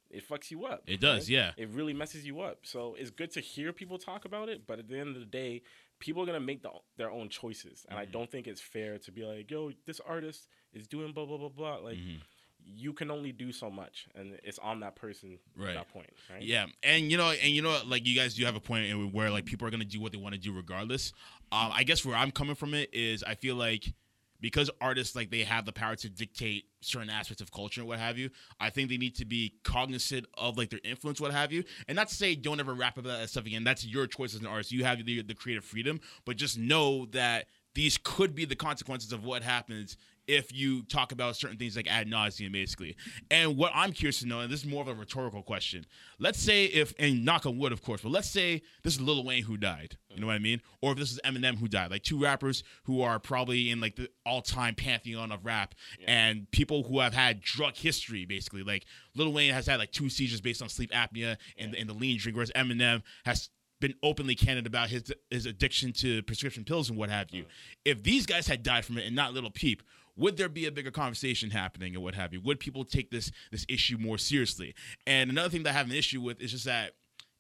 it 0.10 0.30
fucks 0.30 0.52
you 0.52 0.64
up. 0.66 0.84
It 0.86 1.02
does, 1.02 1.28
yeah. 1.28 1.54
It 1.58 1.70
really 1.70 1.92
messes 1.92 2.24
you 2.24 2.42
up. 2.42 2.60
So 2.68 2.94
it's 3.00 3.10
good 3.10 3.32
to 3.32 3.42
hear 3.42 3.74
people 3.74 3.98
talk 3.98 4.26
about 4.26 4.48
it, 4.48 4.68
but 4.68 4.78
at 4.78 4.88
the 4.88 5.00
end 5.00 5.16
of 5.16 5.20
the 5.20 5.26
day, 5.26 5.64
people 5.98 6.22
are 6.22 6.28
gonna 6.28 6.40
make 6.40 6.62
the, 6.62 6.70
their 6.98 7.10
own 7.10 7.30
choices, 7.30 7.84
and 7.90 7.98
I 7.98 8.04
Mm-hmm. 8.04 8.12
don't 8.12 8.30
think 8.32 8.46
it's 8.46 8.62
fair 8.62 9.00
to 9.00 9.12
be 9.12 9.24
like, 9.26 9.50
"Yo, 9.50 9.72
this 9.88 10.00
artist 10.02 10.48
is 10.72 10.86
doing 10.88 11.14
blah 11.14 11.26
blah 11.26 11.38
blah 11.40 11.50
blah." 11.50 11.78
Like, 11.78 11.98
Mm-hmm. 11.98 12.18
You 12.66 12.94
can 12.94 13.12
only 13.12 13.32
do 13.32 13.52
so 13.52 13.70
much, 13.70 14.08
and 14.16 14.40
it's 14.44 14.60
on 14.60 14.80
that 14.82 14.96
person 14.96 15.38
Right. 15.56 15.70
at 15.70 15.76
that 15.76 15.90
point, 15.94 16.10
right? 16.32 16.42
Yeah, 16.42 16.66
and 16.84 17.12
you 17.12 17.18
know, 17.18 17.32
and 17.32 17.52
you 17.52 17.62
know, 17.62 17.80
like 17.86 18.06
you 18.06 18.16
guys 18.16 18.34
do 18.36 18.46
have 18.46 18.56
a 18.56 18.60
point 18.60 19.14
where 19.14 19.30
like 19.30 19.46
people 19.46 19.68
are 19.68 19.72
gonna 19.72 19.86
do 19.86 20.00
what 20.00 20.12
they 20.12 20.18
want 20.18 20.34
to 20.36 20.40
do 20.42 20.52
regardless. 20.54 21.14
Um, 21.52 21.72
I 21.74 21.84
guess 21.84 22.04
where 22.06 22.16
I'm 22.16 22.32
coming 22.32 22.56
from 22.56 22.74
it 22.74 22.94
is 22.94 23.24
I 23.24 23.36
feel 23.36 23.56
like 23.56 23.94
because 24.42 24.70
artists 24.82 25.16
like 25.16 25.32
they 25.32 25.44
have 25.44 25.66
the 25.66 25.72
power 25.72 25.96
to 25.96 26.10
dictate 26.10 26.66
certain 26.82 27.10
aspects 27.10 27.42
of 27.42 27.50
culture 27.52 27.80
and 27.80 27.88
what 27.88 27.98
have 28.00 28.18
you. 28.18 28.30
I 28.60 28.70
think 28.72 28.90
they 28.90 28.98
need 28.98 29.16
to 29.16 29.26
be 29.26 29.54
cognizant 29.64 30.26
of 30.38 30.58
like 30.58 30.70
their 30.70 30.82
influence, 30.84 31.22
what 31.22 31.32
have 31.32 31.54
you, 31.54 31.64
and 31.88 31.96
not 31.96 32.10
to 32.10 32.16
say 32.16 32.36
don't 32.36 32.60
ever 32.60 32.74
rap 32.74 32.98
about 32.98 33.20
that 33.20 33.30
stuff 33.30 33.46
again. 33.46 33.64
That's 33.64 33.86
your 33.86 34.06
choice 34.06 34.36
as 34.36 34.42
an 34.42 34.48
artist. 34.48 34.72
You 34.74 34.84
have 34.84 35.06
the, 35.06 35.22
the 35.22 35.34
creative 35.34 35.64
freedom, 35.64 36.02
but 36.26 36.36
just 36.36 36.58
know 36.58 37.06
that 37.12 37.46
these 37.74 37.98
could 38.04 38.36
be 38.36 38.44
the 38.46 38.56
consequences 38.56 39.14
of 39.14 39.24
what 39.24 39.44
happens 39.44 39.98
if 40.28 40.54
you 40.54 40.84
talk 40.84 41.12
about 41.12 41.36
certain 41.36 41.58
things 41.58 41.76
like 41.76 41.88
ad 41.88 42.08
nauseum, 42.08 42.52
basically. 42.52 42.96
And 43.30 43.58
what 43.58 43.72
I'm 43.76 43.92
curious 43.92 44.20
to 44.20 44.28
know, 44.28 44.40
and 44.40 44.52
this 44.52 44.62
is 44.62 44.66
more 44.66 44.82
of 44.82 44.88
a 44.88 44.94
rhetorical 44.94 45.44
question. 45.44 45.86
Let's 46.20 46.40
say 46.40 46.66
if, 46.66 46.94
and 46.98 47.26
knock 47.26 47.46
on 47.46 47.58
wood, 47.58 47.72
of 47.72 47.82
course, 47.82 48.02
but 48.02 48.10
let's 48.12 48.30
say 48.30 48.62
this 48.84 48.96
is 48.96 49.02
Lil 49.02 49.24
Wayne 49.24 49.44
who 49.44 49.58
died. 49.58 49.98
You 50.10 50.22
know 50.22 50.28
what 50.28 50.36
I 50.36 50.40
mean? 50.40 50.62
Or 50.82 50.92
if 50.92 50.98
this 50.98 51.12
is 51.12 51.20
Eminem 51.26 51.58
who 51.58 51.68
died, 51.68 51.92
like 51.92 52.04
two 52.04 52.22
rappers 52.22 52.64
who 52.84 53.02
are 53.02 53.20
probably 53.20 53.72
in 53.72 53.82
like 53.82 53.96
the 53.96 54.10
all-time 54.26 54.76
pantheon 54.76 55.32
of 55.32 55.46
rap, 55.46 55.76
and 56.08 56.50
people 56.52 56.84
who 56.84 57.00
have 57.00 57.14
had 57.14 57.42
drug 57.42 57.76
history, 57.76 58.26
basically. 58.26 58.64
Like 58.64 58.86
Lil 59.16 59.34
Wayne 59.34 59.54
has 59.54 59.68
had 59.68 59.80
like 59.80 59.92
two 59.92 60.10
seizures 60.10 60.42
based 60.42 60.62
on 60.62 60.70
sleep 60.70 60.92
apnea 60.92 61.38
and, 61.58 61.76
and 61.76 61.90
the 61.90 61.94
lean 61.94 62.18
drink, 62.18 62.36
whereas 62.36 62.52
Eminem 62.52 63.02
has 63.26 63.50
been 63.82 63.96
openly 64.02 64.34
candid 64.34 64.66
about 64.66 64.90
his 64.90 65.12
his 65.30 65.46
addiction 65.46 65.92
to 65.92 66.24
prescription 66.24 66.64
pills 66.64 66.90
and 66.90 66.98
what 66.98 67.10
have 67.10 67.32
you. 67.32 67.42
Uh-huh. 67.42 67.82
If 67.84 68.04
these 68.04 68.26
guys 68.26 68.48
had 68.48 68.64
died 68.64 68.86
from 68.86 68.98
it 68.98 69.06
and 69.06 69.14
not 69.16 69.34
Little 69.34 69.52
Peep, 69.52 69.84
would 70.16 70.38
there 70.38 70.50
be 70.50 70.66
a 70.66 70.72
bigger 70.72 70.92
conversation 70.92 71.52
happening 71.52 71.96
and 71.96 72.04
what 72.04 72.16
have 72.16 72.34
you? 72.34 72.42
Would 72.42 72.60
people 72.60 72.86
take 72.86 73.12
this 73.12 73.32
this 73.52 73.66
issue 73.68 73.98
more 73.98 74.18
seriously? 74.18 74.76
And 75.08 75.30
another 75.30 75.50
thing 75.50 75.64
that 75.64 75.72
I 75.72 75.74
have 75.74 75.88
an 75.90 75.96
issue 75.96 76.22
with 76.22 76.42
is 76.42 76.52
just 76.52 76.66
that 76.66 76.94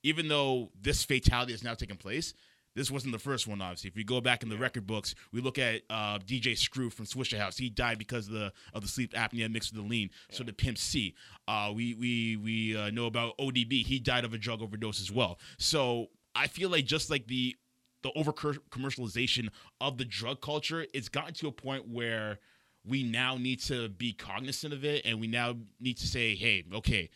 even 0.03 0.27
though 0.27 0.71
this 0.79 1.03
fatality 1.03 1.53
has 1.53 1.63
now 1.63 1.73
taken 1.73 1.97
place, 1.97 2.33
this 2.75 2.89
wasn't 2.89 3.13
the 3.13 3.19
first 3.19 3.47
one, 3.47 3.61
obviously. 3.61 3.89
If 3.89 3.95
we 3.95 4.03
go 4.03 4.19
back 4.19 4.41
in 4.41 4.49
the 4.49 4.57
record 4.57 4.87
books, 4.87 5.13
we 5.31 5.41
look 5.41 5.59
at 5.59 5.83
uh, 5.89 6.17
DJ 6.19 6.57
Screw 6.57 6.89
from 6.89 7.05
Swishahouse. 7.05 7.57
He 7.57 7.69
died 7.69 7.99
because 7.99 8.27
of 8.27 8.33
the 8.33 8.51
of 8.73 8.81
the 8.81 8.87
sleep 8.87 9.13
apnea 9.13 9.51
mixed 9.51 9.73
with 9.73 9.83
the 9.83 9.87
lean. 9.87 10.09
So 10.31 10.43
the 10.43 10.53
Pimp 10.53 10.77
C. 10.77 11.13
Uh, 11.47 11.71
we 11.73 11.93
we 11.93 12.37
we 12.37 12.75
uh, 12.75 12.89
know 12.89 13.05
about 13.05 13.37
ODB. 13.37 13.85
He 13.85 13.99
died 13.99 14.25
of 14.25 14.33
a 14.33 14.37
drug 14.37 14.61
overdose 14.61 14.99
as 14.99 15.11
well. 15.11 15.39
So 15.57 16.07
I 16.35 16.47
feel 16.47 16.69
like 16.69 16.85
just 16.85 17.09
like 17.09 17.27
the 17.27 17.55
the 18.01 18.11
over 18.15 18.33
commercialization 18.33 19.49
of 19.79 19.97
the 19.97 20.05
drug 20.05 20.41
culture, 20.41 20.85
it's 20.93 21.09
gotten 21.09 21.33
to 21.35 21.47
a 21.47 21.51
point 21.51 21.87
where 21.87 22.39
we 22.85 23.03
now 23.03 23.37
need 23.37 23.61
to 23.63 23.89
be 23.89 24.13
cognizant 24.13 24.73
of 24.73 24.83
it, 24.83 25.03
and 25.05 25.19
we 25.19 25.27
now 25.27 25.55
need 25.79 25.97
to 25.97 26.07
say, 26.07 26.35
hey, 26.35 26.63
okay. 26.73 27.09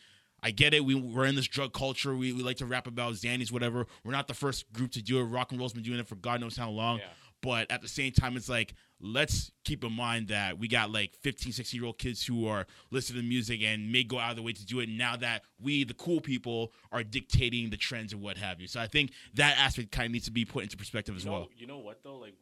I 0.43 0.51
get 0.51 0.76
it. 0.76 0.86
We, 0.86 0.93
we're 0.93 1.26
in 1.26 1.34
this 1.36 1.47
drug 1.47 1.74
culture. 1.74 2.15
We, 2.15 2.32
we 2.32 2.43
like 2.43 2.57
to 2.57 2.68
rap 2.68 2.86
about 2.86 3.13
Xannies, 3.13 3.51
whatever. 3.51 3.88
We're 4.03 4.11
not 4.11 4.28
the 4.28 4.36
first 4.36 4.72
group 4.72 4.91
to 4.91 5.01
do 5.01 5.20
it. 5.20 5.24
Rock 5.24 5.51
and 5.51 5.59
roll's 5.59 5.74
been 5.74 5.82
doing 5.82 5.99
it 5.99 6.07
for 6.07 6.15
God 6.15 6.39
knows 6.41 6.55
how 6.55 6.70
long. 6.70 6.99
Yeah. 6.99 7.05
But 7.41 7.72
at 7.72 7.82
the 7.82 7.88
same 7.88 8.11
time, 8.11 8.38
it's 8.38 8.47
like, 8.47 8.76
let's 9.01 9.51
keep 9.65 9.84
in 9.84 9.91
mind 9.91 10.28
that 10.28 10.59
we 10.59 10.68
got 10.68 10.91
like 10.91 11.15
15, 11.22 11.53
16 11.53 11.80
year 11.80 11.88
old 11.88 11.97
kids 11.97 12.24
who 12.24 12.47
are 12.47 12.68
listening 12.91 13.24
to 13.24 13.28
music 13.28 13.61
and 13.63 13.91
may 13.91 14.03
go 14.03 14.20
out 14.20 14.30
of 14.32 14.36
the 14.36 14.43
way 14.43 14.53
to 14.53 14.65
do 14.65 14.80
it 14.80 14.89
now 14.89 15.15
that 15.18 15.41
we, 15.59 15.84
the 15.84 15.93
cool 15.95 16.22
people, 16.22 16.72
are 16.91 17.03
dictating 17.03 17.72
the 17.72 17.78
trends 17.78 18.13
and 18.13 18.22
what 18.22 18.38
have 18.38 18.61
you. 18.61 18.68
So 18.68 18.80
I 18.80 18.88
think 18.88 19.11
that 19.34 19.57
aspect 19.57 19.91
kind 19.91 20.05
of 20.05 20.11
needs 20.11 20.26
to 20.26 20.32
be 20.32 20.45
put 20.45 20.63
into 20.63 20.78
perspective 20.78 21.15
as 21.15 21.26
You 21.26 21.32
know, 21.32 21.38
well. 21.38 21.49
you 21.57 21.68
know 21.68 21.80
what 21.80 22.03
though? 22.03 22.18
Like 22.18 22.36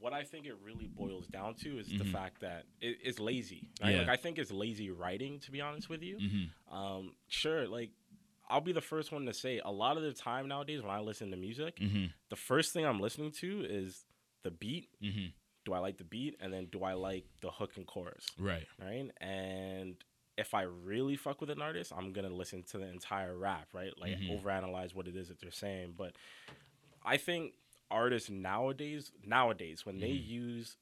what 0.00 0.12
I 0.12 0.22
think 0.24 0.46
it 0.46 0.54
really 0.64 0.86
boils 0.86 1.26
down 1.26 1.54
to 1.56 1.78
is 1.78 1.88
the 1.88 2.04
fact 2.04 2.40
that 2.40 2.64
it, 2.80 2.98
it's 3.02 3.18
lazy. 3.18 3.68
Right? 3.80 3.88
Mm-hmm. 3.88 3.94
Yeah. 3.94 3.98
Like 4.02 4.08
I 4.08 4.16
think 4.16 4.38
it's 4.38 4.50
lazy 4.52 4.90
writing, 4.90 5.40
to 5.40 5.50
be 5.50 5.60
honest 5.60 5.88
with 5.88 6.02
you. 6.02 6.18
Mhm. 6.18 6.72
Um, 6.74 7.14
sure, 7.28 7.66
like 7.66 7.90
I'll 8.48 8.60
be 8.60 8.72
the 8.72 8.80
first 8.80 9.12
one 9.12 9.26
to 9.26 9.34
say 9.34 9.60
a 9.64 9.70
lot 9.70 9.96
of 9.96 10.02
the 10.02 10.12
time 10.12 10.48
nowadays 10.48 10.80
when 10.82 10.90
I 10.90 11.00
listen 11.00 11.30
to 11.32 11.36
music, 11.36 11.76
Mhm. 11.76 12.12
the 12.30 12.36
first 12.36 12.72
thing 12.72 12.86
I'm 12.86 13.00
listening 13.00 13.32
to 13.32 13.64
is 13.68 14.04
the 14.42 14.50
beat. 14.50 14.88
Mhm. 15.02 15.32
Do 15.64 15.74
I 15.74 15.80
like 15.80 15.98
the 15.98 16.04
beat? 16.04 16.36
And 16.40 16.52
then 16.52 16.66
do 16.66 16.82
I 16.84 16.94
like 16.94 17.26
the 17.42 17.50
hook 17.50 17.76
and 17.76 17.86
chorus? 17.86 18.26
Right. 18.38 18.66
right? 18.80 19.10
And 19.20 19.96
if 20.38 20.54
I 20.54 20.62
really 20.62 21.16
fuck 21.16 21.40
with 21.40 21.50
an 21.50 21.60
artist, 21.60 21.92
I'm 21.94 22.12
gonna 22.12 22.30
listen 22.30 22.62
to 22.70 22.78
the 22.78 22.86
entire 22.86 23.36
rap, 23.36 23.68
right? 23.74 23.92
Like 23.98 24.16
Mhm. 24.16 24.40
overanalyze 24.40 24.94
what 24.94 25.08
it 25.08 25.16
is 25.16 25.28
that 25.28 25.40
they're 25.40 25.50
saying. 25.50 25.94
But 25.98 26.14
I 27.04 27.16
think 27.16 27.54
artists 27.90 28.30
nowadays, 28.30 29.12
nowadays, 29.24 29.84
when 29.86 29.98
they 30.00 30.10
Mm-hmm. 30.10 30.30
use 30.32 30.76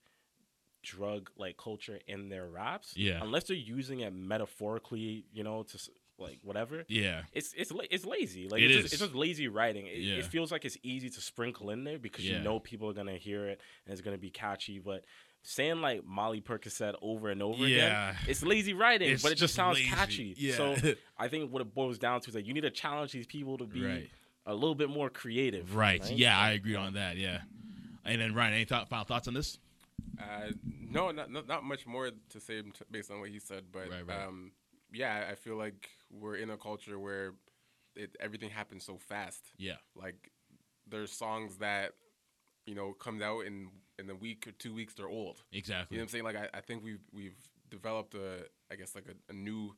drug 0.82 1.30
like 1.36 1.56
culture 1.56 1.98
in 2.06 2.28
their 2.28 2.46
raps, 2.46 2.96
Yeah. 2.96 3.20
unless 3.22 3.44
they're 3.44 3.56
using 3.56 4.00
it 4.00 4.12
metaphorically, 4.14 5.24
you 5.32 5.42
know, 5.42 5.64
to 5.64 5.78
like 6.18 6.38
whatever. 6.42 6.84
Yeah. 6.88 7.22
It's 7.32 7.52
it's 7.56 7.72
it's 7.90 8.06
lazy. 8.06 8.48
Like 8.48 8.62
It 8.62 8.70
it's, 8.70 8.76
is. 8.76 8.82
Just, 8.84 8.94
it's 8.94 9.02
just 9.02 9.14
lazy 9.14 9.48
writing. 9.48 9.86
It, 9.86 9.98
Yeah. 9.98 10.14
it 10.16 10.26
feels 10.26 10.50
like 10.52 10.64
it's 10.64 10.78
easy 10.82 11.10
to 11.10 11.20
sprinkle 11.20 11.70
in 11.70 11.84
there 11.84 11.98
because 11.98 12.24
Yeah. 12.24 12.38
you 12.38 12.42
know 12.44 12.58
people 12.60 12.88
are 12.88 12.94
gonna 12.94 13.16
hear 13.18 13.46
it 13.46 13.60
and 13.84 13.92
it's 13.92 14.00
gonna 14.00 14.16
be 14.16 14.30
catchy. 14.30 14.78
But 14.78 15.04
saying 15.42 15.80
like 15.80 16.04
Molly 16.04 16.40
Percocet 16.40 16.94
over 17.02 17.28
and 17.30 17.42
over 17.42 17.66
Yeah. 17.66 18.10
again, 18.10 18.22
it's 18.28 18.42
lazy 18.42 18.72
writing, 18.72 19.10
It's 19.10 19.22
but 19.22 19.32
it 19.32 19.34
just 19.34 19.40
just 19.40 19.54
sounds 19.54 19.78
lazy. 19.78 19.90
catchy. 19.90 20.34
Yeah. 20.38 20.54
So 20.54 20.76
I 21.18 21.28
think 21.28 21.52
what 21.52 21.62
it 21.62 21.74
boils 21.74 21.98
down 21.98 22.20
to 22.22 22.28
is 22.28 22.34
that 22.34 22.46
you 22.46 22.54
need 22.54 22.62
to 22.62 22.70
challenge 22.70 23.12
these 23.12 23.26
people 23.26 23.58
to 23.58 23.64
be 23.66 23.82
Right. 23.82 24.10
A 24.46 24.54
little 24.54 24.74
bit 24.74 24.88
more 24.90 25.10
creative. 25.10 25.74
Right. 25.74 26.08
Yeah, 26.10 26.38
I 26.38 26.52
agree 26.52 26.76
on 26.76 26.94
that. 26.94 27.16
Yeah. 27.16 27.40
And 28.04 28.20
then 28.20 28.34
Ryan, 28.34 28.54
any 28.54 28.64
thought, 28.64 28.88
final 28.88 29.04
thoughts 29.04 29.26
on 29.28 29.34
this? 29.34 29.58
Uh, 30.20 30.50
no, 30.90 31.10
not, 31.10 31.30
not 31.30 31.46
not 31.48 31.64
much 31.64 31.86
more 31.86 32.10
to 32.30 32.40
say 32.40 32.62
based 32.90 33.10
on 33.10 33.20
what 33.20 33.30
he 33.30 33.38
said, 33.40 33.64
but 33.72 33.90
Right, 33.90 34.06
right. 34.06 34.24
um, 34.26 34.52
yeah, 34.92 35.26
I 35.30 35.34
feel 35.34 35.56
like 35.56 35.90
we're 36.10 36.36
in 36.36 36.50
a 36.50 36.56
culture 36.56 36.98
where 36.98 37.34
it, 37.96 38.14
everything 38.20 38.50
happens 38.50 38.84
so 38.84 38.96
fast. 38.98 39.42
Yeah. 39.58 39.74
Like 39.94 40.30
there's 40.88 41.10
songs 41.12 41.56
that 41.58 41.92
you 42.66 42.74
know 42.74 42.92
comes 42.92 43.22
out 43.22 43.40
in 43.40 43.68
in 43.98 44.08
a 44.10 44.14
week 44.14 44.46
or 44.46 44.52
two 44.52 44.72
weeks 44.74 44.94
they're 44.94 45.08
old. 45.08 45.42
Exactly. 45.52 45.96
You 45.96 45.98
know 45.98 46.02
what 46.02 46.04
I'm 46.04 46.08
saying? 46.12 46.24
Like 46.24 46.36
I, 46.36 46.48
I 46.58 46.60
think 46.60 46.84
we've 46.84 47.02
we've 47.12 47.36
developed 47.70 48.14
a 48.14 48.46
I 48.70 48.76
guess 48.76 48.94
like 48.94 49.06
a, 49.08 49.32
a 49.32 49.34
new 49.34 49.74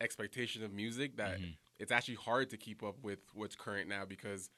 expectation 0.00 0.62
of 0.62 0.72
music 0.72 1.16
that 1.16 1.38
Mm-hmm. 1.38 1.50
It's 1.80 1.90
actually 1.90 2.14
hard 2.16 2.50
to 2.50 2.56
keep 2.56 2.82
up 2.84 2.96
with 3.02 3.18
what's 3.34 3.56
current 3.56 3.88
now 3.88 4.04
because 4.04 4.50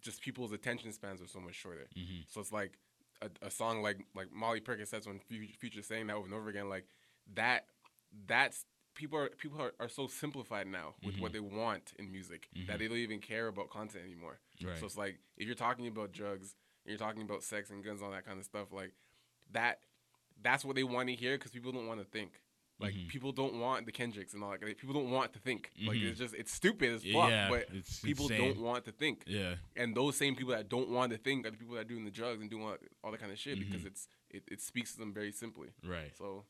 just 0.00 0.20
people's 0.20 0.52
attention 0.52 0.92
spans 0.92 1.20
are 1.20 1.26
so 1.26 1.40
much 1.40 1.54
shorter. 1.54 1.88
Mm-hmm. 1.98 2.20
So 2.28 2.40
it's 2.40 2.52
like 2.52 2.78
a, 3.22 3.28
a 3.46 3.50
song 3.50 3.82
like 3.82 3.98
like 4.14 4.30
Molly 4.32 4.60
Percocet's 4.60 5.06
when 5.08 5.18
Fu- 5.18 5.52
Future 5.58 5.82
saying 5.82 6.06
that 6.06 6.16
over 6.16 6.26
and 6.26 6.34
over 6.34 6.48
again 6.50 6.68
like 6.68 6.84
that 7.34 7.64
that's 8.26 8.64
people 8.94 9.18
are 9.18 9.28
people 9.30 9.60
are, 9.60 9.72
are 9.80 9.88
so 9.88 10.06
simplified 10.06 10.66
now 10.66 10.94
with 11.02 11.14
Mm-hmm. 11.14 11.22
what 11.22 11.32
they 11.32 11.40
want 11.40 11.92
in 11.98 12.12
music 12.12 12.48
that 12.68 12.78
they 12.78 12.88
don't 12.88 12.98
even 12.98 13.20
care 13.20 13.48
about 13.48 13.70
content 13.70 14.04
anymore. 14.04 14.38
Right. 14.62 14.78
So 14.78 14.86
it's 14.86 14.96
like 14.98 15.18
if 15.36 15.46
you're 15.46 15.54
talking 15.54 15.86
about 15.88 16.12
drugs 16.12 16.54
and 16.84 16.90
you're 16.90 16.98
talking 16.98 17.22
about 17.22 17.42
sex 17.42 17.70
and 17.70 17.82
guns, 17.84 18.02
all 18.02 18.10
that 18.12 18.24
kind 18.26 18.38
of 18.38 18.44
stuff, 18.44 18.72
like 18.72 18.92
that 19.52 19.80
that's 20.42 20.64
what 20.64 20.76
they 20.76 20.84
want 20.84 21.08
to 21.08 21.14
hear 21.14 21.36
because 21.38 21.50
people 21.52 21.72
don't 21.72 21.86
want 21.86 22.00
to 22.00 22.06
think. 22.06 22.32
Like 22.78 22.92
Mm-hmm. 22.94 23.08
people 23.08 23.32
don't 23.32 23.58
want 23.58 23.86
the 23.86 23.92
Kendricks 23.92 24.34
and 24.34 24.44
all 24.44 24.50
that. 24.50 24.62
Like, 24.62 24.76
people 24.76 24.94
don't 24.94 25.10
want 25.10 25.32
to 25.32 25.38
think. 25.38 25.70
Like 25.86 25.96
it's 25.96 26.18
just 26.18 26.34
it's 26.34 26.52
stupid 26.52 26.92
as 26.96 27.02
fuck. 27.02 27.12
Mm-hmm. 27.12 27.30
Yeah, 27.30 27.48
but 27.48 27.68
people 28.04 28.26
insane. 28.28 28.54
don't 28.54 28.60
want 28.60 28.84
to 28.84 28.92
think. 28.92 29.24
Yeah. 29.26 29.54
And 29.76 29.96
those 29.96 30.16
same 30.16 30.36
people 30.36 30.52
that 30.52 30.68
don't 30.68 30.90
want 30.90 31.12
to 31.12 31.18
think 31.18 31.46
are 31.46 31.50
the 31.50 31.56
people 31.56 31.74
that 31.76 31.80
are 31.82 31.84
doing 31.84 32.04
the 32.04 32.10
drugs 32.10 32.40
and 32.42 32.50
doing 32.50 32.64
all, 32.64 32.76
all 33.02 33.10
that 33.12 33.20
kind 33.20 33.32
of 33.32 33.38
shit 33.38 33.58
because 33.58 33.84
it's 33.86 34.08
it, 34.30 34.42
it 34.48 34.60
speaks 34.60 34.92
to 34.92 34.98
them 34.98 35.14
very 35.14 35.32
simply. 35.32 35.68
Mm-hmm. 35.68 35.90
Right. 35.90 36.12
So 36.18 36.44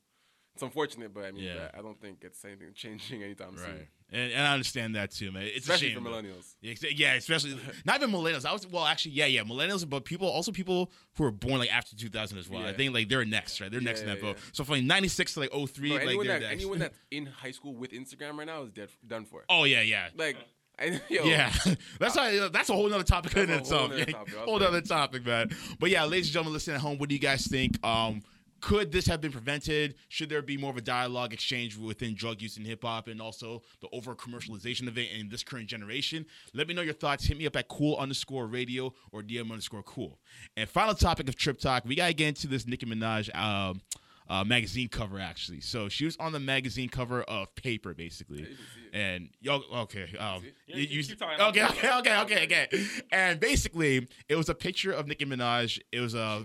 it's 0.57 0.63
unfortunate, 0.63 1.13
but 1.13 1.25
I 1.25 1.31
mean, 1.31 1.43
Yeah. 1.43 1.69
I 1.77 1.81
don't 1.83 1.99
think 2.01 2.17
it's 2.23 2.43
anything 2.43 2.69
changing 2.73 3.21
anytime 3.23 3.55
soon. 3.57 3.65
Right. 3.65 3.87
And, 4.11 4.31
and 4.31 4.41
I 4.47 4.53
understand 4.53 4.95
that 4.95 5.11
too, 5.11 5.31
man. 5.31 5.43
It's 5.43 5.59
Especially 5.67 5.89
a 5.89 5.91
shame, 5.91 6.03
for 6.03 6.09
millennials. 6.09 6.55
Yeah, 6.61 6.73
Yeah, 6.95 7.13
especially 7.13 7.57
not 7.85 7.97
even 8.01 8.09
millennials. 8.11 8.45
I 8.45 8.53
was 8.53 8.65
well, 8.65 8.85
actually, 8.85 9.11
yeah, 9.11 9.25
yeah, 9.25 9.43
millennials, 9.43 9.87
but 9.87 10.03
people 10.05 10.27
also 10.27 10.51
people 10.51 10.91
who 11.17 11.25
are 11.25 11.31
born 11.31 11.59
like 11.59 11.71
after 11.73 11.95
2000 11.95 12.37
as 12.37 12.49
well. 12.49 12.61
I 12.63 12.67
Yeah. 12.69 12.73
think 12.73 12.93
like 12.93 13.09
they're 13.09 13.25
next, 13.25 13.61
right? 13.61 13.69
They're 13.71 13.81
next 13.81 14.01
in 14.01 14.07
that 14.07 14.17
yeah, 14.17 14.33
vote. 14.33 14.37
So 14.53 14.63
from 14.63 14.75
like 14.75 14.83
96 14.85 15.33
to 15.35 15.39
like 15.41 15.51
03, 15.51 15.89
Bro, 15.89 15.97
like 15.97 16.07
anyone, 16.07 16.27
they're 16.27 16.39
that, 16.39 16.51
anyone 16.51 16.79
that's 16.79 16.97
in 17.11 17.25
high 17.27 17.51
school 17.51 17.75
with 17.75 17.91
Instagram 17.91 18.37
right 18.37 18.47
now 18.47 18.63
is 18.63 18.71
dead, 18.71 18.89
done 19.05 19.25
for. 19.25 19.43
oh 19.49 19.65
yeah, 19.65 19.81
yeah. 19.81 20.07
Like, 20.15 20.37
I, 20.79 21.01
yo, 21.09 21.23
Yeah, 21.25 21.51
that's 21.99 22.15
how, 22.15 22.49
that's 22.49 22.69
a 22.69 22.73
whole 22.73 22.87
nother 22.87 23.03
topic 23.03 23.35
in 23.35 23.49
whole 23.49 23.57
itself. 23.57 23.89
nother 23.89 23.99
Yeah, 23.99 24.05
topic. 24.05 24.35
Whole 24.35 24.63
other 24.63 24.81
topic, 24.81 25.25
man. 25.25 25.49
But 25.79 25.89
yeah, 25.89 26.05
ladies 26.05 26.27
and 26.27 26.33
gentlemen, 26.33 26.53
listening 26.53 26.75
at 26.75 26.81
home, 26.81 26.97
what 26.99 27.09
do 27.09 27.15
you 27.15 27.19
guys 27.19 27.45
think? 27.47 27.83
Um, 27.85 28.21
could 28.59 28.91
this 28.91 29.05
have 29.07 29.21
been 29.21 29.31
prevented? 29.31 29.95
Should 30.09 30.29
there 30.29 30.41
be 30.41 30.57
more 30.57 30.71
of 30.71 30.77
a 30.77 30.81
dialogue 30.81 31.33
exchange 31.33 31.77
within 31.77 32.15
drug 32.15 32.41
use 32.41 32.57
and 32.57 32.65
hip 32.65 32.83
hop 32.83 33.07
and 33.07 33.21
also 33.21 33.61
the 33.81 33.87
over 33.91 34.15
commercialization 34.15 34.87
of 34.87 34.97
it 34.97 35.11
in 35.11 35.29
this 35.29 35.43
current 35.43 35.67
generation? 35.67 36.25
Let 36.53 36.67
me 36.67 36.73
know 36.73 36.81
your 36.81 36.93
thoughts. 36.93 37.25
Hit 37.25 37.37
me 37.37 37.45
up 37.45 37.55
at 37.55 37.67
cool 37.67 37.95
underscore 37.97 38.47
radio 38.47 38.93
or 39.11 39.21
DM 39.21 39.51
underscore 39.51 39.83
cool. 39.83 40.19
And 40.55 40.67
final 40.69 40.93
topic 40.93 41.29
of 41.29 41.35
Trip 41.35 41.59
Talk, 41.59 41.83
we 41.85 41.95
gotta 41.95 42.13
get 42.13 42.29
into 42.29 42.47
this 42.47 42.65
Nicki 42.67 42.85
Minaj 42.85 43.33
um, 43.35 43.81
uh, 44.29 44.43
magazine 44.43 44.87
cover 44.89 45.19
actually. 45.19 45.61
So 45.61 45.89
she 45.89 46.05
was 46.05 46.17
on 46.17 46.31
the 46.31 46.39
magazine 46.39 46.89
cover 46.89 47.23
of 47.23 47.53
Paper 47.55 47.93
basically, 47.93 48.47
and 48.93 49.29
yo, 49.39 49.61
okay, 49.73 50.07
um, 50.19 50.43
you, 50.67 50.81
you- 51.01 51.03
talking. 51.15 51.39
okay, 51.45 51.65
okay, 51.65 51.91
okay, 51.99 52.17
okay, 52.21 52.43
okay. 52.43 52.85
And 53.11 53.39
basically, 53.39 54.07
it 54.27 54.35
was 54.35 54.49
a 54.49 54.55
picture 54.55 54.91
of 54.91 55.07
Nicki 55.07 55.25
Minaj. 55.25 55.79
It 55.91 55.99
was 56.01 56.13
a? 56.13 56.43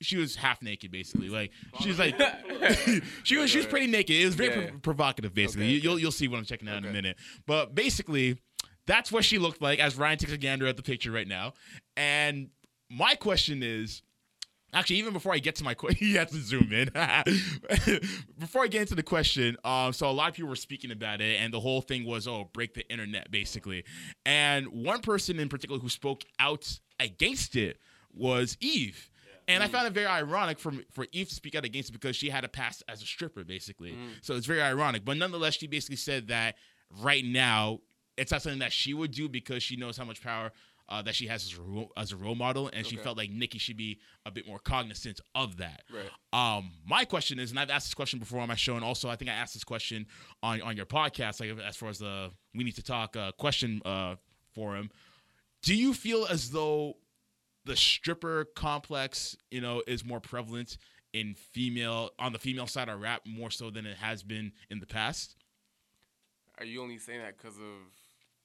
She 0.00 0.16
was 0.16 0.36
half 0.36 0.62
naked 0.62 0.90
basically 0.90 1.28
like 1.28 1.50
she 1.80 1.88
was 1.88 1.98
like 1.98 2.14
she 3.24 3.36
was 3.36 3.50
she 3.50 3.58
was 3.58 3.66
pretty 3.66 3.86
naked 3.86 4.14
it 4.16 4.24
was 4.24 4.34
very 4.34 4.48
Yeah. 4.64 4.70
pro- 4.70 4.78
provocative 4.80 5.34
basically 5.34 5.64
Okay, 5.66 5.72
you, 5.74 5.80
you'll 5.80 5.98
you'll 5.98 6.12
see 6.12 6.28
what 6.28 6.38
i'm 6.38 6.44
checking 6.44 6.68
out 6.68 6.78
in 6.78 6.84
a 6.86 6.92
minute 6.92 7.16
but 7.46 7.74
basically 7.74 8.38
that's 8.86 9.10
what 9.12 9.24
she 9.24 9.38
looked 9.38 9.60
like 9.60 9.78
as 9.80 9.96
ryan 9.96 10.18
takes 10.18 10.32
a 10.32 10.38
gander 10.38 10.66
at 10.66 10.76
the 10.76 10.82
picture 10.82 11.10
right 11.10 11.28
now 11.28 11.52
and 11.96 12.48
my 12.90 13.14
question 13.14 13.62
is 13.62 14.02
Actually, 14.74 14.96
even 14.96 15.14
before 15.14 15.32
I 15.32 15.38
get 15.38 15.54
to 15.56 15.64
my 15.64 15.72
question, 15.72 16.06
you 16.08 16.18
have 16.18 16.28
to 16.28 16.36
zoom 16.36 16.70
in. 16.74 16.90
before 18.38 18.64
I 18.64 18.66
get 18.66 18.82
into 18.82 18.94
the 18.94 19.02
question, 19.02 19.56
um, 19.64 19.94
so 19.94 20.10
a 20.10 20.12
lot 20.12 20.28
of 20.28 20.34
people 20.34 20.50
were 20.50 20.56
speaking 20.56 20.90
about 20.90 21.22
it, 21.22 21.40
and 21.40 21.54
the 21.54 21.60
whole 21.60 21.80
thing 21.80 22.04
was, 22.04 22.28
oh, 22.28 22.50
break 22.52 22.74
the 22.74 22.86
internet, 22.92 23.30
basically. 23.30 23.84
And 24.26 24.66
one 24.68 25.00
person 25.00 25.40
in 25.40 25.48
particular 25.48 25.80
who 25.80 25.88
spoke 25.88 26.22
out 26.38 26.80
against 27.00 27.56
it 27.56 27.78
was 28.12 28.58
Eve. 28.60 29.08
And 29.48 29.62
I 29.62 29.68
found 29.68 29.86
it 29.86 29.92
very 29.94 30.06
ironic 30.06 30.58
for 30.58 30.72
for 30.92 31.06
Eve 31.12 31.28
to 31.30 31.34
speak 31.34 31.54
out 31.54 31.64
against 31.64 31.88
it 31.88 31.92
because 31.92 32.14
she 32.14 32.28
had 32.30 32.44
a 32.44 32.48
past 32.48 32.82
as 32.88 33.02
a 33.02 33.06
stripper, 33.06 33.44
basically. 33.44 33.96
So 34.22 34.34
it's 34.36 34.46
very 34.46 34.62
ironic. 34.62 35.04
But 35.04 35.16
nonetheless, 35.16 35.54
she 35.54 35.66
basically 35.66 35.96
said 35.96 36.28
that 36.28 36.56
right 37.02 37.24
now 37.24 37.80
it's 38.16 38.30
not 38.32 38.42
something 38.42 38.60
that 38.60 38.72
she 38.72 38.94
would 38.94 39.12
do 39.12 39.28
because 39.28 39.62
she 39.62 39.76
knows 39.76 39.96
how 39.96 40.04
much 40.04 40.22
power 40.22 40.52
uh, 40.88 41.02
that 41.02 41.14
she 41.14 41.26
has 41.26 41.44
as 41.44 41.58
a, 41.58 41.62
role, 41.62 41.92
as 41.96 42.12
a 42.12 42.16
role 42.16 42.34
model, 42.34 42.70
and 42.72 42.86
she 42.86 42.96
felt 42.96 43.16
like 43.16 43.30
Nicki 43.30 43.58
should 43.58 43.76
be 43.76 43.98
a 44.24 44.30
bit 44.30 44.46
more 44.46 44.58
cognizant 44.58 45.20
of 45.34 45.58
that. 45.58 45.82
Right. 45.92 46.56
Um, 46.56 46.70
my 46.86 47.04
question 47.04 47.38
is, 47.38 47.50
and 47.50 47.60
I've 47.60 47.70
asked 47.70 47.88
this 47.88 47.94
question 47.94 48.18
before 48.18 48.40
on 48.40 48.48
my 48.48 48.54
show, 48.54 48.74
and 48.74 48.84
also 48.84 49.08
I 49.08 49.16
think 49.16 49.30
I 49.30 49.34
asked 49.34 49.54
this 49.54 49.64
question 49.64 50.06
on 50.42 50.62
on 50.62 50.76
your 50.76 50.86
podcast, 50.86 51.40
like 51.40 51.50
as 51.66 51.76
far 51.76 51.90
as 51.90 51.98
the 51.98 52.30
we 52.54 52.64
need 52.64 52.76
to 52.76 52.82
talk 52.82 53.16
uh, 53.16 53.32
question 53.32 53.82
uh, 53.84 54.16
forum. 54.54 54.90
Do 55.62 55.74
you 55.74 55.92
feel 55.92 56.26
as 56.26 56.50
though 56.50 56.94
the 57.68 57.76
stripper 57.76 58.46
complex, 58.56 59.36
you 59.50 59.60
know, 59.60 59.82
is 59.86 60.04
more 60.04 60.20
prevalent 60.20 60.78
in 61.12 61.34
female 61.34 62.10
on 62.18 62.32
the 62.32 62.38
female 62.38 62.66
side 62.66 62.88
of 62.88 63.00
rap 63.00 63.22
more 63.26 63.50
so 63.50 63.70
than 63.70 63.86
it 63.86 63.96
has 63.98 64.22
been 64.22 64.52
in 64.70 64.80
the 64.80 64.86
past? 64.86 65.36
Are 66.58 66.64
you 66.64 66.82
only 66.82 66.98
saying 66.98 67.20
that 67.20 67.36
because 67.38 67.56
of 67.56 67.62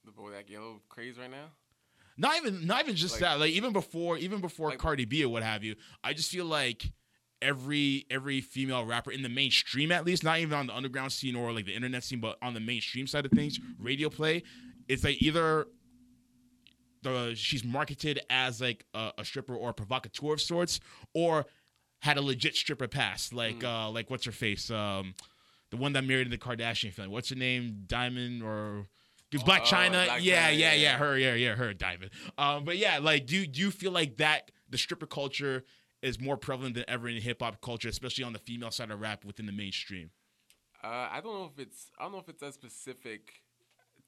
the 0.04 0.12
Bodak 0.12 0.48
Yellow 0.48 0.80
craze 0.88 1.18
right 1.18 1.30
now? 1.30 1.46
Not 2.16 2.36
even 2.36 2.66
not 2.66 2.84
even 2.84 2.94
just 2.94 3.14
Like- 3.14 3.20
that. 3.22 3.40
Like 3.40 3.52
even 3.52 3.72
before 3.72 4.18
even 4.18 4.40
before 4.40 4.70
Like- 4.70 4.78
Cardi 4.78 5.04
B 5.04 5.24
or 5.24 5.30
what 5.30 5.42
have 5.42 5.64
you, 5.64 5.74
I 6.04 6.12
just 6.12 6.30
feel 6.30 6.44
like 6.44 6.92
every 7.42 8.06
every 8.10 8.40
female 8.40 8.84
rapper 8.84 9.10
in 9.10 9.22
the 9.22 9.28
mainstream 9.28 9.90
at 9.90 10.04
least, 10.04 10.22
not 10.22 10.38
even 10.38 10.56
on 10.56 10.66
the 10.66 10.76
underground 10.76 11.12
scene 11.12 11.34
or 11.34 11.52
like 11.52 11.64
the 11.64 11.74
internet 11.74 12.04
scene, 12.04 12.20
but 12.20 12.38
on 12.40 12.54
the 12.54 12.60
mainstream 12.60 13.06
side 13.06 13.24
of 13.24 13.32
things, 13.32 13.58
radio 13.78 14.08
play, 14.08 14.42
it's 14.86 15.02
like 15.02 15.20
either 15.20 15.66
the 17.04 17.34
she's 17.36 17.62
marketed 17.64 18.20
as 18.28 18.60
like 18.60 18.84
a, 18.94 19.12
a 19.18 19.24
stripper 19.24 19.54
or 19.54 19.70
a 19.70 19.74
provocateur 19.74 20.32
of 20.34 20.40
sorts, 20.40 20.80
or 21.14 21.46
had 22.00 22.16
a 22.18 22.22
legit 22.22 22.56
stripper 22.56 22.88
past, 22.88 23.32
like 23.32 23.60
Mm. 23.60 23.86
uh 23.86 23.90
like 23.90 24.10
what's 24.10 24.24
her 24.24 24.32
face, 24.32 24.70
um, 24.70 25.14
the 25.70 25.76
one 25.76 25.92
that 25.92 26.04
married 26.04 26.28
the 26.30 26.38
Kardashian 26.38 26.92
family. 26.92 27.10
What's 27.12 27.28
her 27.30 27.36
name? 27.36 27.84
Diamond 27.86 28.42
or 28.42 28.86
Black 29.44 29.62
Oh, 29.62 29.64
Chyna? 29.64 30.06
Blac 30.06 30.18
yeah, 30.22 30.50
Chyna, 30.50 30.50
yeah, 30.50 30.50
yeah, 30.50 30.50
yeah, 30.50 30.72
yeah. 30.74 30.96
her, 30.98 31.18
yeah, 31.18 31.34
yeah, 31.34 31.54
her 31.56 31.72
Diamond. 31.74 32.10
Um, 32.38 32.64
but 32.64 32.76
yeah, 32.76 32.98
like, 32.98 33.26
do 33.26 33.46
do 33.46 33.60
you 33.60 33.70
feel 33.70 33.90
like 33.92 34.16
that 34.18 34.50
the 34.68 34.78
stripper 34.78 35.06
culture 35.06 35.64
is 36.02 36.20
more 36.20 36.36
prevalent 36.36 36.74
than 36.74 36.84
ever 36.86 37.08
in 37.08 37.20
hip 37.20 37.40
hop 37.42 37.60
culture, 37.60 37.88
especially 37.88 38.22
on 38.24 38.32
the 38.32 38.38
female 38.38 38.70
side 38.70 38.90
of 38.90 39.00
rap 39.00 39.24
within 39.24 39.46
the 39.46 39.52
mainstream? 39.52 40.10
Uh, 40.84 41.08
I 41.10 41.20
don't 41.22 41.32
know 41.34 41.50
if 41.52 41.58
it's 41.58 41.86
I 41.98 42.02
don't 42.04 42.12
know 42.12 42.18
if 42.18 42.28
it's 42.28 42.42
as 42.42 42.54
specific 42.54 43.40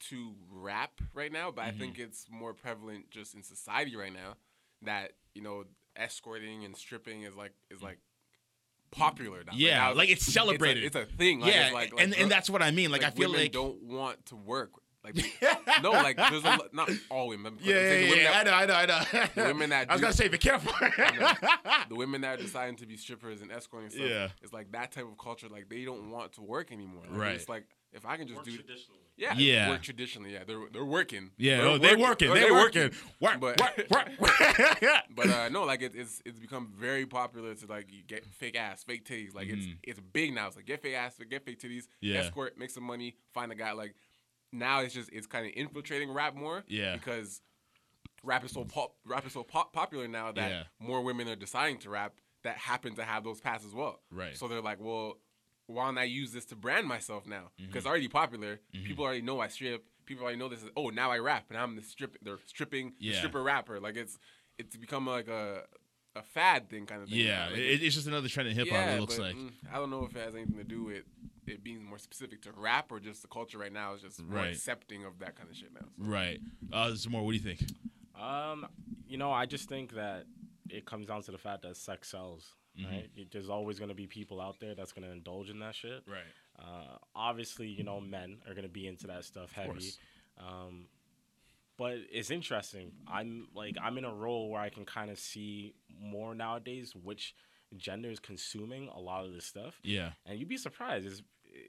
to 0.08 0.34
rap 0.50 1.00
right 1.14 1.32
now, 1.32 1.50
but 1.50 1.64
I 1.64 1.68
Mm-hmm. 1.70 1.78
think 1.80 1.98
it's 1.98 2.26
more 2.30 2.54
prevalent 2.54 3.10
just 3.10 3.34
in 3.34 3.42
society 3.42 3.96
right 3.96 4.12
now. 4.12 4.36
That 4.82 5.12
you 5.34 5.42
know, 5.42 5.64
escorting 5.96 6.64
and 6.64 6.76
stripping 6.76 7.22
is 7.22 7.34
like 7.34 7.52
is 7.70 7.82
like 7.82 7.98
popular 8.90 9.42
now. 9.44 9.52
Yeah, 9.54 9.78
now 9.78 9.94
like, 9.94 10.08
it's 10.10 10.24
celebrated. 10.24 10.84
It's 10.84 10.96
a, 10.96 11.00
it's 11.02 11.12
a 11.12 11.16
thing. 11.16 11.40
Like, 11.40 11.52
yeah, 11.54 11.64
it's 11.66 11.74
like, 11.74 11.92
like 11.94 12.02
and, 12.02 12.14
and 12.14 12.30
that's 12.30 12.48
what 12.48 12.62
I 12.62 12.70
mean. 12.70 12.90
Like, 12.90 13.02
I 13.02 13.10
feel 13.10 13.28
women 13.28 13.42
like 13.44 13.52
don't 13.52 13.82
want 13.82 14.24
to 14.26 14.36
work. 14.36 14.70
Like 15.04 15.16
no, 15.82 15.92
like 15.92 16.16
there's 16.16 16.44
a 16.44 16.58
not 16.72 16.90
all 17.10 17.28
women. 17.28 17.58
yeah, 17.62 17.74
yeah, 18.00 18.14
yeah. 18.14 18.44
That, 18.44 18.52
I 18.52 18.64
know, 18.66 18.74
I 18.74 18.86
know, 18.86 19.00
I 19.12 19.30
know. 19.36 19.44
Women 19.46 19.70
that 19.70 19.86
I 19.88 19.92
was 19.94 20.00
do, 20.00 20.02
gonna 20.06 20.14
say, 20.14 20.26
be 20.28 20.36
careful. 20.38 20.72
the 21.88 21.94
women 21.94 22.22
that 22.22 22.38
are 22.40 22.42
deciding 22.42 22.74
to 22.76 22.86
be 22.86 22.96
strippers 22.96 23.40
and 23.40 23.52
escorting 23.52 23.90
stuff. 23.90 24.02
Yeah. 24.08 24.28
It's 24.42 24.52
like 24.52 24.72
that 24.72 24.90
type 24.92 25.04
of 25.04 25.16
culture. 25.16 25.48
Like 25.48 25.68
they 25.68 25.84
don't 25.84 26.10
want 26.10 26.32
to 26.34 26.42
work 26.42 26.72
anymore. 26.72 27.04
Like, 27.08 27.20
Right. 27.20 27.34
It's 27.36 27.48
like 27.48 27.66
if 27.92 28.04
I 28.04 28.16
can 28.16 28.26
just 28.26 28.36
Work 28.38 28.44
do 28.46 28.56
traditionally. 28.56 29.00
yeah, 29.16 29.34
Yeah. 29.36 29.68
work 29.70 29.82
traditionally. 29.82 30.32
Yeah, 30.32 30.44
they're 30.44 30.68
they're 30.72 30.84
working. 30.84 31.30
yeah, 31.38 31.56
They're 31.58 31.66
oh, 31.66 31.78
they 31.78 31.96
working, 31.96 32.32
they 32.34 32.50
working. 32.50 32.90
Work, 33.20 33.40
But- 33.40 33.60
work, 33.60 33.90
work, 33.90 34.08
work. 34.20 34.78
But 35.14 35.30
uh, 35.30 35.48
no, 35.48 35.64
like 35.64 35.82
it, 35.82 35.92
it's 35.94 36.20
it's 36.24 36.38
become 36.38 36.72
very 36.78 37.06
popular 37.06 37.54
to 37.54 37.66
like 37.66 37.90
you 37.92 38.02
get 38.06 38.24
fake 38.26 38.56
ass, 38.56 38.84
fake 38.84 39.06
titties. 39.06 39.34
Like 39.34 39.48
it's 39.48 39.66
it's 39.82 40.00
big 40.00 40.34
now. 40.34 40.46
It's 40.48 40.56
like 40.56 40.66
get 40.66 40.82
fake 40.82 40.94
ass, 40.94 41.14
get 41.30 41.44
fake 41.44 41.60
titties, 41.60 41.84
Mm-hmm. 41.84 42.06
Yeah. 42.12 42.18
escort, 42.20 42.58
make 42.58 42.70
some 42.70 42.84
money, 42.84 43.16
find 43.32 43.50
a 43.52 43.54
guy. 43.54 43.72
Like 43.72 43.94
now 44.52 44.80
it's 44.80 44.92
just 44.94 45.10
it's 45.12 45.26
kind 45.26 45.46
of 45.46 45.52
infiltrating 45.56 46.12
rap 46.12 46.34
more. 46.34 46.64
Yeah. 46.68 46.96
Because 46.96 47.40
rap 48.22 48.44
is 48.44 48.50
so 48.52 48.64
pop, 48.64 48.94
rap 49.06 49.26
is 49.26 49.32
so 49.32 49.42
pop, 49.42 49.72
popular 49.72 50.06
now 50.08 50.32
that 50.32 50.50
Yeah. 50.50 50.62
more 50.80 51.02
women 51.02 51.28
are 51.28 51.36
deciding 51.36 51.78
to 51.78 51.90
rap 51.90 52.14
that 52.42 52.56
happen 52.58 52.94
to 52.96 53.02
have 53.04 53.24
those 53.24 53.40
paths 53.40 53.64
as 53.64 53.72
well. 53.74 54.00
Right. 54.10 54.36
So 54.36 54.46
they're 54.48 54.60
like, 54.60 54.80
well, 54.80 55.18
why 55.66 55.86
don't 55.86 55.98
I 55.98 56.04
use 56.04 56.32
this 56.32 56.44
to 56.46 56.56
brand 56.56 56.86
myself 56.86 57.26
now? 57.26 57.50
Mm-hmm. 57.58 57.66
Because 57.66 57.80
it's 57.80 57.86
already 57.86 58.08
popular. 58.08 58.60
People 58.72 59.04
already 59.04 59.22
know 59.22 59.40
I 59.40 59.48
strip. 59.48 59.84
People 60.04 60.22
already 60.24 60.38
know 60.38 60.48
this. 60.48 60.62
Is, 60.62 60.70
oh, 60.76 60.88
now 60.90 61.10
I 61.10 61.18
rap, 61.18 61.46
and 61.50 61.58
I'm 61.58 61.74
the 61.76 61.82
strip. 61.82 62.16
They're 62.22 62.38
stripping 62.46 62.92
the 63.00 63.12
stripper 63.14 63.42
rapper. 63.42 63.80
Like 63.80 63.96
it's 63.96 64.18
it's 64.58 64.76
become 64.76 65.06
like 65.06 65.28
a 65.28 65.62
a 66.14 66.22
fad 66.22 66.70
thing 66.70 66.86
kind 66.86 67.02
of 67.02 67.08
thing. 67.08 67.18
yeah. 67.18 67.48
Like, 67.48 67.58
it, 67.58 67.82
it's 67.82 67.94
just 67.94 68.06
another 68.06 68.28
trend 68.28 68.48
in 68.48 68.54
hip 68.54 68.68
hop. 68.68 68.76
yeah, 68.78 68.94
it 68.94 69.00
looks 69.00 69.16
but, 69.16 69.26
like. 69.26 69.36
mm, 69.36 69.50
I 69.70 69.76
don't 69.76 69.90
know 69.90 70.04
if 70.04 70.16
it 70.16 70.24
has 70.24 70.34
anything 70.34 70.56
to 70.56 70.64
do 70.64 70.84
with 70.84 71.02
it 71.46 71.62
being 71.62 71.84
more 71.84 71.98
specific 71.98 72.40
to 72.42 72.52
rap 72.56 72.90
or 72.90 72.98
just 73.00 73.20
the 73.22 73.28
culture 73.28 73.58
right 73.58 73.72
now 73.72 73.92
is 73.94 74.00
just 74.02 74.22
more 74.22 74.38
Right. 74.38 74.52
accepting 74.54 75.04
of 75.04 75.18
that 75.18 75.36
kind 75.36 75.50
of 75.50 75.56
shit 75.56 75.74
now. 75.74 75.86
So, 75.98 76.04
Right. 76.10 76.40
Uh, 76.72 76.94
more. 77.10 77.22
what 77.24 77.32
do 77.32 77.36
you 77.36 77.42
think? 77.42 77.60
Um, 78.18 78.66
you 79.06 79.18
know, 79.18 79.30
I 79.30 79.44
just 79.46 79.68
think 79.68 79.92
that 79.94 80.24
it 80.70 80.86
comes 80.86 81.06
down 81.06 81.22
to 81.22 81.32
the 81.32 81.38
fact 81.38 81.62
that 81.62 81.76
sex 81.76 82.08
sells. 82.08 82.54
Mm-hmm. 82.78 82.90
Right? 82.94 83.10
It- 83.16 83.30
There's 83.30 83.48
always 83.48 83.78
going 83.78 83.88
to 83.90 83.94
be 83.94 84.06
people 84.06 84.40
out 84.40 84.60
there 84.60 84.74
that's 84.74 84.92
going 84.92 85.06
to 85.06 85.12
indulge 85.12 85.50
in 85.50 85.58
that 85.60 85.74
shit. 85.74 86.02
Right. 86.06 86.18
Uh, 86.58 86.96
obviously, 87.14 87.68
you 87.68 87.84
know, 87.84 88.00
men 88.00 88.38
are 88.46 88.54
going 88.54 88.64
to 88.66 88.72
be 88.72 88.86
into 88.86 89.06
that 89.08 89.24
stuff 89.24 89.52
heavy. 89.52 89.90
Um, 90.38 90.86
but 91.78 91.96
it's 92.10 92.30
interesting. 92.30 92.92
I'm 93.06 93.48
like 93.54 93.76
I'm 93.82 93.98
in 93.98 94.04
a 94.04 94.12
role 94.14 94.50
where 94.50 94.60
I 94.60 94.70
can 94.70 94.84
kind 94.86 95.10
of 95.10 95.18
see 95.18 95.74
more 96.00 96.34
nowadays 96.34 96.94
which 96.94 97.34
gender 97.76 98.10
is 98.10 98.18
consuming 98.18 98.88
a 98.88 98.98
lot 99.00 99.24
of 99.26 99.32
this 99.34 99.44
stuff. 99.44 99.78
Yeah. 99.82 100.10
And 100.24 100.38
you'd 100.38 100.48
be 100.48 100.56
surprised. 100.56 101.06
It's 101.06 101.22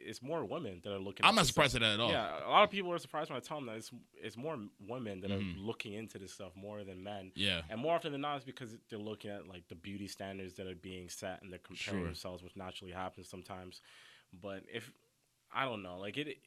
it's 0.08 0.22
more 0.22 0.43
women 0.45 0.80
that 0.84 0.91
are 0.93 0.99
looking. 0.99 1.26
I'm 1.26 1.36
not 1.36 1.45
surprised 1.47 1.72
stuff. 1.72 1.84
at 1.84 1.88
that 1.88 1.93
at 1.95 1.99
all. 1.99 2.10
Yeah, 2.12 2.47
a 2.47 2.49
lot 2.49 2.64
of 2.64 2.72
people 2.72 2.91
are 2.93 2.97
surprised 2.97 3.30
when 3.30 3.38
I 3.38 3.41
tell 3.41 3.58
them 3.58 3.68
that 3.68 3.76
it's 3.78 3.91
it's 4.22 4.38
more 4.38 4.58
women 4.80 5.22
that 5.22 5.30
Mhm. 5.32 5.55
are 5.55 5.60
looking 5.60 5.93
into 5.93 6.18
this 6.18 6.34
stuff 6.34 6.55
more 6.55 6.84
than 6.84 7.03
men. 7.03 7.32
Yeah. 7.36 7.62
And 7.70 7.80
more 7.82 7.95
often 7.95 8.12
than 8.12 8.22
not, 8.22 8.38
it's 8.38 8.45
because 8.45 8.78
they're 8.89 8.97
looking 8.99 9.32
at 9.32 9.47
like 9.47 9.68
the 9.68 9.76
beauty 9.76 10.08
standards 10.08 10.53
that 10.55 10.68
are 10.68 10.76
being 10.76 11.10
set 11.10 11.41
and 11.41 11.51
they're 11.51 11.60
comparing 11.60 11.99
Sure. 11.99 12.05
themselves, 12.05 12.41
which 12.43 12.55
naturally 12.55 12.93
happens 12.93 13.28
sometimes. 13.30 13.82
But 14.34 14.64
if 14.72 14.91
I 15.53 15.66
don't 15.66 15.84
know, 15.84 15.97
like 15.99 16.18
it, 16.18 16.38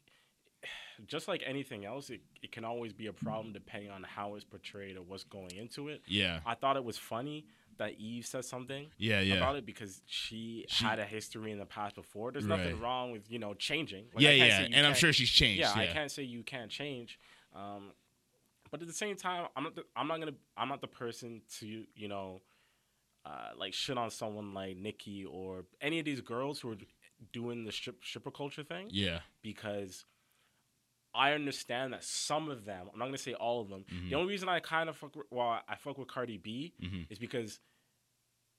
just 1.07 1.27
like 1.27 1.41
anything 1.45 1.85
else, 1.85 2.09
it, 2.09 2.21
it 2.41 2.51
can 2.51 2.63
always 2.65 2.93
be 2.93 3.07
a 3.07 3.13
problem 3.13 3.53
depending 3.53 3.89
on 3.89 4.03
how 4.03 4.35
it's 4.35 4.43
portrayed 4.45 4.97
or 4.97 5.01
what's 5.01 5.23
going 5.23 5.55
into 5.55 5.89
it. 5.89 6.01
Yeah. 6.07 6.41
I 6.45 6.55
thought 6.55 6.77
it 6.77 6.83
was 6.83 6.97
funny 6.97 7.45
that 7.81 7.93
Eve 7.99 8.25
says 8.25 8.47
something 8.47 8.87
Yeah, 8.97 9.19
yeah. 9.21 9.35
about 9.35 9.55
it 9.57 9.65
because 9.65 10.01
she, 10.05 10.65
She- 10.69 10.85
had 10.85 10.99
a 10.99 11.05
history 11.05 11.51
in 11.51 11.59
the 11.59 11.65
past 11.65 11.95
before. 11.95 12.31
There's 12.31 12.45
Right. 12.45 12.57
nothing 12.59 12.79
wrong 12.79 13.11
with 13.11 13.29
you 13.29 13.39
know 13.39 13.53
changing. 13.53 14.05
Like, 14.13 14.23
yeah, 14.23 14.31
yeah. 14.31 14.67
And 14.71 14.85
I'm 14.87 14.93
sure 14.93 15.11
she's 15.13 15.29
changed. 15.29 15.59
yeah, 15.59 15.75
Yeah. 15.75 15.89
I 15.89 15.93
can't 15.93 16.09
say 16.11 16.23
you 16.23 16.43
can't 16.43 16.71
change. 16.71 17.19
Um, 17.55 17.91
but 18.71 18.81
at 18.81 18.87
the 18.87 18.93
same 18.93 19.15
time, 19.17 19.47
I'm 19.55 19.63
not. 19.63 19.75
The, 19.75 19.83
I'm 19.95 20.07
not 20.07 20.19
gonna. 20.19 20.37
I'm 20.55 20.69
not 20.69 20.79
the 20.81 20.87
person 20.87 21.41
to 21.59 21.85
you 21.93 22.07
know, 22.07 22.41
uh, 23.25 23.49
like 23.57 23.73
shit 23.73 23.97
on 23.97 24.09
someone 24.09 24.53
like 24.53 24.77
Nicki 24.77 25.25
or 25.25 25.65
any 25.81 25.99
of 25.99 26.05
these 26.05 26.21
girls 26.21 26.59
who 26.61 26.71
are 26.71 26.77
doing 27.33 27.65
the 27.65 27.71
strip, 27.71 28.03
stripper 28.03 28.31
culture 28.31 28.63
thing 28.63 28.87
Yeah. 28.89 29.19
because 29.43 30.05
I 31.13 31.33
understand 31.33 31.91
that 31.93 32.03
some 32.05 32.49
of 32.49 32.63
them. 32.63 32.87
I'm 32.93 32.97
not 32.99 33.05
gonna 33.05 33.17
say 33.17 33.33
all 33.33 33.59
of 33.61 33.67
them. 33.69 33.83
Mm-hmm. 33.93 34.09
The 34.09 34.15
only 34.15 34.29
reason 34.31 34.47
I 34.47 34.59
kind 34.61 34.87
of 34.89 34.95
fuck. 34.95 35.15
With, 35.15 35.25
well, 35.29 35.59
I 35.67 35.75
fuck 35.75 35.97
with 35.97 36.07
Cardi 36.07 36.37
B 36.37 36.73
Mhm. 36.81 37.07
is 37.09 37.19
because. 37.19 37.59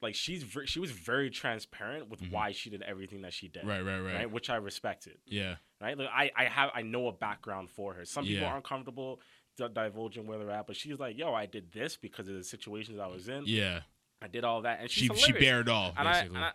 Like 0.02 0.14
she's 0.14 0.42
ver- 0.42 0.66
she 0.66 0.80
was 0.80 0.90
very 0.90 1.30
transparent 1.30 2.08
with 2.08 2.20
Mhm. 2.22 2.30
why 2.32 2.52
she 2.52 2.70
did 2.70 2.82
everything 2.82 3.22
that 3.22 3.32
she 3.32 3.48
did, 3.48 3.64
Right, 3.64 3.80
right, 3.82 4.00
right. 4.00 4.14
right. 4.14 4.30
Which 4.30 4.50
I 4.50 4.56
respected 4.56 5.18
Yeah. 5.26 5.56
right? 5.80 5.96
Like 5.96 6.08
I, 6.12 6.30
I 6.36 6.44
have, 6.46 6.70
I 6.74 6.82
know 6.82 7.06
a 7.08 7.12
background 7.12 7.70
for 7.70 7.94
her. 7.94 8.04
Some 8.04 8.24
people 8.24 8.42
Yeah. 8.42 8.52
aren't 8.52 8.64
comfortable 8.64 9.20
d- 9.56 9.68
divulging 9.72 10.26
where 10.26 10.38
they're 10.38 10.50
at, 10.50 10.66
but 10.66 10.76
she's 10.76 10.98
like, 10.98 11.16
"Yo, 11.18 11.32
I 11.34 11.46
did 11.46 11.70
this 11.72 11.96
because 11.96 12.26
of 12.28 12.34
the 12.34 12.42
situations 12.44 12.98
I 12.98 13.06
was 13.06 13.28
in. 13.28 13.44
Yeah. 13.46 13.82
I 14.20 14.26
did 14.28 14.44
all 14.44 14.62
that." 14.62 14.80
And 14.80 14.90
She 14.90 15.06
she's 15.08 15.18
she 15.20 15.26
hilarious. 15.26 15.44
bared 15.50 15.68
all 15.68 15.92
And 15.96 16.08
I, 16.08 16.12
basically. 16.12 16.36
and 16.36 16.44
I, 16.44 16.52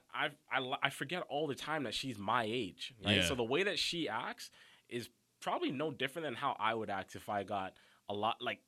I, 0.52 0.60
I, 0.60 0.78
I 0.84 0.90
forget 0.90 1.22
all 1.30 1.48
the 1.48 1.56
time 1.56 1.84
that 1.84 1.94
she's 1.94 2.18
my 2.18 2.44
age, 2.44 2.94
right? 3.06 3.18
Yeah. 3.18 3.24
So 3.26 3.36
the 3.36 3.44
way 3.44 3.64
that 3.64 3.78
she 3.80 4.10
acts 4.10 4.50
is 4.90 5.10
probably 5.42 5.72
no 5.72 5.92
different 5.92 6.26
than 6.26 6.34
how 6.36 6.56
I 6.60 6.74
would 6.74 6.90
act 6.90 7.16
if 7.16 7.30
I 7.30 7.44
got 7.44 7.76
a 8.10 8.14
lot 8.14 8.42
like 8.42 8.62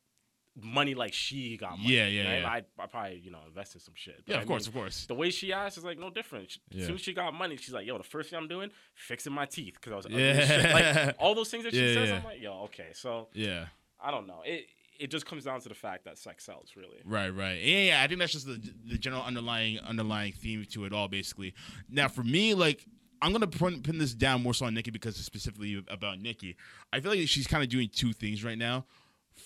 money 0.63 0.93
like 0.95 1.13
she 1.13 1.57
got 1.57 1.77
money. 1.77 1.93
Yeah, 1.93 2.07
yeah, 2.07 2.29
right? 2.31 2.39
yeah. 2.41 2.49
I, 2.79 2.83
I 2.83 2.87
probably 2.87 3.21
you 3.23 3.31
know 3.31 3.39
invest 3.47 3.75
in 3.75 3.81
some 3.81 3.93
shit. 3.95 4.17
But 4.25 4.33
yeah, 4.33 4.39
I 4.39 4.41
of 4.41 4.47
course, 4.47 4.63
mean, 4.63 4.69
of 4.69 4.81
course. 4.81 5.05
the 5.05 5.15
way 5.15 5.29
she 5.29 5.51
acts 5.53 5.77
is 5.77 5.83
like 5.83 5.97
no 5.97 6.09
different. 6.09 6.51
She- 6.51 6.59
Yeah. 6.71 6.81
As 6.81 6.85
soon 6.87 6.95
as 6.95 7.01
she 7.01 7.13
got 7.13 7.33
money, 7.33 7.57
she's 7.57 7.73
like, 7.73 7.85
"Yo, 7.85 7.97
the 7.97 8.03
first 8.03 8.29
thing 8.29 8.37
I'm 8.39 8.47
doing, 8.47 8.69
fixing 8.95 9.33
my 9.33 9.45
teeth 9.45 9.75
because 9.75 9.91
I 9.93 9.95
was 9.95 10.05
ugly 10.05 10.17
shit." 10.17 10.49
Yeah. 10.49 10.73
Like 11.05 11.15
all 11.19 11.35
those 11.35 11.49
things 11.49 11.63
that 11.63 11.73
she 11.73 11.87
Yeah, 11.87 11.93
says. 11.93 12.11
I'm 12.11 12.23
like, 12.23 12.41
"Yo, 12.41 12.53
okay." 12.63 12.87
So 12.93 13.29
Yeah. 13.33 13.65
I 14.03 14.11
don't 14.11 14.27
know. 14.27 14.41
It 14.45 14.67
it 14.99 15.09
just 15.11 15.25
comes 15.25 15.45
down 15.45 15.61
to 15.61 15.69
the 15.69 15.75
fact 15.75 16.03
that 16.05 16.17
sex 16.17 16.43
sells, 16.45 16.73
really. 16.75 16.99
Right, 17.05 17.29
right. 17.29 17.59
Yeah, 17.61 17.77
yeah. 17.79 18.03
I 18.03 18.07
think 18.07 18.19
that's 18.19 18.33
just 18.33 18.45
the 18.47 18.61
the 18.85 18.97
general 18.97 19.23
underlying 19.23 19.79
underlying 19.79 20.33
theme 20.33 20.65
to 20.71 20.85
it 20.85 20.93
all, 20.93 21.07
basically. 21.07 21.53
Now, 21.89 22.07
for 22.07 22.23
me, 22.23 22.53
like. 22.53 22.85
I'm 23.21 23.33
gonna 23.33 23.47
pin, 23.47 23.81
pin 23.81 23.97
this 23.97 24.13
down 24.13 24.41
more 24.43 24.53
so 24.53 24.65
on 24.65 24.73
Nicki 24.73 24.91
because 24.91 25.17
it's 25.17 25.25
specifically 25.25 25.83
about 25.89 26.21
Nicki. 26.21 26.55
I 26.93 27.01
feel 27.01 27.11
like 27.11 27.27
she's 27.27 27.47
kind 27.47 27.61
of 27.61 27.67
doing 27.67 27.89
two 27.93 28.13
things 28.13 28.45
right 28.45 28.57
now. 28.57 28.85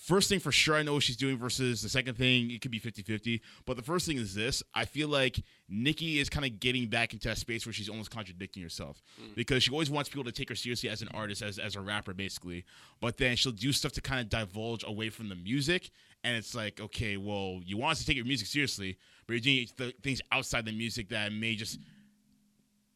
First 0.02 0.30
thing 0.30 0.40
for 0.40 0.52
sure, 0.52 0.76
I 0.76 0.84
know 0.84 0.96
what 0.96 1.04
she's 1.04 1.18
doing 1.18 1.38
versus 1.38 1.82
the 1.82 1.90
second 1.90 2.16
thing, 2.16 2.52
it 2.52 2.62
could 2.62 2.72
be 2.72 2.80
50 2.80 3.02
50. 3.04 3.42
But 3.66 3.78
the 3.78 3.84
first 3.84 4.06
thing 4.06 4.18
is 4.18 4.34
this 4.34 4.64
I 4.74 4.86
feel 4.86 5.08
like 5.08 5.42
Nicki 5.70 6.20
is 6.20 6.30
kind 6.30 6.46
of 6.46 6.60
getting 6.60 6.88
back 6.88 7.14
into 7.14 7.28
that 7.28 7.38
space 7.38 7.66
where 7.66 7.74
she's 7.74 7.90
almost 7.90 8.12
contradicting 8.12 8.64
herself 8.64 9.02
mm. 9.22 9.34
because 9.36 9.64
she 9.64 9.72
always 9.72 9.90
wants 9.90 10.10
people 10.10 10.24
to 10.26 10.32
take 10.32 10.50
her 10.50 10.56
seriously 10.56 10.90
as 10.90 11.02
an 11.02 11.10
artist, 11.14 11.42
as, 11.42 11.60
as 11.60 11.76
a 11.76 11.82
rapper, 11.82 12.14
basically. 12.14 12.66
But 13.00 13.18
then 13.18 13.36
she'll 13.36 13.52
do 13.52 13.72
stuff 13.72 13.92
to 13.94 14.02
kind 14.02 14.20
of 14.20 14.30
divulge 14.30 14.84
away 14.84 15.10
from 15.10 15.30
the 15.30 15.36
music. 15.36 15.92
And 16.24 16.38
it's 16.38 16.56
like, 16.56 16.80
okay, 16.80 17.18
well, 17.18 17.60
you 17.66 17.78
want 17.78 17.94
us 17.94 18.00
to 18.00 18.06
take 18.06 18.16
your 18.16 18.26
music 18.26 18.48
seriously, 18.48 18.98
but 19.28 19.34
you're 19.34 19.42
doing 19.42 19.68
th- 19.78 19.96
things 20.02 20.22
outside 20.32 20.66
the 20.66 20.72
music 20.72 21.10
that 21.10 21.34
may 21.34 21.56
just 21.56 21.80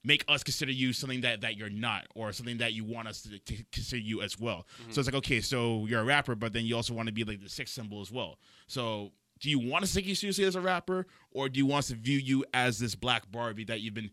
make 0.03 0.23
us 0.27 0.43
consider 0.43 0.71
you 0.71 0.93
something 0.93 1.21
that, 1.21 1.41
that 1.41 1.57
you're 1.57 1.69
not 1.69 2.05
or 2.15 2.31
something 2.31 2.57
that 2.59 2.73
you 2.73 2.83
want 2.85 3.07
us 3.07 3.21
to, 3.23 3.39
to 3.39 3.63
consider 3.71 4.01
you 4.01 4.21
as 4.21 4.39
well. 4.39 4.65
So 4.89 4.99
it's 4.99 5.07
like, 5.07 5.15
okay, 5.15 5.41
so 5.41 5.85
you're 5.87 6.01
a 6.01 6.05
rapper, 6.05 6.35
but 6.35 6.53
then 6.53 6.65
you 6.65 6.75
also 6.75 6.93
want 6.93 7.07
to 7.07 7.13
be 7.13 7.23
like 7.23 7.41
the 7.41 7.49
sex 7.49 7.71
symbol 7.71 7.99
as 8.01 8.11
well. 8.11 8.37
So 8.67 9.11
do 9.39 9.49
you 9.49 9.59
want 9.59 9.83
us 9.83 9.89
to 9.93 9.97
take 9.97 10.05
you 10.07 10.15
seriously 10.15 10.45
as 10.45 10.55
a 10.55 10.61
rapper 10.61 11.07
or 11.31 11.49
do 11.49 11.57
you 11.57 11.65
want 11.65 11.79
us 11.79 11.87
to 11.89 11.95
view 11.95 12.17
you 12.17 12.45
as 12.53 12.79
this 12.79 12.95
black 12.95 13.29
Barbie 13.31 13.65
that 13.65 13.81
you've 13.81 13.93
been 13.93 14.09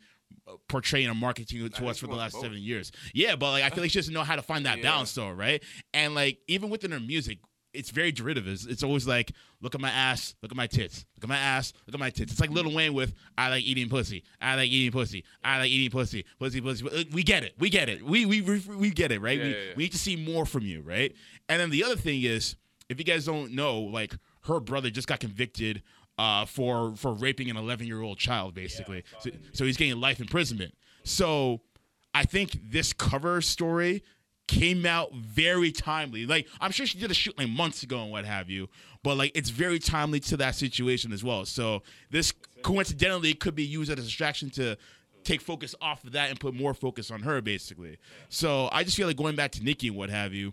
uh, 0.49 0.53
portraying 0.69 1.09
and 1.09 1.19
marketing 1.19 1.61
to 1.61 1.69
think 1.69 1.89
us 1.91 1.99
for 1.99 2.09
the 2.09 2.15
last 2.15 2.33
both. 2.33 2.43
seven 2.43 2.59
years? 2.59 2.91
Yeah, 3.15 3.37
but 3.37 3.53
like 3.53 3.63
I 3.65 3.71
feel 3.71 3.83
like 3.85 3.91
she 3.91 3.99
doesn't 3.99 4.13
know 4.13 4.25
how 4.25 4.37
to 4.37 4.43
find 4.43 4.67
that 4.67 4.79
Yeah. 4.79 4.83
balance 4.85 5.15
though, 5.15 5.31
right? 5.31 5.63
And 5.93 6.15
like 6.15 6.39
even 6.49 6.71
within 6.71 6.91
her 6.91 7.01
music, 7.01 7.39
it's 7.75 7.91
very 7.91 8.13
derivative. 8.13 8.49
It's, 8.49 8.67
it's 8.67 8.83
always 8.83 9.07
like, 9.07 9.33
look 9.61 9.75
at 9.75 9.81
my 9.81 9.91
ass, 9.91 10.35
look 10.43 10.53
at 10.53 10.57
my 10.57 10.67
tits, 10.67 11.05
look 11.17 11.25
at 11.25 11.29
my 11.29 11.37
ass, 11.37 11.73
look 11.87 11.95
at 11.95 12.01
my 12.01 12.11
tits. 12.11 12.33
It's 12.33 12.41
like 12.41 12.51
Lil 12.51 12.73
Wayne 12.73 12.95
with 12.95 13.15
I 13.37 13.51
like 13.51 13.65
eating 13.65 13.89
pussy, 13.89 14.25
I 14.41 14.55
like 14.57 14.71
eating 14.71 14.93
pussy, 14.93 15.25
I 15.43 15.59
like 15.59 15.71
eating 15.71 15.91
pussy, 15.91 16.25
pussy, 16.39 16.61
pussy. 16.61 17.09
We 17.13 17.23
get 17.23 17.43
it, 17.43 17.55
we 17.59 17.71
get 17.71 17.89
it, 17.89 18.05
we 18.05 18.27
we 18.27 18.41
we, 18.41 18.59
we 18.77 18.91
get 18.91 19.13
it, 19.13 19.21
right? 19.21 19.39
Yeah, 19.39 19.45
we, 19.45 19.51
yeah, 19.51 19.57
yeah. 19.57 19.73
we 19.77 19.83
need 19.85 19.93
to 19.93 19.99
see 19.99 20.17
more 20.17 20.47
from 20.47 20.63
you, 20.63 20.83
right? 20.83 21.15
And 21.49 21.61
then 21.61 21.71
the 21.71 21.85
other 21.85 21.97
thing 21.97 22.23
is, 22.23 22.57
if 22.89 22.99
you 22.99 23.05
guys 23.05 23.27
don't 23.27 23.53
know, 23.53 23.81
like 23.81 24.15
her 24.43 24.61
brother 24.61 24.91
just 24.91 25.09
got 25.09 25.21
convicted 25.21 25.83
uh, 26.19 26.45
for 26.45 26.95
for 26.97 27.13
raping 27.13 27.51
an 27.51 27.57
11 27.57 27.87
year 27.87 28.03
old 28.03 28.19
child, 28.19 28.55
basically. 28.55 29.05
so, 29.21 29.31
so 29.53 29.65
he's 29.65 29.77
getting 29.77 30.01
life 30.01 30.21
imprisonment. 30.21 30.75
So 31.05 31.61
I 32.15 32.25
think 32.25 32.59
this 32.71 32.93
cover 32.93 33.41
story 33.41 34.03
came 34.47 34.85
out 34.87 35.13
very 35.15 35.73
timely. 35.73 36.27
Like 36.27 36.49
I'm 36.61 36.71
sure 36.71 36.87
she 36.87 36.99
did 36.99 37.11
a 37.11 37.15
shoot 37.15 37.37
like 37.39 37.49
months 37.49 37.83
ago 37.83 38.03
and 38.03 38.11
what 38.11 38.25
have 38.25 38.51
you, 38.51 38.69
but 39.03 39.17
like 39.17 39.33
it's 39.35 39.51
very 39.51 39.79
timely 39.79 40.21
to 40.21 40.37
that 40.39 40.55
situation 40.55 41.13
as 41.13 41.25
well. 41.25 41.45
So 41.45 41.83
this 42.11 42.33
coincidentally 42.63 43.35
could 43.35 43.55
be 43.55 43.65
used 43.65 43.91
as 43.91 43.99
a 43.99 44.03
distraction 44.03 44.51
to 44.51 44.77
take 45.25 45.41
focus 45.41 45.75
off 45.81 46.05
of 46.05 46.13
that 46.13 46.31
and 46.31 46.39
put 46.39 46.55
more 46.55 46.75
focus 46.75 47.11
on 47.11 47.23
her 47.23 47.41
basically. 47.41 47.99
So 48.29 48.69
I 48.73 48.85
just 48.85 48.97
feel 48.97 49.07
like 49.07 49.17
going 49.17 49.37
back 49.37 49.53
to 49.53 49.65
Nicki 49.65 49.89
and 49.89 49.97
what 49.97 50.11
have 50.11 50.35
you, 50.35 50.53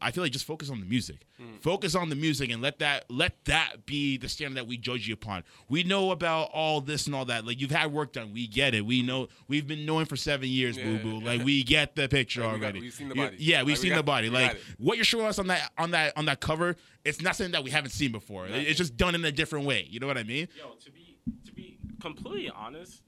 I 0.00 0.12
feel 0.12 0.22
like 0.22 0.32
just 0.32 0.44
focus 0.44 0.70
on 0.70 0.78
the 0.80 0.86
music. 0.86 1.26
Hmm. 1.38 1.56
Focus 1.60 1.94
on 1.94 2.08
the 2.08 2.14
music 2.14 2.50
and 2.50 2.62
let 2.62 2.78
that 2.78 3.04
let 3.10 3.44
that 3.46 3.84
be 3.84 4.16
the 4.16 4.28
standard 4.28 4.56
that 4.56 4.66
we 4.66 4.76
judge 4.76 5.08
you 5.08 5.14
upon. 5.14 5.42
We 5.68 5.82
know 5.82 6.12
about 6.12 6.50
all 6.52 6.80
this 6.80 7.06
and 7.06 7.14
all 7.14 7.24
that. 7.24 7.44
Like 7.44 7.60
you've 7.60 7.70
had 7.70 7.92
work 7.92 8.12
done. 8.12 8.32
We 8.32 8.46
get 8.46 8.74
it. 8.74 8.86
We 8.86 9.00
hmm. 9.00 9.06
know 9.06 9.28
we've 9.48 9.66
been 9.66 9.84
knowing 9.84 10.06
for 10.06 10.16
seven 10.16 10.48
years, 10.48 10.76
Yeah. 10.76 10.84
boo 10.84 10.98
boo. 10.98 11.20
Like 11.26 11.44
we 11.44 11.62
get 11.64 11.96
the 11.96 12.08
picture 12.08 12.42
Like, 12.42 12.54
we 12.54 12.58
got- 12.60 12.64
already. 12.64 12.80
we've 12.80 12.94
seen 12.94 13.08
the 13.08 13.14
You- 13.16 13.22
body. 13.22 13.36
Yeah, 13.40 13.58
we've 13.62 13.68
Like, 13.68 13.78
we 13.78 13.82
seen 13.82 13.90
got- 13.90 13.96
the 13.96 14.02
body. 14.04 14.30
Like 14.30 14.60
what 14.78 14.96
you're 14.96 15.04
showing 15.04 15.26
us 15.26 15.38
on 15.38 15.48
that 15.48 15.72
on 15.76 15.90
that 15.90 16.16
on 16.16 16.26
that 16.26 16.40
cover, 16.40 16.76
it's 17.04 17.20
not 17.20 17.34
something 17.36 17.52
that 17.52 17.64
we 17.64 17.70
haven't 17.70 17.90
seen 17.90 18.12
before. 18.12 18.46
It's 18.46 18.78
just 18.78 18.96
done 18.96 19.14
in 19.14 19.24
a 19.24 19.32
different 19.32 19.66
way. 19.66 19.86
You 19.90 20.00
know 20.00 20.06
what 20.06 20.18
I 20.18 20.22
mean? 20.22 20.48
Yo, 20.56 20.74
to 20.84 20.92
be 20.92 21.16
to 21.44 21.52
be 21.52 21.78
completely 22.00 22.50
honest, 22.50 23.02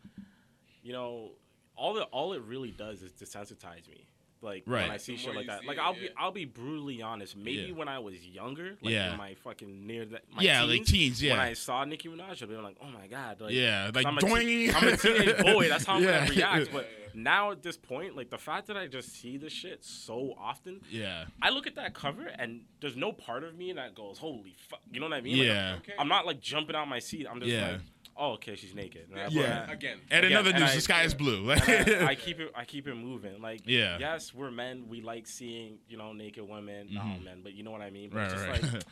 you 0.83 0.93
know, 0.93 1.33
all 1.77 1.95
the 1.95 2.03
all 2.05 2.33
it 2.33 2.43
really 2.43 2.73
does 2.73 3.03
is 3.03 3.13
desensitize 3.13 3.89
me. 3.89 4.07
Like 4.43 4.63
Right. 4.67 4.83
when 4.85 4.91
I 4.91 4.97
see 4.97 5.17
shit 5.19 5.35
like 5.35 5.49
that. 5.49 5.67
Like 5.67 5.77
it, 5.77 5.81
I'll 5.83 5.93
be. 5.93 6.09
I'll 6.17 6.33
be 6.33 6.47
brutally 6.47 7.03
honest. 7.03 7.37
Maybe 7.37 7.69
Yeah. 7.69 7.73
when 7.75 7.89
I 7.89 7.99
was 7.99 8.15
younger, 8.27 8.79
like 8.81 8.93
Yeah. 8.95 9.13
in 9.13 9.19
my 9.19 9.35
fucking 9.35 9.87
near 9.87 10.07
that 10.07 10.23
my 10.35 10.41
Yeah, 10.43 10.61
teens, 10.61 10.71
like 10.79 10.87
teens, 10.87 11.23
yeah. 11.23 11.33
When 11.33 11.41
I 11.41 11.53
saw 11.53 11.85
Nicki 11.85 12.09
Minaj, 12.09 12.43
I'd 12.43 12.49
be 12.49 12.55
like, 12.57 12.77
oh 12.81 12.87
my 12.91 13.07
god, 13.07 13.41
like 13.43 13.53
Yeah, 13.53 13.87
'cause 13.87 13.95
like 13.97 14.07
I'm 14.07 14.17
a, 14.17 14.21
doing. 14.23 14.47
teen- 14.47 14.75
I'm 14.75 14.89
a 14.89 14.97
teenage 14.97 15.37
boy. 15.45 15.69
That's 15.69 15.85
how 15.85 15.97
I'm 15.97 16.03
Yeah. 16.05 16.21
gonna 16.27 16.31
react. 16.31 16.73
But 16.73 16.89
now 17.15 17.51
at 17.51 17.63
this 17.63 17.77
point, 17.77 18.17
like 18.17 18.31
the 18.31 18.39
fact 18.39 18.69
that 18.69 18.79
I 18.79 18.87
just 18.87 19.11
see 19.11 19.37
this 19.37 19.53
shit 19.53 19.85
so 19.85 20.35
often, 20.39 20.81
Yeah. 20.89 21.27
I 21.43 21.51
look 21.51 21.67
at 21.67 21.75
that 21.75 21.93
cover 21.93 22.27
and 22.27 22.63
there's 22.81 22.97
no 22.97 23.13
part 23.13 23.45
of 23.45 23.55
me 23.57 23.73
that 23.75 23.95
goes, 23.95 24.17
"Holy 24.19 24.57
fuck," 24.71 24.81
you 24.91 25.01
know 25.01 25.07
what 25.07 25.17
I 25.17 25.21
mean? 25.21 25.37
Like, 25.39 25.47
Yeah. 25.49 25.77
Okay. 25.81 25.93
I'm 25.99 26.09
not 26.09 26.25
like 26.25 26.41
jumping 26.41 26.77
out 26.77 26.89
my 26.89 26.99
seat. 26.99 27.27
I'm 27.31 27.41
just 27.41 27.53
Yeah. 27.53 27.73
like, 27.73 27.81
"Oh, 28.21 28.33
okay, 28.35 28.55
she's 28.57 28.75
naked." 28.75 29.09
And 29.11 29.19
I- 29.21 29.29
Yeah. 29.29 29.65
but- 29.67 29.75
Again. 29.75 29.99
And 30.11 30.25
Again, 30.27 30.33
another 30.39 30.51
and 30.51 30.61
news, 30.61 30.71
I- 30.71 30.75
the 30.77 30.81
sky 30.83 31.03
is 31.05 31.15
blue. 31.15 31.51
and 31.51 31.61
I, 31.63 32.07
I 32.11 32.15
keep 32.15 32.39
it. 32.39 32.53
I 32.55 32.65
keep 32.65 32.87
it 32.87 32.95
moving. 32.95 33.41
Like, 33.41 33.63
Yeah. 33.65 33.97
yes, 33.99 34.33
we're 34.35 34.51
men. 34.51 34.87
We 34.89 35.01
like 35.01 35.27
seeing, 35.27 35.79
you 35.89 35.97
know, 35.97 36.13
naked 36.13 36.47
women. 36.49 36.87
Mm-hmm. 36.87 36.95
Not 36.95 37.05
all 37.07 37.19
men, 37.21 37.41
but 37.43 37.55
you 37.55 37.63
know 37.65 37.71
what 37.73 37.81
I 37.83 37.91
mean. 37.91 38.11
But 38.11 38.17
right, 38.19 38.25
it's 38.27 38.35
just 38.35 38.47
right. 38.47 38.73
like, 38.75 38.83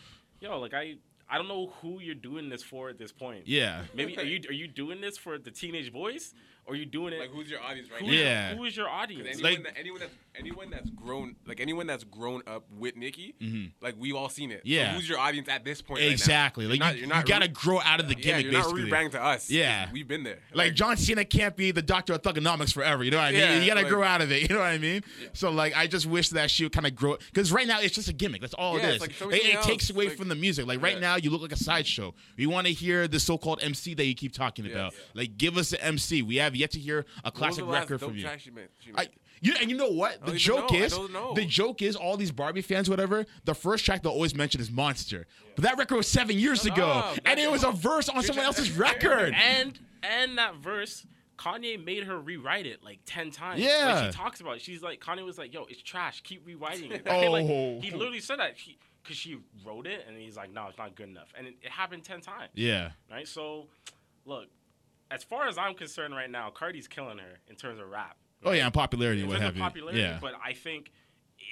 yo, 0.41 0.59
like 0.59 0.75
I, 0.75 0.95
I 1.31 1.37
don't 1.39 1.49
know 1.49 1.73
who 1.83 2.01
you're 2.01 2.15
doing 2.15 2.49
this 2.49 2.63
for 2.63 2.89
at 2.89 2.99
this 2.99 3.13
point. 3.13 3.47
yeah. 3.47 3.83
Maybe 3.95 4.17
are 4.19 4.23
you 4.25 4.41
are 4.49 4.53
you 4.53 4.69
doing 4.69 5.01
this 5.01 5.19
for 5.19 5.39
the 5.39 5.51
teenage 5.51 5.93
boys, 5.93 6.33
or 6.65 6.73
are 6.75 6.77
you 6.77 6.87
doing 6.87 7.13
it? 7.13 7.21
Like 7.21 7.31
who's 7.31 7.51
your 7.51 7.61
audience 7.61 7.91
right 7.91 8.01
who 8.01 8.07
now? 8.07 8.13
Yeah. 8.13 8.55
Who 8.55 8.65
is 8.65 8.77
your 8.77 8.89
audience? 8.89 9.27
Anyone, 9.29 9.43
Like- 9.43 9.63
that, 9.65 9.79
anyone 9.79 10.01
that's 10.01 10.15
anyone 10.39 10.71
that's 10.71 10.91
grown 10.91 11.35
like 11.47 11.59
anyone 11.61 11.87
that's 11.89 12.05
grown 12.05 12.43
up 12.47 12.65
with 12.79 12.97
Nicki, 12.97 13.35
like 13.83 13.95
we've 13.99 14.15
all 14.15 14.29
seen 14.29 14.51
it. 14.53 14.59
So 14.59 14.69
Mm-hmm. 14.69 14.69
Yeah. 14.73 14.95
who's 14.95 15.09
your 15.09 15.19
audience 15.19 15.49
at 15.49 15.65
this 15.65 15.83
point? 15.83 16.01
right 16.01 16.07
now? 16.07 16.13
Exactly. 16.13 16.65
You're 16.65 16.71
Like 16.73 16.81
not- 16.81 16.95
you, 16.95 17.01
you're 17.01 17.09
you 17.09 17.15
not 17.15 17.27
gotta 17.27 17.47
re- 17.47 17.53
grow 17.53 17.81
out 17.81 18.01
of 18.01 18.09
the 18.09 18.15
yeah, 18.15 18.21
gimmick, 18.23 18.45
you're 18.45 18.53
basically. 18.63 18.83
not 18.83 18.91
rebranding 18.91 19.11
to 19.13 19.23
us. 19.23 19.51
Yeah. 19.51 19.89
we've 19.93 20.07
been 20.09 20.23
there. 20.25 20.39
Like 20.55 20.75
John 20.75 20.97
Cena 20.97 21.25
can't 21.25 21.57
be 21.57 21.73
the 21.73 21.83
doctor 21.83 22.13
of 22.15 22.23
Thuganomics 22.23 22.73
forever. 22.73 23.03
You 23.05 23.11
know 23.11 23.17
what 23.19 23.25
I 23.25 23.33
mean? 23.33 23.41
Yeah, 23.41 23.61
you 23.61 23.67
gotta 23.67 23.81
like- 23.83 23.89
grow 23.91 24.03
out 24.05 24.21
of 24.23 24.31
it. 24.33 24.43
You 24.49 24.55
know 24.55 24.61
what 24.61 24.69
I 24.71 24.79
mean? 24.79 25.03
So 25.35 25.51
like, 25.51 25.77
I 25.77 25.87
just 25.89 26.07
wish 26.07 26.31
that 26.31 26.51
she 26.51 26.65
would 26.65 26.73
kind 26.73 26.87
of 26.87 26.95
grow 26.95 27.17
because 27.33 27.51
right 27.53 27.67
now 27.67 27.81
it's 27.81 27.95
just 27.95 28.09
a 28.09 28.13
gimmick. 28.15 28.41
That's 28.41 28.55
all 28.55 28.79
Yeah, 28.79 28.87
it 28.87 28.93
it's 28.95 29.01
like, 29.03 29.13
show 29.13 29.27
me 29.27 29.37
it 29.37 29.43
something 29.43 29.59
it 29.59 29.63
takes 29.65 29.91
away 29.91 30.09
Like- 30.09 30.17
from 30.17 30.29
the 30.29 30.35
music. 30.37 30.67
Like 30.67 30.81
right 30.81 30.95
Yeah. 30.95 31.01
now, 31.01 31.17
you 31.25 31.31
look 31.31 31.43
like 31.43 31.53
a 31.53 31.57
sideshow. 31.57 32.15
We 32.37 32.47
want 32.47 32.67
to 32.67 32.73
hear 32.73 33.09
the 33.09 33.21
so-called 33.21 33.61
MC 33.63 33.95
that 33.95 34.05
you 34.07 34.15
keep 34.15 34.33
talking 34.33 34.71
about. 34.71 34.95
Like, 35.15 35.37
give 35.39 35.57
us 35.57 35.73
an 35.73 35.81
MC. 35.81 36.23
We 36.23 36.37
have 36.37 36.55
yet 36.57 36.71
to 36.73 36.79
hear 36.81 37.01
a 37.01 37.03
What 37.03 37.25
was 37.25 37.39
classic 37.39 37.65
the 37.65 37.71
record 37.71 38.01
dope 38.01 38.11
from 38.11 38.19
you. 38.19 38.29
she 38.39 38.51
made? 38.51 38.69
She 38.79 38.91
I, 38.95 39.01
made? 39.03 39.11
you, 39.41 39.55
and 39.61 39.71
you 39.71 39.77
know 39.77 39.89
what? 39.91 40.21
The 40.21 40.33
don't 40.33 40.39
joke 40.39 40.73
know. 40.73 40.79
I 40.79 40.83
is, 40.83 40.93
don't 40.93 41.13
know. 41.13 41.35
the 41.35 41.45
joke 41.45 41.83
is, 41.83 41.95
all 41.97 42.17
these 42.17 42.33
Barbie 42.33 42.63
fans, 42.63 42.89
whatever. 42.91 43.25
The 43.45 43.55
first 43.55 43.85
track 43.85 44.03
they'll 44.03 44.13
always 44.13 44.35
mention 44.35 44.61
is 44.61 44.71
"Monster," 44.71 45.27
but 45.55 45.65
that 45.65 45.79
record 45.79 45.97
was 45.97 46.09
seven 46.09 46.39
years 46.39 46.63
Shut 46.63 46.73
ago, 46.73 46.89
up. 46.89 47.19
and 47.25 47.39
it 47.39 47.51
was 47.51 47.63
a 47.65 47.71
verse 47.71 48.09
on 48.09 48.23
someone 48.23 48.45
else's 48.45 48.71
record. 48.73 49.35
and 49.35 49.79
and 50.03 50.39
that 50.39 50.57
verse 50.57 51.07
Kanye 51.39 51.83
made 51.85 52.03
her 52.05 52.19
rewrite 52.19 52.67
it 52.67 52.83
like 52.83 52.99
ten 53.07 53.31
times. 53.31 53.61
Yeah. 53.61 53.85
like 54.03 54.13
she 54.13 54.19
talks 54.19 54.41
about 54.41 54.57
it. 54.57 54.61
She's 54.63 54.83
like 54.83 55.01
Kanye 55.01 55.25
was 55.25 55.39
like, 55.39 55.55
"Yo, 55.55 55.67
it's 55.69 55.81
trash. 55.83 56.21
Keep 56.23 56.45
rewriting 56.45 56.91
it." 56.91 57.03
Oh. 57.07 57.31
like, 57.31 57.45
he 57.85 57.93
literally 57.93 58.19
said 58.21 58.41
that 58.41 58.57
because 59.03 59.17
she 59.17 59.39
wrote 59.65 59.87
it, 59.87 60.05
and 60.07 60.17
he's 60.17 60.37
like, 60.37 60.53
"No, 60.53 60.67
it's 60.69 60.79
not 60.79 60.95
good 60.95 61.09
enough," 61.09 61.33
and 61.37 61.47
it, 61.47 61.55
it 61.63 61.71
happened 61.71 62.05
ten 62.05 62.21
times. 62.21 62.51
Yeah, 62.55 62.91
Right. 63.11 63.27
So, 63.27 63.67
look, 64.25 64.47
as 65.11 65.25
far 65.25 65.49
as 65.49 65.57
I'm 65.59 65.75
concerned, 65.75 66.15
right 66.15 66.31
now, 66.31 66.51
Cardi's 66.51 66.89
killing 66.89 67.19
her 67.19 67.39
in 67.49 67.57
terms 67.57 67.81
of 67.81 67.89
rap. 67.89 68.17
Oh 68.45 68.53
yeah, 68.53 68.67
and 68.67 68.75
popularity, 68.75 69.23
in 69.23 69.27
what 69.29 69.35
terms 69.35 69.43
have 69.45 69.51
of 69.53 69.57
you? 69.57 69.63
popularity. 69.63 70.01
Yeah, 70.01 70.19
But 70.21 70.35
I 70.45 70.53
think 70.53 70.93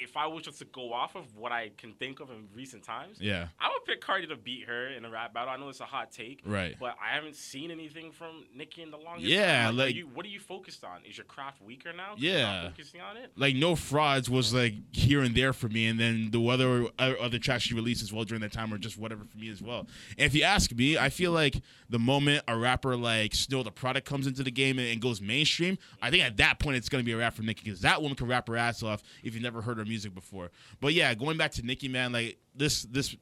if 0.03 0.17
I 0.17 0.27
was 0.27 0.43
just 0.45 0.59
to 0.59 0.65
go 0.67 0.93
off 0.93 1.15
of 1.15 1.35
what 1.37 1.53
I 1.53 1.71
can 1.77 1.93
think 1.95 2.21
of 2.21 2.31
in 2.31 2.49
recent 2.55 2.83
times, 2.83 3.19
yeah, 3.21 3.49
I 3.61 3.69
would 3.69 3.85
pick 3.85 4.01
Cardi 4.01 4.27
to 4.27 4.37
beat 4.37 4.65
her 4.67 4.89
in 4.89 5.05
a 5.05 5.11
rap 5.11 5.33
battle. 5.35 5.51
I 5.53 5.57
know 5.57 5.69
it's 5.69 5.81
a 5.81 5.85
hot 5.85 6.11
take, 6.13 6.43
Right. 6.45 6.77
But 6.79 6.97
I 7.03 7.15
haven't 7.15 7.37
seen 7.37 7.71
anything 7.71 8.13
from 8.13 8.45
Nicki 8.55 8.83
in 8.83 8.91
the 8.91 8.97
longest 8.99 9.27
Yeah, 9.29 9.67
time. 9.67 9.77
like- 9.77 9.87
are 9.95 9.97
you, 9.97 10.07
what 10.13 10.27
are 10.27 10.29
you 10.29 10.41
focused 10.41 10.85
on? 10.85 11.01
Is 11.09 11.17
your 11.17 11.25
craft 11.25 11.63
weaker 11.63 11.93
now? 11.93 12.15
Yeah. 12.17 12.69
focusing 12.69 13.01
on 13.01 13.17
it. 13.17 13.33
like 13.37 13.57
no 13.57 13.75
frauds 13.77 14.29
was 14.29 14.53
like 14.55 14.75
here 14.93 15.23
and 15.23 15.35
there 15.35 15.53
for 15.53 15.69
me, 15.69 15.87
and 15.87 15.99
then 15.99 16.31
the 16.31 16.45
other 16.47 16.87
other 16.99 17.39
tracks 17.39 17.65
she 17.65 17.75
released 17.75 18.03
as 18.03 18.13
well 18.13 18.25
during 18.25 18.43
that 18.43 18.53
time 18.53 18.71
were 18.71 18.79
just 18.79 18.99
whatever 18.99 19.25
for 19.25 19.39
me 19.39 19.49
as 19.51 19.63
well. 19.63 19.87
And 20.19 20.27
if 20.27 20.35
you 20.35 20.43
ask 20.43 20.73
me, 20.73 20.99
I 20.99 21.09
feel 21.09 21.33
like 21.33 21.57
the 21.89 21.99
moment 21.99 22.45
a 22.49 22.57
rapper 22.57 22.97
like 22.97 23.35
Snow 23.35 23.63
tha 23.63 23.71
Product 23.71 24.07
comes 24.07 24.27
into 24.27 24.43
the 24.43 24.51
game 24.51 24.79
and, 24.79 24.89
and 24.89 25.01
goes 25.01 25.21
mainstream, 25.21 25.79
I 26.03 26.11
think 26.11 26.25
at 26.25 26.37
that 26.39 26.59
point 26.59 26.77
it's 26.77 26.89
gonna 26.89 27.03
be 27.05 27.13
a 27.13 27.17
rap 27.17 27.35
for 27.35 27.43
Nicki 27.43 27.63
because 27.65 27.81
that 27.81 28.03
woman 28.03 28.17
can 28.17 28.27
rap 28.27 28.49
her 28.49 28.57
ass 28.57 28.83
off 28.83 29.03
if 29.23 29.35
you've 29.35 29.43
never 29.43 29.63
heard 29.63 29.79
her 29.79 29.85
music 29.87 30.15
before. 30.15 30.51
But 30.81 30.95
yeah, 30.95 31.15
going 31.15 31.37
back 31.37 31.53
to 31.53 31.63
Nicki, 31.63 31.89
man, 31.89 32.13
like 32.13 32.39
this 32.55 32.83
this 32.83 33.17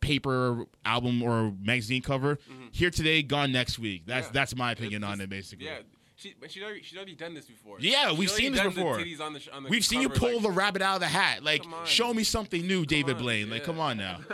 paper 0.00 0.66
album 0.84 1.22
or 1.22 1.52
magazine 1.62 2.02
cover 2.02 2.36
mm-hmm. 2.36 2.66
here 2.72 2.90
today, 2.90 3.22
gone 3.22 3.52
next 3.52 3.78
week. 3.78 4.02
That's 4.06 4.26
Yeah. 4.26 4.32
that's 4.32 4.56
my 4.56 4.72
opinion 4.72 5.02
It's 5.02 5.12
on 5.12 5.20
it, 5.20 5.30
basically. 5.30 5.66
Yeah, 5.66 5.78
she, 6.16 6.34
but 6.38 6.50
she's 6.50 6.62
already, 6.62 6.82
she's 6.82 6.96
already 6.96 7.14
done 7.14 7.34
this 7.34 7.46
before. 7.46 7.78
Yeah, 7.80 8.10
She's 8.10 8.18
we've 8.18 8.30
seen 8.30 8.52
this 8.52 8.62
before. 8.62 8.94
on 8.94 9.32
the 9.32 9.42
on 9.52 9.62
the 9.64 9.68
We've 9.68 9.84
seen 9.84 10.00
you 10.00 10.08
pull 10.08 10.34
like- 10.34 10.42
the 10.42 10.50
rabbit 10.50 10.82
out 10.82 10.96
of 10.96 11.00
the 11.00 11.08
hat. 11.08 11.42
Like, 11.42 11.64
show 11.84 12.14
me 12.14 12.24
something 12.24 12.66
new, 12.66 12.86
David 12.86 13.16
on, 13.16 13.22
Blaine. 13.22 13.50
Like, 13.50 13.64
come 13.64 13.80
on 13.80 13.96
now. 13.96 14.20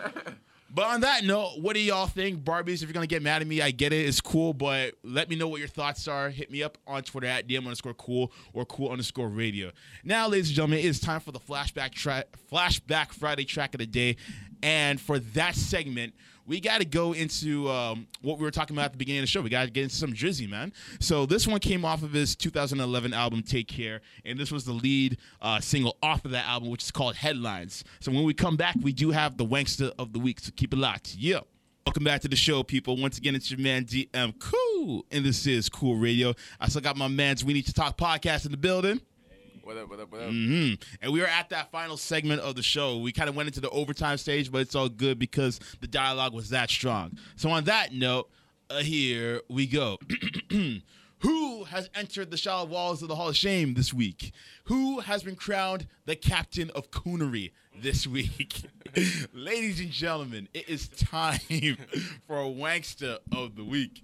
but 0.73 0.87
on 0.87 1.01
that 1.01 1.25
note, 1.25 1.55
what 1.61 1.75
do 1.75 1.81
y'all 1.81 2.07
think, 2.07 2.45
Barbies? 2.45 2.75
If 2.75 2.83
you're 2.83 2.93
gonna 2.93 3.07
get 3.07 3.23
mad 3.23 3.43
at 3.43 3.49
me, 3.49 3.61
I 3.61 3.71
get 3.71 3.93
it. 3.93 4.07
It's 4.07 4.21
cool, 4.21 4.53
but 4.53 4.95
let 5.03 5.29
me 5.29 5.37
know 5.37 5.49
what 5.49 5.59
your 5.59 5.69
thoughts 5.69 6.07
are. 6.07 6.31
Hit 6.31 6.51
me 6.51 6.63
up 6.63 6.79
on 6.87 7.03
Twitter 7.03 7.27
at 7.27 7.49
DM 7.49 7.65
underscore 7.65 7.95
cool 7.95 8.33
or 8.53 8.65
cool 8.65 8.91
underscore 8.91 9.29
radio. 9.29 9.73
Now, 10.05 10.29
ladies 10.29 10.49
and 10.49 10.57
gentlemen, 10.57 10.79
it 10.79 10.85
is 10.85 11.01
time 11.01 11.21
for 11.21 11.33
the 11.33 11.41
flashback 11.41 11.93
tra- 11.93 12.25
flashback 12.53 13.13
Friday 13.13 13.45
track 13.45 13.75
of 13.75 13.81
the 13.81 13.87
day, 13.87 14.17
and 14.63 15.01
for 15.01 15.19
that 15.19 15.55
segment. 15.55 16.15
We 16.51 16.59
got 16.59 16.79
to 16.79 16.85
go 16.85 17.13
into 17.13 17.71
um, 17.71 18.09
what 18.23 18.39
we 18.39 18.43
were 18.43 18.51
talking 18.51 18.75
about 18.75 18.87
at 18.87 18.93
the 18.93 18.99
beginning 18.99 19.21
of 19.21 19.23
the 19.23 19.29
show. 19.29 19.41
We 19.41 19.51
got 19.51 19.67
to 19.67 19.71
get 19.71 19.85
into 19.85 19.95
some 19.95 20.13
Drizzy, 20.13 20.51
man. 20.51 20.73
So 20.99 21.25
this 21.25 21.47
one 21.47 21.61
came 21.61 21.85
off 21.85 22.03
of 22.03 22.13
his 22.13 22.35
2011 22.35 23.15
album 23.15 23.45
Take 23.45 23.69
Care, 23.69 24.01
and 24.25 24.37
this 24.37 24.51
was 24.51 24.65
the 24.65 24.73
lead 24.73 25.19
uh, 25.41 25.61
single 25.61 25.97
off 26.03 26.25
of 26.25 26.33
that 26.33 26.47
album, 26.47 26.69
which 26.69 26.83
is 26.83 26.91
called 26.91 27.15
Headlines. 27.15 27.85
So 28.01 28.11
when 28.11 28.25
we 28.25 28.35
come 28.35 28.57
back, 28.57 28.75
we 28.83 28.93
do 28.93 29.13
have 29.13 29.37
the 29.37 29.47
Wankster 29.47 29.93
of 29.97 30.13
the 30.13 30.19
Week. 30.19 30.41
So 30.41 30.51
keep 30.57 30.73
it 30.73 30.79
locked. 30.79 31.15
Yeah. 31.15 31.39
Welcome 31.87 32.03
back 32.03 32.21
to 32.23 32.29
the 32.29 32.35
show, 32.35 32.65
people. 32.65 32.97
Once 32.97 33.17
again, 33.17 33.37
it's 33.37 33.49
your 33.49 33.61
man 33.61 33.85
DM 33.85 34.35
Cool, 34.41 35.07
and 35.13 35.25
this 35.25 35.47
is 35.47 35.69
Cool 35.69 35.99
Radio. 35.99 36.35
I 36.61 36.69
still 36.69 36.83
got 36.83 36.97
my 36.97 37.07
man's 37.07 37.45
We 37.45 37.53
Need 37.53 37.67
to 37.67 37.73
Talk 37.73 37.97
podcast 37.97 38.45
in 38.45 38.51
the 38.51 38.59
building. 38.59 39.01
What 39.71 39.79
up? 39.79 39.89
What 39.89 40.01
up? 40.01 40.11
What 40.11 40.23
up? 40.23 40.31
hmm 40.31 40.73
And 41.01 41.13
we 41.13 41.23
are 41.23 41.29
at 41.29 41.51
that 41.51 41.71
final 41.71 41.97
segment 41.97 42.41
of 42.41 42.57
the 42.57 42.63
show. 42.63 42.99
We 42.99 43.13
kind 43.13 43.29
of 43.29 43.37
went 43.37 43.47
into 43.47 43.61
the 43.61 43.71
overtime 43.71 44.19
stage, 44.19 44.51
but 44.51 44.63
it's 44.63 44.75
all 44.75 44.89
good 44.89 45.17
because 45.17 45.61
the 45.81 45.87
dialogue 45.87 46.35
was 46.35 46.49
that 46.49 46.69
strong. 46.69 47.17
So 47.37 47.51
on 47.51 47.63
that 47.67 47.93
note, 47.93 48.29
uh, 48.69 48.81
here 48.81 49.43
we 49.49 49.69
go. 49.69 49.99
Who 51.21 51.65
has 51.65 51.89
entered 51.95 52.33
the 52.33 52.37
shallow 52.37 52.65
walls 52.65 53.01
of 53.01 53.07
the 53.07 53.15
Hall 53.15 53.29
of 53.29 53.37
Shame 53.37 53.75
this 53.75 53.95
week? 53.95 54.33
Who 54.65 54.99
has 54.99 55.23
been 55.23 55.37
crowned 55.37 55.87
the 56.05 56.17
captain 56.17 56.71
of 56.71 56.91
coonery 56.91 57.53
this 57.81 58.09
week? 58.09 58.63
Ladies 59.33 59.79
and 59.79 59.93
gentlemen, 59.93 60.49
it 60.53 60.69
is 60.69 60.89
time 60.89 61.39
for 62.27 62.41
a 62.41 62.47
wankster 62.47 63.19
of 63.31 63.55
the 63.55 63.65
week. 63.65 64.03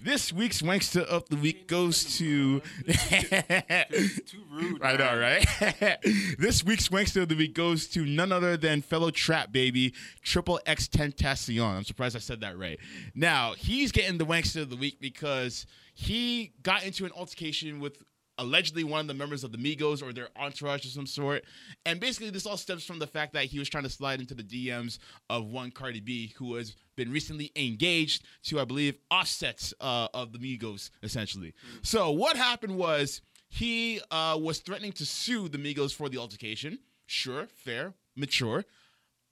This 0.00 0.32
week's 0.32 0.62
wankster 0.62 1.02
of 1.02 1.28
the 1.28 1.36
week 1.36 1.66
goes 1.66 2.18
to. 2.18 2.60
Too 2.60 4.44
rude. 4.50 4.82
I 4.82 4.96
know, 4.96 5.18
right? 5.18 5.44
this 6.38 6.64
week's 6.64 6.88
Wankster 6.88 7.22
of 7.22 7.28
the 7.28 7.34
Week 7.36 7.54
goes 7.54 7.88
to 7.88 8.04
none 8.04 8.30
other 8.30 8.56
than 8.56 8.80
fellow 8.80 9.10
trap 9.10 9.50
baby 9.50 9.92
Triple 10.22 10.60
X 10.66 10.86
Tentacion. 10.88 11.64
I'm 11.64 11.84
surprised 11.84 12.14
I 12.14 12.20
said 12.20 12.40
that 12.42 12.56
right. 12.56 12.78
Now, 13.14 13.54
he's 13.54 13.90
getting 13.90 14.18
the 14.18 14.26
Wankster 14.26 14.62
of 14.62 14.70
the 14.70 14.76
Week 14.76 15.00
because 15.00 15.66
he 15.94 16.52
got 16.62 16.84
into 16.84 17.04
an 17.04 17.12
altercation 17.16 17.80
with 17.80 18.02
allegedly 18.40 18.82
one 18.82 19.00
of 19.02 19.06
the 19.06 19.14
members 19.14 19.44
of 19.44 19.52
the 19.52 19.58
Migos 19.58 20.02
or 20.02 20.12
their 20.12 20.28
entourage 20.34 20.84
of 20.84 20.90
some 20.90 21.06
sort. 21.06 21.44
And 21.84 22.00
basically, 22.00 22.30
this 22.30 22.46
all 22.46 22.56
stems 22.56 22.84
from 22.84 22.98
the 22.98 23.06
fact 23.06 23.34
that 23.34 23.44
he 23.44 23.58
was 23.58 23.68
trying 23.68 23.84
to 23.84 23.90
slide 23.90 24.18
into 24.18 24.34
the 24.34 24.42
DMs 24.42 24.98
of 25.28 25.46
one 25.46 25.70
Cardi 25.70 26.00
B 26.00 26.32
who 26.36 26.54
has 26.54 26.74
been 26.96 27.12
recently 27.12 27.52
engaged 27.54 28.24
to, 28.44 28.58
I 28.58 28.64
believe, 28.64 28.96
offsets 29.10 29.72
uh, 29.80 30.08
of 30.14 30.32
the 30.32 30.38
Migos, 30.38 30.90
essentially. 31.02 31.54
So, 31.82 32.10
what 32.10 32.36
happened 32.36 32.76
was 32.76 33.20
he 33.48 34.00
uh, 34.10 34.38
was 34.40 34.58
threatening 34.60 34.92
to 34.92 35.06
sue 35.06 35.48
the 35.48 35.58
Migos 35.58 35.94
for 35.94 36.08
the 36.08 36.18
altercation. 36.18 36.78
Sure, 37.06 37.46
fair, 37.54 37.94
mature. 38.16 38.64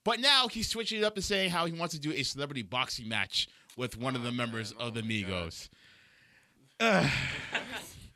But 0.05 0.21
now 0.21 0.49
he's 0.49 0.69
switching 0.69 0.99
it 0.99 1.05
up 1.05 1.17
and 1.17 1.25
saying 1.25 1.51
how 1.51 1.67
he 1.67 1.73
wants 1.73 1.95
to 1.95 2.01
do 2.01 2.13
a 2.13 2.23
celebrity 2.23 2.63
boxing 2.63 3.09
match 3.09 3.49
with 3.77 3.99
one 3.99 4.17
of 4.17 4.23
the 4.23 4.33
members 4.33 4.73
of 4.73 4.95
the 4.95 5.03
Migos. 5.03 5.69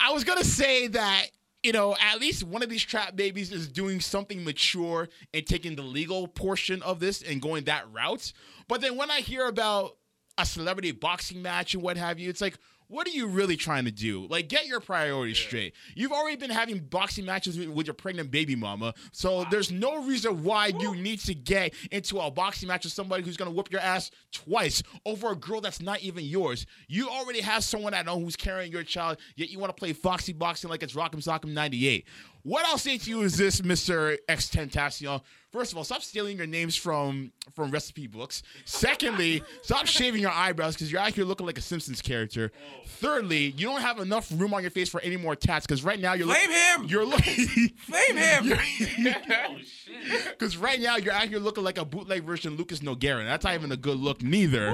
I 0.00 0.12
was 0.12 0.24
gonna 0.24 0.44
say 0.44 0.88
that 0.88 1.26
you 1.62 1.72
know, 1.72 1.94
at 2.00 2.20
least 2.20 2.42
one 2.42 2.62
of 2.62 2.70
these 2.70 2.82
trap 2.82 3.16
babies 3.16 3.52
is 3.52 3.68
doing 3.68 4.00
something 4.00 4.44
mature 4.44 5.08
and 5.34 5.46
taking 5.46 5.76
the 5.76 5.82
legal 5.82 6.26
portion 6.26 6.82
of 6.82 7.00
this 7.00 7.22
and 7.22 7.42
going 7.42 7.64
that 7.64 7.84
route. 7.92 8.32
But 8.66 8.80
then 8.80 8.96
when 8.96 9.10
I 9.10 9.20
hear 9.20 9.46
about 9.46 9.96
a 10.38 10.46
celebrity 10.46 10.92
boxing 10.92 11.42
match 11.42 11.74
and 11.74 11.82
what 11.82 11.98
have 11.98 12.18
you, 12.18 12.30
it's 12.30 12.40
like, 12.40 12.56
what 12.90 13.06
are 13.06 13.10
you 13.10 13.28
really 13.28 13.56
trying 13.56 13.84
to 13.84 13.92
do? 13.92 14.26
Like, 14.28 14.48
get 14.48 14.66
your 14.66 14.80
priorities 14.80 15.38
straight. 15.38 15.74
You've 15.94 16.10
already 16.10 16.36
been 16.36 16.50
having 16.50 16.80
boxing 16.80 17.24
matches 17.24 17.56
with, 17.56 17.86
your 17.86 17.94
pregnant 17.94 18.30
baby 18.30 18.56
mama, 18.56 18.94
so 19.12 19.44
there's 19.50 19.70
no 19.70 20.02
reason 20.04 20.42
why 20.42 20.66
you 20.66 20.94
need 20.96 21.20
to 21.20 21.34
get 21.34 21.72
into 21.90 22.18
a 22.18 22.30
boxing 22.30 22.68
match 22.68 22.84
with 22.84 22.92
somebody 22.92 23.22
who's 23.22 23.36
gonna 23.36 23.50
whoop 23.52 23.70
your 23.70 23.80
ass 23.80 24.10
twice 24.32 24.82
over 25.06 25.30
a 25.30 25.36
girl 25.36 25.60
that's 25.60 25.80
not 25.80 26.00
even 26.00 26.24
yours. 26.24 26.66
You 26.88 27.08
already 27.08 27.40
have 27.40 27.64
someone 27.64 27.94
I 27.94 28.02
know 28.02 28.18
who's 28.18 28.36
carrying 28.36 28.72
your 28.72 28.82
child, 28.82 29.18
yet 29.36 29.50
you 29.50 29.58
want 29.58 29.74
to 29.74 29.78
play 29.78 29.92
foxy 29.92 30.32
boxing 30.32 30.68
like 30.68 30.82
it's 30.82 30.94
Rock'em 30.94 31.22
Sock'em 31.22 31.52
98. 31.52 32.06
What 32.42 32.66
I'll 32.66 32.78
say 32.78 32.98
to 32.98 33.10
you 33.10 33.22
is 33.22 33.36
this, 33.36 33.60
Mr. 33.60 34.16
X 34.28 34.48
Tentacion. 34.50 35.20
First 35.52 35.72
of 35.72 35.78
all, 35.78 35.84
stop 35.84 36.02
stealing 36.02 36.36
your 36.36 36.46
names 36.46 36.76
from 36.76 37.32
from 37.56 37.72
recipe 37.72 38.06
books. 38.06 38.44
Secondly, 38.64 39.42
stop 39.62 39.86
shaving 39.86 40.22
your 40.22 40.30
eyebrows 40.30 40.74
because 40.74 40.92
you're 40.92 41.00
out 41.00 41.12
here 41.12 41.24
looking 41.24 41.44
like 41.44 41.58
a 41.58 41.62
Simpsons 41.62 42.00
character. 42.00 42.52
Thirdly, 42.86 43.52
you 43.56 43.66
don't 43.66 43.80
have 43.80 43.98
enough 43.98 44.30
room 44.32 44.54
on 44.54 44.62
your 44.62 44.70
face 44.70 44.88
for 44.88 45.00
any 45.00 45.16
more 45.16 45.34
tats 45.34 45.66
because 45.66 45.82
right 45.82 45.98
now 45.98 46.12
you're 46.12 46.28
look- 46.28 46.36
Flame 46.36 46.80
him! 46.82 46.88
You're 46.88 47.04
looking. 47.04 47.46
Flame 47.78 48.16
him! 48.16 48.52
oh 48.52 49.56
shit! 49.64 50.38
Because 50.38 50.56
right 50.56 50.80
now 50.80 50.96
you're 50.96 51.12
out 51.12 51.26
here 51.28 51.40
looking 51.40 51.64
like 51.64 51.78
a 51.78 51.84
bootleg 51.84 52.22
version 52.22 52.52
of 52.52 52.58
Lucas 52.58 52.78
Nogueira. 52.78 53.24
That's 53.24 53.44
not 53.44 53.54
even 53.54 53.72
a 53.72 53.76
good 53.76 53.98
look 53.98 54.22
neither. 54.22 54.72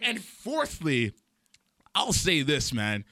And 0.00 0.22
fourthly, 0.22 1.12
I'll 1.94 2.14
say 2.14 2.42
this, 2.42 2.72
man. 2.72 3.04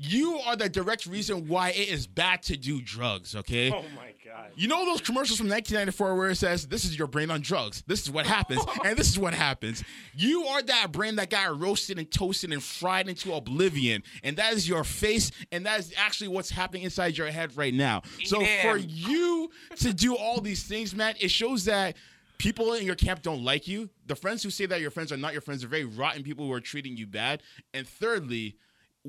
You 0.00 0.38
are 0.38 0.56
the 0.56 0.68
direct 0.68 1.06
reason 1.06 1.48
why 1.48 1.70
it 1.70 1.88
is 1.88 2.06
bad 2.06 2.42
to 2.44 2.56
do 2.56 2.80
drugs, 2.80 3.34
okay? 3.34 3.70
Oh 3.70 3.84
my 3.96 4.12
god! 4.24 4.50
You 4.54 4.68
know 4.68 4.84
those 4.84 5.00
commercials 5.00 5.38
from 5.38 5.48
1994 5.48 6.16
where 6.16 6.30
it 6.30 6.36
says, 6.36 6.66
This 6.66 6.84
is 6.84 6.98
your 6.98 7.08
brain 7.08 7.30
on 7.30 7.40
drugs. 7.40 7.82
This 7.86 8.02
is 8.02 8.10
what 8.10 8.26
happens. 8.26 8.64
and 8.84 8.96
this 8.96 9.08
is 9.08 9.18
what 9.18 9.34
happens. 9.34 9.82
You 10.14 10.44
are 10.44 10.62
that 10.62 10.92
brain 10.92 11.16
that 11.16 11.30
got 11.30 11.58
roasted 11.58 11.98
and 11.98 12.10
toasted 12.10 12.52
and 12.52 12.62
fried 12.62 13.08
into 13.08 13.32
oblivion. 13.34 14.02
And 14.22 14.36
that 14.36 14.52
is 14.52 14.68
your 14.68 14.84
face. 14.84 15.30
And 15.52 15.66
that 15.66 15.80
is 15.80 15.92
actually 15.96 16.28
what's 16.28 16.50
happening 16.50 16.82
inside 16.82 17.16
your 17.18 17.28
head 17.28 17.56
right 17.56 17.74
now. 17.74 18.02
So 18.24 18.44
for 18.62 18.76
you 18.76 19.50
to 19.76 19.92
do 19.92 20.16
all 20.16 20.40
these 20.40 20.64
things, 20.64 20.94
man, 20.94 21.14
it 21.20 21.30
shows 21.30 21.64
that. 21.64 21.96
People 22.38 22.74
in 22.74 22.86
your 22.86 22.94
camp 22.94 23.22
don't 23.22 23.42
like 23.42 23.66
you. 23.66 23.90
The 24.06 24.14
friends 24.14 24.44
who 24.44 24.50
say 24.50 24.64
that 24.66 24.80
your 24.80 24.92
friends 24.92 25.10
are 25.10 25.16
not 25.16 25.32
your 25.32 25.42
friends 25.42 25.64
are 25.64 25.66
very 25.66 25.84
rotten 25.84 26.22
people 26.22 26.46
who 26.46 26.52
are 26.52 26.60
treating 26.60 26.96
you 26.96 27.04
bad. 27.04 27.42
And 27.74 27.84
thirdly, 27.84 28.54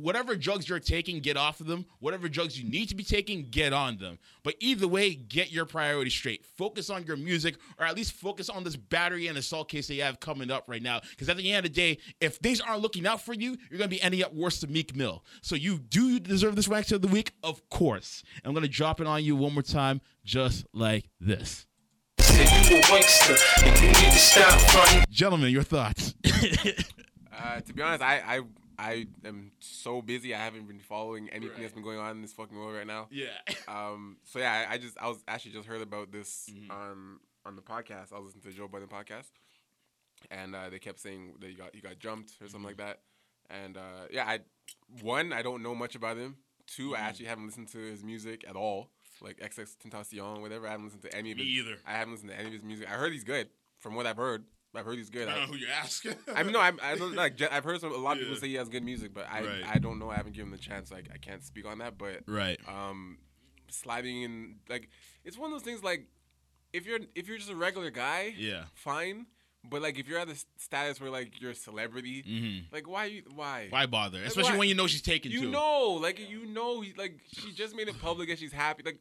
whatever 0.02 0.36
drugs 0.36 0.68
you're 0.68 0.80
taking, 0.80 1.20
get 1.20 1.38
off 1.38 1.60
of 1.60 1.68
them. 1.68 1.86
Whatever 2.00 2.30
drugs 2.30 2.60
you 2.60 2.70
need 2.70 2.88
to 2.90 2.96
be 2.96 3.04
taking, 3.04 3.50
get 3.50 3.74
on 3.74 3.98
them. 3.98 4.20
But 4.44 4.56
either 4.60 4.88
way, 4.88 5.14
get 5.14 5.52
your 5.52 5.66
priorities 5.66 6.14
straight. 6.14 6.46
Focus 6.46 6.90
on 6.90 7.06
your 7.06 7.18
music, 7.18 7.58
or 7.78 7.86
at 7.86 7.96
least 7.96 8.14
focus 8.14 8.50
on 8.50 8.64
this 8.64 8.76
battery 8.76 9.28
and 9.28 9.38
assault 9.38 9.70
case 9.70 9.88
that 9.88 9.96
you 9.96 10.04
have 10.04 10.20
coming 10.20 10.52
up 10.52 10.66
right 10.68 10.82
now. 10.82 11.02
Because 11.12 11.30
at 11.30 11.38
the 11.38 11.52
end 11.52 11.66
of 11.66 11.74
the 11.74 11.76
day, 11.76 12.00
if 12.20 12.36
things 12.38 12.62
aren't 12.62 12.82
looking 12.82 13.06
out 13.06 13.22
for 13.22 13.34
you, 13.34 13.58
you're 13.70 13.78
gonna 13.78 13.88
be 13.88 14.02
ending 14.02 14.24
up 14.24 14.34
worse 14.34 14.62
than 14.62 14.72
Meek 14.72 14.96
Mill. 14.96 15.24
So 15.42 15.56
you 15.56 15.80
do 15.80 16.20
deserve 16.20 16.56
this 16.56 16.68
wax 16.68 16.92
of 16.92 17.02
the 17.02 17.08
week, 17.08 17.34
of 17.44 17.68
course. 17.70 18.24
I'm 18.44 18.54
gonna 18.54 18.68
drop 18.68 19.00
it 19.02 19.08
on 19.08 19.24
you 19.24 19.36
one 19.36 19.54
more 19.54 19.64
time, 19.64 20.02
just 20.24 20.66
like 20.74 21.10
this. 21.20 21.66
Said 22.20 22.72
you 22.72 22.78
a 22.78 22.82
wankster, 22.82 23.66
and 23.66 23.76
you 23.82 23.88
need 23.88 24.12
to 24.12 24.20
stop 24.20 24.60
fronting. 24.72 25.04
Gentlemen, 25.10 25.52
your 25.52 25.64
thoughts. 25.64 26.14
Uh, 27.42 27.62
to 27.62 27.74
be 27.74 27.82
honest, 27.82 28.04
I, 28.04 28.18
I 28.18 28.42
I 28.80 29.08
am 29.26 29.52
so 29.60 30.02
busy. 30.02 30.34
I 30.34 30.40
haven't 30.40 30.68
been 30.68 30.80
following 30.80 31.30
anything 31.30 31.62
that's 31.62 31.74
been 31.74 31.84
going 31.84 32.00
on 32.00 32.12
in 32.12 32.22
this 32.22 32.34
fucking 32.34 32.58
world 32.58 32.76
right 32.76 32.88
now. 32.88 33.08
yeah. 33.12 33.28
Um. 33.68 34.18
So 34.24 34.40
yeah, 34.40 34.66
I, 34.70 34.74
I 34.74 34.78
just 34.78 34.98
I 35.00 35.08
was 35.08 35.18
actually 35.28 35.52
just 35.52 35.68
heard 35.68 35.82
about 35.82 36.12
this 36.12 36.50
Mm-hmm. 36.52 36.72
on 36.72 37.20
on 37.46 37.56
the 37.56 37.62
podcast. 37.62 38.14
I 38.14 38.18
was 38.20 38.26
listening 38.28 38.44
to 38.44 38.48
the 38.50 38.54
Joe 38.56 38.68
Budden 38.68 38.88
podcast, 38.88 39.30
and 40.32 40.56
uh, 40.56 40.70
they 40.70 40.80
kept 40.80 41.00
saying 41.00 41.34
that 41.42 41.50
you 41.50 41.58
got 41.58 41.76
you 41.76 41.82
got 41.82 42.00
jumped 42.00 42.32
or 42.42 42.48
something 42.48 42.64
like 42.64 42.78
Mm-hmm. 42.78 42.88
that. 42.88 43.00
And 43.64 43.78
uh, 43.78 44.08
yeah, 44.12 44.26
I 44.28 44.40
one 45.02 45.34
I 45.34 45.42
don't 45.42 45.64
know 45.64 45.74
much 45.76 45.96
about 45.96 46.18
him. 46.18 46.38
2 46.68 46.84
Mm-hmm. 46.92 46.96
I 46.96 47.00
actually 47.00 47.26
haven't 47.26 47.46
listened 47.48 47.68
to 47.70 47.80
his 47.80 48.04
music 48.04 48.46
at 48.48 48.56
all, 48.56 48.92
like 49.22 49.40
XX 49.40 49.76
Tentacion, 49.84 50.42
whatever. 50.42 50.68
I 50.68 50.72
haven't 50.72 50.86
listened 50.86 51.02
to 51.04 51.16
any 51.16 51.32
of 51.32 51.38
Me 51.38 51.46
his. 51.46 51.66
either. 51.66 51.78
I 51.86 51.94
haven't 51.94 52.14
listened 52.14 52.30
to 52.32 52.38
any 52.38 52.48
of 52.48 52.54
his 52.54 52.64
music. 52.64 52.88
I 52.88 52.92
heard 52.94 53.12
he's 53.12 53.24
good. 53.24 53.50
From 53.80 53.96
what 53.96 54.06
I've 54.06 54.18
heard, 54.18 54.44
I've 54.76 54.86
heard 54.86 54.98
he's 54.98 55.10
good. 55.10 55.28
I 55.28 55.32
I- 55.32 55.36
don't 55.36 55.48
know 55.48 55.54
who 55.54 55.60
you're 55.60 55.70
asking. 55.72 56.16
I 56.36 56.44
mean, 56.44 56.54
no, 56.54 56.60
I'm, 56.60 56.80
I 56.82 56.96
don't 56.96 57.16
like. 57.16 57.42
I've 57.52 57.64
heard 57.64 57.82
some, 57.82 57.92
a 57.92 57.98
lot 57.98 58.18
of 58.18 58.20
people 58.24 58.36
say 58.36 58.48
he 58.50 58.56
has 58.56 58.70
good 58.70 58.84
music, 58.84 59.14
but 59.14 59.26
I, 59.30 59.42
Right. 59.42 59.64
I 59.76 59.80
don't 59.80 59.98
know. 60.00 60.10
I 60.10 60.16
haven't 60.16 60.34
given 60.34 60.48
him 60.48 60.52
the 60.52 60.58
chance. 60.64 60.92
Like, 60.92 61.08
I 61.14 61.18
can't 61.18 61.44
speak 61.44 61.66
on 61.66 61.80
that. 61.80 61.98
But 61.98 62.22
Right. 62.28 62.60
um, 62.68 63.18
sliding 63.70 64.22
in, 64.24 64.56
like, 64.70 64.90
it's 65.24 65.38
one 65.38 65.52
of 65.52 65.56
those 65.56 65.64
things. 65.64 65.84
Like, 65.84 66.06
if 66.74 66.86
you're 66.86 67.00
if 67.16 67.28
you're 67.28 67.38
just 67.38 67.50
a 67.50 67.56
regular 67.56 67.90
guy, 67.90 68.34
Yeah. 68.38 68.66
fine. 68.76 69.26
But 69.68 69.82
like, 69.82 70.00
if 70.00 70.08
you're 70.08 70.20
at 70.20 70.28
the 70.30 70.42
status 70.58 71.02
where 71.02 71.10
like 71.10 71.42
you're 71.42 71.52
a 71.52 71.56
celebrity, 71.56 72.24
Mm-hmm. 72.24 72.74
like, 72.74 72.88
why 72.88 73.06
you 73.06 73.24
why 73.36 73.68
Why 73.72 73.88
bother? 73.88 74.24
Especially 74.24 74.52
why- 74.52 74.58
when 74.60 74.70
you 74.70 74.76
know 74.76 74.88
she's 74.88 75.02
taken 75.02 75.32
you 75.32 75.42
too. 75.42 75.50
know, 75.52 75.98
like 76.02 76.18
you 76.30 76.46
know, 76.46 76.80
he, 76.82 76.94
like 76.98 77.20
she 77.34 77.52
just 77.54 77.76
made 77.76 77.88
it 77.90 78.00
public 78.00 78.30
and 78.30 78.38
she's 78.40 78.54
happy. 78.54 78.84
Like, 78.86 79.00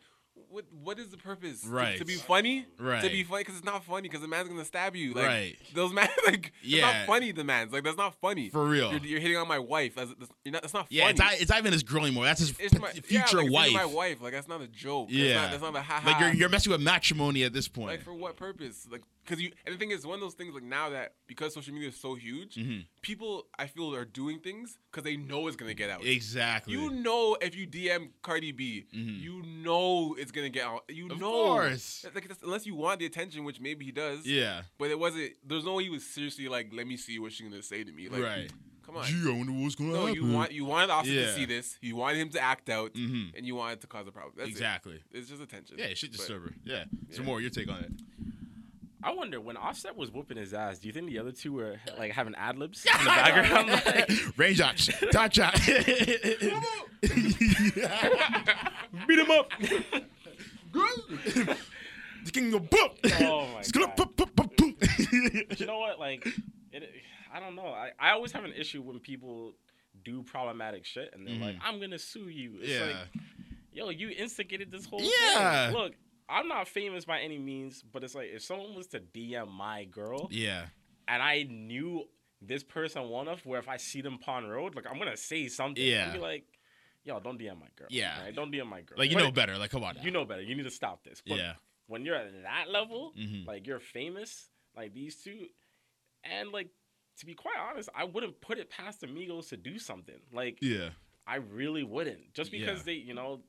what 0.50 0.64
what 0.82 0.98
is 0.98 1.08
the 1.10 1.16
purpose? 1.16 1.64
Right. 1.66 1.98
To, 1.98 2.04
be 2.04 2.14
funny. 2.14 2.66
Right. 2.78 3.02
To 3.02 3.08
be 3.08 3.24
funny 3.24 3.42
because 3.42 3.56
it's 3.56 3.64
not 3.64 3.84
funny 3.84 4.02
because 4.02 4.20
the 4.20 4.28
man's 4.28 4.48
gonna 4.48 4.64
stab 4.64 4.96
you. 4.96 5.14
Like, 5.14 5.26
Right. 5.26 5.56
Those 5.74 5.92
man 5.92 6.08
like 6.26 6.52
it's 6.62 6.70
Yeah. 6.70 6.82
not 6.82 7.06
funny. 7.06 7.32
The 7.32 7.44
man's 7.44 7.72
like 7.72 7.84
that's 7.84 7.96
not 7.96 8.14
funny. 8.20 8.48
For 8.50 8.64
real. 8.64 8.90
You're, 8.92 9.00
you're 9.00 9.20
hitting 9.20 9.36
on 9.36 9.48
my 9.48 9.58
wife. 9.58 9.94
That's, 9.96 10.12
that's, 10.18 10.30
you're 10.44 10.52
not, 10.52 10.62
that's 10.62 10.74
not 10.74 10.86
Yeah, 10.90 11.02
funny. 11.04 11.10
it's 11.12 11.20
not, 11.20 11.32
it's 11.34 11.50
not 11.50 11.58
even 11.58 11.72
his 11.72 11.82
girl 11.82 12.04
anymore. 12.04 12.24
That's 12.24 12.40
his 12.40 12.54
It's 12.58 12.78
my 12.78 12.90
future 12.90 13.38
yeah, 13.42 13.42
like, 13.42 13.50
wife. 13.52 13.72
My 13.72 13.84
wife. 13.86 14.20
Like 14.22 14.32
that's 14.32 14.48
not 14.48 14.60
a 14.62 14.68
joke. 14.68 15.08
Yeah, 15.10 15.34
That's 15.34 15.36
not, 15.42 15.50
that's 15.50 15.62
not 15.74 15.76
a 15.76 15.82
ha 15.82 16.02
like 16.06 16.20
you're 16.20 16.32
you're 16.34 16.48
messing 16.48 16.72
with 16.72 16.80
matrimony 16.80 17.44
at 17.44 17.52
this 17.52 17.68
point. 17.68 17.88
like 17.88 18.02
for 18.02 18.14
what 18.14 18.36
purpose? 18.36 18.86
Like, 18.90 19.02
cause 19.28 19.40
you 19.40 19.52
and 19.66 19.74
the 19.74 19.78
thing 19.78 19.90
is, 19.90 20.06
one 20.06 20.14
of 20.14 20.20
those 20.20 20.34
things 20.34 20.54
like 20.54 20.62
now 20.64 20.90
that 20.90 21.12
because 21.26 21.52
social 21.54 21.72
media 21.74 21.88
is 21.90 21.96
so 22.00 22.14
huge, 22.14 22.54
Mm-hmm. 22.56 22.80
people 23.02 23.46
I 23.58 23.66
feel 23.66 23.94
are 23.94 24.04
doing 24.04 24.40
things 24.40 24.78
because 24.90 25.04
they 25.04 25.16
know 25.16 25.46
it's 25.46 25.56
gonna 25.56 25.74
get 25.74 25.90
out. 25.90 26.04
exactly. 26.04 26.72
You 26.74 26.90
know, 26.90 27.36
if 27.40 27.54
you 27.54 27.66
DM 27.66 28.08
Cardi 28.22 28.52
B, 28.52 28.86
you 28.92 29.42
know 29.62 30.14
it's 30.18 30.30
gonna 30.32 30.48
get 30.48 30.64
out. 30.66 30.84
You 30.88 31.04
Mm-hmm. 31.04 31.12
Of 31.12 31.20
know, 31.20 31.30
course. 31.30 32.06
Like, 32.14 32.30
unless 32.42 32.66
you 32.66 32.74
want 32.74 33.00
the 33.00 33.06
attention, 33.06 33.44
which 33.44 33.60
maybe 33.60 33.84
he 33.84 33.92
does. 33.92 34.26
yeah. 34.26 34.62
But 34.78 34.90
it 34.90 34.98
wasn't. 34.98 35.32
There's 35.46 35.64
no 35.64 35.74
way 35.74 35.84
he 35.84 35.90
was 35.90 36.04
seriously 36.06 36.48
like, 36.48 36.70
let 36.72 36.86
me 36.86 36.96
see 36.96 37.18
what 37.18 37.32
she's 37.32 37.48
gonna 37.48 37.62
say 37.62 37.84
to 37.84 37.92
me. 37.92 38.08
Like, 38.08 38.22
right. 38.22 38.50
Come 38.84 38.96
on. 38.96 39.04
Gee, 39.04 39.22
I 39.30 39.36
wonder 39.36 39.52
what's 39.52 39.74
gonna 39.74 39.90
No, 39.92 40.06
happen. 40.06 40.14
you 40.14 40.32
want 40.32 40.50
you 40.52 40.64
wanted 40.64 40.88
Austin 40.90 41.14
Yeah. 41.14 41.26
to 41.26 41.34
see 41.34 41.44
this. 41.44 41.76
You 41.82 41.94
wanted 41.96 42.18
him 42.20 42.30
to 42.30 42.40
act 42.40 42.70
out, 42.70 42.94
Mhm. 42.94 43.36
and 43.36 43.46
you 43.46 43.54
wanted 43.54 43.82
to 43.82 43.86
cause 43.86 44.06
a 44.08 44.12
problem. 44.12 44.32
That's 44.36 44.48
it. 44.48 44.52
exactly. 44.52 45.02
It's 45.12 45.28
just 45.28 45.42
attention. 45.42 45.76
Yeah, 45.78 45.92
shit 45.92 46.10
disturber. 46.10 46.54
Yeah. 46.64 46.84
So 47.10 47.20
Yeah. 47.20 47.26
more 47.26 47.40
your 47.42 47.50
take 47.50 47.68
on 47.68 47.84
it. 47.84 47.92
I 49.02 49.12
wonder 49.12 49.40
when 49.40 49.56
Offset 49.56 49.96
was 49.96 50.10
whooping 50.10 50.36
his 50.36 50.52
ass. 50.52 50.78
Do 50.80 50.88
you 50.88 50.92
think 50.92 51.06
the 51.06 51.18
other 51.20 51.30
two 51.32 51.52
were 51.52 51.76
like 51.98 52.12
having 52.12 52.34
ad 52.34 52.56
libs 52.58 52.84
in 52.84 53.04
the 53.04 53.10
background? 53.10 53.70
Like, 53.86 54.10
Range 54.38 54.56
shot, 54.56 54.76
touch 55.12 55.36
shot. 55.36 55.54
beat 59.06 59.18
him 59.18 59.30
up. 59.30 59.50
the 60.72 62.30
king 62.32 62.52
of 62.54 62.68
boom. 62.70 62.88
Oh 63.20 63.46
my 63.54 63.62
God. 63.72 63.96
boom. 64.56 64.76
You 65.56 65.66
know 65.66 65.78
what? 65.78 65.98
Like, 65.98 66.26
it, 66.72 66.90
I 67.32 67.40
don't 67.40 67.54
know. 67.54 67.66
I, 67.66 67.90
I 67.98 68.10
always 68.10 68.32
have 68.32 68.44
an 68.44 68.52
issue 68.52 68.82
when 68.82 68.98
people 68.98 69.52
do 70.04 70.22
problematic 70.22 70.84
shit 70.84 71.10
and 71.12 71.26
they're 71.26 71.36
like, 71.36 71.56
mm. 71.56 71.60
I'm 71.62 71.80
gonna 71.80 71.98
sue 71.98 72.28
you. 72.28 72.58
It's 72.60 72.68
Yeah. 72.70 72.80
like, 72.86 72.96
yo, 73.72 73.88
you 73.90 74.10
instigated 74.10 74.70
this 74.70 74.86
whole 74.86 75.00
Yeah. 75.02 75.66
thing. 75.70 75.76
Look, 75.76 75.92
I'm 76.28 76.48
not 76.48 76.68
famous 76.68 77.04
by 77.04 77.20
any 77.20 77.38
means, 77.38 77.82
but 77.82 78.04
it's 78.04 78.14
like 78.14 78.28
if 78.32 78.42
someone 78.42 78.74
was 78.74 78.86
to 78.88 79.00
DM 79.00 79.48
my 79.50 79.84
girl 79.84 80.28
Yeah. 80.30 80.66
and 81.06 81.22
I 81.22 81.44
knew 81.44 82.04
this 82.42 82.62
person 82.62 83.08
well 83.10 83.22
enough 83.22 83.44
where 83.46 83.58
if 83.58 83.68
I 83.68 83.78
see 83.78 84.00
them 84.00 84.18
Pond 84.18 84.50
Road, 84.50 84.74
like 84.74 84.86
I'm 84.86 84.98
gonna 84.98 85.16
say 85.16 85.48
something. 85.48 85.82
Yeah. 85.84 86.12
Be 86.12 86.18
like, 86.18 86.44
yo, 87.04 87.18
don't 87.20 87.38
DM 87.40 87.58
my 87.58 87.66
girl. 87.76 87.88
Yeah. 87.90 88.22
Right? 88.24 88.34
Don't 88.34 88.52
DM 88.52 88.66
my 88.66 88.82
girl. 88.82 88.98
Like 88.98 89.10
you 89.10 89.16
But 89.16 89.24
know 89.24 89.32
better. 89.32 89.56
Like 89.58 89.70
come 89.70 89.82
on. 89.84 89.96
Now. 89.96 90.02
you 90.02 90.10
know 90.10 90.24
better. 90.24 90.42
You 90.42 90.54
need 90.54 90.64
to 90.64 90.70
stop 90.70 91.02
this. 91.02 91.22
But 91.26 91.38
Yeah. 91.38 91.54
when 91.86 92.04
you're 92.04 92.14
at 92.16 92.42
that 92.42 92.70
level, 92.70 93.12
Mhm. 93.18 93.46
like 93.46 93.66
you're 93.66 93.80
famous, 93.80 94.50
like 94.76 94.92
these 94.92 95.16
two, 95.22 95.48
and 96.24 96.52
like 96.52 96.68
to 97.18 97.26
be 97.26 97.34
quite 97.34 97.56
honest, 97.58 97.88
I 97.96 98.04
wouldn't 98.04 98.40
put 98.40 98.58
it 98.58 98.70
past 98.70 99.02
Amigos 99.02 99.48
to 99.48 99.56
do 99.56 99.78
something. 99.78 100.20
Like 100.32 100.58
Yeah. 100.62 100.90
I 101.26 101.36
really 101.36 101.82
wouldn't. 101.82 102.32
Just 102.34 102.50
because 102.52 102.78
Yeah. 102.80 102.84
they, 102.84 102.92
you 102.94 103.14
know, 103.14 103.42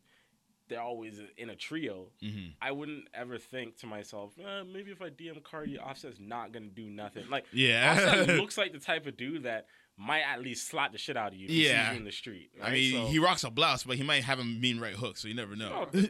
they're 0.69 0.81
always 0.81 1.19
in 1.37 1.49
a 1.49 1.55
trio. 1.55 2.07
Mhm. 2.23 2.53
I 2.61 2.71
wouldn't 2.71 3.07
ever 3.13 3.37
think 3.37 3.77
to 3.79 3.87
myself, 3.87 4.33
eh, 4.39 4.63
maybe 4.63 4.91
if 4.91 5.01
I 5.01 5.09
DM 5.09 5.41
Cardi, 5.43 5.77
Offset's 5.77 6.19
not 6.19 6.51
gonna 6.51 6.67
do 6.67 6.89
nothing. 6.89 7.29
Like 7.29 7.45
Yeah. 7.51 7.91
Offset 7.91 8.27
looks 8.39 8.57
like 8.57 8.71
the 8.71 8.79
type 8.79 9.05
of 9.07 9.17
dude 9.17 9.43
that 9.43 9.67
might 9.97 10.21
at 10.21 10.41
least 10.41 10.67
slap 10.69 10.93
the 10.93 10.97
shit 10.97 11.17
out 11.17 11.33
of 11.33 11.37
you. 11.39 11.45
If 11.45 11.51
Yeah. 11.51 11.91
you 11.91 11.97
in 11.97 12.05
the 12.05 12.11
street. 12.11 12.51
I 12.61 12.71
mean, 12.71 12.93
So- 12.93 13.07
he 13.07 13.19
rocks 13.19 13.43
a 13.43 13.49
blouse, 13.49 13.83
but 13.83 13.97
he 13.97 14.03
might 14.03 14.23
have 14.23 14.39
a 14.39 14.45
mean 14.45 14.79
right 14.79 14.93
hook, 14.95 15.17
so 15.17 15.27
you 15.27 15.33
never 15.33 15.55
know. 15.57 15.89
no, 15.93 16.01
be 16.01 16.09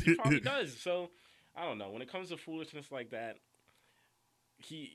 he 0.00 0.14
probably 0.16 0.40
does. 0.40 0.76
So 0.80 1.10
I 1.54 1.64
don't 1.64 1.78
know. 1.78 1.90
When 1.90 2.02
it 2.02 2.10
comes 2.10 2.30
to 2.30 2.36
foolishness 2.36 2.90
like 2.90 3.10
that, 3.10 3.38
he 4.58 4.92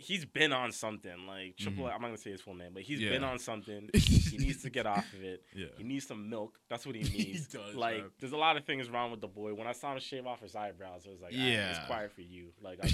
he's 0.00 0.24
been 0.24 0.52
on 0.52 0.70
something 0.70 1.26
like 1.26 1.56
triple. 1.56 1.86
I'm 1.86 2.00
not 2.00 2.08
gonna 2.08 2.16
say 2.18 2.30
his 2.30 2.40
full 2.40 2.54
name, 2.54 2.70
but 2.72 2.82
he's 2.82 3.00
been 3.00 3.22
Mm-hmm. 3.22 3.24
On 3.24 3.38
something. 3.38 3.90
he 3.94 4.38
needs 4.38 4.62
to 4.62 4.70
get 4.70 4.86
off 4.86 5.04
of 5.12 5.22
it. 5.24 5.42
Yeah. 5.54 5.66
He 5.76 5.82
needs 5.84 6.06
some 6.06 6.30
milk. 6.30 6.58
That's 6.68 6.86
what 6.86 6.94
he 6.94 7.02
needs. 7.18 7.48
does, 7.48 7.74
like, 7.74 7.96
man. 7.98 8.10
there's 8.20 8.32
a 8.32 8.36
lot 8.36 8.56
of 8.56 8.64
things 8.64 8.88
wrong 8.88 9.10
with 9.10 9.20
the 9.20 9.26
boy. 9.26 9.54
When 9.54 9.66
I 9.66 9.72
saw 9.72 9.92
him 9.92 9.98
shave 9.98 10.26
off 10.26 10.40
his 10.40 10.54
eyebrows, 10.54 11.02
I 11.06 11.10
was 11.10 11.20
like, 11.20 11.32
yeah, 11.32 11.70
it's 11.70 11.86
quiet 11.86 12.12
for 12.12 12.20
you. 12.22 12.48
Like, 12.62 12.78
I, 12.84 12.88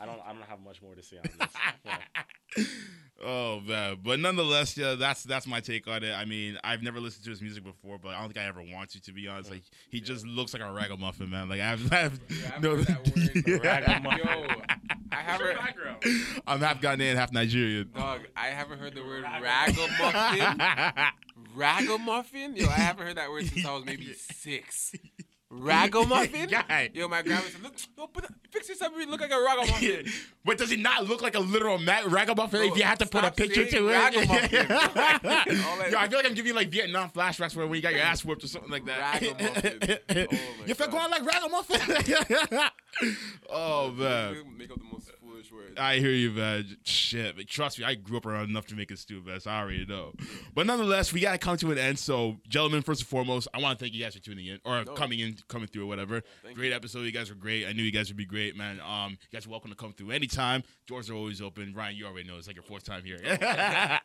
I 0.00 0.06
don't, 0.06 0.20
I 0.26 0.32
don't 0.32 0.42
have 0.42 0.60
much 0.60 0.82
more 0.82 0.94
to 0.94 1.02
say 1.02 1.18
on 1.18 1.30
this. 1.38 1.48
Yeah. 1.84 2.64
Oh 3.22 3.60
man, 3.60 3.98
but 4.02 4.18
nonetheless, 4.18 4.78
yeah, 4.78 4.94
that's 4.94 5.24
that's 5.24 5.46
my 5.46 5.60
take 5.60 5.86
on 5.86 6.02
it. 6.02 6.12
I 6.14 6.24
mean, 6.24 6.58
I've 6.64 6.82
never 6.82 7.00
listened 7.00 7.22
to 7.24 7.30
his 7.30 7.42
music 7.42 7.62
before, 7.62 7.98
but 7.98 8.14
I 8.14 8.20
don't 8.20 8.32
think 8.32 8.38
I 8.42 8.48
ever 8.48 8.62
want 8.62 8.88
to. 8.92 9.00
To 9.02 9.12
be 9.12 9.28
honest, 9.28 9.50
like 9.50 9.62
he 9.90 10.00
just 10.00 10.24
looks 10.26 10.54
like 10.54 10.62
a 10.62 10.72
ragamuffin, 10.72 11.28
man. 11.28 11.46
Like 11.50 11.60
I've, 11.60 11.92
I've 11.92 12.18
Yeah, 12.30 12.52
I've 12.56 12.62
no, 12.62 12.76
heard 12.76 12.86
that 12.86 13.06
word. 13.14 13.42
Yeah. 13.46 13.56
Ragamuffin. 13.56 14.18
Yo, 14.24 14.62
I 15.12 15.16
haven't. 15.16 15.58
I'm 16.46 16.60
half 16.60 16.80
Ghanaian, 16.80 17.16
half 17.16 17.32
Nigerian. 17.32 17.90
Dog, 17.94 18.20
I 18.36 18.46
haven't 18.48 18.78
heard 18.78 18.94
the 18.94 19.02
word 19.04 19.24
ragamuffin. 19.24 21.04
Ragamuffin? 21.54 22.54
Yo, 22.56 22.66
I 22.68 22.72
haven't 22.72 23.06
heard 23.06 23.16
that 23.16 23.30
word 23.30 23.46
since 23.46 23.66
I 23.66 23.74
was 23.74 23.84
maybe 23.84 24.12
six. 24.12 24.94
Ragamuffin? 25.50 26.48
Guy. 26.50 26.90
Yo, 26.94 27.08
my 27.08 27.22
grandma 27.22 27.42
said, 27.42 27.62
look, 27.62 27.74
yo, 27.98 28.06
put 28.06 28.24
the, 28.26 28.32
fix 28.50 28.68
yourself, 28.68 28.92
you 28.96 29.06
look 29.10 29.20
like 29.20 29.32
a 29.32 29.40
ragamuffin. 29.40 30.06
but 30.44 30.58
does 30.58 30.70
it 30.70 30.78
not 30.78 31.06
look 31.08 31.22
like 31.22 31.34
a 31.34 31.40
literal 31.40 31.76
ma- 31.78 32.02
ragamuffin 32.06 32.62
if 32.62 32.76
you 32.76 32.84
had 32.84 33.00
to 33.00 33.06
put 33.06 33.24
a 33.24 33.32
picture 33.32 33.66
to 33.66 33.88
it? 33.88 33.92
ragamuffin. 33.92 34.70
All 34.72 34.76
that- 35.78 35.88
Yo, 35.90 35.98
I 35.98 36.08
feel 36.08 36.18
like 36.18 36.26
I'm 36.26 36.34
giving 36.34 36.50
you 36.50 36.54
like 36.54 36.68
Vietnam 36.68 37.10
flashbacks 37.10 37.56
where 37.56 37.66
when 37.66 37.74
you 37.76 37.82
got 37.82 37.92
your 37.94 38.02
ass 38.02 38.24
whooped 38.24 38.44
or 38.44 38.46
something 38.46 38.70
like 38.70 38.84
that. 38.86 39.20
Ragamuffin. 39.20 39.98
Oh, 40.10 40.36
you 40.66 40.74
feel 40.74 40.86
oh 40.88 40.90
God. 40.92 41.10
going 41.10 41.10
like 41.10 41.24
ragamuffin? 41.34 42.70
oh 43.50 43.90
man. 43.90 44.36
Make 44.56 44.70
up 44.70 44.78
the 44.78 44.84
most 44.92 45.09
words. 45.52 45.78
I 45.78 45.96
hear 45.98 46.10
you, 46.10 46.30
man. 46.30 46.76
Shit, 46.84 47.36
but 47.36 47.46
trust 47.46 47.78
me, 47.78 47.84
I 47.84 47.94
grew 47.94 48.16
up 48.16 48.26
around 48.26 48.50
enough 48.50 48.66
Jamaican 48.66 48.96
stew, 48.96 49.22
man. 49.24 49.40
So 49.40 49.50
I 49.50 49.60
already 49.60 49.86
know. 49.86 50.12
But 50.54 50.66
nonetheless, 50.66 51.12
we 51.12 51.20
gotta 51.20 51.38
come 51.38 51.56
to 51.58 51.72
an 51.72 51.78
end. 51.78 51.98
So, 51.98 52.36
gentlemen, 52.48 52.82
first 52.82 53.02
and 53.02 53.08
foremost, 53.08 53.48
I 53.54 53.60
want 53.60 53.78
to 53.78 53.84
thank 53.84 53.94
you 53.94 54.02
guys 54.02 54.14
for 54.14 54.20
tuning 54.20 54.46
in 54.46 54.60
or 54.64 54.84
coming 54.84 55.20
in, 55.20 55.36
coming 55.48 55.68
through, 55.68 55.84
or 55.84 55.86
whatever. 55.86 56.22
great 56.54 56.72
episode. 56.72 57.02
You 57.02 57.12
guys 57.12 57.28
were 57.28 57.36
great. 57.36 57.66
I 57.66 57.72
knew 57.72 57.82
you 57.82 57.92
guys 57.92 58.08
would 58.08 58.16
be 58.16 58.26
great, 58.26 58.56
man. 58.56 58.80
Um, 58.80 59.12
you 59.12 59.28
guys 59.32 59.46
are 59.46 59.50
welcome 59.50 59.70
to 59.70 59.76
come 59.76 59.92
through 59.92 60.10
anytime. 60.10 60.62
Doors 60.86 61.10
are 61.10 61.14
always 61.14 61.40
open. 61.40 61.72
Ryan, 61.74 61.96
you 61.96 62.06
already 62.06 62.28
know 62.28 62.36
it's 62.36 62.46
like 62.46 62.56
your 62.56 62.62
fourth 62.62 62.84
time 62.84 63.04
here. 63.04 63.18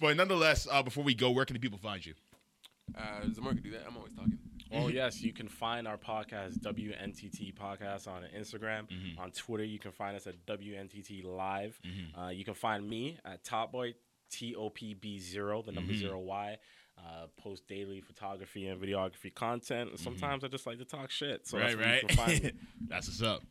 but 0.00 0.16
nonetheless, 0.16 0.66
uh, 0.70 0.82
before 0.82 1.04
we 1.04 1.14
go, 1.14 1.30
where 1.30 1.44
can 1.44 1.54
the 1.54 1.60
people 1.60 1.78
find 1.78 2.04
you? 2.04 2.14
Uh, 2.96 3.26
Zamar 3.28 3.54
can 3.54 3.62
do 3.62 3.70
that. 3.70 3.82
I'm 3.88 3.96
always 3.96 4.12
talking. 4.12 4.38
Oh 4.74 4.88
yes, 5.00 5.20
you 5.22 5.32
can 5.32 5.48
find 5.48 5.86
our 5.88 5.96
podcast 5.98 6.58
WNTT 6.60 7.54
Podcast 7.54 8.06
on 8.08 8.22
Instagram. 8.36 8.82
Mm-hmm. 8.88 9.20
On 9.20 9.30
Twitter, 9.30 9.64
you 9.64 9.78
can 9.78 9.92
find 9.92 10.16
us 10.16 10.26
at 10.26 10.44
WNTT 10.46 11.24
Live. 11.24 11.78
Mm-hmm. 11.86 12.20
Uh, 12.20 12.28
you 12.30 12.44
can 12.44 12.54
find 12.54 12.88
me 12.88 13.18
at 13.24 13.44
Top 13.44 13.72
Boy 13.72 13.94
T 14.30 14.54
O 14.54 14.70
P 14.70 14.94
B 14.94 15.18
zero, 15.18 15.62
the 15.62 15.72
number 15.72 15.92
Mm-hmm. 15.92 16.00
zero 16.00 16.18
Y. 16.20 16.58
Uh, 16.96 17.26
post 17.36 17.66
daily 17.66 18.00
photography 18.00 18.68
and 18.68 18.80
videography 18.80 19.34
content. 19.34 19.90
And 19.90 19.98
sometimes 19.98 20.44
I 20.44 20.48
just 20.48 20.64
like 20.64 20.78
to 20.78 20.84
talk 20.84 21.10
shit. 21.10 21.44
So 21.46 21.58
that's 21.58 21.74
Mm-hmm. 21.74 21.80
right, 21.82 21.86
where 21.88 22.00
you 22.02 22.06
can 22.06 22.16
find 22.16 22.30
me. 22.42 22.44
right. 22.44 22.54
That's 22.88 23.08
what's 23.08 23.22
up. 23.22 23.42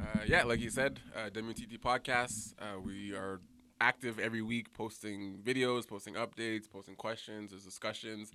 Uh, 0.00 0.20
yeah, 0.28 0.44
like 0.44 0.60
you 0.60 0.70
said, 0.70 1.00
uh, 1.16 1.28
WTT 1.30 1.80
Podcasts. 1.80 2.54
Uh, 2.60 2.78
we 2.80 3.12
are 3.14 3.40
active 3.80 4.18
every 4.18 4.42
week, 4.42 4.72
posting 4.74 5.38
videos, 5.44 5.86
posting 5.86 6.14
updates, 6.14 6.70
posting 6.70 6.94
questions, 6.96 7.50
there's 7.50 7.64
discussions. 7.64 8.30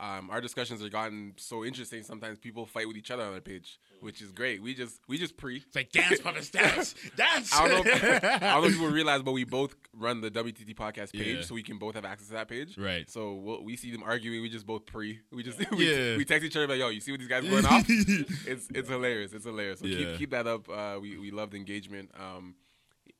Um, 0.00 0.30
our 0.30 0.40
discussions 0.40 0.80
have 0.82 0.90
gotten 0.92 1.34
so 1.36 1.64
interesting. 1.64 2.02
Sometimes 2.02 2.38
people 2.38 2.66
fight 2.66 2.86
with 2.88 2.96
each 2.96 3.10
other 3.10 3.22
on 3.24 3.34
our 3.34 3.40
page, 3.40 3.78
which 4.00 4.20
is 4.22 4.32
great. 4.32 4.62
We 4.62 4.74
just 4.74 5.00
we 5.08 5.18
just 5.18 5.36
pre. 5.36 5.56
It's 5.58 5.76
like 5.76 5.92
dance, 5.92 6.20
puppets, 6.20 6.50
dance, 6.62 6.94
dance. 7.16 7.54
I 7.54 7.68
don't 7.68 7.84
know. 7.84 7.90
If, 7.92 8.04
I 8.24 8.38
don't 8.38 8.62
know 8.62 8.64
if 8.68 8.72
people 8.72 8.88
realize, 8.88 9.22
but 9.22 9.32
we 9.32 9.44
both 9.44 9.74
run 9.94 10.20
the 10.20 10.30
WTT 10.30 10.74
podcast 10.74 11.12
page, 11.12 11.36
Yeah. 11.36 11.42
so 11.42 11.54
we 11.54 11.62
can 11.62 11.78
both 11.78 11.94
have 11.94 12.04
access 12.04 12.28
to 12.28 12.34
that 12.34 12.48
page. 12.48 12.76
Right. 12.78 13.08
So 13.10 13.34
we'll, 13.34 13.64
we 13.64 13.76
see 13.76 13.90
them 13.90 14.02
arguing. 14.02 14.42
We 14.42 14.48
just 14.48 14.66
both 14.66 14.86
pre. 14.86 15.20
We 15.32 15.42
just 15.42 15.58
we, 15.72 15.90
Yeah. 15.90 16.16
we 16.16 16.24
text 16.24 16.44
each 16.46 16.56
other 16.56 16.68
like, 16.68 16.78
"Yo, 16.78 16.88
you 16.88 17.00
see 17.00 17.10
what 17.12 17.20
these 17.20 17.28
guys 17.28 17.44
are 17.44 17.50
going 17.50 17.66
off?" 17.66 17.84
it's 17.88 18.68
it's 18.74 18.88
hilarious. 18.88 19.32
It's 19.32 19.44
hilarious. 19.44 19.80
So 19.80 19.86
Yeah. 19.86 19.96
keep 20.10 20.18
keep 20.18 20.30
that 20.30 20.46
up. 20.46 20.68
Uh, 20.68 20.98
we 21.00 21.16
we 21.18 21.30
love 21.30 21.50
the 21.50 21.56
engagement. 21.56 22.10
Um, 22.18 22.54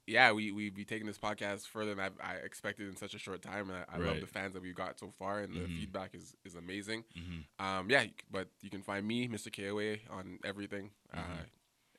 yeah, 0.09 0.33
we 0.33 0.51
we 0.53 0.71
be 0.71 0.85
taking 0.85 1.07
this 1.07 1.19
podcast 1.19 1.67
further 1.69 1.95
than 1.95 2.11
I, 2.21 2.33
I 2.33 2.35
expected 2.37 2.89
in 2.89 2.97
such 2.97 3.15
a 3.15 3.19
short 3.19 3.43
time, 3.43 3.71
and 3.71 3.79
I, 3.79 3.97
I 3.97 3.99
love 3.99 4.21
the 4.21 4.27
fans 4.27 4.55
that 4.55 4.63
we 4.63 4.73
got 4.73 4.99
so 4.99 5.13
far, 5.19 5.41
and 5.41 5.55
the 5.55 5.67
feedback 5.67 6.15
is 6.15 6.35
is 6.45 6.55
amazing. 6.55 7.05
Mm-hmm. 7.17 7.65
Um, 7.65 7.91
yeah, 7.91 8.05
but 8.31 8.49
you 8.63 8.71
can 8.71 8.83
find 8.83 9.07
me, 9.07 9.29
Mr. 9.29 9.55
KOA, 9.55 9.99
on 10.17 10.39
everything. 10.45 10.91
Uh, 11.13 11.21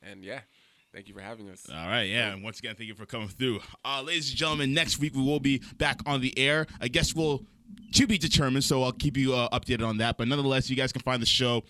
and 0.02 0.23
yeah, 0.23 0.40
thank 0.94 1.07
you 1.07 1.14
for 1.14 1.22
having 1.22 1.49
us. 1.49 1.68
All 1.69 1.76
right, 1.76 2.03
yeah. 2.03 2.34
And 2.34 2.44
once 2.44 2.60
again, 2.60 2.76
thank 2.76 2.88
you 2.88 2.95
for 2.95 3.06
coming 3.06 3.27
through. 3.27 3.60
Uh, 3.86 4.02
ladies 4.02 4.30
and 4.30 4.38
gentlemen, 4.38 4.73
next 4.73 4.99
week 4.99 5.15
we 5.15 5.22
will 5.22 5.40
be 5.40 5.61
back 5.77 6.02
on 6.06 6.22
the 6.22 6.38
air. 6.38 6.65
I 6.81 6.88
guess 6.88 7.14
we'll 7.14 7.45
to 7.94 8.07
be 8.07 8.18
determined, 8.18 8.64
so 8.64 8.84
I'll 8.84 8.91
keep 8.91 9.18
you 9.18 9.36
uh, 9.36 9.49
updated 9.49 9.88
on 9.88 9.98
that. 9.98 10.18
But 10.18 10.27
nonetheless, 10.27 10.69
you 10.69 10.76
guys 10.76 10.91
can 10.91 11.02
find 11.02 11.22
the 11.22 11.27
show 11.27 11.64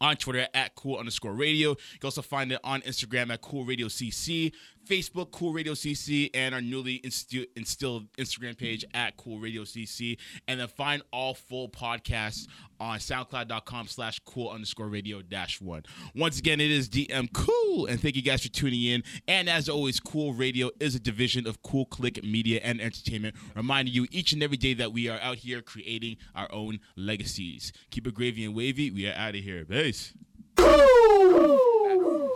on 0.00 0.16
Twitter 0.16 0.46
at 0.54 0.74
cool 0.74 0.98
underscore 0.98 1.32
radio. 1.32 1.70
You 1.70 1.98
can 2.00 2.06
also 2.06 2.22
find 2.22 2.52
it 2.52 2.60
on 2.64 2.80
Instagram 2.82 3.32
at 3.32 3.40
cool 3.40 3.64
radio 3.64 3.86
cc, 3.86 4.52
Facebook 4.88 5.30
cool 5.30 5.52
radio 5.52 5.74
cc, 5.74 6.30
and 6.34 6.54
our 6.54 6.60
newly 6.60 7.00
insti- 7.00 7.46
instilled 7.56 8.10
Instagram 8.14 8.56
page 8.56 8.84
at 8.94 9.16
cool 9.16 9.38
radio 9.38 9.62
cc. 9.62 10.18
And 10.46 10.60
then 10.60 10.68
find 10.68 11.02
all 11.12 11.34
full 11.34 11.68
podcasts 11.68 12.46
on 12.80 12.98
soundcloud.com 12.98 13.88
slash 13.88 14.20
cool 14.20 14.50
underscore 14.50 14.88
radio 14.88 15.20
dash 15.22 15.60
one. 15.60 15.82
Once 16.14 16.38
again, 16.38 16.60
it 16.60 16.70
is 16.70 16.88
DM 16.88 17.32
Cool, 17.32 17.86
and 17.86 18.00
thank 18.00 18.16
you 18.16 18.22
guys 18.22 18.42
for 18.42 18.48
tuning 18.48 18.82
in. 18.82 19.02
And 19.26 19.48
as 19.48 19.68
always, 19.68 20.00
Cool 20.00 20.32
Radio 20.32 20.70
is 20.80 20.94
a 20.94 21.00
division 21.00 21.46
of 21.46 21.62
Cool 21.62 21.84
Click 21.86 22.22
Media 22.24 22.60
and 22.62 22.80
Entertainment, 22.80 23.34
reminding 23.54 23.92
you 23.94 24.06
each 24.10 24.32
and 24.32 24.42
every 24.42 24.56
day 24.56 24.74
that 24.74 24.92
we 24.92 25.08
are 25.08 25.18
out 25.20 25.36
here 25.36 25.60
creating 25.60 26.16
our 26.34 26.50
own 26.52 26.80
legacies. 26.96 27.72
Keep 27.90 28.06
it 28.06 28.14
gravy 28.14 28.44
and 28.44 28.54
wavy. 28.54 28.90
We 28.90 29.08
are 29.08 29.14
out 29.14 29.34
of 29.34 29.42
here. 29.42 29.64
Peace. 29.64 30.14
Cool! 30.56 32.27